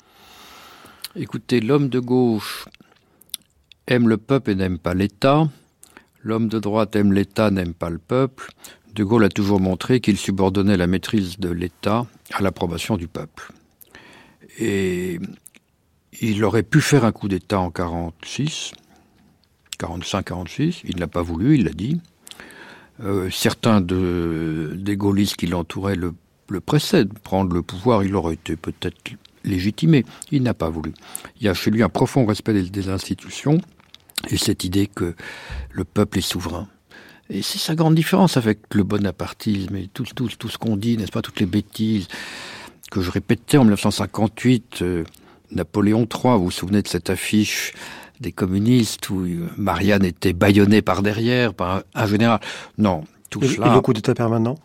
Écoutez, 1.15 1.61
l'homme 1.61 1.91
de 1.91 2.01
gauche 2.01 2.67
aime 3.87 4.09
le 4.09 4.17
peuple 4.17 4.53
et 4.53 4.55
n'aime 4.55 4.79
pas 4.79 4.95
l'État. 4.95 5.49
L'homme 6.23 6.49
de 6.49 6.59
droite 6.59 6.97
aime 6.97 7.13
l'État, 7.13 7.51
n'aime 7.51 7.75
pas 7.75 7.91
le 7.91 7.99
peuple. 7.99 8.51
De 8.95 9.05
Gaulle 9.05 9.25
a 9.25 9.29
toujours 9.29 9.61
montré 9.61 10.01
qu'il 10.01 10.17
subordonnait 10.17 10.77
la 10.77 10.87
maîtrise 10.87 11.39
de 11.39 11.49
l'État 11.49 12.07
à 12.33 12.43
l'approbation 12.43 12.97
du 12.97 13.09
peuple. 13.09 13.53
Et 14.59 15.19
il 16.21 16.45
aurait 16.45 16.63
pu 16.63 16.81
faire 16.81 17.05
un 17.05 17.13
coup 17.13 17.29
d'État 17.29 17.59
en 17.59 17.71
46, 17.71 18.73
45-46, 19.79 20.83
il 20.85 20.97
ne 20.97 21.01
l'a 21.01 21.09
pas 21.09 21.23
voulu, 21.23 21.57
il 21.57 21.65
l'a 21.65 21.73
dit. 21.73 22.01
Euh, 23.01 23.31
certains 23.31 23.81
de, 23.81 24.75
des 24.77 24.97
gaullistes 24.97 25.37
qui 25.37 25.47
l'entouraient 25.47 25.97
le, 25.97 26.15
le 26.49 26.61
précèdent. 26.61 27.19
Prendre 27.19 27.55
le 27.55 27.63
pouvoir, 27.63 28.05
il 28.05 28.15
aurait 28.15 28.35
été 28.35 28.57
peut-être 28.57 29.17
légitimé. 29.45 30.05
Il 30.31 30.43
n'a 30.43 30.55
pas 30.55 30.69
voulu. 30.69 30.93
Il 31.41 31.47
y 31.47 31.49
a 31.49 31.55
chez 31.55 31.71
lui 31.71 31.83
un 31.83 31.89
profond 31.89 32.25
respect 32.27 32.63
des, 32.63 32.89
institutions 32.89 33.59
et 34.29 34.37
cette 34.37 34.65
idée 34.65 34.87
que 34.87 35.15
le 35.73 35.85
peuple 35.85 36.19
est 36.19 36.23
souverain. 36.23 36.69
Et 37.33 37.41
c'est 37.41 37.59
sa 37.59 37.75
grande 37.75 37.95
différence 37.95 38.37
avec 38.37 38.59
le 38.75 38.85
bonapartisme 38.85 39.75
et 39.77 39.89
tout, 39.89 40.05
tout, 40.15 40.29
tout 40.39 40.49
ce 40.51 40.59
qu'on 40.59 40.77
dit, 40.77 40.99
n'est-ce 40.99 41.11
pas, 41.11 41.23
toutes 41.23 41.41
les 41.41 41.47
bêtises 41.47 42.07
que 42.91 43.01
je 43.01 43.11
répétais 43.11 43.57
en 43.57 43.63
1958. 43.63 44.83
Euh, 44.83 45.05
Napoléon 45.51 46.01
III, 46.01 46.35
vous 46.37 46.45
vous 46.45 46.51
souvenez 46.51 46.83
de 46.83 46.89
cette 46.89 47.09
affiche 47.09 47.73
des 48.21 48.33
communistes 48.33 49.09
où 49.09 49.21
euh, 49.21 49.49
Marianne 49.57 50.05
était 50.05 50.35
bâillonnée 50.35 50.83
par 50.83 51.03
derrière 51.03 51.55
par 51.55 51.83
un, 51.95 52.07
général 52.07 52.41
Non, 52.77 53.05
tout 53.31 53.43
cela. 53.43 53.69
Et 53.69 53.75
le 53.75 53.81
coup 53.81 53.95
d'État 53.95 54.15
permanent? 54.15 54.57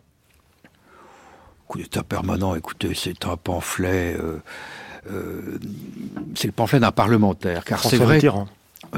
Coup 1.67 1.79
d'état 1.79 2.03
permanent, 2.03 2.55
écoutez, 2.55 2.93
c'est 2.93 3.25
un 3.25 3.35
pamphlet. 3.35 4.15
Euh, 4.17 4.41
euh, 5.11 5.59
c'est 6.35 6.47
le 6.47 6.53
pamphlet 6.53 6.79
d'un 6.79 6.91
parlementaire. 6.91 7.65
Car 7.65 7.83
c'est 7.83 7.97
vrai. 7.97 8.21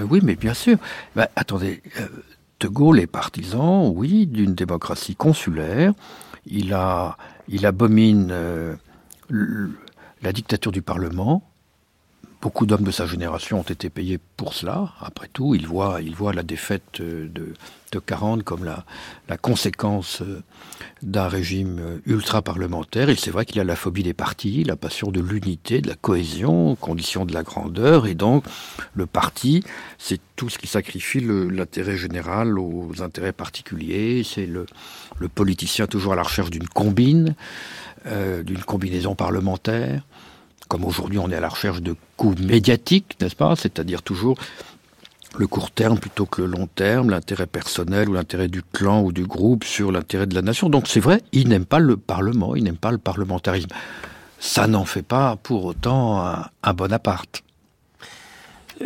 Oui, 0.07 0.19
mais 0.21 0.35
bien 0.35 0.53
sûr. 0.53 0.77
Ben, 1.15 1.27
attendez, 1.35 1.81
De 2.59 2.67
Gaulle 2.67 2.99
est 2.99 3.07
partisan, 3.07 3.89
oui, 3.89 4.27
d'une 4.27 4.53
démocratie 4.53 5.15
consulaire. 5.15 5.93
Il 6.45 6.73
abomine 7.63 8.33
la 9.29 10.31
dictature 10.33 10.71
du 10.71 10.81
Parlement. 10.81 11.43
Beaucoup 12.41 12.65
d'hommes 12.65 12.83
de 12.83 12.91
sa 12.91 13.05
génération 13.05 13.59
ont 13.59 13.63
été 13.63 13.89
payés 13.89 14.19
pour 14.37 14.53
cela. 14.53 14.93
Après 15.01 15.27
tout, 15.27 15.55
il 15.55 15.67
voit, 15.67 16.01
il 16.01 16.15
voit 16.15 16.33
la 16.33 16.43
défaite 16.43 17.01
de, 17.01 17.53
de 17.91 17.99
40 17.99 18.43
comme 18.43 18.63
la, 18.63 18.85
la 19.27 19.37
conséquence 19.37 20.21
euh, 20.21 20.41
d'un 21.01 21.27
régime 21.27 21.79
euh, 21.79 21.97
ultra-parlementaire. 22.05 23.09
Et 23.09 23.15
c'est 23.15 23.31
vrai 23.31 23.45
qu'il 23.45 23.59
a 23.59 23.63
la 23.63 23.75
phobie 23.75 24.03
des 24.03 24.13
partis, 24.13 24.63
la 24.63 24.75
passion 24.75 25.11
de 25.11 25.21
l'unité, 25.21 25.81
de 25.81 25.87
la 25.87 25.95
cohésion, 25.95 26.75
condition 26.75 27.25
de 27.25 27.33
la 27.33 27.43
grandeur. 27.43 28.07
Et 28.07 28.15
donc, 28.15 28.45
le 28.93 29.05
parti, 29.05 29.63
c'est 29.97 30.19
tout 30.35 30.49
ce 30.49 30.57
qui 30.57 30.67
sacrifie 30.67 31.21
l'intérêt 31.21 31.97
général 31.97 32.59
aux 32.59 33.01
intérêts 33.01 33.33
particuliers. 33.33 34.23
C'est 34.23 34.45
le, 34.45 34.65
le, 35.17 35.27
politicien 35.27 35.87
toujours 35.87 36.13
à 36.13 36.15
la 36.15 36.23
recherche 36.23 36.49
d'une 36.49 36.67
combine, 36.67 37.35
euh, 38.05 38.43
d'une 38.43 38.63
combinaison 38.63 39.15
parlementaire 39.15 40.03
comme 40.69 40.85
aujourd'hui 40.85 41.17
on 41.17 41.29
est 41.31 41.35
à 41.35 41.39
la 41.39 41.49
recherche 41.49 41.81
de 41.81 41.95
coups 42.15 42.39
médiatiques, 42.39 43.17
n'est-ce 43.19 43.35
pas? 43.35 43.55
C'est-à-dire 43.55 44.03
toujours 44.03 44.37
le 45.37 45.47
court 45.47 45.71
terme 45.71 45.99
plutôt 45.99 46.25
que 46.25 46.41
le 46.41 46.47
long 46.47 46.67
terme, 46.67 47.09
l'intérêt 47.09 47.45
personnel 47.45 48.09
ou 48.09 48.13
l'intérêt 48.13 48.47
du 48.47 48.63
clan 48.63 49.01
ou 49.01 49.11
du 49.11 49.25
groupe 49.25 49.63
sur 49.63 49.91
l'intérêt 49.91 50.27
de 50.27 50.35
la 50.35 50.41
nation. 50.41 50.69
Donc 50.69 50.87
c'est 50.87 50.99
vrai, 50.99 51.21
il 51.31 51.49
n'aime 51.49 51.65
pas 51.65 51.79
le 51.79 51.97
Parlement, 51.97 52.55
il 52.55 52.63
n'aime 52.63 52.77
pas 52.77 52.91
le 52.91 52.97
parlementarisme. 52.97 53.69
Ça 54.39 54.67
n'en 54.67 54.85
fait 54.85 55.03
pas 55.03 55.35
pour 55.35 55.65
autant 55.65 56.23
un, 56.63 56.73
Bonaparte. 56.73 57.43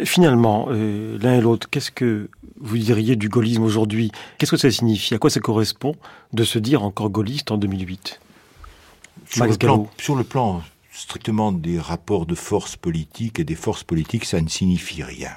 Finalement, 0.03 0.67
euh, 0.71 1.19
l'un 1.21 1.35
et 1.35 1.41
l'autre, 1.41 1.69
qu'est-ce 1.69 1.91
que 1.91 2.27
vous 2.59 2.77
diriez 2.77 3.15
du 3.15 3.29
gaullisme 3.29 3.61
aujourd'hui? 3.61 4.11
Qu'est-ce 4.37 4.49
que 4.49 4.57
ça 4.57 4.71
signifie? 4.71 5.13
À 5.13 5.19
quoi 5.19 5.29
ça 5.29 5.39
correspond 5.39 5.95
de 6.33 6.43
se 6.43 6.57
dire 6.57 6.83
encore 6.83 7.11
gaulliste 7.11 7.51
en 7.51 7.57
2008 7.57 8.19
sur 9.29 9.45
le, 9.45 9.55
plan, 9.55 9.87
sur 9.97 10.15
le 10.15 10.23
plan 10.23 10.63
strictement 10.91 11.51
des 11.51 11.79
rapports 11.79 12.25
de 12.25 12.35
force 12.35 12.75
politique 12.75 13.39
et 13.39 13.43
des 13.43 13.55
forces 13.55 13.83
politiques, 13.83 14.25
ça 14.25 14.41
ne 14.41 14.47
signifie 14.47 15.03
rien. 15.03 15.31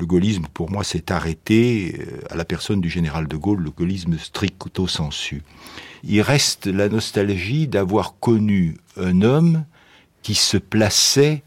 Le 0.00 0.06
gaullisme, 0.06 0.46
pour 0.54 0.70
moi, 0.70 0.82
s'est 0.82 1.12
arrêté 1.12 1.94
euh, 2.00 2.20
à 2.30 2.34
la 2.34 2.46
personne 2.46 2.80
du 2.80 2.88
général 2.88 3.28
de 3.28 3.36
Gaulle, 3.36 3.60
le 3.60 3.70
gaullisme 3.70 4.18
stricto 4.18 4.86
sensu. 4.86 5.42
Il 6.04 6.22
reste 6.22 6.66
la 6.66 6.88
nostalgie 6.88 7.68
d'avoir 7.68 8.18
connu 8.18 8.78
un 8.96 9.20
homme 9.20 9.66
qui 10.22 10.34
se 10.34 10.56
plaçait 10.56 11.42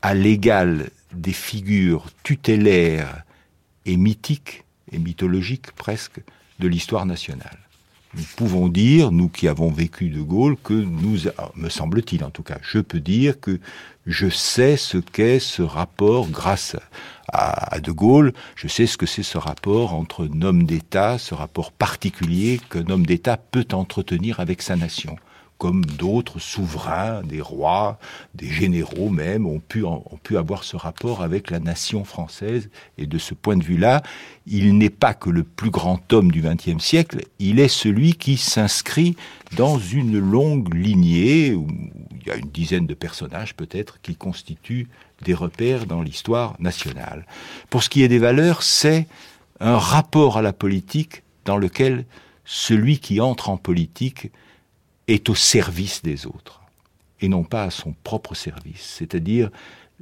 à 0.00 0.14
l'égal 0.14 0.90
des 1.12 1.32
figures 1.32 2.06
tutélaires 2.22 3.24
et 3.84 3.96
mythiques 3.96 4.64
et 4.92 4.98
mythologiques 5.00 5.72
presque 5.72 6.20
de 6.60 6.68
l'histoire 6.68 7.04
nationale 7.04 7.58
nous 8.14 8.24
pouvons 8.36 8.68
dire, 8.68 9.10
nous 9.10 9.28
qui 9.28 9.48
avons 9.48 9.70
vécu 9.70 10.08
de 10.08 10.20
Gaulle, 10.20 10.56
que 10.56 10.72
nous, 10.72 11.18
me 11.56 11.68
semble-t-il 11.68 12.24
en 12.24 12.30
tout 12.30 12.42
cas, 12.42 12.58
je 12.62 12.78
peux 12.78 13.00
dire 13.00 13.38
que 13.38 13.60
je 14.06 14.28
sais 14.28 14.76
ce 14.76 14.98
qu'est 14.98 15.38
ce 15.38 15.62
rapport 15.62 16.28
grâce 16.28 16.76
à, 17.32 17.80
De 17.80 17.92
Gaulle, 17.92 18.32
je 18.56 18.68
sais 18.68 18.86
ce 18.86 18.96
que 18.96 19.06
c'est 19.06 19.22
ce 19.22 19.38
rapport 19.38 19.94
entre 19.94 20.28
un 20.28 20.42
homme 20.42 20.64
d'État, 20.64 21.18
ce 21.18 21.34
rapport 21.34 21.72
particulier 21.72 22.60
qu'un 22.70 22.88
homme 22.88 23.06
d'État 23.06 23.36
peut 23.36 23.66
entretenir 23.72 24.40
avec 24.40 24.62
sa 24.62 24.76
nation 24.76 25.16
comme 25.58 25.84
d'autres 25.84 26.38
souverains, 26.38 27.22
des 27.22 27.40
rois, 27.40 27.98
des 28.34 28.48
généraux 28.48 29.10
même, 29.10 29.44
ont 29.44 29.58
pu, 29.58 29.84
ont 29.84 30.02
pu 30.22 30.36
avoir 30.36 30.62
ce 30.62 30.76
rapport 30.76 31.20
avec 31.20 31.50
la 31.50 31.58
nation 31.58 32.04
française. 32.04 32.70
Et 32.96 33.06
de 33.06 33.18
ce 33.18 33.34
point 33.34 33.56
de 33.56 33.64
vue-là, 33.64 34.02
il 34.46 34.78
n'est 34.78 34.88
pas 34.88 35.14
que 35.14 35.30
le 35.30 35.42
plus 35.42 35.70
grand 35.70 36.12
homme 36.12 36.30
du 36.30 36.42
XXe 36.42 36.82
siècle, 36.82 37.22
il 37.40 37.58
est 37.58 37.68
celui 37.68 38.14
qui 38.14 38.36
s'inscrit 38.36 39.16
dans 39.56 39.78
une 39.78 40.18
longue 40.18 40.72
lignée, 40.72 41.54
où 41.54 41.66
il 42.20 42.28
y 42.28 42.30
a 42.30 42.36
une 42.36 42.50
dizaine 42.50 42.86
de 42.86 42.94
personnages 42.94 43.56
peut-être 43.56 44.00
qui 44.00 44.14
constituent 44.14 44.88
des 45.24 45.34
repères 45.34 45.86
dans 45.86 46.02
l'histoire 46.02 46.54
nationale. 46.60 47.26
Pour 47.68 47.82
ce 47.82 47.88
qui 47.88 48.04
est 48.04 48.08
des 48.08 48.18
valeurs, 48.18 48.62
c'est 48.62 49.08
un 49.58 49.76
rapport 49.76 50.38
à 50.38 50.42
la 50.42 50.52
politique 50.52 51.24
dans 51.44 51.56
lequel 51.56 52.04
celui 52.44 53.00
qui 53.00 53.20
entre 53.20 53.50
en 53.50 53.56
politique 53.56 54.30
est 55.08 55.28
au 55.28 55.34
service 55.34 56.02
des 56.02 56.26
autres 56.26 56.60
et 57.20 57.28
non 57.28 57.42
pas 57.42 57.64
à 57.64 57.70
son 57.70 57.94
propre 58.04 58.34
service, 58.34 58.96
c'est-à-dire 58.98 59.50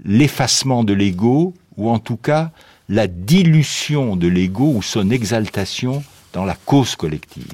l'effacement 0.04 0.84
de 0.84 0.92
l'ego 0.92 1.54
ou 1.76 1.88
en 1.88 1.98
tout 1.98 2.16
cas 2.18 2.52
la 2.88 3.06
dilution 3.06 4.16
de 4.16 4.28
l'ego 4.28 4.74
ou 4.76 4.82
son 4.82 5.10
exaltation 5.10 6.04
dans 6.32 6.44
la 6.44 6.54
cause 6.54 6.96
collective. 6.96 7.52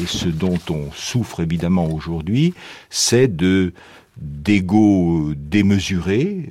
Et 0.00 0.06
ce 0.06 0.28
dont 0.28 0.58
on 0.70 0.90
souffre 0.92 1.40
évidemment 1.40 1.86
aujourd'hui, 1.86 2.54
c'est 2.88 3.28
de 3.28 3.72
d'égaux 4.16 5.32
démesurés 5.34 6.50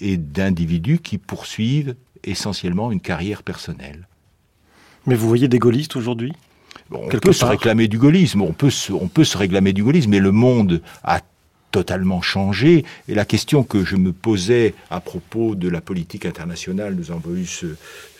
et 0.00 0.16
d'individus 0.16 0.98
qui 0.98 1.18
poursuivent 1.18 1.94
essentiellement 2.24 2.90
une 2.90 3.00
carrière 3.00 3.42
personnelle. 3.42 4.08
Mais 5.06 5.14
vous 5.14 5.28
voyez 5.28 5.48
des 5.48 5.58
gaullistes 5.58 5.96
aujourd'hui? 5.96 6.32
On 6.90 7.08
peut 7.08 7.32
se 7.32 7.44
réclamer 7.44 7.88
du 7.88 7.98
gaullisme, 7.98 8.42
on 8.42 8.52
peut 8.52 8.70
on 8.92 9.08
peut 9.08 9.24
se 9.24 9.36
réclamer 9.36 9.72
du 9.72 9.82
gaullisme, 9.84 10.10
mais 10.10 10.20
le 10.20 10.32
monde 10.32 10.80
a 11.04 11.20
totalement 11.70 12.22
changé. 12.22 12.84
Et 13.08 13.14
la 13.14 13.24
question 13.24 13.62
que 13.62 13.84
je 13.84 13.96
me 13.96 14.12
posais 14.12 14.74
à 14.90 15.00
propos 15.00 15.54
de 15.54 15.68
la 15.68 15.80
politique 15.80 16.26
internationale, 16.26 16.94
nous 16.94 17.10
avons 17.10 17.34
eu 17.34 17.46
ce, 17.46 17.66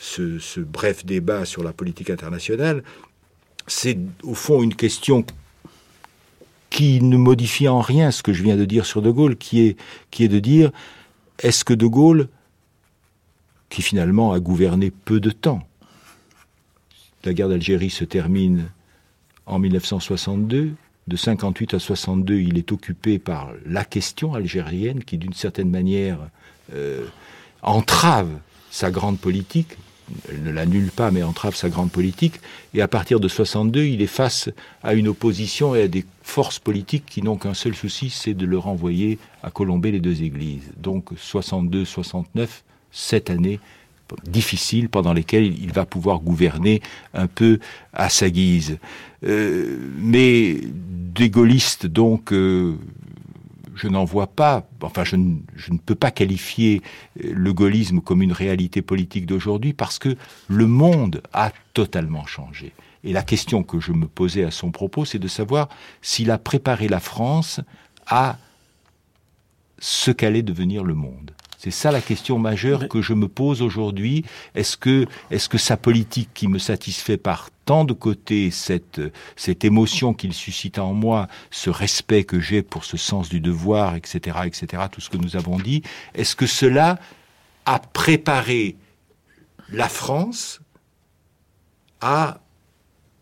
ce, 0.00 0.60
bref 0.60 1.04
débat 1.04 1.44
sur 1.44 1.62
la 1.62 1.72
politique 1.72 2.10
internationale, 2.10 2.82
c'est 3.66 3.98
au 4.22 4.34
fond 4.34 4.62
une 4.62 4.74
question 4.74 5.24
qui 6.70 7.00
ne 7.02 7.16
modifie 7.16 7.68
en 7.68 7.80
rien 7.80 8.10
ce 8.10 8.22
que 8.22 8.32
je 8.32 8.42
viens 8.42 8.56
de 8.56 8.64
dire 8.64 8.84
sur 8.84 9.02
De 9.02 9.10
Gaulle, 9.10 9.36
qui 9.36 9.62
est, 9.62 9.76
qui 10.10 10.24
est 10.24 10.28
de 10.28 10.38
dire, 10.38 10.70
est-ce 11.38 11.64
que 11.64 11.74
De 11.74 11.86
Gaulle, 11.86 12.28
qui 13.70 13.82
finalement 13.82 14.32
a 14.32 14.40
gouverné 14.40 14.90
peu 14.90 15.20
de 15.20 15.30
temps, 15.30 15.67
la 17.28 17.34
guerre 17.34 17.50
d'Algérie 17.50 17.90
se 17.90 18.04
termine 18.04 18.70
en 19.44 19.58
1962, 19.58 20.72
de 21.06 21.16
58 21.16 21.74
à 21.74 21.78
62, 21.78 22.36
il 22.36 22.56
est 22.56 22.72
occupé 22.72 23.18
par 23.18 23.50
la 23.66 23.84
question 23.84 24.32
algérienne 24.32 25.04
qui, 25.04 25.18
d'une 25.18 25.34
certaine 25.34 25.68
manière, 25.68 26.18
euh, 26.72 27.04
entrave 27.60 28.30
sa 28.70 28.90
grande 28.90 29.18
politique. 29.18 29.76
Elle 30.30 30.42
ne 30.42 30.50
l'annule 30.50 30.90
pas, 30.90 31.10
mais 31.10 31.22
entrave 31.22 31.54
sa 31.54 31.68
grande 31.68 31.90
politique. 31.90 32.40
Et 32.72 32.80
à 32.80 32.88
partir 32.88 33.20
de 33.20 33.28
62, 33.28 33.84
il 33.84 34.00
est 34.00 34.06
face 34.06 34.48
à 34.82 34.94
une 34.94 35.08
opposition 35.08 35.74
et 35.74 35.82
à 35.82 35.88
des 35.88 36.06
forces 36.22 36.58
politiques 36.58 37.04
qui 37.04 37.20
n'ont 37.20 37.36
qu'un 37.36 37.52
seul 37.52 37.74
souci, 37.74 38.08
c'est 38.08 38.32
de 38.32 38.46
le 38.46 38.56
renvoyer 38.56 39.18
à 39.42 39.50
colomber 39.50 39.92
les 39.92 40.00
deux 40.00 40.22
églises. 40.22 40.70
Donc 40.78 41.12
62-69, 41.12 42.48
cette 42.90 43.28
année, 43.28 43.60
difficiles 44.24 44.88
pendant 44.88 45.12
lesquelles 45.12 45.58
il 45.58 45.72
va 45.72 45.84
pouvoir 45.84 46.20
gouverner 46.20 46.80
un 47.14 47.26
peu 47.26 47.58
à 47.92 48.08
sa 48.08 48.30
guise. 48.30 48.78
Euh, 49.24 49.78
mais 49.96 50.60
des 50.64 51.30
gaullistes, 51.30 51.86
donc, 51.86 52.32
euh, 52.32 52.76
je 53.74 53.88
n'en 53.88 54.04
vois 54.04 54.26
pas. 54.26 54.66
Enfin, 54.82 55.04
je 55.04 55.16
je 55.56 55.72
ne, 55.72 55.78
peux 55.78 55.94
pas 55.94 56.10
qualifier 56.10 56.82
le 57.20 57.52
gaullisme 57.52 58.00
comme 58.00 58.22
une 58.22 58.32
réalité 58.32 58.82
politique 58.82 59.26
d'aujourd'hui 59.26 59.72
parce 59.72 59.98
que 59.98 60.16
le 60.48 60.66
monde 60.66 61.22
a 61.32 61.52
totalement 61.74 62.26
changé. 62.26 62.72
Et 63.04 63.12
la 63.12 63.22
question 63.22 63.62
que 63.62 63.80
je 63.80 63.92
me 63.92 64.06
posais 64.06 64.44
à 64.44 64.50
son 64.50 64.70
propos, 64.70 65.04
c'est 65.04 65.18
de 65.18 65.28
savoir 65.28 65.68
s'il 66.02 66.30
a 66.30 66.38
préparé 66.38 66.88
la 66.88 67.00
France 67.00 67.60
à 68.06 68.38
ce 69.78 70.10
qu'allait 70.10 70.42
devenir 70.42 70.82
le 70.82 70.94
monde. 70.94 71.30
C'est 71.58 71.72
ça 71.72 71.90
la 71.90 72.00
question 72.00 72.38
majeure 72.38 72.88
que 72.88 73.02
je 73.02 73.14
me 73.14 73.26
pose 73.26 73.62
aujourd'hui. 73.62 74.24
Est-ce 74.54 74.76
que, 74.76 75.06
est-ce 75.32 75.48
que 75.48 75.58
sa 75.58 75.76
politique 75.76 76.30
qui 76.32 76.46
me 76.46 76.58
satisfait 76.58 77.16
par 77.16 77.50
tant 77.64 77.84
de 77.84 77.92
côtés, 77.92 78.52
cette, 78.52 79.00
cette 79.34 79.64
émotion 79.64 80.14
qu'il 80.14 80.32
suscite 80.32 80.78
en 80.78 80.94
moi, 80.94 81.26
ce 81.50 81.68
respect 81.68 82.22
que 82.22 82.38
j'ai 82.38 82.62
pour 82.62 82.84
ce 82.84 82.96
sens 82.96 83.28
du 83.28 83.40
devoir, 83.40 83.96
etc., 83.96 84.38
etc., 84.46 84.84
tout 84.90 85.00
ce 85.00 85.10
que 85.10 85.16
nous 85.16 85.34
avons 85.34 85.58
dit, 85.58 85.82
est-ce 86.14 86.36
que 86.36 86.46
cela 86.46 87.00
a 87.66 87.80
préparé 87.80 88.76
la 89.70 89.88
France 89.88 90.60
à 92.00 92.40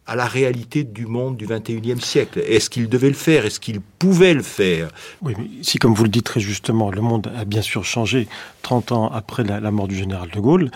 à 0.07 0.15
la 0.15 0.27
réalité 0.27 0.85
du 0.85 1.07
monde 1.07 1.37
du 1.37 1.47
21e 1.47 2.01
siècle. 2.01 2.41
Est-ce 2.47 2.71
qu'il 2.71 2.89
devait 2.89 3.09
le 3.09 3.15
faire? 3.15 3.45
Est-ce 3.45 3.59
qu'il 3.59 3.81
pouvait 3.81 4.35
le 4.35 4.43
faire? 4.43 4.91
Oui, 5.21 5.35
mais 5.37 5.47
si, 5.63 5.79
comme 5.79 5.95
vous 5.95 6.05
le 6.05 6.09
dites 6.09 6.25
très 6.27 6.41
justement, 6.41 6.91
le 6.91 7.01
monde 7.01 7.31
a 7.37 7.45
bien 7.45 7.63
sûr 7.63 7.85
changé 7.85 8.29
30 8.63 8.93
ans 8.93 9.11
après 9.13 9.43
la, 9.43 9.71
mort 9.71 9.89
du 9.89 9.97
général 9.97 10.31
de 10.31 10.41
Gaulle, 10.41 10.71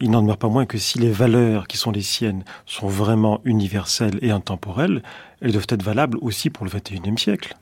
il 0.00 0.10
n'en 0.10 0.22
demeure 0.22 0.36
pas 0.36 0.48
moins 0.48 0.64
que 0.64 0.78
si 0.78 0.98
les 1.00 1.10
valeurs 1.10 1.66
qui 1.66 1.76
sont 1.76 1.90
les 1.90 2.02
siennes 2.02 2.44
sont 2.66 2.86
vraiment 2.86 3.40
universelles 3.44 4.18
et 4.22 4.30
intemporelles, 4.30 5.02
elles 5.40 5.52
doivent 5.52 5.66
être 5.70 5.82
valables 5.82 6.18
aussi 6.20 6.50
pour 6.50 6.64
le 6.64 6.70
21e 6.70 7.18
siècle. 7.18 7.56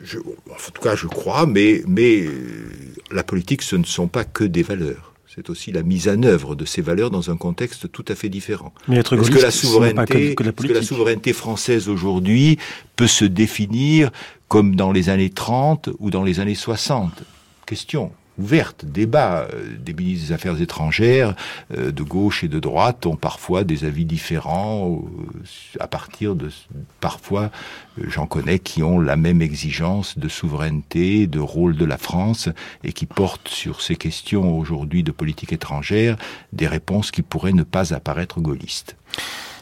en 0.00 0.72
tout 0.72 0.82
cas, 0.82 0.94
je 0.94 1.08
crois, 1.08 1.46
mais, 1.46 1.82
mais 1.88 2.20
euh, 2.20 2.70
la 3.10 3.24
politique, 3.24 3.62
ce 3.62 3.74
ne 3.74 3.84
sont 3.84 4.06
pas 4.06 4.22
que 4.22 4.44
des 4.44 4.62
valeurs 4.62 5.15
c'est 5.36 5.50
aussi 5.50 5.70
la 5.70 5.82
mise 5.82 6.08
en 6.08 6.22
œuvre 6.22 6.54
de 6.54 6.64
ces 6.64 6.80
valeurs 6.80 7.10
dans 7.10 7.30
un 7.30 7.36
contexte 7.36 7.92
tout 7.92 8.06
à 8.08 8.14
fait 8.14 8.30
différent. 8.30 8.72
Mais 8.88 8.96
être 8.96 9.20
Est-ce 9.20 9.30
que 9.30 9.38
la 9.38 9.50
souveraineté, 9.50 10.34
que, 10.34 10.42
que 10.42 10.72
la 10.72 10.82
souveraineté 10.82 11.34
française 11.34 11.90
aujourd'hui 11.90 12.56
peut 12.96 13.06
se 13.06 13.26
définir 13.26 14.10
comme 14.48 14.74
dans 14.76 14.92
les 14.92 15.10
années 15.10 15.28
30 15.28 15.90
ou 15.98 16.10
dans 16.10 16.22
les 16.22 16.40
années 16.40 16.54
60 16.54 17.12
Question 17.66 18.12
ouverte, 18.38 18.84
débat. 18.84 19.48
Euh, 19.52 19.76
des 19.78 19.94
ministres 19.94 20.28
des 20.28 20.32
Affaires 20.32 20.60
étrangères 20.60 21.34
euh, 21.76 21.92
de 21.92 22.02
gauche 22.02 22.44
et 22.44 22.48
de 22.48 22.58
droite 22.58 23.06
ont 23.06 23.16
parfois 23.16 23.64
des 23.64 23.84
avis 23.84 24.04
différents 24.04 25.02
euh, 25.02 25.80
à 25.80 25.86
partir 25.86 26.34
de 26.34 26.50
parfois 27.00 27.50
j'en 28.08 28.26
connais 28.26 28.58
qui 28.58 28.82
ont 28.82 29.00
la 29.00 29.16
même 29.16 29.42
exigence 29.42 30.18
de 30.18 30.28
souveraineté, 30.28 31.26
de 31.26 31.38
rôle 31.38 31.76
de 31.76 31.84
la 31.84 31.98
France 31.98 32.48
et 32.84 32.92
qui 32.92 33.06
portent 33.06 33.48
sur 33.48 33.80
ces 33.80 33.96
questions 33.96 34.58
aujourd'hui 34.58 35.02
de 35.02 35.12
politique 35.12 35.52
étrangère 35.52 36.16
des 36.52 36.66
réponses 36.66 37.10
qui 37.10 37.22
pourraient 37.22 37.52
ne 37.52 37.62
pas 37.62 37.94
apparaître 37.94 38.40
gaullistes. 38.40 38.96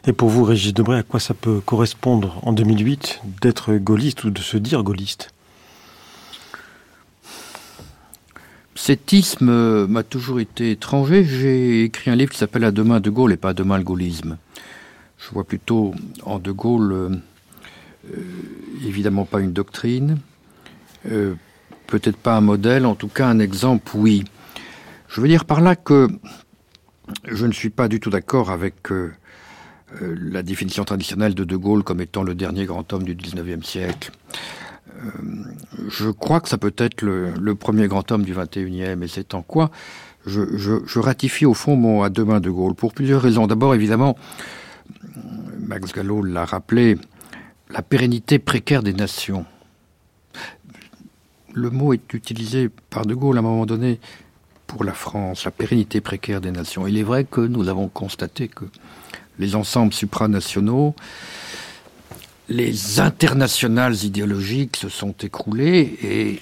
Et 0.07 0.13
pour 0.13 0.29
vous, 0.29 0.45
Régis 0.45 0.75
Debray, 0.75 0.99
à 0.99 1.03
quoi 1.03 1.19
ça 1.19 1.33
peut 1.33 1.61
correspondre 1.61 2.39
en 2.43 2.53
2008 2.53 3.23
d'être 3.41 3.75
gaulliste 3.75 4.25
ou 4.25 4.31
de 4.31 4.41
se 4.41 4.59
dire 4.59 4.83
gaulliste? 4.83 5.34
Cet 8.77 9.13
isme 9.13 9.87
m'a 9.87 10.03
toujours 10.03 10.41
été 10.41 10.73
étranger. 10.73 11.25
J'ai 11.25 11.85
écrit 11.85 12.11
un 12.11 12.17
livre 12.17 12.33
qui 12.33 12.39
s'appelle 12.39 12.65
À 12.65 12.73
demain 12.73 12.99
de 13.01 13.09
Gaulle 13.09 13.33
et 13.33 13.37
pas 13.37 13.51
à 13.51 13.55
demain 13.55 13.79
le 13.79 13.85
gaullisme. 13.85 14.37
Je 15.19 15.31
vois 15.31 15.45
plutôt 15.45 15.95
en 16.25 16.41
de 16.41 16.51
Gaulle, 16.51 16.93
euh, 16.93 17.09
euh, 18.13 18.21
évidemment 18.85 19.25
pas 19.25 19.41
une 19.41 19.53
doctrine, 19.53 20.19
euh, 21.11 21.35
peut-être 21.87 22.17
pas 22.17 22.37
un 22.37 22.41
modèle, 22.41 22.85
en 22.85 22.97
tout 22.97 23.09
cas 23.09 23.29
un 23.29 23.39
exemple, 23.39 23.93
oui. 23.95 24.25
Je 25.09 25.21
veux 25.21 25.29
dire 25.29 25.45
par 25.45 25.61
là 25.61 25.77
que 25.77 26.09
je 27.27 27.47
ne 27.47 27.53
suis 27.53 27.71
pas 27.71 27.87
du 27.87 28.01
tout 28.01 28.11
d'accord 28.11 28.51
avec 28.51 28.89
la 30.01 30.43
définition 30.43 30.85
traditionnelle 30.85 31.35
de 31.35 31.45
De 31.45 31.57
Gaulle 31.57 31.85
comme 31.85 32.01
étant 32.01 32.25
le 32.25 32.35
dernier 32.35 32.65
grand 32.65 32.93
homme 32.93 33.05
du 33.05 33.15
XIXe 33.15 33.65
siècle. 33.65 34.11
Euh, 34.97 35.09
je 35.89 36.11
crois 36.11 36.41
que 36.41 36.49
ça 36.49 36.59
peut 36.59 36.75
être 36.77 37.03
le, 37.03 37.55
premier 37.55 37.89
grand 37.89 38.11
homme 38.13 38.23
du 38.23 38.35
21e, 38.35 39.03
et 39.03 39.09
c'est 39.09 39.35
en 39.35 39.43
quoi 39.43 39.71
je, 40.27 40.99
ratifie 40.99 41.45
au 41.45 41.55
fond 41.55 41.77
mon 41.77 42.03
à 42.03 42.09
demain 42.09 42.41
de 42.41 42.51
Gaulle, 42.51 42.75
pour 42.75 42.95
plusieurs 42.95 43.21
raisons. 43.21 43.47
D'abord, 43.47 43.75
évidemment, 43.75 44.17
Max 45.59 45.93
Gallo 45.93 46.23
l'a 46.23 46.45
rappelé, 46.45 46.97
la 47.71 47.83
pérennité 47.83 48.39
précaire 48.39 48.83
des 48.83 48.95
nations. 48.95 49.45
Le 51.53 51.71
mot 51.71 51.93
est 51.93 52.15
utilisé 52.15 52.71
par 52.91 53.07
De 53.07 53.15
Gaulle 53.15 53.37
à 53.37 53.41
un 53.41 53.43
moment 53.43 53.67
donné 53.67 54.01
pour 54.67 54.85
la 54.85 54.95
France, 54.95 55.45
la 55.45 55.51
pérennité 55.51 56.01
précaire 56.01 56.41
des 56.41 56.51
nations. 56.51 56.87
Il 56.87 56.97
est 56.99 57.03
vrai 57.03 57.25
que 57.25 57.41
nous 57.41 57.69
avons 57.69 57.89
constaté 57.89 58.49
que 58.49 58.65
les 59.39 59.55
ensembles 59.55 59.93
supranationaux 59.93 60.95
les 62.49 63.01
internationales 63.01 64.05
idéologiques 64.05 64.77
se 64.77 64.89
sont 64.89 65.15
écroulées 65.23 65.99
et 66.03 66.41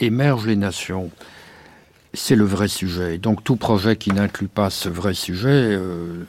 émergent 0.00 0.46
les 0.46 0.56
nations. 0.56 1.10
C'est 2.12 2.36
le 2.36 2.44
vrai 2.44 2.68
sujet. 2.68 3.18
Donc 3.18 3.42
tout 3.44 3.56
projet 3.56 3.96
qui 3.96 4.10
n'inclut 4.10 4.48
pas 4.48 4.70
ce 4.70 4.88
vrai 4.88 5.14
sujet 5.14 5.48
euh, 5.48 6.24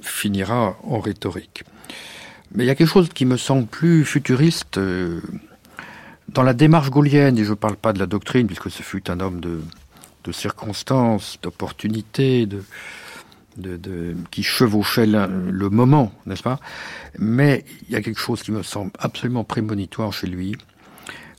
finira 0.00 0.76
en 0.84 1.00
rhétorique. 1.00 1.64
Mais 2.54 2.64
il 2.64 2.66
y 2.66 2.70
a 2.70 2.74
quelque 2.74 2.90
chose 2.90 3.08
qui 3.12 3.24
me 3.24 3.36
semble 3.36 3.66
plus 3.66 4.04
futuriste 4.04 4.78
euh, 4.78 5.20
dans 6.28 6.42
la 6.42 6.54
démarche 6.54 6.90
gaulienne, 6.90 7.36
et 7.38 7.44
je 7.44 7.50
ne 7.50 7.54
parle 7.54 7.76
pas 7.76 7.92
de 7.92 7.98
la 7.98 8.06
doctrine, 8.06 8.46
puisque 8.46 8.70
ce 8.70 8.82
fut 8.82 9.10
un 9.10 9.20
homme 9.20 9.40
de, 9.40 9.60
de 10.24 10.32
circonstances, 10.32 11.38
d'opportunités, 11.42 12.46
de, 12.46 12.62
qui 14.30 14.42
chevauchait 14.42 15.06
le, 15.06 15.68
moment, 15.70 16.12
n'est-ce 16.26 16.42
pas? 16.42 16.58
Mais 17.18 17.64
il 17.88 17.92
y 17.92 17.96
a 17.96 18.02
quelque 18.02 18.20
chose 18.20 18.42
qui 18.42 18.52
me 18.52 18.62
semble 18.62 18.90
absolument 18.98 19.44
prémonitoire 19.44 20.12
chez 20.12 20.26
lui, 20.26 20.56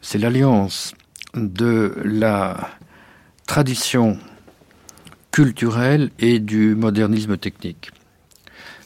c'est 0.01 0.17
l'alliance 0.17 0.93
de 1.33 1.93
la 2.03 2.69
tradition 3.47 4.17
culturelle 5.31 6.11
et 6.19 6.39
du 6.39 6.75
modernisme 6.75 7.37
technique. 7.37 7.91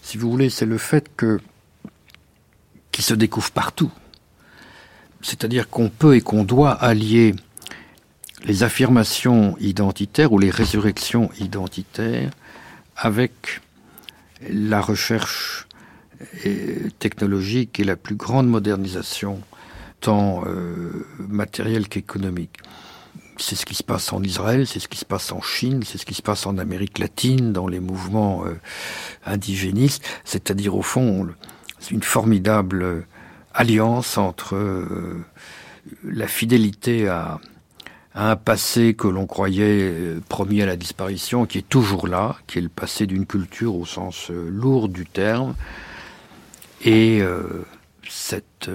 Si 0.02 0.18
vous 0.18 0.32
voulez, 0.32 0.50
c'est 0.50 0.66
le 0.66 0.78
fait 0.78 1.16
que 1.16 1.40
qui 2.92 3.04
se 3.04 3.14
découvre 3.14 3.52
partout. 3.52 3.92
C'est-à-dire 5.22 5.70
qu'on 5.70 5.90
peut 5.90 6.16
et 6.16 6.22
qu'on 6.22 6.44
doit 6.44 6.72
allier 6.72 7.36
les 8.46 8.64
affirmations 8.64 9.56
identitaires 9.60 10.32
ou 10.32 10.40
les 10.40 10.50
résurrections 10.50 11.30
identitaires 11.40 12.32
avec 13.00 13.62
la 14.50 14.82
recherche 14.82 15.68
technologique 17.00 17.80
et 17.80 17.86
la 17.86 17.96
plus 17.96 18.16
grande 18.16 18.48
modernisation 18.48 19.42
tant 20.02 20.44
matériel 21.18 21.88
qu'économique. 21.88 22.58
C'est 23.38 23.56
ce 23.56 23.66
qui 23.66 23.76
se 23.76 23.84
passe 23.84 24.12
en 24.12 24.22
Israël, 24.22 24.68
c'est 24.68 24.80
ce 24.80 24.90
qui 24.90 24.98
se 24.98 25.06
passe 25.06 25.32
en 25.32 25.42
Chine, 25.42 25.84
c'est 25.86 25.98
ce 25.98 26.06
qui 26.06 26.14
se 26.14 26.22
passe 26.22 26.46
en 26.46 26.58
Amérique 26.58 27.00
latine, 27.00 27.54
dans 27.54 27.68
les 27.68 27.80
mouvements 27.80 28.44
indigénistes, 29.26 30.06
c'est-à-dire 30.26 30.76
au 30.76 30.82
fond 30.82 31.28
une 31.92 32.04
formidable 32.04 33.08
alliance 33.54 34.18
entre 34.18 34.58
la 36.04 36.28
fidélité 36.28 37.08
à, 37.08 37.40
un 38.16 38.36
passé 38.36 38.96
que 38.96 39.08
l'on 39.08 39.28
croyait 39.28 39.82
euh, 39.82 40.22
promis 40.28 40.62
à 40.62 40.66
la 40.66 40.76
disparition, 40.76 41.46
qui 41.46 41.60
est 41.60 41.70
toujours 41.70 42.08
là, 42.08 42.38
qui 42.48 42.58
est 42.58 42.62
le 42.62 42.70
passé 42.70 43.06
d'une 43.06 43.26
culture 43.26 43.76
au 43.76 43.86
sens 43.86 44.32
euh, 44.32 44.50
lourd 44.50 44.90
du 44.90 45.06
terme, 45.06 45.56
et 46.82 47.22
euh, 47.22 47.66
cette 48.08 48.72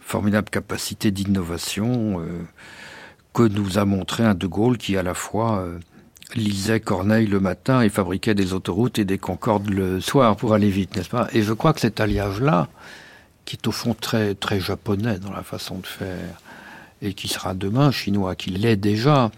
formidable 0.00 0.48
capacité 0.50 1.10
d'innovation 1.10 2.22
que 3.34 3.42
nous 3.42 3.78
a 3.78 3.84
montré 3.84 4.24
un 4.24 4.34
De 4.34 4.46
Gaulle 4.46 4.78
qui 4.78 4.96
à 4.96 5.02
la 5.02 5.14
fois 5.14 5.66
lisait 6.34 6.80
Corneille 6.80 7.26
le 7.26 7.40
matin 7.40 7.82
et 7.82 7.88
fabriquait 7.88 8.34
des 8.34 8.52
autoroutes 8.52 8.98
et 8.98 9.04
des 9.04 9.18
Concordes 9.18 9.68
le 9.68 10.00
soir 10.00 10.36
pour 10.36 10.54
aller 10.54 10.70
vite, 10.70 10.96
n'est-ce 10.96 11.10
pas? 11.10 11.28
Et 11.32 11.42
je 11.42 11.52
crois 11.52 11.72
que 11.72 11.80
cet 11.80 12.00
alliage-là, 12.00 12.68
qui 13.44 13.56
est 13.56 13.66
au 13.66 13.72
fond 13.72 13.94
très, 13.94 14.34
très 14.34 14.60
japonais 14.60 15.18
dans 15.18 15.32
la 15.32 15.42
façon 15.42 15.78
de 15.78 15.86
faire, 15.86 16.40
et 17.02 17.14
qui 17.14 17.28
sera 17.28 17.52
demain 17.54 17.90
chinois, 17.90 18.34
qui 18.34 18.50
l'est 18.50 18.76
déjà. 18.76 19.30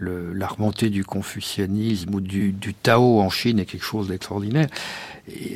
La 0.00 0.48
remontée 0.48 0.90
du 0.90 1.04
confucianisme 1.04 2.16
ou 2.16 2.20
du, 2.20 2.74
Tao 2.82 3.20
en 3.20 3.30
Chine 3.30 3.60
est 3.60 3.66
quelque 3.66 3.84
chose 3.84 4.08
d'extraordinaire, 4.08 4.66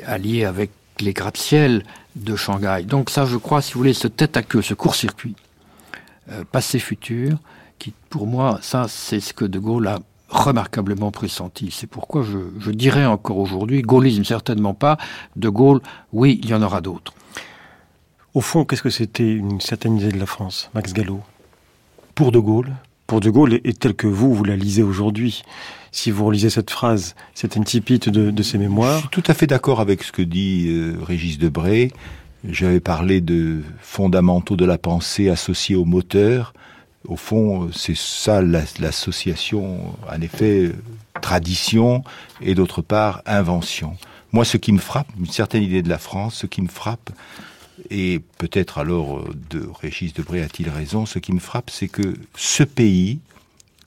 allié 0.06 0.44
avec 0.44 0.70
les 1.01 1.12
gratte-ciel 1.12 1.82
de 2.14 2.36
Shanghai. 2.36 2.85
Donc 2.85 3.10
ça, 3.10 3.27
je 3.27 3.36
crois, 3.36 3.60
si 3.60 3.73
vous 3.73 3.81
voulez, 3.81 3.93
ce 3.93 4.06
tête 4.06 4.36
à 4.36 4.43
queue, 4.43 4.62
ce 4.62 4.74
court-circuit, 4.74 5.35
euh, 6.31 6.44
passé-futur, 6.51 7.39
qui, 7.81 7.93
pour 8.09 8.28
moi, 8.28 8.60
ça, 8.62 8.86
c'est 8.89 9.18
ce 9.18 9.35
que 9.35 9.44
De 9.44 9.59
Gaulle 9.59 9.89
a 9.89 9.98
remarquablement 10.28 11.10
pressenti. 11.10 11.70
C'est 11.73 11.86
pourquoi 11.86 12.23
je, 12.23 12.39
je 12.59 12.70
dirais 12.70 13.05
encore 13.05 13.39
aujourd'hui, 13.39 13.82
gaullisme 13.82 14.24
certainement 14.24 14.74
pas, 14.74 14.97
De 15.35 15.48
Gaulle, 15.48 15.81
oui, 16.12 16.40
il 16.43 16.51
y 16.51 16.55
en 16.55 16.62
aura 16.62 16.81
d'autres. 16.81 17.14
Au 18.35 18.40
fond, 18.40 18.64
qu'est-ce 18.64 18.82
que 18.82 18.90
c'était 18.90 19.32
une 19.32 19.60
certaine 19.60 19.97
idée 19.97 20.12
de 20.12 20.18
la 20.18 20.27
France, 20.27 20.70
Max 20.74 20.93
Gallo? 20.93 21.23
Pour 22.16 22.32
De 22.32 22.40
Gaulle 22.40 22.72
Pour 23.06 23.20
De 23.20 23.30
Gaulle, 23.30 23.60
et 23.62 23.74
tel 23.74 23.94
que 23.94 24.06
vous, 24.09 24.34
vous 24.34 24.43
la 24.43 24.56
lisez 24.56 24.82
aujourd'hui, 24.82 25.43
si 25.93 26.10
vous 26.10 26.24
relisez 26.24 26.51
cette 26.51 26.70
phrase, 26.70 27.14
c'est 27.34 27.56
une 27.56 27.64
typite 27.64 28.09
de, 28.09 28.43
ses 28.43 28.59
mémoires. 28.59 28.97
Je 28.97 29.01
suis 29.01 29.09
tout 29.10 29.22
à 29.28 29.34
fait 29.34 29.47
d'accord 29.47 29.80
avec 29.80 30.02
ce 30.02 30.12
que 30.12 30.22
dit 30.22 30.66
euh, 30.68 30.97
Régis 31.02 31.38
Debray. 31.38 31.93
J'avais 32.48 32.80
parlé 32.80 33.20
de 33.20 33.62
fondamentaux 33.80 34.56
de 34.56 34.64
la 34.64 34.78
pensée 34.78 35.28
associés 35.28 35.76
au 35.76 35.84
moteur. 35.84 36.55
Au 37.06 37.16
fond, 37.16 37.68
c'est 37.72 37.97
ça 37.97 38.40
l'association, 38.40 39.94
en 40.10 40.20
effet, 40.22 40.72
tradition 41.20 42.02
et 42.40 42.55
d'autre 42.55 42.80
part 42.80 43.20
invention. 43.26 43.94
Moi, 44.32 44.47
ce 44.47 44.56
qui 44.56 44.72
me 44.72 44.78
frappe, 44.78 45.09
une 45.18 45.26
certaine 45.26 45.62
idée 45.62 45.82
de 45.82 45.88
la 45.90 45.98
France, 45.98 46.36
ce 46.36 46.47
qui 46.47 46.62
me 46.62 46.68
frappe, 46.68 47.10
et 47.91 48.21
peut-être 48.39 48.79
alors 48.79 49.19
euh, 49.19 49.35
de 49.51 49.69
Régis 49.81 50.13
Debray 50.13 50.43
a-t-il 50.43 50.69
raison, 50.69 51.07
ce 51.07 51.19
qui 51.19 51.33
me 51.33 51.41
frappe, 51.41 51.71
c'est 51.71 51.89
que 51.89 52.15
ce 52.37 52.63
pays, 52.63 53.21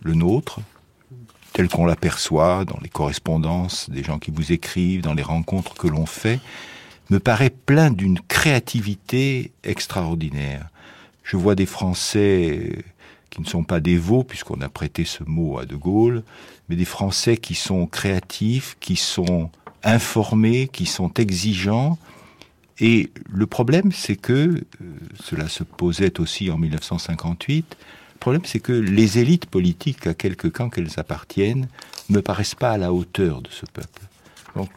le 0.02 0.14
nôtre, 0.14 0.60
tel 1.54 1.68
qu'on 1.68 1.86
l'aperçoit 1.86 2.66
dans 2.66 2.80
les 2.82 2.90
correspondances 2.90 3.90
des 3.90 4.04
gens 4.04 4.20
qui 4.20 4.32
vous 4.32 4.52
écrivent, 4.52 5.02
dans 5.02 5.14
les 5.14 5.24
rencontres 5.24 5.74
que 5.74 5.88
l'on 5.88 6.06
fait, 6.06 6.40
me 7.10 7.20
paraît 7.20 7.50
plein 7.50 7.90
d'une 7.92 8.20
créativité 8.20 9.52
extraordinaire. 9.64 10.70
Je 11.24 11.38
vois 11.38 11.56
des 11.56 11.66
Français 11.66 12.84
qui 13.30 13.42
ne 13.42 13.46
sont 13.46 13.64
pas 13.64 13.80
dévots, 13.80 14.24
puisqu'on 14.24 14.62
a 14.62 14.70
prêté 14.70 15.06
ce 15.06 15.24
mot 15.24 15.60
à 15.60 15.66
De 15.66 15.76
Gaulle, 15.76 16.24
mais 16.68 16.76
des 16.76 16.86
Français 16.86 17.38
qui 17.38 17.56
sont 17.56 17.88
créatifs, 17.88 18.78
qui 18.80 18.96
sont 18.96 19.50
informés, 19.84 20.68
qui 20.68 20.86
sont 20.86 21.14
exigeants, 21.16 21.98
et 22.80 23.10
le 23.30 23.46
problème, 23.46 23.92
c'est 23.92 24.16
que, 24.16 24.32
euh, 24.32 24.64
cela 25.24 25.50
se 25.50 25.64
posait 25.64 26.20
aussi 26.20 26.50
en 26.50 26.58
1958, 26.58 27.78
le 28.14 28.20
problème, 28.20 28.42
c'est 28.46 28.60
que 28.60 28.74
les 28.74 29.20
élites 29.20 29.46
politiques, 29.46 30.08
à 30.08 30.14
quelque 30.14 30.48
camp 30.48 30.70
qu'elles 30.70 31.00
appartiennent, 31.00 31.68
ne 32.10 32.20
paraissent 32.20 32.56
pas 32.56 32.72
à 32.72 32.78
la 32.78 32.92
hauteur 32.92 33.42
de 33.42 33.50
ce 33.50 33.66
peuple. 33.66 34.02
Donc, 34.56 34.70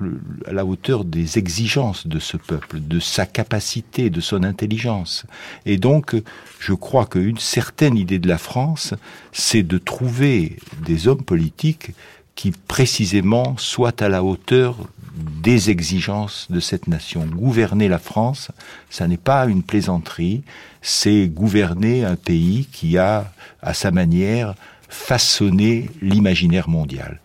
à 0.46 0.52
la 0.52 0.64
hauteur 0.64 1.04
des 1.04 1.38
exigences 1.38 2.06
de 2.06 2.18
ce 2.18 2.36
peuple, 2.36 2.78
de 2.80 3.00
sa 3.00 3.26
capacité, 3.26 4.10
de 4.10 4.20
son 4.20 4.44
intelligence. 4.44 5.24
Et 5.66 5.76
donc, 5.76 6.14
je 6.60 6.74
crois 6.74 7.06
qu'une 7.06 7.38
certaine 7.38 7.96
idée 7.96 8.18
de 8.18 8.28
la 8.28 8.38
France, 8.38 8.94
c'est 9.32 9.62
de 9.62 9.78
trouver 9.78 10.56
des 10.84 11.08
hommes 11.08 11.24
politiques 11.24 11.92
qui 12.34 12.52
précisément 12.52 13.56
soient 13.58 14.02
à 14.02 14.08
la 14.08 14.22
hauteur 14.22 14.76
des 15.14 15.70
exigences 15.70 16.46
de 16.50 16.60
cette 16.60 16.88
nation. 16.88 17.26
Gouverner 17.26 17.88
la 17.88 17.98
France, 17.98 18.50
ça 18.90 19.06
n'est 19.06 19.16
pas 19.16 19.46
une 19.46 19.62
plaisanterie, 19.62 20.42
c'est 20.80 21.28
gouverner 21.28 22.04
un 22.04 22.16
pays 22.16 22.66
qui 22.72 22.98
a, 22.98 23.32
à 23.60 23.74
sa 23.74 23.90
manière, 23.90 24.54
façonné 24.88 25.90
l'imaginaire 26.00 26.68
mondial. 26.68 27.20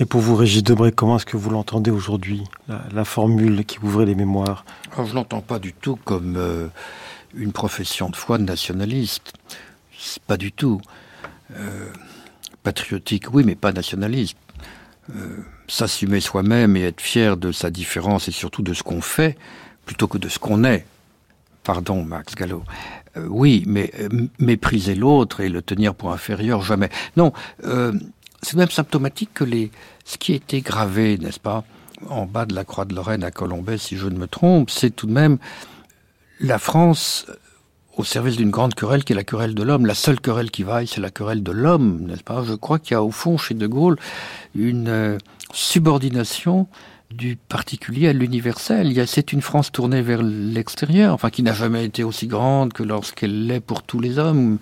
Et 0.00 0.04
pour 0.04 0.20
vous, 0.20 0.36
Régis 0.36 0.62
Debray, 0.62 0.92
comment 0.92 1.16
est-ce 1.16 1.26
que 1.26 1.36
vous 1.36 1.50
l'entendez 1.50 1.90
aujourd'hui, 1.90 2.44
la, 2.68 3.04
formule 3.04 3.64
qui 3.64 3.78
ouvrait 3.80 4.06
les 4.06 4.14
mémoires? 4.14 4.64
Je 4.96 5.02
ne 5.02 5.12
l'entends 5.14 5.40
pas 5.40 5.58
du 5.58 5.72
tout 5.72 5.98
comme 6.04 6.36
euh, 6.36 6.68
une 7.34 7.52
profession 7.52 8.08
de 8.08 8.14
foi 8.14 8.38
de 8.38 8.44
nationaliste. 8.44 9.32
Pas 10.28 10.36
du 10.36 10.52
tout. 10.52 10.80
Euh, 11.56 11.90
patriotique, 12.62 13.32
oui, 13.32 13.42
mais 13.44 13.56
pas 13.56 13.72
nationaliste. 13.72 14.36
Euh, 15.16 15.38
s'assumer 15.68 16.20
soi-même 16.20 16.76
et 16.76 16.82
être 16.82 17.00
fier 17.00 17.36
de 17.36 17.52
sa 17.52 17.70
différence 17.70 18.28
et 18.28 18.30
surtout 18.30 18.62
de 18.62 18.72
ce 18.72 18.82
qu'on 18.82 19.02
fait, 19.02 19.36
plutôt 19.84 20.06
que 20.08 20.18
de 20.18 20.28
ce 20.28 20.38
qu'on 20.38 20.64
est. 20.64 20.86
Pardon, 21.62 22.02
Max 22.04 22.34
Gallo. 22.34 22.62
Euh, 23.16 23.26
oui, 23.28 23.64
mais 23.66 23.90
euh, 24.00 24.08
mépriser 24.38 24.94
l'autre 24.94 25.40
et 25.40 25.48
le 25.48 25.60
tenir 25.60 25.94
pour 25.94 26.12
inférieur, 26.12 26.62
jamais. 26.62 26.88
Non, 27.16 27.32
c'est 28.42 28.56
même 28.56 28.70
symptomatique 28.70 29.30
que 29.34 29.44
les, 29.44 29.70
ce 30.04 30.16
qui 30.16 30.32
été 30.32 30.60
gravé, 30.60 31.18
n'est-ce 31.18 31.40
pas, 31.40 31.64
en 32.08 32.26
bas 32.26 32.46
de 32.46 32.54
la 32.54 32.64
croix 32.64 32.84
de 32.84 32.94
Lorraine 32.94 33.24
à 33.24 33.30
Colombay, 33.30 33.78
si 33.78 33.96
je 33.96 34.08
ne 34.08 34.18
me 34.18 34.26
trompe, 34.26 34.70
c'est 34.70 34.90
tout 34.90 35.06
de 35.06 35.12
même 35.12 35.38
la 36.40 36.58
France 36.58 37.26
au 37.98 38.04
service 38.04 38.36
d'une 38.36 38.50
grande 38.50 38.74
querelle 38.74 39.04
qui 39.04 39.12
est 39.12 39.16
la 39.16 39.24
querelle 39.24 39.54
de 39.54 39.62
l'homme. 39.62 39.84
La 39.84 39.94
seule 39.94 40.20
querelle 40.20 40.50
qui 40.50 40.62
vaille, 40.62 40.86
c'est 40.86 41.00
la 41.00 41.10
querelle 41.10 41.42
de 41.42 41.52
l'homme, 41.52 42.06
n'est-ce 42.06 42.22
pas? 42.22 42.44
Je 42.44 42.54
crois 42.54 42.78
qu'il 42.78 42.92
y 42.92 42.94
a 42.94 43.02
au 43.02 43.10
fond 43.10 43.36
chez 43.36 43.54
De 43.54 43.66
Gaulle 43.66 43.96
une 44.54 44.88
euh, 44.88 45.18
subordination 45.52 46.68
du 47.10 47.36
particulier 47.36 48.08
à 48.08 48.12
l'universel. 48.12 48.94
C'est 49.06 49.32
une 49.32 49.42
France 49.42 49.72
tournée 49.72 50.00
vers 50.00 50.22
l'extérieur, 50.22 51.12
enfin 51.12 51.30
qui 51.30 51.42
n'a 51.42 51.54
jamais 51.54 51.84
été 51.84 52.04
aussi 52.04 52.28
grande 52.28 52.72
que 52.72 52.84
lorsqu'elle 52.84 53.46
l'est 53.46 53.60
pour 53.60 53.82
tous 53.82 53.98
les 53.98 54.18
hommes, 54.18 54.58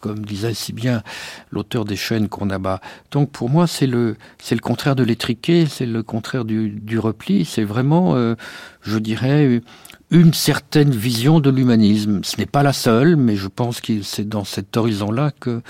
comme 0.00 0.24
disait 0.24 0.54
si 0.54 0.72
bien 0.72 1.02
l'auteur 1.50 1.84
des 1.84 1.96
chaînes 1.96 2.28
qu'on 2.28 2.50
abat. 2.50 2.80
Donc 3.10 3.30
pour 3.30 3.50
moi, 3.50 3.66
c'est 3.66 3.86
le 3.86 4.16
c'est 4.38 4.54
le 4.54 4.60
contraire 4.60 4.94
de 4.94 5.02
l'étriqué, 5.02 5.66
c'est 5.66 5.86
le 5.86 6.04
contraire 6.04 6.44
du, 6.44 6.98
repli. 6.98 7.44
C'est 7.44 7.64
vraiment, 7.64 8.14
euh, 8.14 8.34
je 8.82 8.98
dirais, 8.98 9.62
une 10.10 10.32
certaine 10.32 10.90
vision 10.90 11.40
de 11.40 11.50
l'humanisme. 11.50 12.20
Ce 12.22 12.36
n'est 12.38 12.46
pas 12.46 12.62
la 12.62 12.72
seule, 12.72 13.16
mais 13.16 13.36
je 13.36 13.48
pense 13.48 13.80
que 13.80 14.02
c'est 14.02 14.28
dans 14.28 14.44
cet 14.44 14.76
horizon-là 14.76 15.32
que 15.38 15.60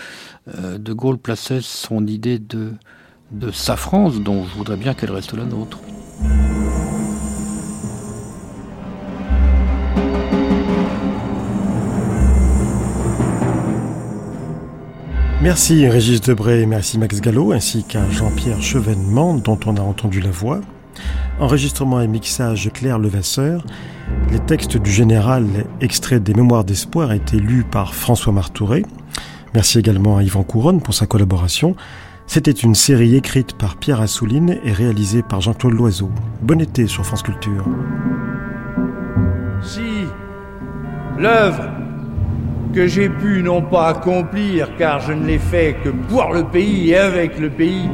euh, 0.55 0.78
De 0.78 0.93
Gaulle 0.93 1.19
plaçait 1.19 1.60
son 1.60 2.06
idée 2.06 2.39
de, 2.39 2.73
de 3.32 3.51
sa 3.51 3.77
France, 3.77 4.20
dont 4.20 4.44
je 4.44 4.55
voudrais 4.55 4.77
bien 4.77 4.94
qu'elle 4.94 5.10
reste 5.10 5.35
la 5.35 5.44
nôtre. 5.44 5.78
Merci 15.40 15.89
Régis 15.89 16.20
Debray, 16.20 16.66
merci 16.66 16.98
Max 16.98 17.20
Gallo, 17.20 17.52
ainsi 17.52 17.85
qu'à 17.85 18.09
Jean-Pierre 18.10 18.60
Chevènement, 18.60 19.35
dont 19.35 19.59
on 19.66 19.77
a 19.77 19.81
entendu 19.81 20.20
la 20.20 20.31
voix. 20.31 20.60
Enregistrement 21.41 22.01
et 22.01 22.07
mixage 22.07 22.70
Claire 22.73 22.99
Levasseur. 22.99 23.65
Les 24.31 24.41
textes 24.41 24.77
du 24.77 24.91
général 24.91 25.47
extraits 25.81 26.23
des 26.23 26.35
Mémoires 26.35 26.65
d'Espoir 26.65 27.12
été 27.12 27.37
lus 27.39 27.65
par 27.65 27.95
François 27.95 28.33
Martouret. 28.33 28.83
Merci 29.55 29.79
également 29.79 30.16
à 30.16 30.23
Yvan 30.23 30.43
Couronne 30.43 30.81
pour 30.81 30.95
sa 30.95 31.07
collaboration. 31.07 31.77
C'était 32.27 32.51
une 32.51 32.75
série 32.75 33.16
écrite 33.16 33.55
par 33.55 33.77
Pierre 33.77 34.01
Assouline 34.03 34.59
et 34.62 34.73
réalisée 34.73 35.23
par 35.23 35.41
Jean-Claude 35.41 35.73
Loiseau. 35.73 36.11
Bon 36.43 36.61
été 36.61 36.87
sur 36.87 37.07
France 37.07 37.23
Culture. 37.23 37.65
Si 39.62 40.05
l'œuvre 41.19 41.65
que 42.75 42.87
j'ai 42.87 43.09
pu 43.09 43.43
non 43.43 43.62
pas 43.62 43.89
accomplir, 43.89 44.69
car 44.77 45.01
je 45.01 45.12
ne 45.12 45.27
l'ai 45.27 45.39
fait 45.39 45.77
que 45.83 45.89
pour 45.89 46.33
le 46.33 46.45
pays 46.45 46.91
et 46.91 46.99
avec 46.99 47.39
le 47.39 47.49
pays, 47.49 47.89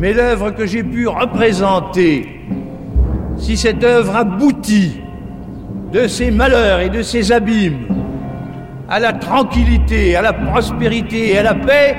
mais 0.00 0.14
l'œuvre 0.14 0.50
que 0.50 0.64
j'ai 0.64 0.82
pu 0.82 1.06
représenter, 1.06 2.40
si 3.36 3.56
cette 3.58 3.84
œuvre 3.84 4.16
aboutit 4.16 5.02
de 5.92 6.06
ses 6.06 6.30
malheurs 6.30 6.80
et 6.80 6.88
de 6.88 7.02
ses 7.02 7.30
abîmes, 7.32 7.86
à 8.88 8.98
la 8.98 9.12
tranquillité, 9.12 10.16
à 10.16 10.22
la 10.22 10.32
prospérité 10.32 11.32
et 11.32 11.38
à 11.38 11.42
la 11.42 11.54
paix, 11.54 11.96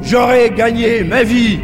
j'aurais 0.00 0.48
gagné 0.48 1.04
ma 1.04 1.22
vie. 1.22 1.60